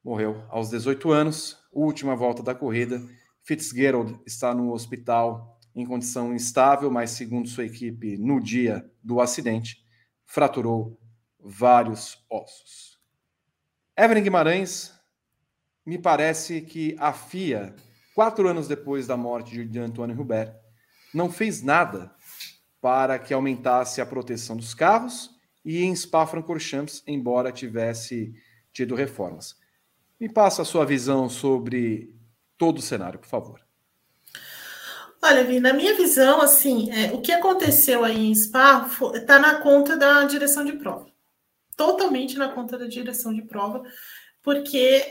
Morreu 0.03 0.45
aos 0.49 0.69
18 0.71 1.13
anos, 1.13 1.59
última 1.73 2.17
volta 2.17 2.43
da 2.43 2.55
corrida. 2.55 3.01
Fitzgerald 3.45 4.21
está 4.27 4.53
no 4.55 4.73
hospital 4.73 5.61
em 5.75 5.87
condição 5.87 6.35
instável, 6.35 6.91
mas, 6.91 7.11
segundo 7.11 7.49
sua 7.49 7.65
equipe, 7.65 8.17
no 8.17 8.41
dia 8.41 8.89
do 9.03 9.21
acidente, 9.21 9.85
fraturou 10.27 10.99
vários 11.39 12.25
ossos. 12.29 12.92
Evelyn 13.97 14.23
Guimarães, 14.23 14.91
me 15.85 15.99
parece 15.99 16.63
que 16.63 16.97
a 16.99 17.13
FIA, 17.13 17.75
quatro 18.15 18.49
anos 18.49 18.67
depois 18.67 19.07
da 19.07 19.19
morte 19.19 19.67
de 19.67 19.79
Antônio 19.79 20.19
Hubert, 20.19 20.55
não 21.13 21.31
fez 21.31 21.63
nada 21.63 22.11
para 22.81 23.19
que 23.19 23.35
aumentasse 23.35 24.01
a 24.01 24.07
proteção 24.07 24.57
dos 24.57 24.73
carros 24.73 25.31
e 25.63 25.83
em 25.83 25.95
Spa-Francorchamps, 25.95 27.03
embora 27.07 27.53
tivesse 27.53 28.35
tido 28.73 28.95
reformas. 28.95 29.57
Me 30.19 30.29
passa 30.29 30.63
a 30.63 30.65
sua 30.65 30.87
visão 30.87 31.29
sobre 31.29 32.17
todo 32.57 32.79
o 32.79 32.83
cenário, 32.83 33.19
por 33.19 33.29
favor. 33.29 33.61
Olha, 35.21 35.45
Vi, 35.45 35.61
na 35.61 35.75
minha 35.75 35.95
visão, 35.95 36.41
assim, 36.41 36.91
é, 36.91 37.13
o 37.13 37.21
que 37.21 37.31
aconteceu 37.31 38.05
aí 38.05 38.27
em 38.27 38.35
Spa 38.35 38.89
está 39.15 39.39
na 39.39 39.57
conta 39.57 39.97
da 39.97 40.25
direção 40.25 40.65
de 40.65 40.73
prova. 40.73 41.12
Totalmente 41.77 42.37
na 42.37 42.49
conta 42.49 42.79
da 42.79 42.87
direção 42.87 43.33
de 43.33 43.43
prova, 43.43 43.83
porque 44.43 45.11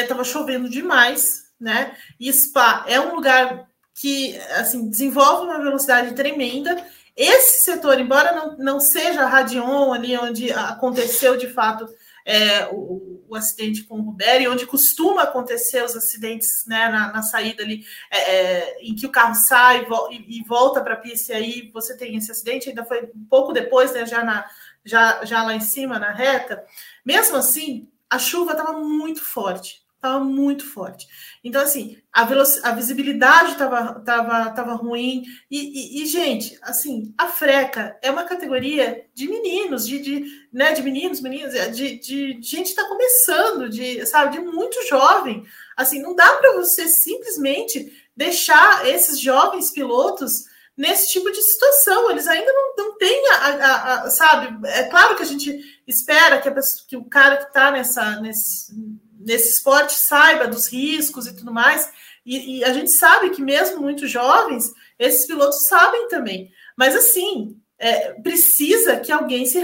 estava 0.00 0.22
é, 0.22 0.24
chovendo 0.24 0.68
demais, 0.68 1.50
né? 1.60 1.96
E 2.18 2.32
Spa 2.32 2.84
é 2.88 3.00
um 3.00 3.14
lugar 3.14 3.68
que, 3.94 4.36
assim, 4.56 4.88
desenvolve 4.88 5.46
uma 5.46 5.58
velocidade 5.58 6.14
tremenda. 6.14 6.86
Esse 7.16 7.64
setor, 7.64 7.98
embora 7.98 8.32
não, 8.32 8.56
não 8.56 8.80
seja 8.80 9.22
a 9.22 9.28
Radion 9.28 9.92
ali 9.92 10.16
onde 10.16 10.52
aconteceu 10.52 11.36
de 11.36 11.48
fato 11.48 11.88
é, 12.28 12.66
o, 12.66 13.24
o, 13.26 13.34
acidente 13.34 13.84
com 13.84 13.98
o 13.98 14.02
Ruberi, 14.02 14.46
onde 14.46 14.66
costuma 14.66 15.22
acontecer 15.22 15.82
os 15.82 15.96
acidentes 15.96 16.64
né, 16.66 16.88
na, 16.90 17.10
na 17.10 17.22
saída 17.22 17.62
ali, 17.62 17.82
é, 18.10 18.18
é 18.18 18.78
em 18.82 18.94
que 18.94 19.06
o 19.06 19.10
carro 19.10 19.34
sai 19.34 19.86
e, 20.10 20.38
e 20.38 20.44
volta 20.44 20.82
para 20.82 20.92
a 20.92 20.98
pista, 20.98 21.32
e 21.32 21.36
aí 21.36 21.70
você 21.72 21.96
tem 21.96 22.16
esse 22.16 22.30
acidente, 22.30 22.68
ainda 22.68 22.84
foi 22.84 23.04
um 23.04 23.24
pouco 23.30 23.50
depois, 23.52 23.92
né, 23.94 24.04
já, 24.04 24.22
na, 24.22 24.44
já, 24.88 25.24
já 25.24 25.42
lá 25.42 25.54
em 25.54 25.60
cima, 25.60 25.98
na 25.98 26.12
reta. 26.12 26.64
Mesmo 27.04 27.36
assim, 27.36 27.88
a 28.08 28.18
chuva 28.18 28.52
estava 28.52 28.72
muito 28.72 29.22
forte 29.22 29.86
estava 29.98 30.22
muito 30.22 30.64
forte. 30.64 31.08
Então, 31.42 31.60
assim, 31.60 31.98
a, 32.12 32.22
a 32.22 32.72
visibilidade 32.72 33.52
estava 33.52 34.00
tava, 34.00 34.50
tava 34.50 34.74
ruim. 34.74 35.24
E, 35.50 35.58
e, 35.98 36.02
e, 36.02 36.06
gente, 36.06 36.56
assim, 36.62 37.12
a 37.18 37.26
freca 37.26 37.98
é 38.00 38.10
uma 38.10 38.24
categoria 38.24 39.04
de 39.12 39.28
meninos, 39.28 39.86
de, 39.86 39.98
de, 39.98 40.46
né, 40.52 40.72
de 40.72 40.82
meninos, 40.82 41.20
meninas, 41.20 41.52
de, 41.76 41.98
de, 41.98 42.34
de 42.34 42.42
gente 42.42 42.68
está 42.68 42.84
começando, 42.84 43.68
de, 43.68 44.06
sabe, 44.06 44.38
de 44.38 44.40
muito 44.40 44.86
jovem. 44.88 45.44
Assim, 45.76 46.00
não 46.00 46.14
dá 46.14 46.28
para 46.36 46.54
você 46.54 46.86
simplesmente 46.88 47.92
deixar 48.16 48.86
esses 48.88 49.20
jovens 49.20 49.70
pilotos 49.70 50.46
nesse 50.78 51.10
tipo 51.10 51.30
de 51.32 51.42
situação. 51.42 52.10
Eles 52.10 52.28
ainda 52.28 52.52
não, 52.52 52.74
não 52.76 52.96
têm, 52.96 53.28
a, 53.30 53.34
a, 53.34 53.94
a, 54.02 54.10
sabe? 54.10 54.66
É 54.68 54.84
claro 54.84 55.16
que 55.16 55.24
a 55.24 55.26
gente 55.26 55.58
espera 55.86 56.40
que, 56.40 56.48
pessoa, 56.50 56.86
que 56.88 56.96
o 56.96 57.04
cara 57.04 57.36
que 57.38 57.48
está 57.48 57.72
nessa, 57.72 58.20
nesse, 58.20 58.72
nesse 59.18 59.54
esporte 59.54 59.94
saiba 59.94 60.46
dos 60.46 60.68
riscos 60.68 61.26
e 61.26 61.34
tudo 61.34 61.52
mais. 61.52 61.90
E, 62.24 62.58
e, 62.58 62.64
a 62.64 62.72
gente 62.72 62.92
sabe 62.92 63.30
que 63.30 63.42
mesmo 63.42 63.80
muito 63.80 64.06
jovens, 64.06 64.72
esses 64.98 65.26
pilotos 65.26 65.66
sabem 65.66 66.08
também. 66.08 66.50
Mas 66.76 66.94
assim, 66.94 67.58
é, 67.78 68.12
precisa 68.22 69.00
que 69.00 69.10
alguém 69.10 69.46
se 69.46 69.60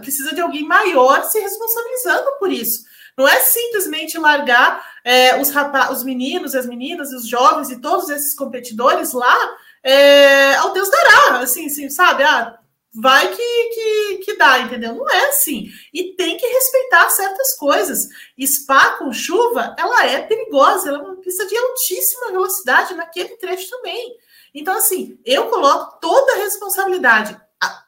precisa 0.00 0.34
de 0.34 0.40
alguém 0.40 0.64
maior 0.64 1.24
se 1.24 1.38
responsabilizando 1.40 2.30
por 2.38 2.52
isso. 2.52 2.84
Não 3.16 3.26
é 3.26 3.40
simplesmente 3.40 4.18
largar 4.18 4.84
é, 5.02 5.40
os, 5.40 5.50
rapaz, 5.50 5.90
os 5.90 6.04
meninos, 6.04 6.54
as 6.54 6.66
meninas, 6.66 7.12
os 7.12 7.26
jovens 7.26 7.70
e 7.70 7.80
todos 7.80 8.10
esses 8.10 8.34
competidores 8.34 9.14
lá 9.14 9.56
é, 9.86 10.56
ao 10.56 10.72
Deus 10.72 10.90
dará, 10.90 11.38
assim, 11.38 11.66
assim 11.66 11.88
sabe? 11.88 12.24
Ah, 12.24 12.58
vai 12.92 13.28
que, 13.28 13.36
que, 13.36 14.16
que 14.24 14.36
dá, 14.36 14.58
entendeu? 14.58 14.96
Não 14.96 15.08
é 15.08 15.28
assim. 15.28 15.68
E 15.94 16.14
tem 16.14 16.36
que 16.36 16.44
respeitar 16.44 17.08
certas 17.10 17.56
coisas. 17.56 18.08
Spa 18.44 18.98
com 18.98 19.12
chuva, 19.12 19.76
ela 19.78 20.04
é 20.06 20.22
perigosa, 20.22 20.88
ela 20.88 20.98
é 20.98 21.02
uma 21.02 21.16
pista 21.20 21.46
de 21.46 21.56
altíssima 21.56 22.32
velocidade 22.32 22.94
naquele 22.94 23.36
trecho 23.36 23.70
também. 23.70 24.16
Então, 24.52 24.76
assim, 24.76 25.20
eu 25.24 25.48
coloco 25.48 26.00
toda 26.00 26.32
a 26.32 26.38
responsabilidade, 26.38 27.40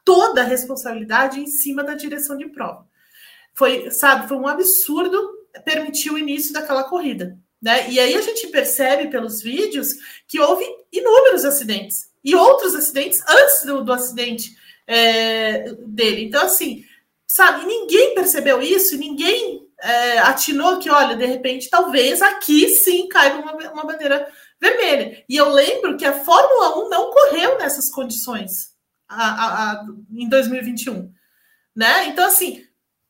toda 0.04 0.42
a 0.42 0.44
responsabilidade 0.44 1.40
em 1.40 1.48
cima 1.48 1.82
da 1.82 1.94
direção 1.94 2.36
de 2.36 2.46
prova. 2.46 2.86
Foi, 3.54 3.90
sabe, 3.90 4.28
foi 4.28 4.36
um 4.36 4.46
absurdo 4.46 5.32
permitir 5.64 6.12
o 6.12 6.18
início 6.18 6.52
daquela 6.52 6.84
corrida. 6.84 7.36
Né? 7.60 7.90
E 7.90 7.98
aí 7.98 8.14
a 8.14 8.20
gente 8.20 8.46
percebe 8.48 9.08
pelos 9.08 9.42
vídeos 9.42 9.94
que 10.26 10.38
houve 10.40 10.64
inúmeros 10.92 11.44
acidentes 11.44 12.08
e 12.22 12.34
outros 12.34 12.74
acidentes 12.74 13.20
antes 13.28 13.64
do, 13.64 13.84
do 13.84 13.92
acidente 13.92 14.56
é, 14.86 15.72
dele. 15.86 16.24
Então, 16.24 16.44
assim, 16.44 16.84
sabe, 17.26 17.66
ninguém 17.66 18.14
percebeu 18.14 18.62
isso, 18.62 18.96
ninguém 18.96 19.68
é, 19.80 20.18
atinou 20.18 20.78
que, 20.78 20.90
olha, 20.90 21.16
de 21.16 21.26
repente, 21.26 21.70
talvez 21.70 22.22
aqui 22.22 22.68
sim 22.70 23.08
caiba 23.08 23.38
uma, 23.38 23.72
uma 23.72 23.84
bandeira 23.84 24.28
vermelha. 24.60 25.24
E 25.28 25.36
eu 25.36 25.48
lembro 25.50 25.96
que 25.96 26.04
a 26.04 26.24
Fórmula 26.24 26.86
1 26.86 26.88
não 26.88 27.10
correu 27.10 27.58
nessas 27.58 27.90
condições 27.90 28.72
a, 29.08 29.24
a, 29.24 29.72
a, 29.72 29.86
em 30.10 30.28
2021. 30.28 31.12
Né? 31.74 32.06
Então, 32.06 32.26
assim, 32.26 32.66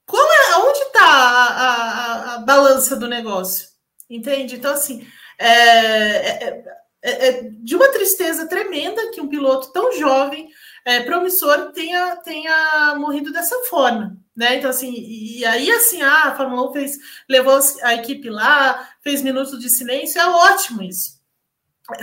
qual 0.06 0.26
é, 0.26 0.56
onde 0.58 0.78
está 0.80 1.04
a, 1.04 2.34
a, 2.34 2.38
balança 2.38 2.96
do 2.96 3.08
negócio? 3.08 3.67
Entende? 4.09 4.56
Então, 4.56 4.72
assim, 4.72 5.06
é, 5.39 5.48
é, 5.48 6.64
é, 7.02 7.28
é 7.28 7.43
de 7.43 7.76
uma 7.76 7.89
tristeza 7.89 8.48
tremenda 8.48 9.10
que 9.10 9.20
um 9.20 9.28
piloto 9.28 9.72
tão 9.72 9.93
jovem 9.93 10.48
é, 10.85 11.01
promissor 11.01 11.72
tenha, 11.72 12.16
tenha 12.16 12.94
morrido 12.98 13.32
dessa 13.32 13.56
forma. 13.64 14.16
Né? 14.35 14.56
Então, 14.56 14.70
assim, 14.70 14.94
e 14.97 15.44
aí, 15.44 15.70
assim, 15.70 16.01
ah, 16.01 16.28
a 16.28 16.36
Fórmula 16.36 16.70
1 16.70 16.72
fez, 16.72 16.98
levou 17.28 17.59
a 17.82 17.94
equipe 17.94 18.30
lá, 18.30 18.89
fez 19.02 19.20
minutos 19.20 19.59
de 19.60 19.68
silêncio, 19.68 20.20
é 20.20 20.26
ótimo 20.26 20.82
isso. 20.82 21.18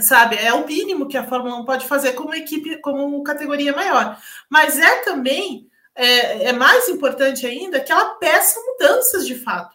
Sabe, 0.01 0.35
é 0.35 0.51
o 0.51 0.65
mínimo 0.65 1.07
que 1.07 1.15
a 1.15 1.27
Fórmula 1.27 1.55
1 1.57 1.65
pode 1.65 1.87
fazer 1.87 2.13
como 2.13 2.33
equipe, 2.33 2.77
como 2.81 3.23
categoria 3.23 3.73
maior. 3.75 4.19
Mas 4.49 4.79
é 4.79 5.01
também 5.03 5.69
é, 5.95 6.45
é 6.45 6.53
mais 6.53 6.89
importante 6.89 7.45
ainda 7.45 7.79
que 7.79 7.91
ela 7.91 8.15
peça 8.15 8.59
mudanças 8.59 9.25
de 9.25 9.35
fato, 9.35 9.74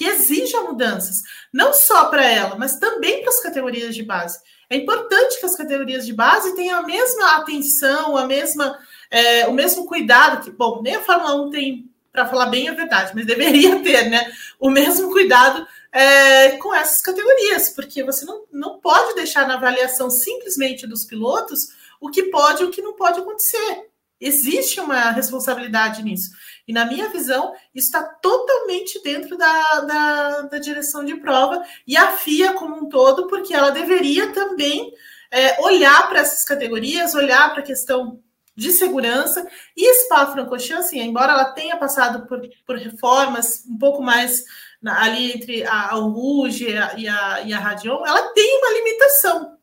que 0.00 0.06
exija 0.06 0.62
mudanças, 0.62 1.20
não 1.52 1.74
só 1.74 2.06
para 2.06 2.24
ela, 2.24 2.56
mas 2.56 2.78
também 2.78 3.20
para 3.20 3.28
as 3.28 3.38
categorias 3.38 3.94
de 3.94 4.02
base. 4.02 4.40
É 4.70 4.74
importante 4.74 5.38
que 5.38 5.44
as 5.44 5.54
categorias 5.54 6.06
de 6.06 6.14
base 6.14 6.56
tenham 6.56 6.78
a 6.78 6.82
mesma 6.82 7.36
atenção, 7.36 8.16
a 8.16 8.26
mesma, 8.26 8.78
é, 9.10 9.46
o 9.46 9.52
mesmo 9.52 9.84
cuidado 9.84 10.42
que, 10.42 10.50
bom, 10.50 10.80
nem 10.80 10.96
a 10.96 11.02
Fórmula 11.02 11.42
1 11.42 11.50
tem, 11.50 11.90
para 12.10 12.26
falar 12.26 12.46
bem 12.46 12.66
a 12.70 12.72
verdade, 12.72 13.12
mas 13.14 13.26
deveria 13.28 13.78
ter, 13.82 14.08
né? 14.08 14.32
O 14.58 14.70
mesmo 14.70 15.12
cuidado 15.12 15.68
é, 15.92 16.52
com 16.52 16.74
essas 16.74 17.02
categorias, 17.02 17.68
porque 17.68 18.02
você 18.02 18.24
não, 18.24 18.44
não 18.50 18.78
pode 18.80 19.14
deixar 19.16 19.46
na 19.46 19.56
avaliação 19.56 20.08
simplesmente 20.08 20.86
dos 20.86 21.04
pilotos 21.04 21.74
o 22.00 22.08
que 22.08 22.22
pode 22.30 22.62
e 22.62 22.64
o 22.64 22.70
que 22.70 22.80
não 22.80 22.94
pode 22.94 23.20
acontecer. 23.20 23.89
Existe 24.20 24.80
uma 24.80 25.10
responsabilidade 25.10 26.02
nisso. 26.02 26.30
E, 26.68 26.72
na 26.72 26.84
minha 26.84 27.08
visão, 27.08 27.54
está 27.74 28.02
totalmente 28.02 29.02
dentro 29.02 29.36
da, 29.36 29.80
da, 29.80 30.40
da, 30.42 30.58
direção 30.58 31.04
de 31.04 31.16
prova 31.16 31.64
e 31.86 31.96
a 31.96 32.12
FIA 32.12 32.52
como 32.52 32.76
um 32.76 32.88
todo, 32.88 33.26
porque 33.28 33.54
ela 33.54 33.70
deveria 33.70 34.32
também 34.32 34.92
é, 35.30 35.60
olhar 35.62 36.08
para 36.08 36.20
essas 36.20 36.44
categorias, 36.44 37.14
olhar 37.14 37.50
para 37.50 37.60
a 37.60 37.66
questão 37.66 38.20
de 38.54 38.72
segurança. 38.72 39.46
E 39.74 39.94
Spa-Francorchamps, 40.02 40.86
assim, 40.86 41.00
embora 41.00 41.32
ela 41.32 41.52
tenha 41.52 41.76
passado 41.76 42.26
por, 42.26 42.40
por 42.66 42.76
reformas 42.76 43.64
um 43.66 43.78
pouco 43.78 44.02
mais 44.02 44.44
na, 44.82 45.02
ali 45.02 45.32
entre 45.32 45.64
a, 45.64 45.72
a 45.72 45.94
Rouge 45.94 46.68
e 46.68 46.76
a, 46.76 46.94
e 46.96 47.08
a, 47.08 47.40
e 47.42 47.52
a 47.54 47.58
Radion, 47.58 48.04
ela 48.06 48.32
tem 48.32 48.58
uma 48.58 48.72
limitação. 48.72 49.58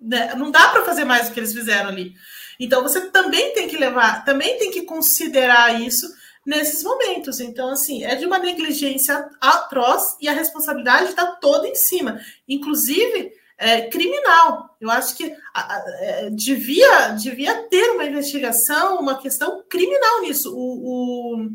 Né? 0.00 0.34
Não 0.34 0.50
dá 0.50 0.68
para 0.68 0.84
fazer 0.84 1.04
mais 1.04 1.28
do 1.28 1.34
que 1.34 1.40
eles 1.40 1.52
fizeram 1.52 1.88
ali. 1.88 2.14
Então 2.60 2.82
você 2.82 3.10
também 3.10 3.54
tem 3.54 3.66
que 3.66 3.78
levar, 3.78 4.22
também 4.22 4.58
tem 4.58 4.70
que 4.70 4.82
considerar 4.82 5.80
isso 5.80 6.06
nesses 6.44 6.84
momentos. 6.84 7.40
Então, 7.40 7.70
assim, 7.70 8.04
é 8.04 8.14
de 8.14 8.26
uma 8.26 8.38
negligência 8.38 9.28
atroz 9.40 10.16
e 10.20 10.28
a 10.28 10.32
responsabilidade 10.32 11.08
está 11.08 11.26
toda 11.26 11.66
em 11.66 11.74
cima, 11.74 12.20
inclusive 12.46 13.32
é, 13.56 13.88
criminal. 13.88 14.76
Eu 14.78 14.90
acho 14.90 15.16
que 15.16 15.34
a, 15.54 15.74
a, 15.74 15.84
é, 16.00 16.30
devia, 16.30 17.08
devia 17.10 17.62
ter 17.68 17.92
uma 17.92 18.04
investigação, 18.04 19.00
uma 19.00 19.18
questão 19.18 19.64
criminal 19.66 20.20
nisso. 20.20 20.54
O, 20.54 21.38
o 21.38 21.50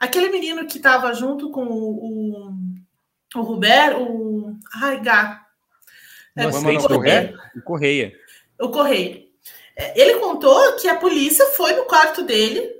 aquele 0.00 0.30
menino 0.30 0.66
que 0.66 0.78
estava 0.78 1.12
junto 1.12 1.50
com 1.50 1.66
o, 1.66 2.46
o, 2.46 2.54
o 3.34 3.42
Ruber, 3.42 4.00
o. 4.00 4.56
Ai, 4.74 5.00
Gá. 5.00 5.46
É, 6.34 6.46
o 6.46 6.50
Correia. 6.50 7.34
O 7.54 7.62
Correia. 7.62 8.12
O 8.60 8.68
Correia. 8.70 9.27
Ele 9.94 10.18
contou 10.18 10.72
que 10.74 10.88
a 10.88 10.96
polícia 10.96 11.46
foi 11.46 11.72
no 11.74 11.84
quarto 11.84 12.22
dele 12.22 12.78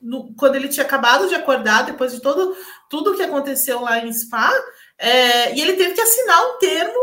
no, 0.00 0.34
quando 0.34 0.54
ele 0.54 0.68
tinha 0.68 0.86
acabado 0.86 1.28
de 1.28 1.34
acordar, 1.34 1.84
depois 1.84 2.12
de 2.12 2.20
todo 2.20 2.56
tudo 2.88 3.14
que 3.14 3.22
aconteceu 3.22 3.80
lá 3.80 3.98
em 3.98 4.12
Spa, 4.12 4.52
é, 4.98 5.54
e 5.54 5.60
ele 5.60 5.74
teve 5.74 5.92
que 5.92 6.00
assinar 6.00 6.44
um 6.46 6.58
termo 6.58 7.00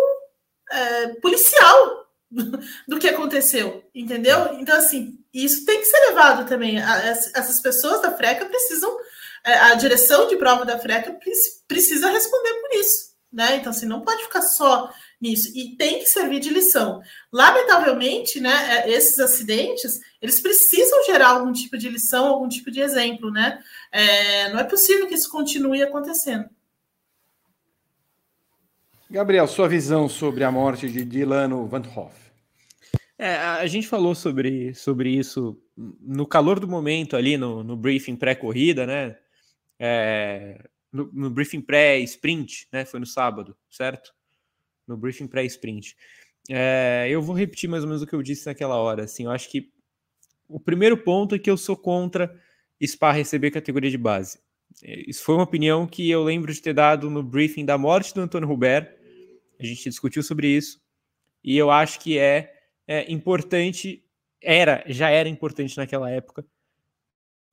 é, 0.70 1.08
policial 1.22 2.08
do 2.88 3.00
que 3.00 3.08
aconteceu, 3.08 3.84
entendeu? 3.94 4.56
Então, 4.60 4.76
assim, 4.76 5.18
isso 5.34 5.66
tem 5.66 5.80
que 5.80 5.86
ser 5.86 6.00
levado 6.10 6.48
também. 6.48 6.78
Essas 6.78 7.62
pessoas 7.62 8.02
da 8.02 8.12
FRECA 8.12 8.46
precisam, 8.46 8.98
é, 9.46 9.54
a 9.54 9.76
direção 9.76 10.28
de 10.28 10.36
prova 10.36 10.66
da 10.66 10.80
FRECA 10.80 11.18
precisa 11.68 12.10
responder 12.10 12.54
por 12.56 12.74
isso, 12.74 13.12
né? 13.32 13.56
Então, 13.56 13.70
assim, 13.70 13.86
não 13.86 14.02
pode 14.02 14.24
ficar 14.24 14.42
só 14.42 14.92
nisso 15.20 15.52
e 15.56 15.76
tem 15.76 16.00
que 16.00 16.06
servir 16.06 16.40
de 16.40 16.50
lição. 16.50 17.02
Lamentavelmente, 17.32 18.40
né, 18.40 18.84
é, 18.86 18.92
esses 18.92 19.20
acidentes 19.20 20.00
eles 20.22 20.40
precisam 20.40 21.04
gerar 21.06 21.30
algum 21.30 21.52
tipo 21.52 21.78
de 21.78 21.90
lição, 21.90 22.28
algum 22.28 22.48
tipo 22.48 22.72
de 22.72 22.82
exemplo, 22.82 23.32
né? 23.32 23.62
É, 23.92 24.52
não 24.52 24.60
é 24.60 24.64
possível 24.64 25.08
que 25.08 25.16
isso 25.16 25.30
continue 25.30 25.82
acontecendo. 25.82 26.50
Gabriel, 29.10 29.48
sua 29.48 29.70
visão 29.70 30.10
sobre 30.10 30.44
a 30.44 30.52
morte 30.52 30.90
de 30.90 31.06
Dilano 31.06 31.66
Van 31.68 31.84
Hoff. 31.96 32.14
É, 33.18 33.36
a 33.36 33.66
gente 33.66 33.88
falou 33.88 34.14
sobre, 34.14 34.76
sobre 34.76 35.10
isso 35.10 35.60
no 35.76 36.28
calor 36.28 36.60
do 36.60 36.68
momento 36.68 37.16
ali 37.16 37.38
no, 37.38 37.64
no 37.64 37.76
briefing 37.76 38.16
pré-corrida, 38.16 38.86
né? 38.86 39.18
É, 39.80 40.70
no, 40.92 41.10
no, 41.14 41.30
briefing 41.30 41.62
pré-sprint, 41.62 42.68
né? 42.72 42.86
Foi 42.86 43.00
no 43.00 43.06
sábado, 43.06 43.56
certo? 43.70 44.14
No 44.88 44.98
briefing 44.98 45.28
pré-sprint. 45.28 45.96
É, 46.50 47.08
eu 47.10 47.22
vou 47.22 47.36
repetir 47.36 47.70
mais 47.70 47.84
ou 47.84 47.90
menos 47.90 48.02
o 48.02 48.08
que 48.08 48.14
eu 48.14 48.24
disse 48.24 48.46
naquela 48.46 48.78
hora. 48.78 49.04
Assim, 49.04 49.26
eu 49.26 49.32
acho 49.32 49.50
que 49.50 49.72
o 50.48 50.60
primeiro 50.60 50.98
ponto 50.98 51.36
é 51.36 51.40
que 51.40 51.50
eu 51.50 51.58
sou 51.58 51.76
contra 51.76 52.34
Spa 52.84 53.12
receber 53.12 53.52
categoria 53.52 53.92
de 53.92 53.98
base. 53.98 54.40
É, 54.84 55.10
isso 55.10 55.24
foi 55.24 55.36
uma 55.36 55.44
opinião 55.44 55.86
que 55.86 56.10
eu 56.10 56.24
lembro 56.24 56.54
de 56.54 56.62
ter 56.62 56.74
dado 56.74 57.10
no 57.10 57.22
briefing 57.22 57.66
da 57.66 57.78
morte 57.78 58.14
do 58.14 58.22
Antônio 58.22 58.50
Hubert. 58.50 58.96
A 59.60 59.66
gente 59.66 59.90
discutiu 59.90 60.24
sobre 60.24 60.48
isso. 60.48 60.80
E 61.44 61.58
eu 61.58 61.70
acho 61.70 62.00
que 62.00 62.18
é, 62.18 62.54
é 62.88 63.12
importante, 63.12 64.04
era, 64.42 64.84
já 64.88 65.10
era 65.10 65.28
importante 65.28 65.76
naquela 65.76 66.10
época, 66.10 66.46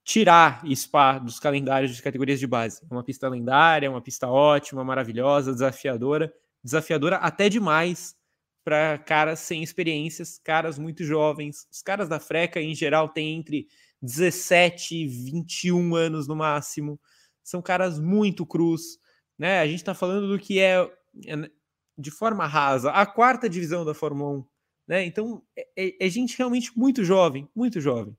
tirar 0.04 0.62
Spa 0.74 1.18
dos 1.18 1.40
calendários 1.40 1.96
de 1.96 2.02
categorias 2.02 2.38
de 2.38 2.46
base. 2.46 2.82
É 2.88 2.94
uma 2.94 3.02
pista 3.02 3.28
lendária, 3.28 3.90
uma 3.90 4.02
pista 4.02 4.28
ótima, 4.28 4.84
maravilhosa, 4.84 5.52
desafiadora 5.52 6.32
desafiadora 6.64 7.16
até 7.16 7.48
demais 7.48 8.16
para 8.64 8.96
caras 8.96 9.40
sem 9.40 9.62
experiências, 9.62 10.40
caras 10.42 10.78
muito 10.78 11.04
jovens. 11.04 11.68
Os 11.70 11.82
caras 11.82 12.08
da 12.08 12.18
Freca, 12.18 12.60
em 12.60 12.74
geral, 12.74 13.10
têm 13.10 13.36
entre 13.36 13.68
17 14.00 14.96
e 14.96 15.06
21 15.06 15.94
anos 15.94 16.26
no 16.26 16.34
máximo. 16.34 16.98
São 17.42 17.60
caras 17.60 18.00
muito 18.00 18.46
cruz. 18.46 18.98
Né? 19.38 19.60
A 19.60 19.66
gente 19.66 19.80
está 19.80 19.94
falando 19.94 20.28
do 20.28 20.38
que 20.38 20.58
é, 20.58 20.80
é, 21.26 21.50
de 21.98 22.10
forma 22.10 22.46
rasa, 22.46 22.90
a 22.90 23.04
quarta 23.04 23.48
divisão 23.48 23.84
da 23.84 23.92
Fórmula 23.92 24.38
1. 24.38 24.44
Né? 24.88 25.04
Então, 25.04 25.42
é, 25.54 25.68
é, 25.76 26.06
é 26.06 26.08
gente 26.08 26.36
realmente 26.38 26.76
muito 26.76 27.04
jovem, 27.04 27.46
muito 27.54 27.80
jovem. 27.80 28.16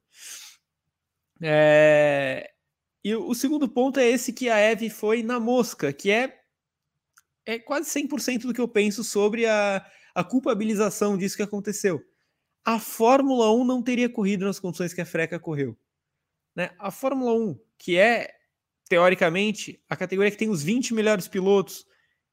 É... 1.41 2.51
E 3.03 3.15
o 3.15 3.33
segundo 3.35 3.67
ponto 3.67 3.99
é 3.99 4.07
esse 4.07 4.33
que 4.33 4.49
a 4.49 4.57
Eve 4.57 4.89
foi 4.89 5.21
na 5.21 5.39
mosca, 5.39 5.93
que 5.93 6.09
é 6.09 6.41
é 7.45 7.59
quase 7.59 7.89
100% 7.89 8.41
do 8.41 8.53
que 8.53 8.61
eu 8.61 8.67
penso 8.67 9.03
sobre 9.03 9.45
a, 9.45 9.85
a 10.13 10.23
culpabilização 10.23 11.17
disso 11.17 11.37
que 11.37 11.43
aconteceu. 11.43 12.03
A 12.63 12.79
Fórmula 12.79 13.53
1 13.53 13.63
não 13.63 13.83
teria 13.83 14.09
corrido 14.09 14.45
nas 14.45 14.59
condições 14.59 14.93
que 14.93 15.01
a 15.01 15.05
Freca 15.05 15.39
correu. 15.39 15.77
Né? 16.55 16.71
A 16.79 16.89
Fórmula 16.89 17.33
1, 17.33 17.59
que 17.77 17.97
é, 17.97 18.33
teoricamente, 18.89 19.79
a 19.87 19.95
categoria 19.95 20.31
que 20.31 20.37
tem 20.37 20.49
os 20.49 20.63
20 20.63 20.93
melhores 20.93 21.27
pilotos, 21.27 21.85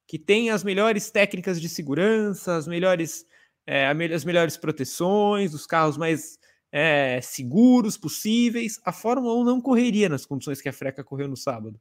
que 0.07 0.19
tem 0.19 0.51
as 0.51 0.65
melhores 0.65 1.11
técnicas 1.11 1.61
de 1.61 1.69
segurança, 1.69 2.57
as 2.57 2.67
melhores, 2.67 3.27
é, 3.67 3.87
as 3.87 4.25
melhores 4.25 4.57
proteções, 4.57 5.53
os 5.53 5.67
carros 5.67 5.97
mais 5.97 6.39
é, 6.71 7.21
seguros 7.21 7.99
possíveis, 7.99 8.81
a 8.85 8.93
Fórmula 8.93 9.35
1 9.41 9.45
não 9.45 9.61
correria 9.61 10.09
nas 10.09 10.25
condições 10.25 10.63
que 10.63 10.69
a 10.69 10.73
Freca 10.73 11.05
correu 11.05 11.29
no 11.29 11.37
sábado. 11.37 11.79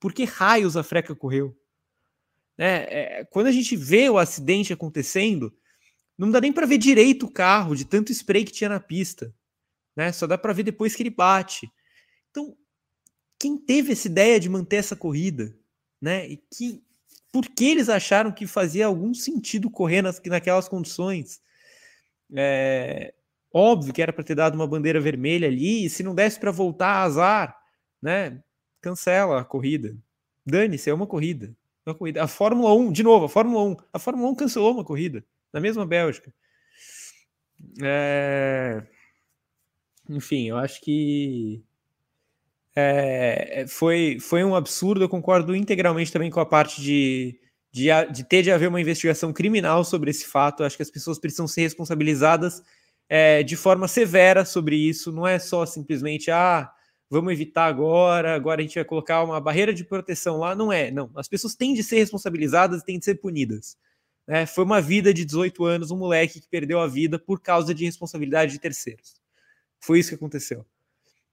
Por 0.00 0.12
que 0.12 0.24
raios 0.24 0.76
a 0.76 0.82
Freca 0.82 1.14
correu? 1.14 1.56
Né? 2.60 2.84
É, 2.90 3.24
quando 3.24 3.46
a 3.46 3.52
gente 3.52 3.74
vê 3.74 4.10
o 4.10 4.18
acidente 4.18 4.70
acontecendo, 4.70 5.50
não 6.18 6.30
dá 6.30 6.42
nem 6.42 6.52
para 6.52 6.66
ver 6.66 6.76
direito 6.76 7.24
o 7.24 7.32
carro, 7.32 7.74
de 7.74 7.86
tanto 7.86 8.12
spray 8.12 8.44
que 8.44 8.52
tinha 8.52 8.68
na 8.68 8.78
pista. 8.78 9.34
Né? 9.96 10.12
Só 10.12 10.26
dá 10.26 10.36
para 10.36 10.52
ver 10.52 10.64
depois 10.64 10.94
que 10.94 11.02
ele 11.02 11.08
bate. 11.08 11.72
Então, 12.30 12.54
quem 13.38 13.56
teve 13.56 13.92
essa 13.92 14.06
ideia 14.06 14.38
de 14.38 14.50
manter 14.50 14.76
essa 14.76 14.94
corrida? 14.94 15.56
Né? 15.98 16.28
E 16.28 16.36
que, 16.36 16.84
por 17.32 17.48
que 17.48 17.64
eles 17.64 17.88
acharam 17.88 18.30
que 18.30 18.46
fazia 18.46 18.84
algum 18.84 19.14
sentido 19.14 19.70
correr 19.70 20.02
nas, 20.02 20.20
naquelas 20.26 20.68
condições? 20.68 21.40
É, 22.36 23.14
óbvio 23.50 23.94
que 23.94 24.02
era 24.02 24.12
para 24.12 24.22
ter 24.22 24.34
dado 24.34 24.54
uma 24.54 24.66
bandeira 24.66 25.00
vermelha 25.00 25.48
ali, 25.48 25.86
e 25.86 25.88
se 25.88 26.02
não 26.02 26.14
desse 26.14 26.38
para 26.38 26.50
voltar, 26.50 27.04
azar, 27.04 27.58
né? 28.02 28.42
Cancela 28.82 29.40
a 29.40 29.44
corrida. 29.46 29.96
Dane-se, 30.44 30.90
é 30.90 30.94
uma 30.94 31.06
corrida 31.06 31.56
uma 31.86 31.94
corrida. 31.94 32.22
A 32.22 32.28
Fórmula 32.28 32.74
1, 32.74 32.92
de 32.92 33.02
novo, 33.02 33.26
a 33.26 33.28
Fórmula 33.28 33.64
1. 33.64 33.76
A 33.92 33.98
Fórmula 33.98 34.30
1 34.30 34.34
cancelou 34.34 34.72
uma 34.72 34.84
corrida 34.84 35.24
na 35.52 35.60
mesma 35.60 35.86
Bélgica. 35.86 36.32
É... 37.82 38.82
Enfim, 40.08 40.48
eu 40.48 40.56
acho 40.56 40.80
que 40.80 41.62
é, 42.74 43.64
foi, 43.68 44.18
foi 44.20 44.44
um 44.44 44.54
absurdo. 44.54 45.02
Eu 45.02 45.08
concordo 45.08 45.54
integralmente 45.54 46.12
também 46.12 46.30
com 46.30 46.40
a 46.40 46.46
parte 46.46 46.80
de, 46.80 47.38
de, 47.72 47.88
de 48.12 48.24
ter 48.24 48.42
de 48.42 48.50
haver 48.50 48.68
uma 48.68 48.80
investigação 48.80 49.32
criminal 49.32 49.84
sobre 49.84 50.10
esse 50.10 50.26
fato. 50.26 50.62
Eu 50.62 50.66
acho 50.66 50.76
que 50.76 50.82
as 50.82 50.90
pessoas 50.90 51.18
precisam 51.18 51.46
ser 51.46 51.62
responsabilizadas 51.62 52.62
é, 53.08 53.42
de 53.42 53.56
forma 53.56 53.88
severa 53.88 54.44
sobre 54.44 54.76
isso. 54.76 55.12
Não 55.12 55.26
é 55.26 55.38
só 55.38 55.66
simplesmente, 55.66 56.30
ah, 56.30 56.70
vamos 57.10 57.32
evitar 57.32 57.66
agora, 57.66 58.34
agora 58.34 58.60
a 58.60 58.62
gente 58.62 58.76
vai 58.76 58.84
colocar 58.84 59.24
uma 59.24 59.40
barreira 59.40 59.74
de 59.74 59.84
proteção 59.84 60.38
lá. 60.38 60.54
Não 60.54 60.72
é, 60.72 60.90
não. 60.90 61.10
As 61.16 61.26
pessoas 61.26 61.56
têm 61.56 61.74
de 61.74 61.82
ser 61.82 61.96
responsabilizadas 61.96 62.80
e 62.80 62.84
têm 62.84 62.98
de 62.98 63.04
ser 63.04 63.16
punidas. 63.16 63.76
Né? 64.26 64.46
Foi 64.46 64.62
uma 64.62 64.80
vida 64.80 65.12
de 65.12 65.24
18 65.24 65.64
anos, 65.64 65.90
um 65.90 65.98
moleque 65.98 66.40
que 66.40 66.48
perdeu 66.48 66.78
a 66.78 66.86
vida 66.86 67.18
por 67.18 67.40
causa 67.40 67.74
de 67.74 67.84
responsabilidade 67.84 68.52
de 68.52 68.60
terceiros. 68.60 69.16
Foi 69.80 69.98
isso 69.98 70.10
que 70.10 70.14
aconteceu. 70.14 70.64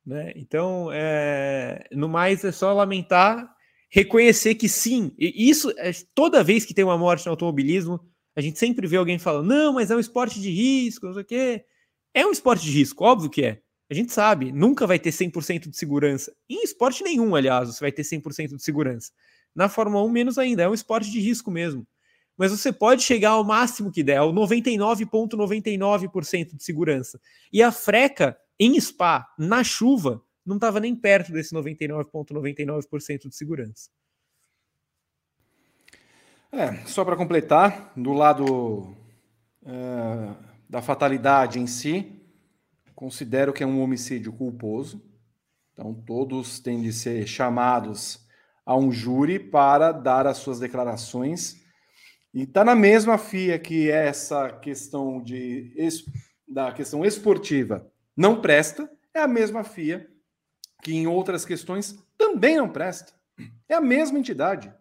Né? 0.03 0.33
Então, 0.35 0.89
é, 0.91 1.85
no 1.91 2.09
mais, 2.09 2.43
é 2.43 2.51
só 2.51 2.73
lamentar, 2.73 3.53
reconhecer 3.89 4.55
que 4.55 4.67
sim, 4.67 5.13
isso, 5.17 5.71
é, 5.77 5.91
toda 6.15 6.43
vez 6.43 6.65
que 6.65 6.73
tem 6.73 6.83
uma 6.83 6.97
morte 6.97 7.25
no 7.25 7.31
automobilismo, 7.31 7.99
a 8.35 8.41
gente 8.41 8.57
sempre 8.57 8.87
vê 8.87 8.97
alguém 8.97 9.19
falando, 9.19 9.47
não, 9.47 9.73
mas 9.73 9.91
é 9.91 9.95
um 9.95 9.99
esporte 9.99 10.39
de 10.41 10.49
risco, 10.49 11.05
não 11.05 11.13
sei 11.13 11.21
o 11.21 11.25
quê. 11.25 11.65
É 12.13 12.25
um 12.25 12.31
esporte 12.31 12.63
de 12.63 12.71
risco, 12.71 13.03
óbvio 13.03 13.29
que 13.29 13.43
é. 13.43 13.61
A 13.89 13.93
gente 13.93 14.11
sabe, 14.11 14.51
nunca 14.51 14.85
vai 14.85 14.99
ter 14.99 15.11
100% 15.11 15.69
de 15.69 15.77
segurança. 15.77 16.35
Em 16.49 16.63
esporte 16.63 17.03
nenhum, 17.03 17.35
aliás, 17.35 17.69
você 17.69 17.79
vai 17.79 17.91
ter 17.91 18.03
100% 18.03 18.55
de 18.55 18.61
segurança. 18.61 19.11
Na 19.55 19.69
Fórmula 19.69 20.03
1, 20.03 20.09
menos 20.09 20.37
ainda, 20.37 20.63
é 20.63 20.69
um 20.69 20.73
esporte 20.73 21.09
de 21.09 21.19
risco 21.19 21.49
mesmo. 21.49 21.87
Mas 22.37 22.51
você 22.51 22.71
pode 22.71 23.01
chegar 23.01 23.31
ao 23.31 23.43
máximo 23.43 23.91
que 23.91 24.03
der, 24.03 24.17
ao 24.17 24.31
99,99% 24.33 25.31
,99 25.33 26.55
de 26.55 26.63
segurança. 26.63 27.19
E 27.51 27.63
a 27.63 27.71
freca 27.71 28.37
em 28.59 28.79
Spa, 28.79 29.27
na 29.39 29.63
chuva, 29.63 30.21
não 30.45 30.57
estava 30.57 30.79
nem 30.79 30.95
perto 30.95 31.31
desse 31.31 31.55
99,99% 31.55 32.27
,99 32.31 33.29
de 33.29 33.35
segurança. 33.35 33.89
É, 36.51 36.85
só 36.85 37.03
para 37.03 37.15
completar, 37.15 37.91
do 37.95 38.13
lado 38.13 38.95
é, 39.65 40.33
da 40.69 40.81
fatalidade 40.81 41.59
em 41.59 41.67
si, 41.67 42.16
considero 42.97 43.53
que 43.53 43.61
é 43.63 43.67
um 43.67 43.79
homicídio 43.79 44.33
culposo. 44.33 44.99
Então, 45.71 45.93
todos 45.93 46.59
têm 46.59 46.81
de 46.81 46.91
ser 46.91 47.27
chamados 47.27 48.25
a 48.65 48.75
um 48.75 48.91
júri 48.91 49.37
para 49.37 49.91
dar 49.91 50.25
as 50.25 50.37
suas 50.37 50.59
declarações. 50.59 51.61
E 52.33 52.41
está 52.41 52.65
na 52.65 52.73
mesma 52.73 53.19
FIA 53.19 53.59
que 53.59 53.91
essa 53.91 54.49
questão 54.49 55.21
de 55.23 55.71
da 56.47 56.71
questão 56.71 57.05
esportiva 57.05 57.87
não 58.15 58.41
presta, 58.41 58.89
é 59.13 59.19
a 59.19 59.27
mesma 59.27 59.63
FIA 59.63 60.09
que 60.81 60.95
em 60.95 61.05
outras 61.05 61.45
questões 61.45 62.03
também 62.17 62.57
não 62.57 62.67
presta. 62.67 63.13
É 63.69 63.75
a 63.75 63.81
mesma 63.81 64.17
entidade. 64.17 64.73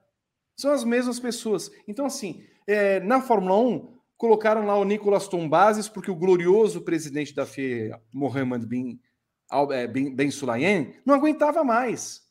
São 0.56 0.72
as 0.72 0.84
mesmas 0.84 1.20
pessoas. 1.20 1.70
Então, 1.86 2.06
assim, 2.06 2.42
é, 2.66 2.98
na 3.00 3.20
Fórmula 3.20 3.58
1, 3.58 3.95
colocaram 4.16 4.64
lá 4.66 4.76
o 4.76 4.84
Nicolas 4.84 5.28
Tombases, 5.28 5.88
porque 5.88 6.10
o 6.10 6.16
glorioso 6.16 6.82
presidente 6.82 7.34
da 7.34 7.46
FIA, 7.46 8.00
Mohamed 8.12 8.66
bin, 8.66 9.00
é, 9.72 9.86
bin, 9.86 10.14
ben 10.14 10.30
Sulayem, 10.30 10.94
não 11.04 11.14
aguentava 11.14 11.62
mais. 11.62 12.26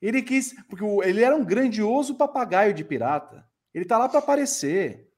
Ele 0.00 0.22
quis, 0.22 0.54
porque 0.68 0.84
ele 1.06 1.22
era 1.22 1.36
um 1.36 1.44
grandioso 1.44 2.14
papagaio 2.14 2.72
de 2.72 2.84
pirata. 2.84 3.46
Ele 3.72 3.84
tá 3.84 3.98
lá 3.98 4.08
para 4.08 4.18
aparecer. 4.18 5.12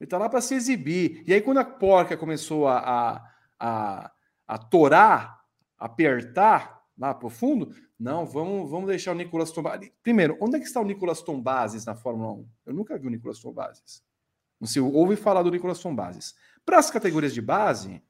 Ele 0.00 0.08
tá 0.08 0.18
lá 0.18 0.28
para 0.28 0.40
se 0.40 0.54
exibir. 0.54 1.22
E 1.26 1.32
aí, 1.32 1.40
quando 1.40 1.58
a 1.58 1.64
porca 1.64 2.16
começou 2.16 2.66
a, 2.66 2.78
a, 2.78 3.30
a 3.60 4.14
a 4.46 4.58
torar, 4.58 5.44
apertar 5.78 6.82
lá 6.96 7.14
profundo, 7.14 7.74
não, 7.98 8.26
vamos, 8.26 8.70
vamos 8.70 8.88
deixar 8.88 9.12
o 9.12 9.14
Nicolas 9.14 9.50
Tombases. 9.50 9.90
Primeiro, 10.02 10.36
onde 10.40 10.56
é 10.56 10.60
que 10.60 10.66
está 10.66 10.80
o 10.80 10.84
Nicolas 10.84 11.22
Tombases 11.22 11.84
na 11.84 11.94
Fórmula 11.94 12.32
1? 12.32 12.48
Eu 12.66 12.74
nunca 12.74 12.98
vi 12.98 13.06
o 13.06 13.10
Nicolas 13.10 13.38
Tombases. 13.38 14.02
Sei, 14.66 14.82
ouve 14.82 15.16
falar 15.16 15.42
do 15.42 15.50
Nicolas 15.50 15.80
Tombases. 15.80 16.34
Para 16.64 16.78
as 16.78 16.90
categorias 16.90 17.34
de 17.34 17.42
base, 17.42 18.02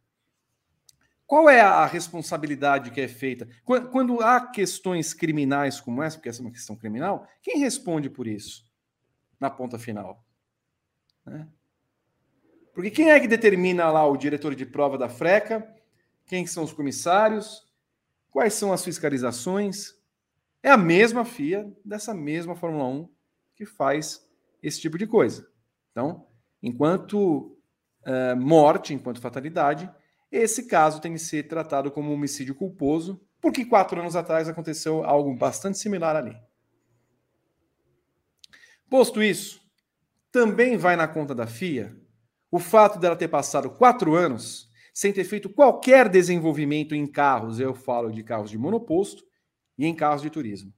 qual 1.27 1.49
é 1.49 1.61
a 1.61 1.87
responsabilidade 1.87 2.91
que 2.91 3.01
é 3.01 3.09
feita? 3.09 3.49
Quando, 3.65 3.89
quando, 3.91 4.21
há 4.21 4.41
questões 4.47 5.15
criminais 5.15 5.81
como 5.81 6.03
essa, 6.03 6.17
porque 6.17 6.29
essa 6.29 6.41
é 6.41 6.45
uma 6.45 6.53
questão 6.53 6.77
criminal, 6.77 7.27
quem 7.43 7.59
responde 7.59 8.11
por 8.11 8.27
isso 8.27 8.65
na 9.41 9.51
ponta 9.51 9.79
final? 9.79 10.25
Né? 11.25 11.49
Porque 12.75 12.91
quem 12.91 13.11
é 13.11 13.21
que 13.21 13.29
determina 13.29 13.91
lá 13.91 14.07
o 14.07 14.17
diretor 14.17 14.55
de 14.55 14.67
prova 14.67 14.99
da 14.99 15.09
freca 15.09 15.75
quem 16.27 16.47
são 16.47 16.65
os 16.65 16.73
comissários? 16.73 17.67
Quais 18.31 18.55
são 18.55 18.73
as 18.73 18.85
fiscalizações? 18.85 19.95
É 20.63 20.71
a 20.71 20.77
mesma 20.77 21.25
FIA 21.25 21.71
dessa 21.85 22.15
mesma 22.15 22.57
Fórmula 22.57 22.87
1 22.87 23.09
que 23.55 23.67
faz 23.67 24.27
esse 24.63 24.81
tipo 24.81 24.99
de 24.99 25.07
coisa. 25.07 25.49
Então, 25.93 26.27
enquanto 26.65 27.55
uh, 28.07 28.35
morte, 28.41 28.95
enquanto 28.95 29.21
fatalidade, 29.21 29.91
esse 30.33 30.67
caso 30.67 30.99
tem 30.99 31.13
que 31.13 31.19
ser 31.19 31.43
tratado 31.43 31.91
como 31.91 32.11
homicídio 32.11 32.55
culposo, 32.55 33.21
porque 33.39 33.67
quatro 33.67 34.01
anos 34.01 34.17
atrás 34.17 34.49
aconteceu 34.49 35.05
algo 35.05 35.37
bastante 35.37 35.79
similar 35.79 36.17
ali. 36.17 36.35
Posto 38.89 39.23
isso, 39.23 39.61
também 40.33 40.79
vai 40.79 40.97
na 40.97 41.07
conta 41.07 41.35
da 41.35 41.47
FIA 41.47 41.95
o 42.51 42.59
fato 42.59 42.99
dela 42.99 43.15
ter 43.15 43.29
passado 43.29 43.69
quatro 43.69 44.15
anos 44.15 44.71
sem 44.95 45.13
ter 45.13 45.25
feito 45.25 45.51
qualquer 45.51 46.09
desenvolvimento 46.09 46.95
em 46.95 47.07
carros, 47.07 47.61
eu 47.61 47.75
falo 47.75 48.11
de 48.11 48.23
carros 48.23 48.49
de 48.49 48.57
monoposto 48.57 49.23
e 49.77 49.85
em 49.85 49.95
carros 49.95 50.23
de 50.23 50.31
turismo. 50.31 50.73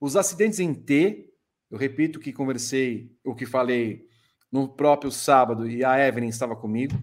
Os 0.00 0.16
acidentes 0.16 0.60
em 0.60 0.72
T, 0.72 1.30
eu 1.70 1.76
repito 1.76 2.20
que 2.20 2.32
conversei, 2.32 3.10
o 3.24 3.34
que 3.34 3.44
falei 3.44 4.06
no 4.54 4.68
próprio 4.68 5.10
sábado 5.10 5.68
e 5.68 5.84
a 5.84 5.98
Evelyn 5.98 6.28
estava 6.28 6.54
comigo. 6.54 6.94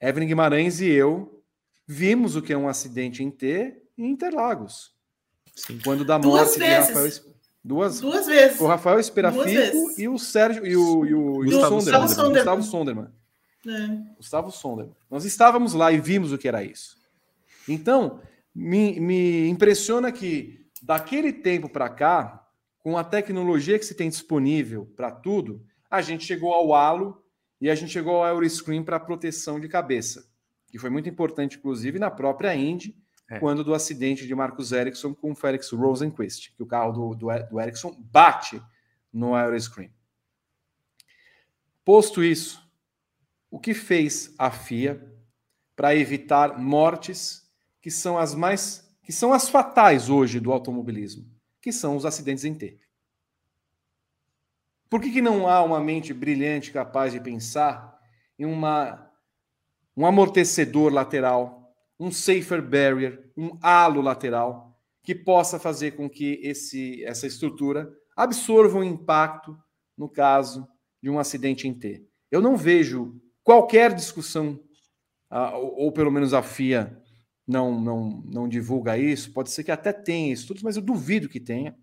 Evelyn 0.00 0.28
Guimarães 0.28 0.80
e 0.80 0.86
eu 0.86 1.42
vimos 1.84 2.36
o 2.36 2.40
que 2.40 2.52
é 2.52 2.56
um 2.56 2.68
acidente 2.68 3.20
em 3.20 3.32
T 3.32 3.82
em 3.98 4.10
Interlagos. 4.10 4.92
Sim. 5.56 5.80
Quando 5.82 6.04
da 6.04 6.20
morte 6.20 6.60
de 6.60 6.64
Rafael 6.64 7.10
Duas, 7.64 8.00
Duas 8.00 8.26
vezes. 8.26 8.60
O 8.60 8.66
Rafael 8.68 9.00
Esperafico 9.00 9.92
e 9.98 10.08
o 10.08 10.16
Sérgio 10.20 10.64
e 10.64 10.76
o, 10.76 11.04
e 11.04 11.14
o, 11.14 11.44
e 11.44 11.48
o 11.48 11.50
Gustavo 11.50 11.80
Sonderman. 11.80 12.08
Sonderman. 12.08 12.32
Gustavo 12.32 12.62
Sonderman. 12.62 13.08
É. 13.66 14.14
Gustavo 14.16 14.50
Sonderman. 14.52 14.96
Nós 15.10 15.24
estávamos 15.24 15.72
lá 15.72 15.90
e 15.90 16.00
vimos 16.00 16.32
o 16.32 16.38
que 16.38 16.46
era 16.46 16.62
isso. 16.62 16.96
Então, 17.68 18.20
me, 18.54 19.00
me 19.00 19.48
impressiona 19.48 20.12
que 20.12 20.64
daquele 20.80 21.32
tempo 21.32 21.68
para 21.68 21.88
cá, 21.88 22.46
com 22.78 22.96
a 22.96 23.02
tecnologia 23.02 23.80
que 23.80 23.84
se 23.84 23.96
tem 23.96 24.08
disponível 24.08 24.86
para 24.96 25.10
tudo, 25.10 25.64
a 25.92 26.00
gente 26.00 26.24
chegou 26.24 26.54
ao 26.54 26.72
halo 26.72 27.22
e 27.60 27.68
a 27.68 27.74
gente 27.74 27.92
chegou 27.92 28.16
ao 28.16 28.26
Euroscreen 28.26 28.82
para 28.82 28.98
proteção 28.98 29.60
de 29.60 29.68
cabeça, 29.68 30.26
que 30.68 30.78
foi 30.78 30.88
muito 30.88 31.06
importante, 31.06 31.58
inclusive, 31.58 31.98
na 31.98 32.10
própria 32.10 32.56
Indy, 32.56 32.96
é. 33.28 33.38
quando 33.38 33.62
do 33.62 33.74
acidente 33.74 34.26
de 34.26 34.34
Marcos 34.34 34.72
Ericsson 34.72 35.14
com 35.14 35.32
o 35.32 35.34
Felix 35.34 35.70
Rosenquist, 35.70 36.54
que 36.56 36.62
o 36.62 36.66
carro 36.66 36.92
do, 36.92 37.14
do, 37.14 37.26
do 37.50 37.60
Ericsson 37.60 37.94
bate 38.10 38.62
no 39.12 39.34
Aeroscreen. 39.34 39.92
Posto 41.84 42.24
isso, 42.24 42.66
o 43.50 43.60
que 43.60 43.74
fez 43.74 44.34
a 44.38 44.50
FIA 44.50 45.14
para 45.76 45.94
evitar 45.94 46.58
mortes 46.58 47.46
que 47.82 47.90
são 47.90 48.16
as 48.16 48.34
mais 48.34 48.90
que 49.02 49.12
são 49.12 49.32
as 49.32 49.50
fatais 49.50 50.08
hoje 50.08 50.40
do 50.40 50.52
automobilismo, 50.52 51.28
que 51.60 51.72
são 51.72 51.96
os 51.96 52.06
acidentes 52.06 52.44
em 52.44 52.54
T. 52.54 52.80
Por 54.92 55.00
que, 55.00 55.10
que 55.10 55.22
não 55.22 55.48
há 55.48 55.62
uma 55.62 55.80
mente 55.80 56.12
brilhante 56.12 56.70
capaz 56.70 57.14
de 57.14 57.18
pensar 57.18 57.98
em 58.38 58.44
uma, 58.44 59.10
um 59.96 60.04
amortecedor 60.04 60.92
lateral, 60.92 61.74
um 61.98 62.12
safer 62.12 62.60
barrier, 62.60 63.32
um 63.34 63.58
halo 63.62 64.02
lateral, 64.02 64.78
que 65.02 65.14
possa 65.14 65.58
fazer 65.58 65.92
com 65.92 66.10
que 66.10 66.38
esse, 66.42 67.02
essa 67.04 67.26
estrutura 67.26 67.90
absorva 68.14 68.80
o 68.80 68.84
impacto 68.84 69.56
no 69.96 70.10
caso 70.10 70.68
de 71.02 71.08
um 71.08 71.18
acidente 71.18 71.66
em 71.66 71.72
T? 71.72 72.06
Eu 72.30 72.42
não 72.42 72.54
vejo 72.54 73.18
qualquer 73.42 73.94
discussão, 73.94 74.60
ou, 75.54 75.84
ou, 75.84 75.92
pelo 75.92 76.10
menos 76.10 76.34
a 76.34 76.42
FIA 76.42 77.02
não, 77.46 77.80
não, 77.80 78.22
não 78.26 78.46
divulga 78.46 78.98
isso, 78.98 79.32
pode 79.32 79.50
ser 79.52 79.64
que 79.64 79.72
até 79.72 79.90
tenha 79.90 80.34
estudos, 80.34 80.62
mas 80.62 80.76
eu 80.76 80.82
duvido 80.82 81.30
que 81.30 81.40
tenha, 81.40 81.74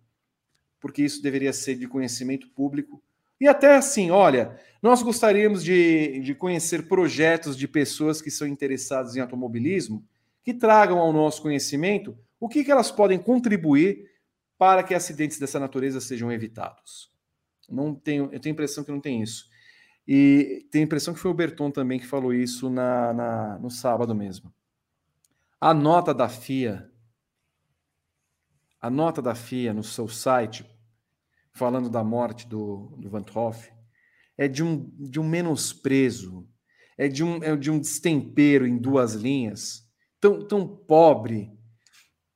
porque 0.80 1.04
isso 1.04 1.22
deveria 1.22 1.54
ser 1.54 1.76
de 1.76 1.88
conhecimento 1.88 2.50
público. 2.50 3.02
E 3.40 3.48
até 3.48 3.76
assim, 3.76 4.12
olha, 4.12 4.60
nós 4.82 5.02
gostaríamos 5.02 5.64
de, 5.64 6.20
de 6.20 6.36
conhecer 6.36 6.88
projetos 6.88 7.58
de 7.58 7.68
pessoas 7.68 8.22
que 8.22 8.32
são 8.32 8.48
interessadas 8.48 9.16
em 9.16 9.20
automobilismo, 9.20 10.04
que 10.44 10.54
tragam 10.54 11.00
ao 11.00 11.14
nosso 11.14 11.42
conhecimento 11.42 12.18
o 12.40 12.48
que, 12.48 12.64
que 12.64 12.72
elas 12.72 12.92
podem 12.92 13.20
contribuir 13.20 14.10
para 14.58 14.84
que 14.84 14.94
acidentes 14.94 15.40
dessa 15.40 15.60
natureza 15.60 16.02
sejam 16.02 16.32
evitados. 16.32 17.10
Não 17.70 17.94
tenho, 17.94 18.30
eu 18.32 18.40
tenho 18.40 18.54
a 18.54 18.56
impressão 18.56 18.84
que 18.84 18.92
não 18.92 19.00
tem 19.00 19.22
isso. 19.22 19.48
E 20.08 20.68
tenho 20.72 20.84
a 20.84 20.88
impressão 20.88 21.14
que 21.14 21.20
foi 21.20 21.30
o 21.30 21.36
Berton 21.36 21.70
também 21.70 22.00
que 22.00 22.08
falou 22.08 22.34
isso 22.34 22.70
na, 22.70 23.14
na, 23.14 23.60
no 23.60 23.70
sábado 23.70 24.16
mesmo. 24.16 24.52
A 25.62 25.74
nota 25.74 26.14
da 26.14 26.28
FIA, 26.28 26.90
a 28.82 28.90
nota 28.90 29.22
da 29.22 29.36
FIA 29.36 29.74
no 29.74 29.84
seu 29.84 30.08
site, 30.08 30.66
falando 31.54 31.90
da 31.90 32.04
morte 32.04 32.48
do, 32.48 32.96
do 32.98 33.10
Van 33.10 33.26
Hoff, 33.34 33.72
é 34.38 34.48
de 34.48 34.64
um, 34.64 34.90
de 34.98 35.20
um 35.20 35.28
menosprezo, 35.28 36.48
é 36.98 37.08
de 37.08 37.24
um, 37.24 37.44
é 37.44 37.56
de 37.56 37.70
um 37.70 37.80
destempero 37.80 38.66
em 38.66 38.78
duas 38.78 39.14
linhas, 39.14 39.86
tão, 40.20 40.48
tão 40.48 40.68
pobre, 40.68 41.52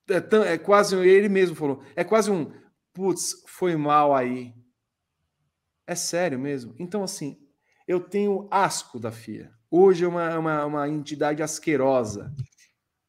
é, 0.09 0.19
tão, 0.19 0.43
é 0.43 0.57
quase, 0.57 0.95
ele 0.97 1.29
mesmo 1.29 1.55
falou, 1.55 1.81
é 1.95 2.03
quase 2.03 2.29
um, 2.29 2.51
putz, 2.93 3.43
foi 3.47 3.75
mal 3.75 4.15
aí. 4.15 4.53
É 5.87 5.95
sério 5.95 6.39
mesmo? 6.39 6.75
Então, 6.79 7.03
assim, 7.03 7.37
eu 7.87 7.99
tenho 7.99 8.47
asco 8.51 8.99
da 8.99 9.11
FIA. 9.11 9.51
Hoje 9.69 10.05
é 10.05 10.07
uma, 10.07 10.37
uma, 10.37 10.65
uma 10.65 10.89
entidade 10.89 11.41
asquerosa. 11.41 12.33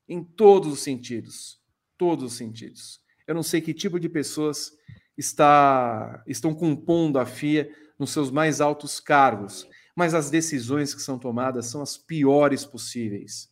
em 0.09 0.25
todos 0.25 0.73
os 0.73 0.81
sentidos. 0.81 1.63
Todos 1.97 2.25
os 2.25 2.39
sentidos. 2.39 3.04
Eu 3.27 3.35
não 3.35 3.43
sei 3.43 3.61
que 3.61 3.73
tipo 3.73 3.99
de 3.99 4.09
pessoas 4.09 4.73
está, 5.17 6.23
estão 6.27 6.55
compondo 6.55 7.19
a 7.19 7.27
FIA 7.27 7.71
nos 7.99 8.11
seus 8.11 8.31
mais 8.31 8.61
altos 8.61 9.01
cargos, 9.01 9.67
mas 9.95 10.15
as 10.15 10.31
decisões 10.31 10.95
que 10.95 11.03
são 11.03 11.19
tomadas 11.19 11.67
são 11.67 11.81
as 11.81 11.97
piores 11.97 12.65
possíveis. 12.65 13.49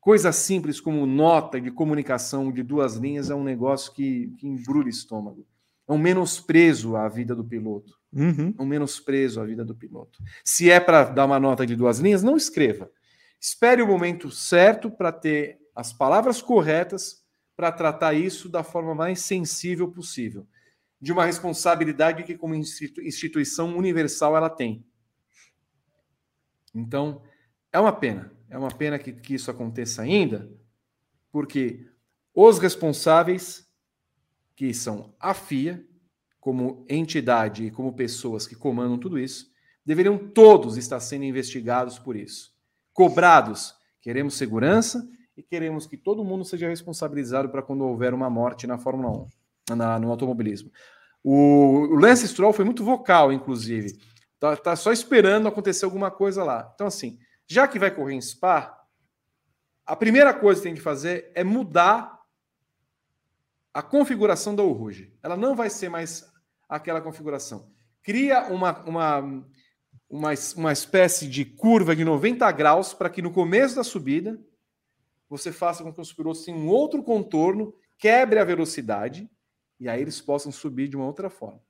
Coisa 0.00 0.32
simples 0.32 0.80
como 0.80 1.04
nota 1.06 1.60
de 1.60 1.70
comunicação 1.70 2.50
de 2.50 2.62
duas 2.62 2.96
linhas 2.96 3.30
é 3.30 3.34
um 3.34 3.44
negócio 3.44 3.92
que, 3.92 4.32
que 4.38 4.46
embrulha 4.46 4.88
estômago. 4.88 5.46
É 5.86 5.92
um 5.92 5.98
menosprezo 5.98 6.96
à 6.96 7.08
vida 7.08 7.34
do 7.34 7.44
piloto. 7.44 7.98
Uhum. 8.12 8.54
É 8.58 8.62
um 8.62 8.66
menosprezo 8.66 9.40
à 9.40 9.44
vida 9.44 9.64
do 9.64 9.74
piloto. 9.74 10.18
Se 10.44 10.70
é 10.70 10.80
para 10.80 11.04
dar 11.04 11.26
uma 11.26 11.40
nota 11.40 11.66
de 11.66 11.76
duas 11.76 11.98
linhas, 11.98 12.22
não 12.22 12.36
escreva. 12.36 12.90
Espere 13.40 13.82
o 13.82 13.86
momento 13.86 14.30
certo 14.30 14.90
para 14.90 15.12
ter 15.12 15.58
as 15.74 15.92
palavras 15.92 16.40
corretas 16.40 17.22
para 17.58 17.72
tratar 17.72 18.14
isso 18.14 18.48
da 18.48 18.62
forma 18.62 18.94
mais 18.94 19.18
sensível 19.18 19.90
possível, 19.90 20.46
de 21.00 21.12
uma 21.12 21.24
responsabilidade 21.24 22.22
que, 22.22 22.38
como 22.38 22.54
instituição 22.54 23.76
universal, 23.76 24.36
ela 24.36 24.48
tem. 24.48 24.86
Então, 26.72 27.20
é 27.72 27.80
uma 27.80 27.92
pena, 27.92 28.32
é 28.48 28.56
uma 28.56 28.70
pena 28.70 28.96
que, 28.96 29.12
que 29.12 29.34
isso 29.34 29.50
aconteça 29.50 30.02
ainda, 30.02 30.48
porque 31.32 31.84
os 32.32 32.60
responsáveis, 32.60 33.68
que 34.54 34.72
são 34.72 35.12
a 35.18 35.34
FIA, 35.34 35.84
como 36.38 36.86
entidade 36.88 37.64
e 37.64 37.72
como 37.72 37.92
pessoas 37.92 38.46
que 38.46 38.54
comandam 38.54 38.96
tudo 38.96 39.18
isso, 39.18 39.52
deveriam 39.84 40.16
todos 40.16 40.76
estar 40.76 41.00
sendo 41.00 41.24
investigados 41.24 41.98
por 41.98 42.14
isso 42.14 42.56
cobrados. 42.92 43.76
Queremos 44.00 44.34
segurança 44.34 45.08
e 45.38 45.42
queremos 45.44 45.86
que 45.86 45.96
todo 45.96 46.24
mundo 46.24 46.44
seja 46.44 46.68
responsabilizado 46.68 47.48
para 47.48 47.62
quando 47.62 47.84
houver 47.84 48.12
uma 48.12 48.28
morte 48.28 48.66
na 48.66 48.76
Fórmula 48.76 49.28
1, 49.70 49.76
na, 49.76 49.96
no 49.96 50.10
automobilismo. 50.10 50.72
O, 51.22 51.92
o 51.92 51.94
Lance 51.94 52.26
Stroll 52.26 52.52
foi 52.52 52.64
muito 52.64 52.84
vocal, 52.84 53.32
inclusive. 53.32 53.96
Tá, 54.40 54.56
tá, 54.56 54.74
só 54.74 54.90
esperando 54.90 55.46
acontecer 55.46 55.84
alguma 55.84 56.10
coisa 56.10 56.42
lá. 56.42 56.68
Então, 56.74 56.88
assim, 56.88 57.20
já 57.46 57.68
que 57.68 57.78
vai 57.78 57.88
correr 57.92 58.14
em 58.14 58.20
Spa, 58.20 58.76
a 59.86 59.94
primeira 59.94 60.34
coisa 60.34 60.60
que 60.60 60.66
tem 60.66 60.74
que 60.74 60.80
fazer 60.80 61.30
é 61.36 61.44
mudar 61.44 62.18
a 63.72 63.80
configuração 63.80 64.56
da 64.56 64.64
Uruge. 64.64 65.16
Ela 65.22 65.36
não 65.36 65.54
vai 65.54 65.70
ser 65.70 65.88
mais 65.88 66.28
aquela 66.68 67.00
configuração. 67.00 67.70
Cria 68.02 68.48
uma, 68.48 68.76
uma 68.80 69.44
uma, 70.08 70.30
uma 70.56 70.72
espécie 70.72 71.28
de 71.28 71.44
curva 71.44 71.94
de 71.94 72.04
90 72.04 72.50
graus 72.52 72.94
para 72.94 73.10
que 73.10 73.20
no 73.20 73.30
começo 73.30 73.76
da 73.76 73.84
subida 73.84 74.40
você 75.28 75.52
faça 75.52 75.82
com 75.82 75.92
que 75.92 76.00
os 76.00 76.12
pilotos 76.12 76.44
tenham 76.44 76.60
um 76.60 76.68
outro 76.68 77.02
contorno, 77.02 77.74
quebre 77.98 78.38
a 78.38 78.44
velocidade 78.44 79.30
e 79.78 79.88
aí 79.88 80.00
eles 80.00 80.20
possam 80.20 80.50
subir 80.50 80.88
de 80.88 80.96
uma 80.96 81.06
outra 81.06 81.28
forma. 81.28 81.60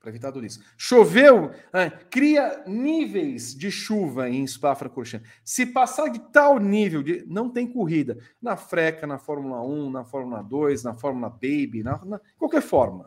Para 0.00 0.10
evitar 0.10 0.30
tudo 0.30 0.46
isso. 0.46 0.62
Choveu, 0.76 1.50
ah, 1.72 1.90
cria 1.90 2.62
níveis 2.66 3.52
de 3.54 3.68
chuva 3.70 4.30
em 4.30 4.46
Spa-Francorchamps. 4.46 5.28
Se 5.44 5.66
passar 5.66 6.08
de 6.08 6.20
tal 6.30 6.58
nível, 6.60 7.02
de, 7.02 7.24
não 7.26 7.50
tem 7.50 7.66
corrida. 7.66 8.16
Na 8.40 8.56
Freca, 8.56 9.06
na 9.08 9.18
Fórmula 9.18 9.60
1, 9.60 9.90
na 9.90 10.04
Fórmula 10.04 10.40
2, 10.40 10.84
na 10.84 10.94
Fórmula 10.94 11.28
Baby, 11.28 11.82
na, 11.82 12.04
na 12.04 12.20
qualquer 12.38 12.62
forma. 12.62 13.06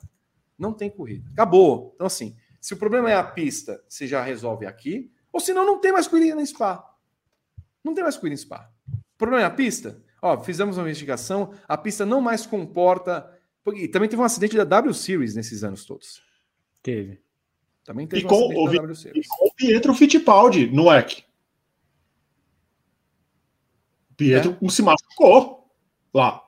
Não 0.57 0.73
tem 0.73 0.89
corrida. 0.89 1.29
Acabou. 1.31 1.93
Então, 1.95 2.05
assim, 2.05 2.35
se 2.59 2.73
o 2.73 2.77
problema 2.77 3.09
é 3.09 3.15
a 3.15 3.23
pista, 3.23 3.81
você 3.88 4.05
já 4.05 4.21
resolve 4.21 4.65
aqui, 4.65 5.09
ou 5.31 5.39
senão 5.39 5.65
não 5.65 5.79
tem 5.79 5.93
mais 5.93 6.09
corrida 6.09 6.35
na 6.35 6.45
Spa. 6.45 6.85
Não 7.81 7.93
tem 7.93 8.03
mais 8.03 8.17
corrida 8.17 8.33
em 8.33 8.38
Spa. 8.38 8.69
O 9.22 9.23
problema 9.23 9.43
é 9.43 9.45
a 9.45 9.52
pista? 9.52 10.02
Ó, 10.19 10.41
fizemos 10.41 10.77
uma 10.77 10.85
investigação, 10.85 11.53
a 11.68 11.77
pista 11.77 12.03
não 12.03 12.19
mais 12.19 12.43
comporta. 12.43 13.31
E 13.76 13.88
também 13.88 14.10
teve 14.10 14.19
um 14.19 14.26
acidente 14.26 14.57
da 14.57 14.64
W 14.64 14.91
Series 14.95 15.35
nesses 15.35 15.64
anos 15.64 15.85
todos. 15.85 16.23
Teve. 16.81 17.22
Também 17.84 18.07
teve 18.07 18.23
e 18.23 18.26
um 18.26 18.27
com, 18.27 18.35
acidente 18.35 18.60
o, 18.60 18.65
da 18.65 18.72
W 18.77 18.95
Series. 18.95 19.27
E 19.27 19.30
com 19.30 19.48
o 19.48 19.53
Pietro 19.53 19.93
Fittipaldi 19.93 20.72
no 20.72 20.91
EC. 20.91 21.23
O 24.10 24.15
Pietro 24.15 24.57
é. 24.60 24.69
se 24.69 24.81
machucou 24.81 25.72
lá. 26.11 26.43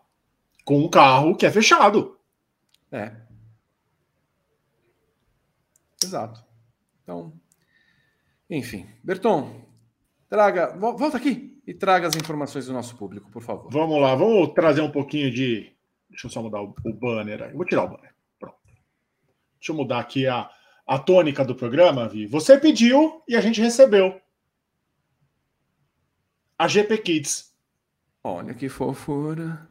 Com 0.65 0.79
um 0.79 0.89
carro 0.89 1.37
que 1.37 1.45
é 1.45 1.51
fechado. 1.51 2.17
É. 2.91 3.15
Exato. 6.03 6.43
Então, 7.03 7.39
enfim. 8.49 8.87
Berton, 9.03 9.63
traga, 10.27 10.75
volta 10.75 11.17
aqui 11.17 11.52
e 11.65 11.73
traga 11.73 12.07
as 12.07 12.15
informações 12.15 12.65
do 12.65 12.73
nosso 12.73 12.95
público, 12.95 13.29
por 13.31 13.41
favor. 13.41 13.69
Vamos 13.71 13.99
lá, 14.01 14.15
vamos 14.15 14.53
trazer 14.53 14.81
um 14.81 14.91
pouquinho 14.91 15.31
de. 15.31 15.71
Deixa 16.09 16.27
eu 16.27 16.31
só 16.31 16.41
mudar 16.41 16.61
o, 16.61 16.75
o 16.85 16.93
banner 16.93 17.43
aí. 17.43 17.53
Vou 17.53 17.65
tirar 17.65 17.85
o 17.85 17.89
banner. 17.89 18.13
Pronto. 18.39 18.57
Deixa 19.59 19.71
eu 19.71 19.75
mudar 19.75 19.99
aqui 19.99 20.27
a, 20.27 20.49
a 20.85 20.99
tônica 20.99 21.43
do 21.43 21.55
programa, 21.55 22.07
Vi. 22.07 22.27
Você 22.27 22.57
pediu 22.57 23.23
e 23.27 23.35
a 23.35 23.41
gente 23.41 23.61
recebeu. 23.61 24.19
A 26.57 26.67
GP 26.67 26.97
Kids. 26.99 27.53
Olha 28.23 28.53
que 28.53 28.69
fofura. 28.69 29.67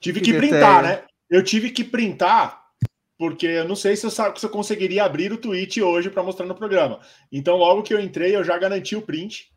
Tive 0.00 0.20
que, 0.20 0.32
que 0.32 0.38
printar, 0.38 0.82
né? 0.82 1.04
Eu 1.30 1.42
tive 1.42 1.70
que 1.70 1.84
printar 1.84 2.64
porque 3.16 3.46
eu 3.46 3.68
não 3.68 3.76
sei 3.76 3.96
se 3.96 4.04
eu, 4.04 4.10
se 4.10 4.44
eu 4.44 4.50
conseguiria 4.50 5.04
abrir 5.04 5.32
o 5.32 5.38
tweet 5.38 5.80
hoje 5.80 6.10
para 6.10 6.22
mostrar 6.22 6.46
no 6.46 6.54
programa. 6.54 7.00
Então, 7.30 7.56
logo 7.56 7.82
que 7.82 7.94
eu 7.94 8.00
entrei, 8.00 8.34
eu 8.34 8.42
já 8.42 8.58
garanti 8.58 8.96
o 8.96 9.02
print 9.02 9.53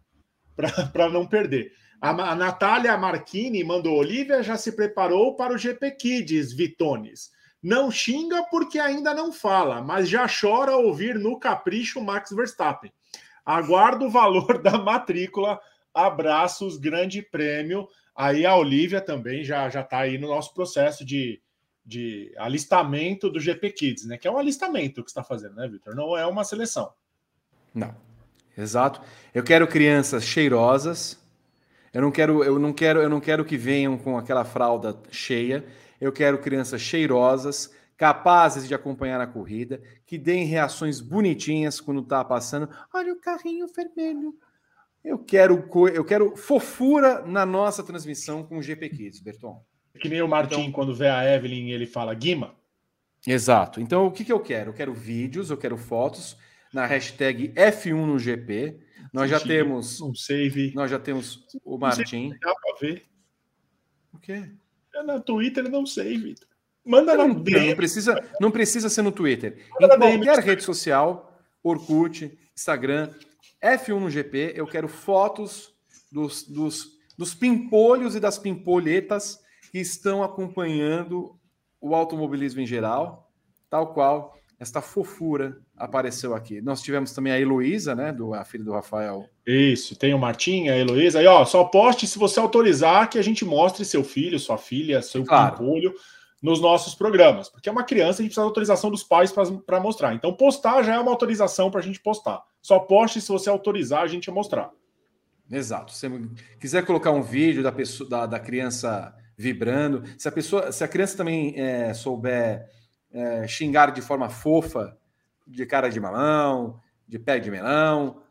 para 0.91 1.07
não 1.09 1.25
perder. 1.25 1.71
A, 2.01 2.09
a 2.09 2.35
Natália 2.35 2.97
Marchini 2.97 3.63
mandou: 3.63 3.97
Olivia 3.97 4.43
já 4.43 4.57
se 4.57 4.71
preparou 4.71 5.35
para 5.35 5.53
o 5.53 5.57
GP 5.57 5.91
Kids, 5.91 6.53
Vitones. 6.53 7.31
Não 7.61 7.89
xinga 7.89 8.43
porque 8.51 8.79
ainda 8.79 9.13
não 9.13 9.31
fala, 9.31 9.81
mas 9.81 10.07
já 10.09 10.27
chora 10.27 10.75
ouvir 10.75 11.15
no 11.15 11.39
capricho 11.39 12.01
Max 12.01 12.31
Verstappen. 12.31 12.91
Aguardo 13.45 14.05
o 14.05 14.09
valor 14.09 14.59
da 14.61 14.77
matrícula. 14.77 15.59
Abraços, 15.93 16.77
grande 16.77 17.21
prêmio. 17.21 17.87
Aí 18.15 18.45
a 18.45 18.55
Olivia 18.55 19.01
também 19.01 19.43
já 19.43 19.69
já 19.69 19.81
está 19.81 19.99
aí 19.99 20.17
no 20.17 20.27
nosso 20.27 20.53
processo 20.53 21.03
de, 21.03 21.41
de 21.83 22.31
alistamento 22.37 23.29
do 23.29 23.39
GP 23.39 23.71
Kids, 23.71 24.05
né? 24.05 24.17
Que 24.17 24.27
é 24.27 24.31
um 24.31 24.37
alistamento 24.37 25.03
que 25.03 25.09
está 25.09 25.23
fazendo, 25.23 25.55
né, 25.55 25.67
Vitor? 25.67 25.95
Não 25.95 26.15
é 26.15 26.25
uma 26.25 26.43
seleção. 26.43 26.93
Não. 27.73 27.95
Exato. 28.57 29.01
Eu 29.33 29.43
quero 29.43 29.67
crianças 29.67 30.23
cheirosas. 30.23 31.23
Eu 31.93 32.01
não 32.01 32.11
quero, 32.11 32.43
eu 32.43 32.57
não 32.57 32.73
quero, 32.73 33.01
eu 33.01 33.09
não 33.09 33.19
quero 33.19 33.45
que 33.45 33.55
venham 33.55 33.97
com 33.97 34.17
aquela 34.17 34.43
fralda 34.43 34.99
cheia. 35.11 35.63
Eu 36.01 36.11
quero 36.11 36.39
crianças 36.39 36.81
cheirosas, 36.81 37.73
capazes 37.95 38.67
de 38.67 38.73
acompanhar 38.73 39.21
a 39.21 39.27
corrida, 39.27 39.81
que 40.05 40.17
deem 40.17 40.45
reações 40.45 40.99
bonitinhas 40.99 41.79
quando 41.79 42.01
está 42.01 42.23
passando. 42.25 42.69
Olha 42.93 43.13
o 43.13 43.19
carrinho 43.19 43.67
vermelho. 43.67 44.33
Eu 45.03 45.19
quero, 45.19 45.63
eu 45.93 46.03
quero 46.03 46.35
fofura 46.35 47.21
na 47.25 47.45
nossa 47.45 47.83
transmissão 47.83 48.43
com 48.43 48.57
o 48.57 48.61
GP 48.61 48.89
Kids, 48.89 49.19
Berton. 49.19 49.63
Que 49.99 50.09
nem 50.09 50.21
o 50.21 50.27
Martin, 50.27 50.61
então, 50.61 50.71
quando 50.71 50.93
vê 50.93 51.07
a 51.07 51.23
Evelyn, 51.35 51.69
ele 51.69 51.87
fala 51.87 52.13
Guima. 52.13 52.55
Exato. 53.25 53.79
Então, 53.79 54.05
o 54.05 54.11
que, 54.11 54.25
que 54.25 54.33
eu 54.33 54.39
quero? 54.39 54.71
Eu 54.71 54.73
quero 54.73 54.93
vídeos, 54.93 55.49
eu 55.49 55.57
quero 55.57 55.77
fotos 55.77 56.37
na 56.73 56.85
hashtag 56.85 57.49
F1 57.49 58.05
no 58.05 58.19
GP. 58.19 58.79
Nós 59.13 59.29
já 59.29 59.39
temos. 59.39 60.01
Um 60.01 60.13
save. 60.13 60.73
Nós 60.73 60.91
já 60.91 60.99
temos 60.99 61.45
o 61.63 61.77
Martin. 61.77 62.29
Dá 62.41 62.53
para 62.53 62.75
ver. 62.79 63.05
O 64.13 64.19
quê? 64.19 64.49
É 64.95 65.03
na 65.03 65.19
Twitter 65.19 65.69
não 65.69 65.85
save. 65.85 66.35
Manda 66.85 67.15
não, 67.15 67.27
não, 67.27 67.35
não 67.35 67.75
precisa, 67.75 68.23
não 68.39 68.49
precisa 68.49 68.89
ser 68.89 69.01
no 69.01 69.11
Twitter. 69.11 69.65
Manda 69.79 69.95
em 70.09 70.23
qualquer 70.23 70.39
rede 70.39 70.63
social, 70.63 71.37
Orkut, 71.61 72.37
Instagram, 72.55 73.13
F1 73.61 73.99
no 73.99 74.09
GP, 74.09 74.53
eu 74.55 74.65
quero 74.65 74.87
fotos 74.87 75.73
dos, 76.11 76.43
dos, 76.43 76.97
dos 77.17 77.33
pimpolhos 77.33 78.15
e 78.15 78.19
das 78.19 78.37
pimpolhetas 78.37 79.39
que 79.71 79.79
estão 79.79 80.23
acompanhando 80.23 81.37
o 81.81 81.93
automobilismo 81.93 82.61
em 82.61 82.65
geral, 82.65 83.31
tal 83.69 83.93
qual 83.93 84.37
esta 84.59 84.81
fofura 84.81 85.57
apareceu 85.75 86.33
aqui. 86.33 86.61
Nós 86.61 86.81
tivemos 86.81 87.11
também 87.13 87.31
a 87.31 87.39
Heloísa, 87.39 87.93
né, 87.93 88.11
do, 88.11 88.33
a 88.33 88.43
filha 88.43 88.63
do 88.63 88.71
Rafael. 88.71 89.25
Isso, 89.45 89.95
tem 89.95 90.13
o 90.13 90.19
Martim, 90.19 90.67
a 90.67 90.77
Heloísa. 90.77 91.21
E 91.21 91.27
ó, 91.27 91.45
só 91.45 91.63
poste 91.65 92.07
se 92.07 92.17
você 92.17 92.39
autorizar 92.39 93.09
que 93.09 93.19
a 93.19 93.21
gente 93.21 93.45
mostre 93.45 93.85
seu 93.85 94.03
filho, 94.03 94.39
sua 94.39 94.57
filha, 94.57 95.01
seu 95.01 95.23
claro. 95.23 95.57
pimpolho 95.57 95.93
nos 96.41 96.59
nossos 96.59 96.95
programas. 96.95 97.49
Porque 97.49 97.69
é 97.69 97.71
uma 97.71 97.83
criança, 97.83 98.21
a 98.21 98.23
gente 98.23 98.29
precisa 98.29 98.41
da 98.41 98.47
autorização 98.47 98.89
dos 98.89 99.03
pais 99.03 99.31
para 99.31 99.79
mostrar. 99.79 100.15
Então, 100.15 100.33
postar 100.33 100.81
já 100.81 100.95
é 100.95 100.99
uma 100.99 101.11
autorização 101.11 101.69
para 101.69 101.79
a 101.79 101.83
gente 101.83 101.99
postar. 101.99 102.41
Só 102.61 102.79
poste 102.79 103.21
se 103.21 103.29
você 103.29 103.49
autorizar 103.49 104.01
a 104.01 104.07
gente 104.07 104.29
a 104.29 104.33
mostrar. 104.33 104.71
Exato. 105.51 105.93
Se 105.93 106.09
você 106.09 106.29
quiser 106.59 106.85
colocar 106.85 107.11
um 107.11 107.21
vídeo 107.21 107.61
da, 107.61 107.71
pessoa, 107.71 108.09
da, 108.09 108.25
da 108.25 108.39
criança 108.39 109.13
vibrando. 109.37 110.03
Se 110.17 110.27
a 110.27 110.31
pessoa, 110.31 110.71
se 110.71 110.83
a 110.83 110.87
criança 110.87 111.15
também 111.15 111.53
é, 111.55 111.93
souber 111.93 112.67
é, 113.17 113.47
xingar 113.47 113.91
de 113.91 114.01
forma 114.01 114.29
fofa, 114.29 114.95
de 115.45 115.65
cara 115.65 115.89
de 115.89 115.99
mamão, 115.99 116.79
de 117.07 117.17
pé 117.17 117.39
de 117.39 117.49
melão, 117.49 118.21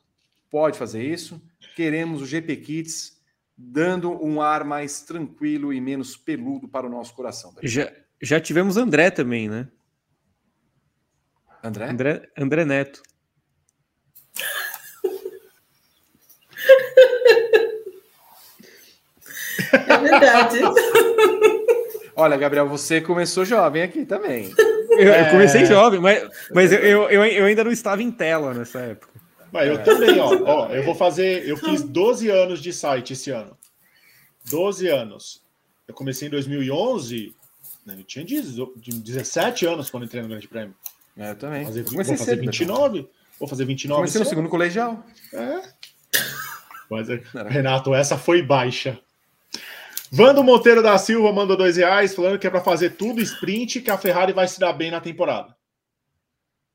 pode 0.49 0.79
fazer 0.79 1.03
isso. 1.03 1.43
Queremos 1.75 2.23
o 2.23 2.27
GP 2.27 2.57
Kids 2.59 3.21
dando 3.57 4.13
um 4.25 4.41
ar 4.41 4.65
mais 4.65 5.01
tranquilo 5.03 5.73
e 5.73 5.81
menos 5.81 6.17
peludo 6.17 6.69
para 6.69 6.87
o 6.87 6.91
nosso 6.91 7.15
coração. 7.15 7.53
Já, 7.63 7.93
já 8.23 8.41
tivemos 8.41 8.77
André 8.77 9.11
também, 9.11 9.49
né? 9.49 9.69
André? 11.63 11.91
André, 11.91 12.29
André 12.39 12.65
Neto. 12.65 13.03
É 19.73 19.99
verdade. 19.99 20.59
Olha, 22.17 22.37
Gabriel, 22.39 22.67
você 22.67 23.01
começou 23.01 23.45
jovem 23.45 23.83
aqui 23.83 24.07
também. 24.07 24.51
Eu, 24.89 25.13
é... 25.13 25.27
eu 25.27 25.31
comecei 25.31 25.67
jovem, 25.67 26.01
mas, 26.01 26.27
mas 26.55 26.73
eu, 26.73 26.79
eu, 26.79 27.25
eu, 27.25 27.45
ainda 27.45 27.63
não 27.63 27.71
estava 27.71 28.03
em 28.03 28.11
tela 28.11 28.55
nessa 28.55 28.79
época. 28.79 29.13
Mas 29.53 29.69
eu 29.69 29.75
é. 29.75 29.79
também, 29.79 30.19
ó, 30.19 30.31
ó. 30.43 30.69
Eu 30.71 30.85
vou 30.85 30.95
fazer. 30.95 31.47
Eu 31.47 31.59
fiz 31.59 31.83
12 31.83 32.31
anos 32.31 32.63
de 32.63 32.73
site 32.73 33.13
esse 33.13 33.31
ano. 33.31 33.55
12 34.49 34.89
anos. 34.89 35.43
Eu 35.87 35.93
comecei 35.93 36.29
em 36.29 36.31
2011. 36.31 37.35
Né, 37.85 37.97
eu 37.99 38.05
tinha 38.05 38.25
17 38.25 39.67
anos 39.67 39.91
quando 39.91 40.05
entrei 40.05 40.23
no 40.23 40.29
Grande 40.29 40.49
Prêmio. 40.49 40.75
É, 41.15 41.33
eu 41.33 41.37
também. 41.37 41.67
Fazer, 41.67 41.81
eu 41.81 41.85
vou 41.85 41.97
fazer 41.97 42.17
cedo, 42.17 42.41
29. 42.41 43.09
Vou 43.39 43.49
fazer 43.49 43.65
29. 43.67 43.97
Comecei 43.99 44.19
no 44.19 44.27
segundo 44.27 44.49
colegial. 44.49 45.05
É. 45.35 45.63
Mas, 46.89 47.09
Renato, 47.51 47.95
essa 47.95 48.17
foi 48.17 48.41
baixa. 48.41 48.99
Vando 50.11 50.45
Monteiro 50.45 50.83
da 50.83 50.97
Silva 50.99 51.33
mandou 51.33 51.57
dois 51.57 51.77
reais, 51.77 52.15
falando 52.15 52.39
que 52.39 52.47
é 52.47 52.51
para 52.51 52.61
fazer 52.61 52.91
tudo 52.91 53.21
sprint, 53.21 53.81
que 53.81 53.91
a 53.91 53.99
Ferrari 53.99 54.33
vai 54.33 54.47
se 54.47 54.61
dar 54.61 54.73
bem 54.73 54.91
na 54.91 55.01
temporada. 55.01 55.57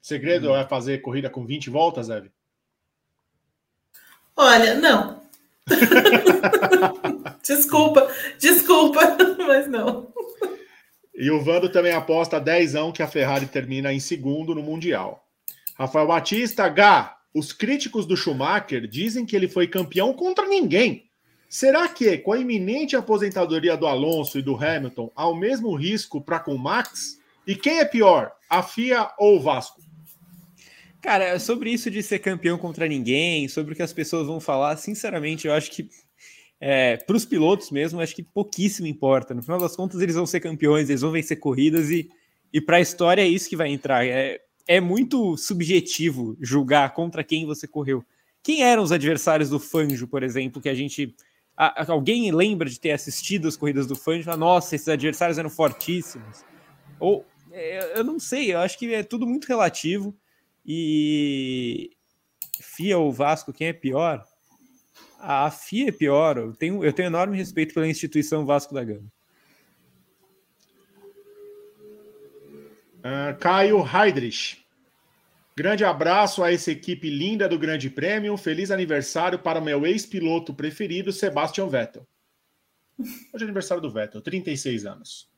O 0.02 0.08
segredo 0.08 0.52
hum. 0.52 0.56
é 0.56 0.68
fazer 0.68 0.99
corrida 0.99 1.30
com 1.30 1.45
20 1.45 1.70
voltas, 1.70 2.10
Eve? 2.10 2.32
Olha, 4.36 4.76
não. 4.76 5.22
desculpa, 7.45 8.12
desculpa, 8.40 8.99
mas 9.38 9.68
não. 9.70 10.12
E 11.14 11.30
o 11.30 11.41
Vando 11.41 11.70
também 11.70 11.94
aposta 11.94 12.40
10 12.40 12.74
que 12.94 13.03
a 13.03 13.08
Ferrari 13.08 13.45
termina 13.45 13.94
em 13.94 13.99
segundo 13.99 14.56
no 14.56 14.64
Mundial. 14.64 15.24
Rafael 15.78 16.08
Batista, 16.08 16.64
H. 16.64 17.18
Os 17.34 17.53
críticos 17.53 18.06
do 18.06 18.18
Schumacher 18.18 18.88
dizem 18.88 19.26
que 19.26 19.36
ele 19.36 19.48
foi 19.48 19.68
campeão 19.68 20.14
contra 20.14 20.48
ninguém. 20.48 21.11
Será 21.52 21.86
que, 21.90 22.18
com 22.19 22.32
a 22.32 22.40
iminente 22.40 22.95
aposentadoria 22.95 23.76
do 23.76 23.86
Alonso 23.86 24.40
e 24.40 24.41
do 24.41 24.56
Hamilton, 24.56 25.11
há 25.14 25.28
o 25.28 25.36
mesmo 25.36 25.76
risco 25.76 26.22
para 26.22 26.40
com 26.40 26.56
o 26.56 26.57
Max? 26.57 27.19
E 27.45 27.57
quem 27.57 27.80
é 27.80 27.84
pior, 27.84 28.32
a 28.49 28.64
FIA 28.64 29.11
ou 29.19 29.36
o 29.36 29.41
Vasco? 29.41 29.82
Cara, 31.02 31.38
sobre 31.40 31.69
isso 31.69 31.91
de 31.91 32.02
ser 32.02 32.19
campeão 32.19 32.57
contra 32.57 32.88
ninguém, 32.88 33.49
sobre 33.49 33.73
o 33.73 33.76
que 33.76 33.82
as 33.82 33.91
pessoas 33.91 34.28
vão 34.28 34.40
falar, 34.40 34.78
sinceramente, 34.78 35.45
eu 35.45 35.53
acho 35.53 35.69
que 35.72 35.90
é, 36.57 36.95
para 36.95 37.18
os 37.18 37.26
pilotos 37.26 37.69
mesmo, 37.69 37.99
acho 37.99 38.15
que 38.15 38.23
pouquíssimo 38.23 38.88
importa. 38.88 39.34
No 39.34 39.44
final 39.44 39.60
das 39.60 39.76
contas, 39.76 39.99
eles 39.99 40.15
vão 40.15 40.26
ser 40.26 40.40
campeões, 40.40 40.90
eles 40.90 41.02
vão 41.02 41.11
vencer 41.11 41.38
corridas 41.38 41.90
e, 41.90 42.10
e 42.53 42.61
para 42.61 42.78
a 42.78 42.82
história 42.82 43.23
é 43.23 43.28
isso 43.28 43.49
que 43.49 43.57
vai 43.57 43.68
entrar. 43.68 44.06
É, 44.06 44.40
é 44.65 44.80
muito 44.80 45.36
subjetivo 45.36 46.38
julgar 46.40 46.94
contra 46.94 47.26
quem 47.26 47.45
você 47.45 47.68
correu. 47.68 48.06
Quem 48.41 48.64
eram 48.64 48.84
os 48.84 48.94
adversários 48.94 49.49
do 49.49 49.60
Fanjo, 49.60 50.07
por 50.07 50.23
exemplo, 50.23 50.61
que 50.61 50.69
a 50.69 50.73
gente 50.73 51.14
alguém 51.88 52.32
lembra 52.32 52.68
de 52.70 52.80
ter 52.80 52.92
assistido 52.92 53.48
as 53.48 53.56
corridas 53.56 53.86
do 53.86 53.96
fã 53.96 54.18
e 54.18 54.24
fala, 54.24 54.38
nossa, 54.38 54.76
esses 54.76 54.88
adversários 54.88 55.38
eram 55.38 55.50
fortíssimos. 55.50 56.44
Ou 57.00 57.26
é, 57.52 58.00
eu 58.00 58.04
não 58.04 58.20
sei, 58.20 58.54
eu 58.54 58.60
acho 58.60 58.78
que 58.80 58.94
é 58.94 59.04
tudo 59.04 59.28
muito 59.28 59.46
relativo. 59.46 60.16
E 60.66 61.92
FIA 62.62 62.98
ou 62.98 63.12
Vasco, 63.12 63.54
quem 63.54 63.68
é 63.68 63.74
pior? 63.74 64.24
A 65.20 65.52
FIA 65.52 65.90
é 65.90 65.92
pior. 65.92 66.38
Eu 66.38 66.54
tenho, 66.54 66.84
eu 66.84 66.94
tenho 66.94 67.08
enorme 67.08 67.38
respeito 67.38 67.74
pela 67.74 67.88
instituição 67.88 68.46
Vasco 68.46 68.74
da 68.74 68.84
Gama. 68.84 69.12
Uh, 73.00 73.38
Caio 73.40 73.84
Heidrich. 73.84 74.61
Grande 75.56 75.84
abraço 75.84 76.44
a 76.44 76.52
essa 76.52 76.72
equipe 76.72 77.10
linda 77.10 77.48
do 77.48 77.60
Grande 77.60 77.90
Prêmio. 77.90 78.38
Feliz 78.38 78.72
aniversário 78.72 79.38
para 79.38 79.60
o 79.60 79.64
meu 79.64 79.86
ex-piloto 79.86 80.53
preferido, 80.53 81.11
Sebastian 81.11 81.68
Vettel. 81.68 82.07
Hoje 82.99 83.41
é 83.41 83.44
aniversário 83.44 83.82
do 83.82 83.91
Vettel, 83.91 84.22
36 84.22 84.86
anos. 84.86 85.30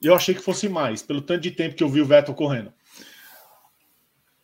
Eu 0.00 0.14
achei 0.14 0.34
que 0.34 0.40
fosse 0.40 0.68
mais, 0.68 1.02
pelo 1.02 1.20
tanto 1.20 1.42
de 1.42 1.50
tempo 1.50 1.74
que 1.74 1.82
eu 1.82 1.88
vi 1.88 2.00
o 2.00 2.06
Vettel 2.06 2.34
correndo. 2.34 2.72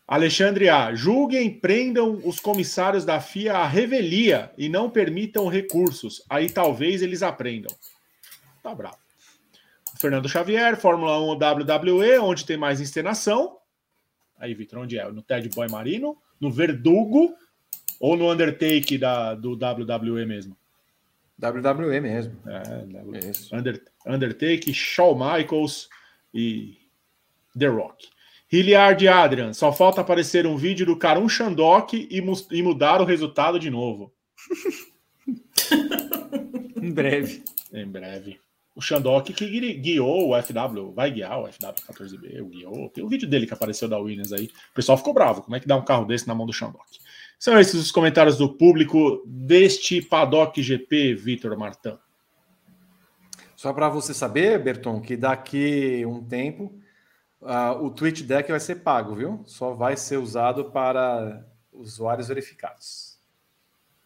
Alexandre 0.07 0.69
A. 0.69 0.95
Julguem, 0.95 1.59
prendam 1.59 2.20
os 2.24 2.39
comissários 2.39 3.07
da 3.07 3.20
FIA 3.20 3.55
à 3.55 3.66
revelia 3.66 4.53
e 4.59 4.69
não 4.69 4.91
permitam 4.91 5.49
recursos. 5.49 6.23
Aí 6.28 6.51
talvez 6.51 7.01
eles 7.01 7.23
aprendam. 7.23 7.74
Tá 8.62 8.74
bravo. 8.74 9.04
Fernando 9.99 10.29
Xavier, 10.29 10.77
Fórmula 10.77 11.21
1 11.21 11.39
WWE, 11.39 12.19
onde 12.19 12.45
tem 12.45 12.57
mais 12.57 12.81
encenação. 12.81 13.59
Aí, 14.39 14.55
Vitor, 14.55 14.81
onde 14.81 14.99
é? 14.99 15.11
No 15.11 15.23
Ted 15.23 15.49
Boy 15.51 15.69
Marino, 15.69 16.16
no 16.41 16.51
Verdugo 16.51 17.35
ou 18.01 18.16
no 18.16 18.31
Undertake 18.31 18.99
da, 18.99 19.35
do 19.35 19.53
WWE 19.53 20.27
mesmo? 20.27 20.57
WWE 21.41 22.01
mesmo. 22.01 22.37
É, 22.47 23.31
Isso. 23.31 23.55
Under, 23.55 23.83
Undertake, 24.07 24.73
Shawn 24.73 25.15
Michaels 25.15 25.89
e 26.33 26.79
The 27.57 27.66
Rock. 27.66 28.09
Hilliard 28.53 29.09
Adrian, 29.09 29.53
só 29.53 29.73
falta 29.73 30.01
aparecer 30.01 30.47
um 30.47 30.57
vídeo 30.57 30.87
do 30.87 30.97
Karun 30.97 31.29
Shandok 31.29 32.09
e, 32.11 32.57
e 32.57 32.62
mudar 32.62 33.01
o 33.01 33.05
resultado 33.05 33.59
de 33.59 33.71
novo. 33.71 34.12
em 36.81 36.93
breve. 36.93 37.43
Em 37.73 37.87
breve 37.87 38.44
o 38.75 38.81
Shandok 38.81 39.33
que 39.33 39.75
guiou 39.75 40.31
o 40.31 40.43
FW, 40.43 40.93
vai 40.93 41.11
guiar 41.11 41.41
o 41.41 41.49
FW14B, 41.49 42.43
o 42.43 42.47
guiou. 42.47 42.91
Tem 42.91 43.05
um 43.05 43.09
vídeo 43.09 43.29
dele 43.29 43.47
que 43.47 43.55
apareceu 43.55 43.89
da 43.89 43.99
Williams 43.99 44.33
aí. 44.33 44.47
O 44.47 44.75
pessoal 44.75 44.99
ficou 44.99 45.15
bravo. 45.15 45.43
Como 45.43 45.55
é 45.55 45.61
que 45.61 45.69
dá 45.69 45.77
um 45.77 45.85
carro 45.85 46.05
desse 46.05 46.27
na 46.27 46.35
mão 46.35 46.45
do 46.45 46.53
Shandok? 46.53 46.99
São 47.39 47.59
esses 47.59 47.75
os 47.75 47.93
comentários 47.93 48.37
do 48.37 48.49
público 48.49 49.23
deste 49.27 50.03
Paddock 50.03 50.61
GP, 50.61 51.15
Vitor 51.15 51.57
Martão. 51.57 51.99
Só 53.55 53.73
para 53.73 53.89
você 53.89 54.13
saber, 54.13 54.63
Berton, 54.63 55.01
que 55.01 55.17
daqui 55.17 56.05
um 56.07 56.23
tempo 56.23 56.75
uh, 57.41 57.85
o 57.85 57.91
Twitch 57.91 58.23
Deck 58.23 58.51
vai 58.51 58.61
ser 58.61 58.77
pago, 58.77 59.15
viu? 59.15 59.43
Só 59.47 59.73
vai 59.73 59.97
ser 59.97 60.17
usado 60.17 60.67
para 60.67 61.47
usuários 61.73 62.29
verificados. 62.29 63.14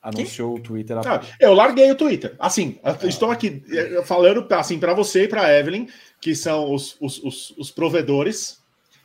Anunciou 0.01 0.55
o 0.57 0.61
Twitter. 0.61 0.97
Ah, 0.99 1.20
eu 1.41 1.53
larguei 1.55 1.91
o 1.91 1.97
Twitter. 1.97 2.35
Assim, 2.39 2.79
ah. 2.85 2.97
estou 3.03 3.31
aqui 3.31 3.62
eh, 3.70 4.03
falando 4.05 4.47
assim 4.55 4.79
para 4.79 4.95
você 4.95 5.25
e 5.25 5.29
para 5.29 5.53
Evelyn, 5.53 5.89
que 6.20 6.37
são 6.37 6.73
os, 6.73 6.97
os, 7.01 7.23
os, 7.23 7.51
os, 7.59 7.70
provedores, 7.70 8.62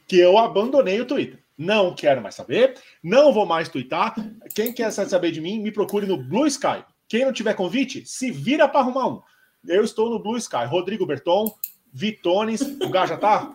que 0.07 0.19
eu 0.19 0.37
abandonei 0.37 1.01
o 1.01 1.05
Twitter. 1.05 1.39
Não 1.57 1.95
quero 1.95 2.21
mais 2.21 2.35
saber, 2.35 2.75
não 3.01 3.33
vou 3.33 3.45
mais 3.45 3.69
twittar. 3.69 4.15
Quem 4.53 4.71
quer 4.71 4.91
saber 4.91 5.31
de 5.31 5.41
mim, 5.41 5.59
me 5.59 5.71
procure 5.71 6.05
no 6.05 6.17
Blue 6.17 6.45
Sky. 6.47 6.83
Quem 7.07 7.25
não 7.25 7.33
tiver 7.33 7.53
convite, 7.55 8.05
se 8.05 8.31
vira 8.31 8.67
para 8.67 8.81
arrumar 8.81 9.07
um. 9.07 9.21
Eu 9.67 9.83
estou 9.83 10.09
no 10.09 10.19
Blue 10.19 10.37
Sky. 10.37 10.65
Rodrigo 10.67 11.05
Berton, 11.05 11.53
Vitones. 11.91 12.61
O 12.61 12.89
Gá 12.89 13.05
já 13.05 13.17
tá? 13.17 13.53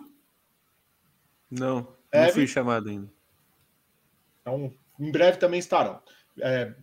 Não, 1.49 1.87
não 2.13 2.29
fui 2.33 2.47
chamado 2.47 2.89
ainda. 2.89 3.09
Então, 4.41 4.73
em 4.99 5.11
breve 5.11 5.37
também 5.37 5.59
estarão. 5.59 6.01
É, 6.41 6.73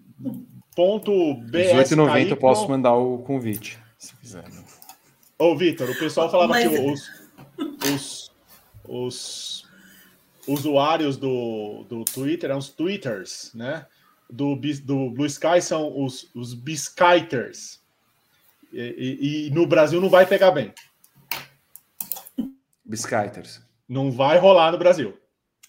Ponto 0.74 1.10
R$18,90 1.32 2.30
eu 2.30 2.36
posso 2.36 2.68
mandar 2.68 2.94
o 2.94 3.18
convite, 3.18 3.78
se 3.98 4.14
quiser. 4.16 4.48
Né? 4.48 4.64
Ô, 5.38 5.56
Vitor, 5.56 5.88
o 5.88 5.98
pessoal 5.98 6.30
falava 6.30 6.52
Mas... 6.52 6.68
que 6.68 6.78
os, 6.78 7.10
os, 7.98 8.32
os 8.88 9.66
usuários 10.46 11.16
do, 11.16 11.84
do 11.88 12.04
Twitter 12.04 12.50
eram 12.50 12.58
os 12.58 12.68
Twitters, 12.68 13.52
né? 13.54 13.86
Do, 14.28 14.56
do 14.84 15.10
Blue 15.10 15.26
Sky 15.26 15.60
são 15.60 16.04
os, 16.04 16.30
os 16.34 16.52
Biskyters. 16.52 17.80
E, 18.72 18.80
e, 18.80 19.46
e, 19.46 19.50
no 19.50 19.66
Brasil 19.66 20.00
não 20.00 20.08
vai 20.08 20.26
pegar 20.26 20.50
bem. 20.50 20.72
Biskyters. 22.84 23.62
Não 23.88 24.10
vai 24.10 24.38
rolar 24.38 24.72
no 24.72 24.78
Brasil. 24.78 25.16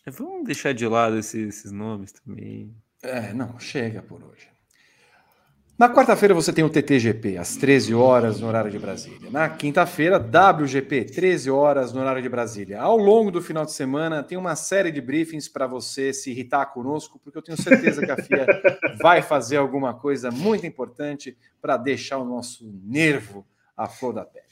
Vamos 0.05 0.45
deixar 0.45 0.73
de 0.73 0.87
lado 0.87 1.17
esses, 1.17 1.57
esses 1.57 1.71
nomes 1.71 2.11
também. 2.11 2.73
É, 3.07 3.33
não, 3.33 3.57
chega 3.57 4.01
por 4.01 4.21
hoje. 4.21 4.47
Na 5.79 5.87
quarta-feira 5.87 6.33
você 6.33 6.51
tem 6.51 6.63
o 6.63 6.69
TTGP, 6.69 7.37
às 7.37 7.55
13 7.55 7.93
horas 7.93 8.39
no 8.39 8.47
horário 8.47 8.71
de 8.71 8.79
Brasília. 8.79 9.29
Na 9.29 9.47
quinta-feira, 9.47 10.17
WGP, 10.17 11.05
13 11.05 11.51
horas 11.51 11.93
no 11.93 12.01
horário 12.01 12.21
de 12.21 12.27
Brasília. 12.27 12.81
Ao 12.81 12.97
longo 12.97 13.29
do 13.29 13.41
final 13.41 13.63
de 13.63 13.71
semana, 13.71 14.23
tem 14.23 14.37
uma 14.37 14.55
série 14.55 14.91
de 14.91 14.99
briefings 14.99 15.47
para 15.47 15.67
você 15.67 16.11
se 16.11 16.31
irritar 16.31 16.65
conosco, 16.73 17.19
porque 17.23 17.37
eu 17.37 17.43
tenho 17.43 17.61
certeza 17.61 18.03
que 18.03 18.11
a 18.11 18.17
FIA 18.17 18.47
vai 18.99 19.21
fazer 19.21 19.57
alguma 19.57 19.93
coisa 19.93 20.31
muito 20.31 20.65
importante 20.65 21.37
para 21.61 21.77
deixar 21.77 22.17
o 22.17 22.25
nosso 22.25 22.67
nervo 22.83 23.45
à 23.77 23.87
flor 23.87 24.13
da 24.13 24.25
pele. 24.25 24.45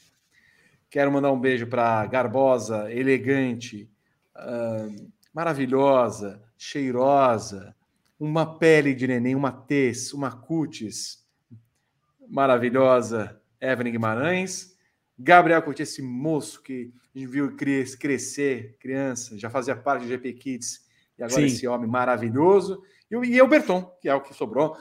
Quero 0.88 1.10
mandar 1.10 1.32
um 1.32 1.40
beijo 1.40 1.66
para 1.66 2.06
Garbosa, 2.06 2.90
elegante, 2.90 3.90
uh, 4.36 5.10
maravilhosa, 5.34 6.40
cheirosa, 6.56 7.75
uma 8.18 8.58
pele 8.58 8.94
de 8.94 9.06
neném, 9.06 9.34
uma 9.34 9.52
tez, 9.52 10.12
uma 10.12 10.30
cutis 10.30 11.24
maravilhosa, 12.28 13.40
Evelyn 13.60 13.92
Guimarães. 13.92 14.76
Gabriel 15.18 15.62
Coutinho, 15.62 15.84
esse 15.84 16.02
moço 16.02 16.62
que 16.62 16.92
a 17.14 17.18
gente 17.18 17.30
viu 17.30 17.56
crescer, 17.56 18.76
criança, 18.78 19.38
já 19.38 19.48
fazia 19.48 19.74
parte 19.74 20.02
do 20.02 20.08
GP 20.08 20.32
Kids, 20.34 20.86
e 21.18 21.22
agora 21.22 21.40
Sim. 21.40 21.46
esse 21.46 21.66
homem 21.66 21.88
maravilhoso. 21.88 22.82
E 23.10 23.40
o 23.40 23.48
Berton, 23.48 23.82
que 24.00 24.08
é 24.08 24.14
o 24.14 24.20
que 24.20 24.34
sobrou. 24.34 24.76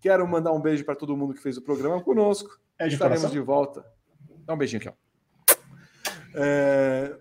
Quero 0.00 0.26
mandar 0.26 0.52
um 0.52 0.60
beijo 0.60 0.84
para 0.84 0.96
todo 0.96 1.16
mundo 1.16 1.34
que 1.34 1.40
fez 1.40 1.56
o 1.56 1.62
programa 1.62 2.02
conosco. 2.02 2.58
É 2.78 2.88
de 2.88 2.94
Estaremos 2.94 3.22
coração? 3.22 3.40
de 3.40 3.44
volta. 3.44 3.86
Dá 4.44 4.54
um 4.54 4.56
beijinho 4.56 4.80
aqui, 4.80 4.88
ó. 4.88 5.56
É... 6.34 7.18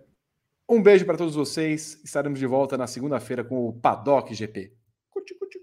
Um 0.68 0.82
beijo 0.82 1.06
para 1.06 1.18
todos 1.18 1.36
vocês. 1.36 2.02
Estaremos 2.04 2.40
de 2.40 2.48
volta 2.48 2.78
na 2.78 2.88
segunda-feira 2.88 3.44
com 3.44 3.68
o 3.68 3.74
Paddock 3.74 4.34
GP. 4.34 4.74
Curte, 5.10 5.36
curte, 5.36 5.55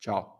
curte, 0.00 0.12
curte. 0.12 0.39